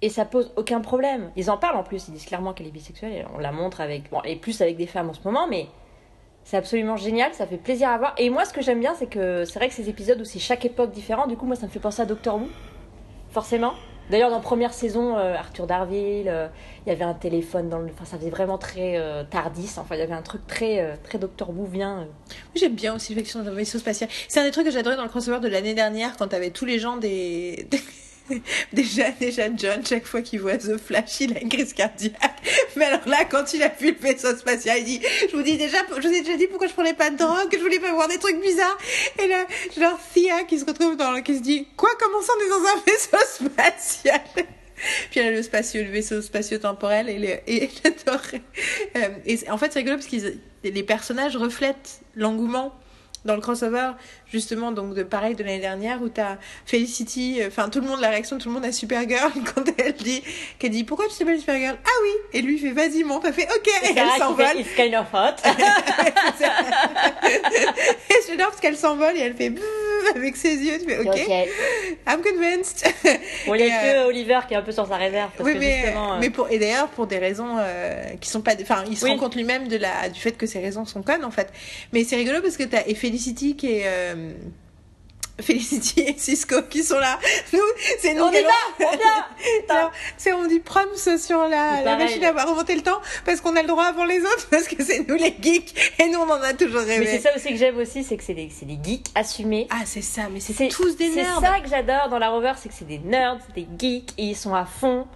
[0.02, 1.30] Et ça pose aucun problème.
[1.36, 3.12] Ils en parlent en plus, ils disent clairement qu'elle est bisexuelle.
[3.12, 4.10] Et on la montre avec.
[4.10, 5.66] Bon, et plus avec des femmes en ce moment, mais
[6.44, 8.14] c'est absolument génial, ça fait plaisir à voir.
[8.18, 10.38] Et moi, ce que j'aime bien, c'est que c'est vrai que ces épisodes où c'est
[10.38, 12.48] chaque époque différente, du coup, moi, ça me fait penser à Doctor Who,
[13.30, 13.74] forcément.
[14.10, 16.48] D'ailleurs, dans première saison, euh, Arthur Darville, euh,
[16.84, 17.86] il y avait un téléphone dans le.
[17.86, 19.70] Enfin, ça faisait vraiment très euh, tardis.
[19.76, 22.04] Enfin, il y avait un truc très, euh, très Doctor Who euh.
[22.56, 24.10] J'aime bien aussi d'un vaisseau spatial.
[24.26, 26.64] C'est un des trucs que j'adorais dans le crossover de l'année dernière quand t'avais tous
[26.64, 27.68] les gens des.
[28.72, 32.14] Déjà, déjà, John, chaque fois qu'il voit The Flash, il a une crise cardiaque.
[32.76, 35.00] Mais alors là, quand il a vu le vaisseau spatial, il dit,
[35.30, 37.48] je vous dis déjà, je vous ai déjà dit pourquoi je prenais pas de drogue,
[37.50, 38.78] que je voulais pas voir des trucs bizarres.
[39.22, 39.46] Et là,
[39.78, 42.68] genre, Thea qui se retrouve dans, qui se dit, quoi, comment ça on est dans
[42.68, 44.20] un vaisseau spatial?
[45.10, 48.42] Puis elle a le spatio, le vaisseau spatio-temporel et, le, et j'adorais.
[48.96, 50.16] Euh, et en fait, c'est rigolo parce que
[50.64, 52.74] les personnages reflètent l'engouement
[53.24, 53.92] dans le crossover,
[54.32, 56.36] justement, donc de pareil de l'année dernière où t'as
[56.66, 59.64] Felicity, euh, enfin tout le monde, la réaction de tout le monde à Supergirl quand
[59.78, 60.22] elle dit,
[60.58, 61.76] qu'elle dit pourquoi tu t'appelles Supergirl?
[61.84, 64.46] Ah oui Et lui il fait vas-y monte, elle fait ok et elle s'envole.
[64.58, 65.36] It's kind of hot.
[68.10, 69.52] et j'adore parce qu'elle s'envole et elle fait
[70.14, 71.48] avec ses yeux, tu fais ok, ok.
[72.08, 72.84] I'm convinced.
[73.46, 75.30] Bon, il y a Et, que Oliver qui est un peu sur sa réserve.
[75.36, 78.28] Parce oui, que mais, justement, euh, mais pour, et d'ailleurs, pour des raisons euh, qui
[78.28, 78.52] sont pas.
[78.60, 79.10] Enfin, il se Oui.
[79.12, 81.48] rend compte lui-même de la, du fait que ces raisons sont connes, en fait.
[81.92, 83.86] Mais c'est rigolo parce que t'as et Felicity qui est.
[84.20, 84.34] euh,
[85.40, 87.18] Felicity et Cisco qui sont là.
[87.54, 87.58] Nous,
[87.98, 92.44] c'est nous On y va, c'est on dit proms sur la, C'est la machine à
[92.44, 95.14] remonter le temps parce qu'on a le droit avant les autres parce que c'est nous
[95.14, 97.06] les geeks et nous on en a toujours Mais rêvé.
[97.06, 99.66] c'est ça aussi que j'aime aussi, c'est que c'est des, c'est des geeks assumés.
[99.70, 101.40] Ah c'est ça, mais c'est C'est tous des c'est nerds.
[101.40, 104.24] ça que j'adore dans la Rover, c'est que c'est des nerds, c'est des geeks et
[104.24, 105.06] ils sont à fond.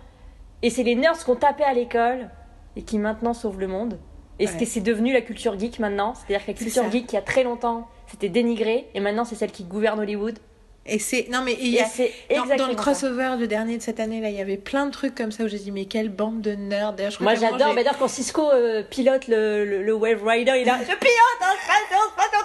[0.62, 2.30] Et c'est les nerds qu'on tapait à l'école
[2.76, 3.98] et qui maintenant sauvent le monde.
[4.40, 4.64] Et Ouais.
[4.66, 6.90] c'est devenu la culture geek maintenant, c'est-à-dire que la culture ça.
[6.90, 10.38] geek il y a très longtemps c'était dénigré et maintenant c'est celle qui gouverne Hollywood.
[10.86, 12.78] Et c'est non mais il y Et a c'est dans, dans le ça.
[12.78, 15.44] crossover le dernier de cette année là, il y avait plein de trucs comme ça
[15.44, 16.92] où j'ai dit mais quelle bande de nerds.
[16.92, 20.68] D'ailleurs, je Moi j'adore, d'ailleurs quand Cisco euh, pilote le, le, le Wave Rider, il
[20.68, 22.38] a Je pilote un spatio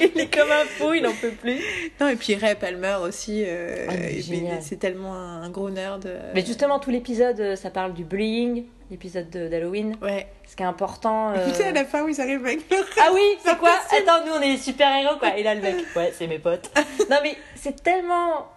[0.00, 1.58] il, est- il comme un fou, il n'en peut plus.
[2.00, 3.44] Non, et puis Ray Palmer aussi.
[3.46, 6.06] euh, Ah, c'est tellement un, un gros nerd.
[6.06, 9.96] euh, Mais justement, tout l'épisode, euh, ça parle du bullying, l'épisode de- d'Halloween.
[10.02, 10.26] Ouais.
[10.48, 11.30] Ce qui est important.
[11.32, 12.84] euh, Tu sais, à la fin où ils arrivent avec leur.
[13.00, 14.08] Ah oui, c'est quoi possible.
[14.08, 15.36] Attends, nous on est super héros quoi.
[15.36, 16.70] Et là le mec, ouais, c'est mes potes.
[17.10, 18.48] Non mais c'est tellement.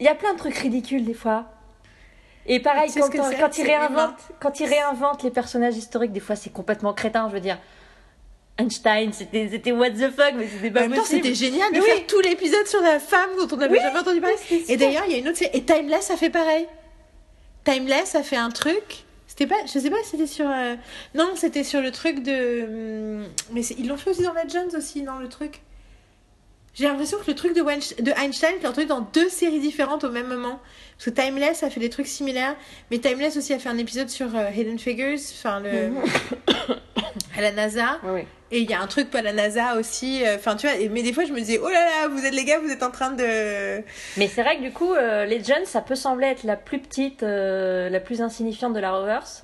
[0.00, 1.46] Il y a plein de trucs ridicules des fois.
[2.50, 4.16] Et pareil, quand, quand, quand réinventent, humain.
[4.40, 7.28] quand ils réinventent les personnages historiques, des fois c'est complètement crétin.
[7.28, 7.58] Je veux dire,
[8.58, 11.22] Einstein, c'était c'était what the fuck, mais c'était En pas même temps, possible.
[11.24, 12.04] c'était génial de Mais faire oui.
[12.08, 14.34] tout l'épisode sur la femme dont on n'avait Oui, jamais entendu parler.
[14.50, 15.56] oui, Et d'ailleurs, il y a une autre série.
[15.56, 16.66] Et Timeless a fait pareil.
[17.64, 19.04] Timeless a fait un truc.
[19.28, 19.54] C'était pas.
[19.66, 20.48] Je sais pas si c'était sur.
[20.50, 20.74] euh,
[21.14, 23.20] Non, c'était sur le truc de.
[23.22, 25.60] hum, Mais c'est- ils l'ont fait aussi dans Legends aussi, dans le truc.
[26.74, 27.62] J'ai l'impression que le truc de,
[28.02, 30.60] de Einstein est entendu dans deux séries différentes au même moment.
[30.96, 32.56] Parce que Timeless a fait des trucs similaires.
[32.90, 35.18] Mais Timeless aussi a fait un épisode sur euh, Hidden Figures.
[35.38, 35.90] Enfin, le.
[37.38, 37.98] à la NASA.
[38.04, 38.26] Oui, oui.
[38.50, 40.24] Et il y a un truc pas la NASA aussi.
[40.26, 40.76] euh, Enfin, tu vois.
[40.76, 42.70] et- Mais des fois, je me disais, oh là là, vous êtes les gars, vous
[42.70, 43.82] êtes en train de.
[44.16, 47.22] Mais c'est vrai que du coup, euh, Legends, ça peut sembler être la plus petite,
[47.22, 49.42] euh, la plus insignifiante de la Rovers.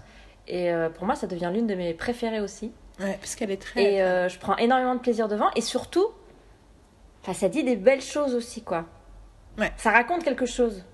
[0.49, 2.73] Et euh, pour moi, ça devient l'une de mes préférées aussi.
[3.01, 3.83] Ouais, parce qu'elle est très.
[3.95, 3.99] Et
[4.29, 5.51] je prends énormément de plaisir devant.
[5.57, 6.07] Et surtout,
[7.33, 8.85] ça dit des belles choses aussi, quoi.
[9.59, 9.73] Ouais.
[9.77, 10.85] Ça raconte quelque chose.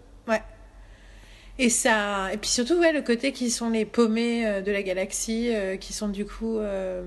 [1.63, 2.33] Et ça.
[2.33, 5.77] Et puis surtout, ouais, le côté qui sont les paumés euh, de la galaxie, euh,
[5.77, 6.59] qui sont du coup.
[6.59, 7.03] euh,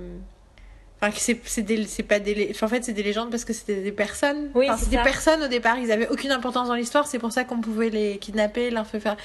[1.01, 2.47] Enfin, c'est c'est des- c'est pas des.
[2.51, 4.51] enfin, en fait, c'est des légendes parce que c'était des personnes.
[4.55, 7.19] Oui, Enfin, c'est c'est des personnes au départ, ils avaient aucune importance dans l'histoire, c'est
[7.19, 9.17] pour ça qu'on pouvait les kidnapper, leur faire.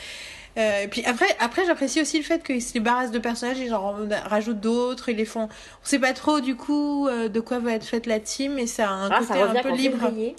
[0.57, 3.73] Euh, et puis après, après j'apprécie aussi le fait qu'ils se débarrassent de personnages, ils
[3.73, 3.95] en
[4.25, 5.45] rajoutent d'autres, ils les font.
[5.45, 8.89] On sait pas trop du coup de quoi va être faite la team, et ça
[8.89, 9.99] a un Ah, côté ça un peu libre.
[10.01, 10.35] février.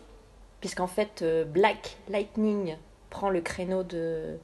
[0.59, 2.75] Puisqu'en fait, Black Lightning
[3.09, 4.35] prend le créneau de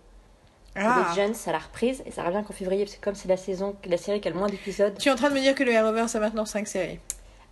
[0.76, 1.14] Ah.
[1.16, 2.04] Legends à la reprise.
[2.06, 4.32] Et ça revient qu'en février, parce que comme c'est la saison, la série qui a
[4.32, 4.98] le moins d'épisodes.
[5.00, 7.00] Tu es en train de me dire que le Arrowverse a maintenant 5 séries.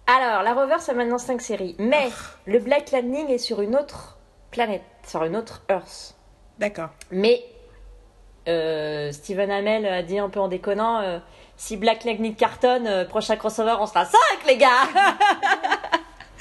[0.06, 1.76] Alors, la Rover, ça a maintenant 5 séries.
[1.80, 2.16] Mais Ah.
[2.46, 4.18] le Black Lightning est sur une autre
[4.52, 6.16] planète, sur une autre Earth.
[6.60, 6.90] D'accord.
[7.10, 7.42] Mais
[8.50, 11.20] euh, Steven Amell a dit un peu en déconnant euh,
[11.56, 14.68] si Black Lightning cartonne, euh, prochain crossover, on sera 5 les gars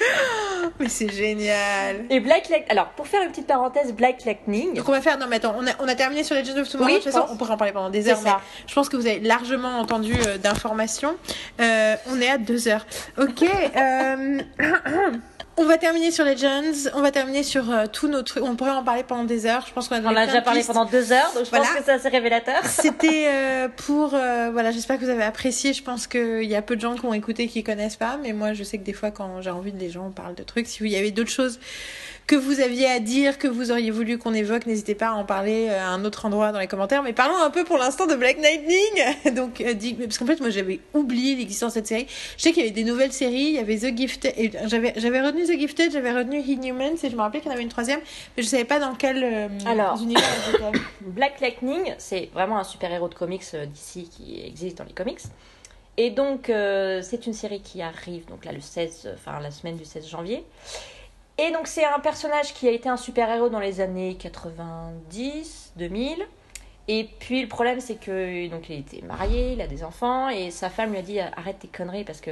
[0.81, 2.05] Mais c'est génial.
[2.11, 2.71] Et Black Lightning.
[2.71, 4.75] Alors, pour faire une petite parenthèse, Black Lightning.
[4.75, 5.19] Donc on va faire.
[5.19, 6.91] Non mais attends, on a, on a terminé sur Legends of Tomorrow.
[6.91, 7.31] Oui, de toute façon, pense.
[7.33, 8.19] on pourrait en parler pendant des heures.
[8.23, 8.41] Mais ça.
[8.67, 11.17] je pense que vous avez largement entendu euh, d'informations.
[11.61, 12.87] Euh, on est à deux heures.
[13.19, 13.43] Ok.
[13.43, 14.39] euh,
[15.59, 18.43] On va terminer sur Legends, on va terminer sur euh, tous nos trucs.
[18.43, 19.65] On pourrait en parler pendant des heures.
[19.69, 20.73] Je pense qu'on a On déjà parlé pistes.
[20.73, 21.67] pendant deux heures, donc je Voilà.
[21.67, 22.65] pense que c'est assez révélateur.
[22.65, 25.75] C'était euh, pour euh, voilà, j'espère que vous avez apprécié.
[25.75, 28.33] Je pense qu'il y a peu de gens qui ont écouté qui connaissent pas, mais
[28.33, 30.67] moi je sais que des fois quand j'ai envie de les gens parlent de trucs.
[30.67, 31.61] Si vous- il y avait d'autres choses
[32.27, 35.25] que vous aviez à dire, que vous auriez voulu qu'on évoque, n'hésitez pas à en
[35.25, 37.03] parler euh, à un autre endroit dans les commentaires.
[37.03, 39.35] Mais parlons un peu pour l'instant de Black Lightning.
[39.35, 39.75] Donc euh,
[40.05, 42.07] parce qu'en fait moi j'avais oublié l'existence de cette série.
[42.37, 45.21] Je sais qu'il y avait des nouvelles séries, il y avait The Gifted, j'avais j'avais
[45.21, 47.69] retenu The Gifted, j'avais retenu Inhumans et je me rappelais qu'il y en avait une
[47.69, 48.01] troisième,
[48.37, 50.01] mais je savais pas dans quel euh, Alors.
[50.03, 50.23] univers.
[51.01, 55.21] Black Lightning, c'est vraiment un super-héros de comics euh, d'ici qui existe dans les comics.
[55.97, 59.51] Et donc, euh, c'est une série qui arrive, donc là, le 16, euh, enfin, la
[59.51, 60.45] semaine du 16 janvier.
[61.45, 66.27] Et donc, c'est un personnage qui a été un super-héros dans les années 90, 2000.
[66.89, 70.51] Et puis, le problème, c'est que, donc, il était marié, il a des enfants, et
[70.51, 72.31] sa femme lui a dit arrête tes conneries parce que.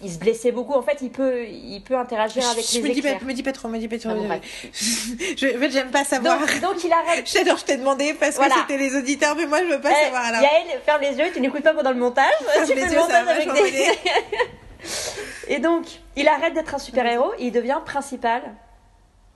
[0.00, 0.74] Il se blessait beaucoup.
[0.74, 3.20] En fait, il peut, il peut interagir avec Je les me dis, éclairs.
[3.24, 4.10] me dis pas trop, me dis pas trop.
[4.12, 4.28] Ah bon,
[4.72, 6.38] je, en fait, j'aime pas savoir.
[6.38, 7.28] Donc, donc, il arrête.
[7.32, 8.54] J'adore, je t'ai demandé parce Voilà.
[8.54, 10.40] que c'était les auditeurs, mais moi je veux pas Eh, savoir alors.
[10.40, 12.30] Yael, ferme les yeux, tu n'écoutes pas pendant le montage.
[12.48, 14.48] Ferme tu les fais yeux, le ça va montage avec vachement des...
[15.48, 15.86] Et donc,
[16.16, 18.42] il arrête d'être un super-héros et il devient principal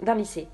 [0.00, 0.46] d'un lycée.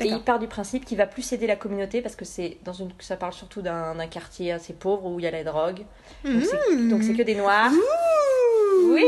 [0.00, 2.72] Et il part du principe qu'il va plus aider la communauté parce que c'est dans
[2.72, 5.84] une ça parle surtout d'un quartier assez pauvre où il y a la drogue.
[6.24, 7.70] Donc c'est donc c'est que des noirs.
[8.86, 9.04] Oui.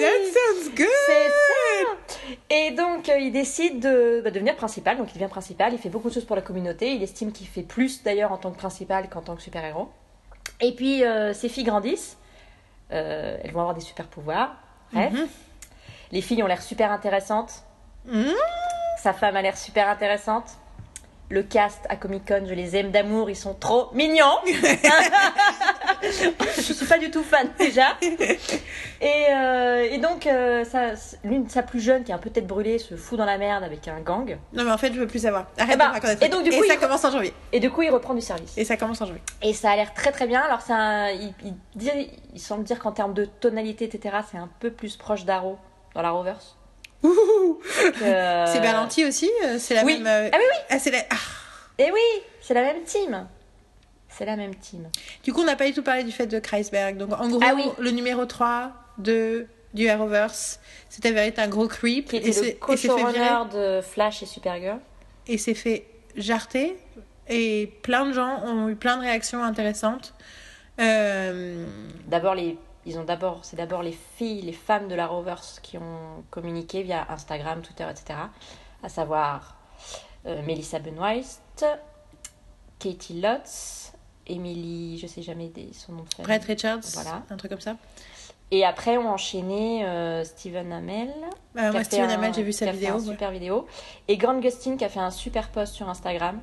[0.00, 0.86] That sounds good.
[1.06, 2.34] C'est ça.
[2.50, 4.98] Et donc euh, il décide de bah, devenir principal.
[4.98, 5.72] Donc il devient principal.
[5.72, 6.94] Il fait beaucoup de choses pour la communauté.
[6.94, 9.88] Il estime qu'il fait plus d'ailleurs en tant que principal qu'en tant que super héros.
[10.60, 12.16] Et puis euh, ses filles grandissent.
[12.92, 14.56] Euh, elles vont avoir des super pouvoirs.
[14.92, 15.12] Bref.
[15.12, 15.28] Mhm.
[16.12, 17.62] Les filles ont l'air super intéressantes.
[18.06, 18.32] Mhm.
[19.02, 20.56] Sa femme a l'air super intéressante.
[21.30, 24.38] Le cast à Comic Con, je les aime d'amour, ils sont trop mignons.
[26.02, 27.96] je suis pas du tout fan déjà.
[29.00, 30.92] Et, euh, et donc, euh, sa,
[31.24, 33.62] l'une, sa plus jeune, qui est un peu tête brûlée, se fout dans la merde
[33.64, 34.36] avec un gang.
[34.52, 35.46] Non mais en fait je veux plus savoir.
[35.58, 37.32] Arrête Eh ben, de me raconter et donc, du coup, ça il- commence en janvier.
[37.52, 38.56] Et du coup, il reprend du service.
[38.56, 39.22] Et ça commence en janvier.
[39.42, 40.40] Et ça a l'air très très bien.
[40.40, 44.48] Alors, un- il, il, dit- il semble dire qu'en termes de tonalité, etc., c'est un
[44.60, 45.58] peu plus proche d'Arrow
[45.94, 46.56] dans la Roverse.
[47.04, 47.58] Ouh.
[47.98, 49.30] Que- C'est Berlanti aussi.
[49.44, 49.98] euh, C'est la Oui.
[50.00, 50.06] même.
[50.06, 50.58] euh, Ah oui, oui.
[50.70, 51.16] Ah, la- ah.
[51.78, 52.00] Et oui,
[52.40, 53.26] c'est la même team.
[54.08, 54.88] C'est la même team.
[55.22, 56.96] Du coup on n'a pas du tout parlé du fait de Kreisberg.
[56.96, 57.64] Donc en gros Ah oui.
[57.78, 62.32] le numéro 3 de du Arrowverse, c'est avéré être un gros creep Qui et était
[62.32, 63.02] c'est- le et s'est virer.
[63.02, 64.80] co-showrunner de Flash et Supergirl.
[65.26, 65.86] et s'est fait
[66.16, 66.76] jarter.
[67.28, 70.14] Et plein de gens ont eu plein de réactions intéressantes.
[70.80, 71.66] Euh,
[72.06, 72.56] D'abord les
[72.86, 76.82] ils ont d'abord c'est d'abord les filles, les femmes de la Rovers qui ont communiqué
[76.82, 78.18] via Instagram, Twitter, etc.
[78.82, 79.58] À savoir
[80.26, 81.66] euh, Melissa Benoist,
[82.78, 83.87] Katie Lotz,
[84.28, 86.24] Emily, je sais jamais son nom de famille.
[86.26, 87.22] Brett Richards, Voilà.
[87.30, 87.76] un truc comme ça.
[88.50, 91.12] Et après ont enchaîné euh, Steven Amell.
[91.56, 92.94] A moi, Steven Amell, j'ai vu sa fait vidéo.
[92.94, 93.00] ouais.
[93.00, 93.66] super vidéo.
[94.08, 96.40] Et Grant Gustin qui a fait un super post sur Instagram.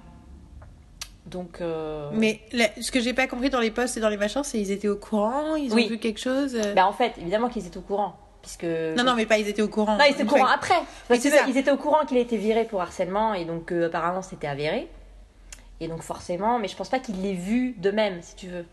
[1.25, 1.61] Donc.
[1.61, 2.41] euh, Mais
[2.79, 4.87] ce que j'ai pas compris dans les posts et dans les machins, c'est ils étaient
[4.87, 6.55] au courant, ils ont vu quelque chose.
[6.55, 6.73] euh.
[6.75, 8.15] Bah en fait, évidemment qu'ils étaient au courant.
[8.43, 8.63] Puisque...
[8.63, 9.97] non, non, mais pas ils étaient au courant.
[9.97, 10.75] Non, ils étaient au courant après.
[11.07, 11.45] Parce c'est que ça.
[11.47, 14.45] ils étaient au courant qu'il a été viré pour harcèlement et donc euh, apparemment c'était
[14.45, 14.87] avéré.
[15.81, 18.65] Et donc forcément, mais je pense pas qu'il l'ait vu de même, si tu veux.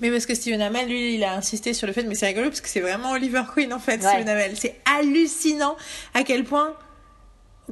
[0.00, 2.48] Mais parce que Steven Amell, lui, il a insisté sur le fait, mais c'est rigolo
[2.50, 4.08] parce que c'est vraiment Oliver Queen en fait, Ouais.
[4.08, 4.56] Steven Amell.
[4.56, 5.76] C'est hallucinant
[6.12, 6.74] à quel point,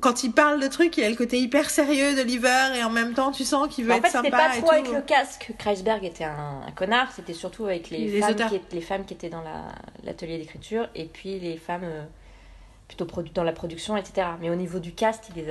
[0.00, 3.12] quand il parle de trucs, il a le côté hyper sérieux d'Oliver et en même
[3.14, 4.92] temps, tu sens qu'il veut en être fait, c'était sympa pas et trop avec tout.
[4.94, 8.50] le casque que Kreisberg était un, un connard, c'était surtout avec les, Les femmes auteurs.
[8.50, 9.72] qui, les femmes qui étaient dans la-
[10.04, 12.04] l'atelier d'écriture et puis les femmes euh,
[12.88, 14.26] plutôt dans la production, etc.
[14.40, 15.50] Mais au niveau du cast, ils, les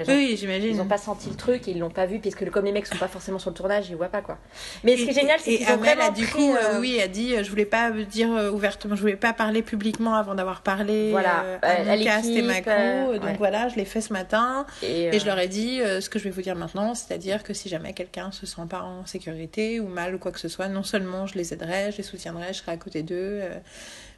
[0.00, 2.64] a- Oui, ils ont pas senti le truc et ils l'ont pas vu puisque comme
[2.64, 4.38] les mecs sont pas forcément sur le tournage, ils voient pas quoi.
[4.84, 6.80] Mais ce qui est génial, c'est qu'ils ont vraiment a du pris, coup, euh, euh,
[6.80, 10.14] oui, a dit, euh, je voulais pas dire euh, ouvertement, je voulais pas parler publiquement
[10.14, 12.70] avant d'avoir parlé Voilà, euh, à à cast et ma l'équipe, crew.
[12.72, 13.34] euh, donc ouais.
[13.36, 16.24] voilà, je l'ai fait ce matin et, et je leur ai dit ce que je
[16.24, 19.88] vais vous dire maintenant, c'est-à-dire que si jamais quelqu'un se sent pas en sécurité ou
[19.88, 22.58] mal ou quoi que ce soit, non seulement je les aiderai, je les soutiendrai, je
[22.58, 23.40] serai à côté d'eux,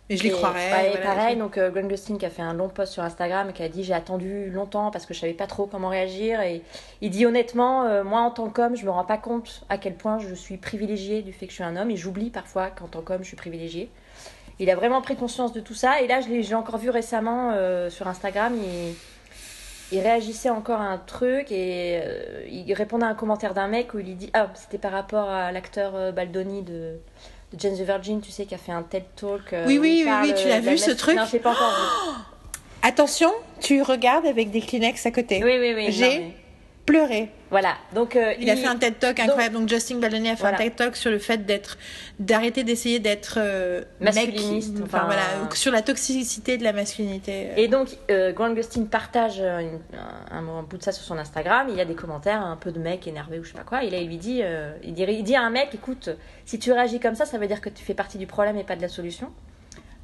[0.08, 0.58] mais je les Et- croirai.
[0.70, 3.02] ouais, et voilà, pareil, donc euh, Glenn Gustin qui a fait un long post sur
[3.02, 5.88] Instagram et qui a dit j'ai attendu longtemps parce que je savais pas trop comment
[5.88, 6.62] réagir et
[7.00, 9.94] il dit honnêtement euh, moi en tant qu'homme je me rends pas compte à quel
[9.94, 12.86] point je suis privilégiée du fait que je suis un homme et j'oublie parfois qu'en
[12.86, 13.90] tant qu'homme je suis privilégiée.
[14.60, 17.52] Il a vraiment pris conscience de tout ça et là je l'ai encore vu récemment
[17.54, 18.94] euh, sur Instagram et
[19.92, 23.94] il réagissait encore à un truc et euh, il répondait à un commentaire d'un mec
[23.94, 26.96] où il dit ah c'était par rapport à l'acteur Baldoni de,
[27.52, 30.04] de Jane the Virgin tu sais qui a fait un TED Talk euh, Oui, oui,
[30.06, 32.12] oui, oui, tu l'as vu, ce truc non j'ai pas encore vu
[32.82, 35.42] Attention, tu regardes avec des Kleenex à côté.
[35.42, 36.34] oui oui oui J'ai
[36.88, 37.30] Pleuré.
[37.50, 39.54] voilà donc euh, Il a fait un TED Talk incroyable.
[39.56, 40.56] Donc, Justin Baldoni a fait Voilà.
[40.56, 41.76] un TED Talk sur le fait d'être,
[42.18, 45.22] d'arrêter d'essayer d'être euh, Masculiniste, mec, enfin- voilà,
[45.54, 47.48] sur la toxicité de la masculinité.
[47.56, 49.80] Et donc, euh, Grant Gustin partage euh, une-
[50.32, 51.66] un, un bout de ça sur son Instagram.
[51.70, 53.84] Il y a des commentaires, un peu de mecs énervés ou je sais pas quoi.
[53.84, 56.08] Et là, il lui dit, euh, il dit, il dit à un mec, écoute,
[56.46, 58.64] si tu réagis comme ça, ça veut dire que tu fais partie du problème et
[58.64, 59.30] pas de la solution.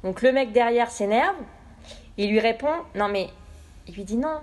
[0.03, 1.35] Donc le mec derrière s'énerve.
[2.17, 3.29] Il lui répond, non mais,
[3.87, 4.37] il lui dit non.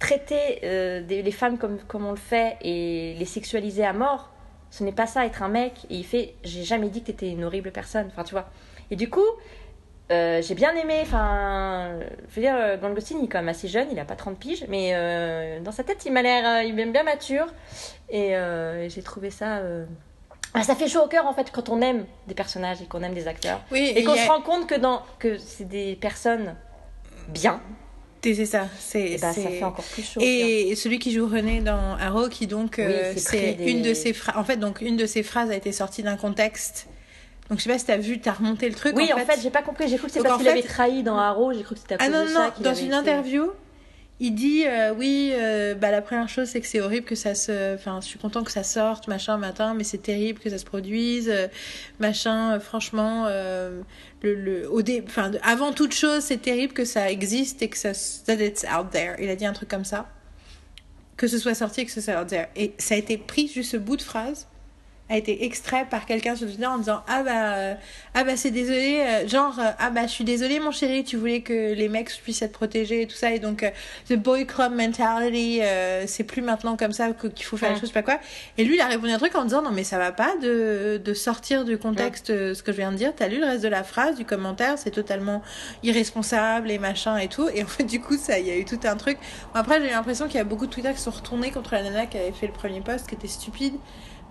[0.00, 4.30] Traiter euh, des- les femmes comme, comme on le fait et les sexualiser à mort,
[4.70, 5.74] ce n'est pas ça être un mec.
[5.90, 8.08] Et il fait, j'ai jamais dit que t'étais une horrible personne.
[8.10, 8.48] Enfin, tu vois.
[8.90, 9.20] Et du coup,
[10.10, 11.92] euh, j'ai bien aimé, enfin,
[12.28, 14.36] je veux dire, euh, Gustin, il est quand même assez jeune, il a pas 30
[14.38, 17.46] piges, mais euh, dans sa tête, il m'a l'air, il est bien mature,
[18.08, 18.34] et
[18.88, 19.60] j'ai trouvé ça,
[20.54, 23.04] ah, ça fait chaud au cœur en fait quand on aime des personnages et qu'on
[23.04, 25.94] aime des acteurs, oui, et qu'on a- se rend compte que dans, que c'est des
[25.94, 26.56] personnes
[27.28, 27.60] bien,
[28.22, 28.68] c'est ça.
[28.78, 30.20] C'est, et ben ça fait encore plus chaud.
[30.22, 34.12] Et celui qui joue René dans Arrow, qui donc, euh, c'est des- une de ses
[34.12, 34.36] phrases.
[34.36, 36.86] En fait, donc une de ses phrases a été sortie d'un contexte.
[37.48, 38.94] Donc je sais pas si t'as vu, t'as remonté le truc.
[38.96, 41.02] Oui, en fait, j'ai pas compris, j'ai cru que c'était parce qu'il fait- avait trahi
[41.02, 43.50] dans Arrow, j'ai cru que c'était Ah non, non, dans une été- interview,
[44.20, 47.34] il dit euh, oui, euh, bah, la première chose c'est que c'est horrible que ça
[47.34, 47.74] se.
[47.74, 50.64] Enfin, je suis content que ça sorte, machin, matin, mais c'est terrible que ça se
[50.66, 51.48] produise, euh,
[51.98, 53.26] machin, franchement.
[53.28, 55.02] le, le, au dé...
[55.06, 57.92] enfin, avant toute chose, c'est terrible que ça existe et que ça.
[58.26, 59.16] that it's out there.
[59.18, 60.08] Il a dit un truc comme ça.
[61.16, 62.48] Que ce soit sorti et que ce soit out there.
[62.56, 64.46] Et ça a été pris, juste ce bout de phrase
[65.10, 67.74] a été extrait par quelqu'un sur Twitter en disant ah bah euh,
[68.14, 71.16] ah bah c'est désolé euh, genre euh, ah bah je suis désolé mon chéri tu
[71.16, 73.70] voulais que les mecs puissent être protégés et tout ça et donc euh,
[74.08, 77.74] the boy club mentality euh, c'est plus maintenant comme ça qu'il faut faire Ouais.
[77.74, 78.18] les choses pas quoi.
[78.56, 81.00] Et lui il a répondu un truc en disant non mais ça va pas de,
[81.04, 83.12] de sortir du contexte euh, ce que je viens de dire.
[83.14, 85.42] T'as lu le reste de la phrase du commentaire c'est totalement
[85.82, 87.48] irresponsable et machin et tout.
[87.54, 89.18] Et en fait du coup ça il y a eu tout un truc.
[89.52, 91.74] Bon, après j'ai eu l'impression qu'il y a beaucoup de Twitter qui sont retournés contre
[91.74, 93.74] la nana qui avait fait le premier post qui était stupide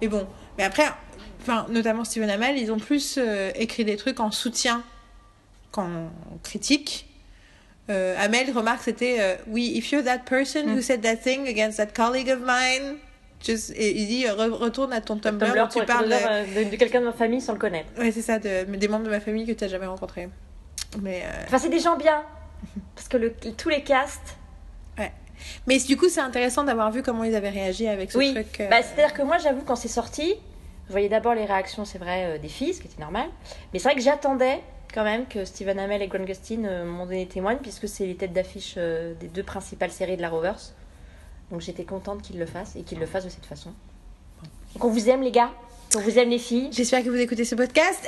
[0.02, 0.28] mais bon
[0.58, 0.86] mais après,
[1.42, 4.84] enfin, notamment Steven Amell, ils ont plus euh, écrit des trucs en soutien
[5.72, 6.10] qu'en
[6.44, 7.06] critique.
[7.90, 10.82] Euh, Amel remarque c'était euh, oui if you're that person who Mm.
[10.82, 12.98] said that thing against that colleague of mine
[13.42, 16.60] just et il dit re- retourne à ton Tumblr, Tumblr où tu parles parler de,
[16.60, 17.90] de, de, de quelqu'un de ma famille sans le connaître.
[17.98, 20.30] ouais c'est ça de, des membres de ma famille que tu n'as jamais rencontré
[21.02, 22.22] mais euh, Enfin, c'est des gens bien.
[22.96, 24.36] Parce que le, tous les castes.
[25.68, 28.34] Mais du coup c'est intéressant d'avoir vu comment ils avaient réagi avec ce Oui.
[28.34, 30.36] truc euh, Bah, C'est-à-dire que moi, j'avoue, quand c'est sorti,
[30.88, 33.28] je voyais d'abord les réactions, c'est vrai, euh, des filles, ce qui était normal.
[33.74, 34.60] Mais c'est vrai que j'attendais
[34.94, 38.16] quand même que Stephen Amell et Grant Gustin euh, m'ont donné témoigne, puisque c'est les
[38.16, 40.60] têtes d'affiche euh, des deux principales séries de la Rovers.
[41.52, 43.72] Donc j'étais contente qu'ils le fassent et qu'ils le fassent de cette façon.
[44.74, 45.52] Donc on vous aime, les gars.
[45.96, 46.70] On vous aime, les filles.
[46.72, 48.08] J'espère que vous écoutez ce podcast.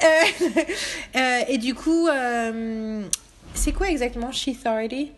[1.49, 2.07] Et du coup,
[3.55, 5.11] c'est quoi exactement She Authority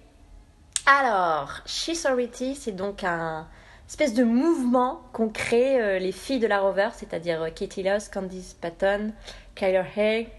[0.85, 3.47] Alors, She Sorority, c'est donc un
[3.88, 8.10] espèce de mouvement qu'ont créé euh, les filles de la Rover, c'est-à-dire euh, Katie Loss,
[8.10, 9.14] Candice Patton,
[9.55, 10.30] Kyler Haig,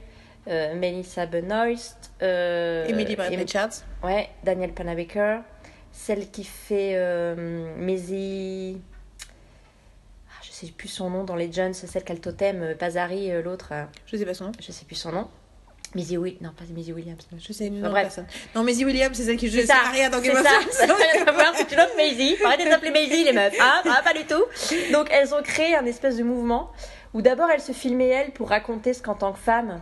[0.49, 3.71] euh, Melissa Benoist, Emily Brand Em- Richards.
[4.03, 5.41] ouais, Daniel Panabaker,
[5.93, 7.35] celle qui fait
[7.79, 8.81] Maisie.
[10.29, 13.31] Ah, je sais plus son nom dans les Jones, celle qui a le totem, Pazari,
[13.43, 14.53] l'autre, euh, Je sais pas son nom.
[14.61, 15.29] je sais plus son nom.
[15.95, 17.27] Maisie Will, non pas Maisie Williams.
[17.39, 18.27] Je sais Enfin, de personne.
[18.55, 20.87] Non, Maisie Williams, c'est celle qui joue C'est ça, Aria dans c'est Game of ça,
[20.87, 20.97] Thrones.
[21.29, 22.37] ça c'est une autre Maisie.
[22.45, 24.45] Arrêtez d'appeler Maisie les meufs, hein, ah, pas du tout.
[24.93, 26.71] Donc elles ont créé un espèce de mouvement
[27.13, 29.81] où d'abord elles se filmaient elles pour raconter ce qu'en tant que femmes,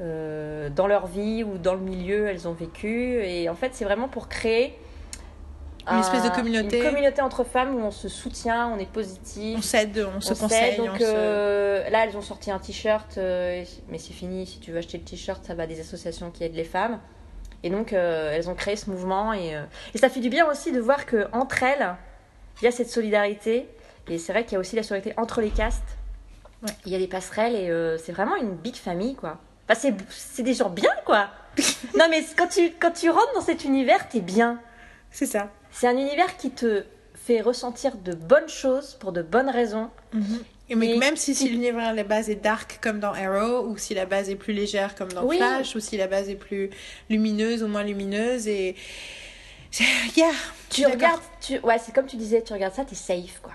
[0.00, 3.22] euh, dans leur vie ou dans le milieu, elles ont vécu.
[3.24, 4.74] Et en fait, c'est vraiment pour créer
[5.90, 6.78] Une espèce de communauté.
[6.78, 9.58] une communauté entre femmes où on se soutient, on est positif.
[9.58, 10.76] On s'aide, on se On conseille.
[10.78, 14.46] donc on se- euh, là, elles ont sorti un t-shirt, euh, mais c'est fini.
[14.46, 17.00] Si tu veux acheter le t-shirt, ça va à des associations qui aident les femmes.
[17.62, 19.32] Et donc, euh, elles ont créé ce mouvement.
[19.34, 19.62] Et, euh,
[19.94, 21.94] et ça fait du bien aussi de voir que entre elles,
[22.60, 23.68] il y a cette solidarité.
[24.08, 25.82] Et c'est vrai qu'il y a aussi la solidarité entre les castes.
[26.62, 26.70] Ouais.
[26.86, 29.38] Il y a des passerelles et c'est vraiment une big famille, quoi.
[29.68, 31.28] Enfin, c'est, c'est des gens bien, quoi.
[31.98, 34.60] non, mais quand tu, quand tu rentres dans cet univers, t'es bien.
[35.10, 35.48] C'est ça.
[35.74, 39.90] C'est un univers qui te fait ressentir de bonnes choses pour de bonnes raisons.
[40.70, 43.76] Et mais Et- même si, si l'univers la base est dark comme dans Arrow, ou
[43.76, 45.36] si la base est plus légère comme dans Oui.
[45.36, 46.70] Flash, ou si la base est plus
[47.10, 48.76] lumineuse ou moins lumineuse, et.
[50.16, 50.30] Yeah!
[50.70, 51.58] Tu regardes, tu...
[51.58, 53.52] ouais, c'est comme tu disais, tu regardes ça, t'es safe, quoi.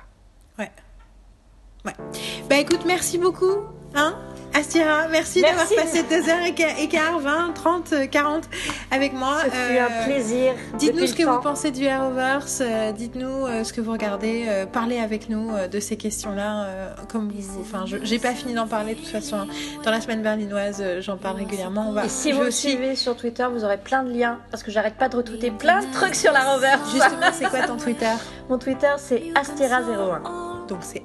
[2.49, 3.59] Bah écoute, merci beaucoup.
[3.95, 4.19] Hein?
[4.59, 8.43] Astira, merci, d'avoir passé 2 heures et quart- et quart, 20, 30, euh, 40
[8.91, 9.37] avec moi.
[9.45, 10.53] Ce fut Euh, un plaisir.
[10.77, 14.65] Dites-nous ce que vous pensez du Arrowverse, euh, dites-nous euh, ce que vous regardez, euh,
[14.65, 16.67] parlez avec nous euh, de ces questions-là.
[17.11, 19.37] comme vous, enfin, j'ai pas fini d'en parler de toute façon.
[19.37, 19.47] hein.
[19.83, 21.85] Dans la semaine berlinoise, j'en parle régulièrement.
[21.89, 24.11] On va, Et si vous vais me aussi- suivez sur Twitter, vous aurez plein de
[24.11, 26.75] liens parce que j'arrête pas de retweeter plein de trucs sur la Rover.
[26.91, 28.11] Justement, c'est quoi ton Twitter?
[28.49, 30.58] Mon Twitter c'est Astera01.
[30.69, 31.01] Donc c'est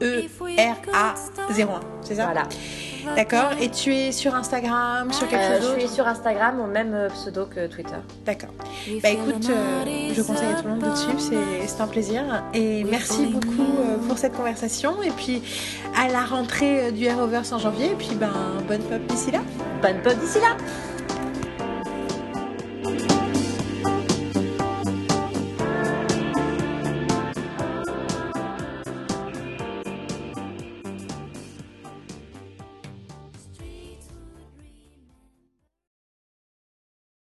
[0.00, 1.14] A-S-T-I-E-R-A
[1.52, 2.42] 01, c'est ça Voilà.
[3.16, 3.50] D'accord.
[3.60, 6.92] Et tu es sur Instagram, sur quelque Euh, chose je suis sur Instagram au même
[6.94, 7.96] euh, pseudo que Twitter.
[8.24, 8.50] D'accord.
[9.02, 12.22] Bah écoute, euh, je conseille à tout le monde de suivre, c'est- c'est un plaisir.
[12.54, 15.02] Et merci beaucoup euh, pour cette conversation.
[15.02, 15.42] Et puis
[15.96, 17.86] à la rentrée du Arrowverse en janvier.
[17.92, 18.32] Et puis ben
[18.68, 19.40] bonne pop d'ici là.
[19.82, 20.56] Bonne pop d'ici là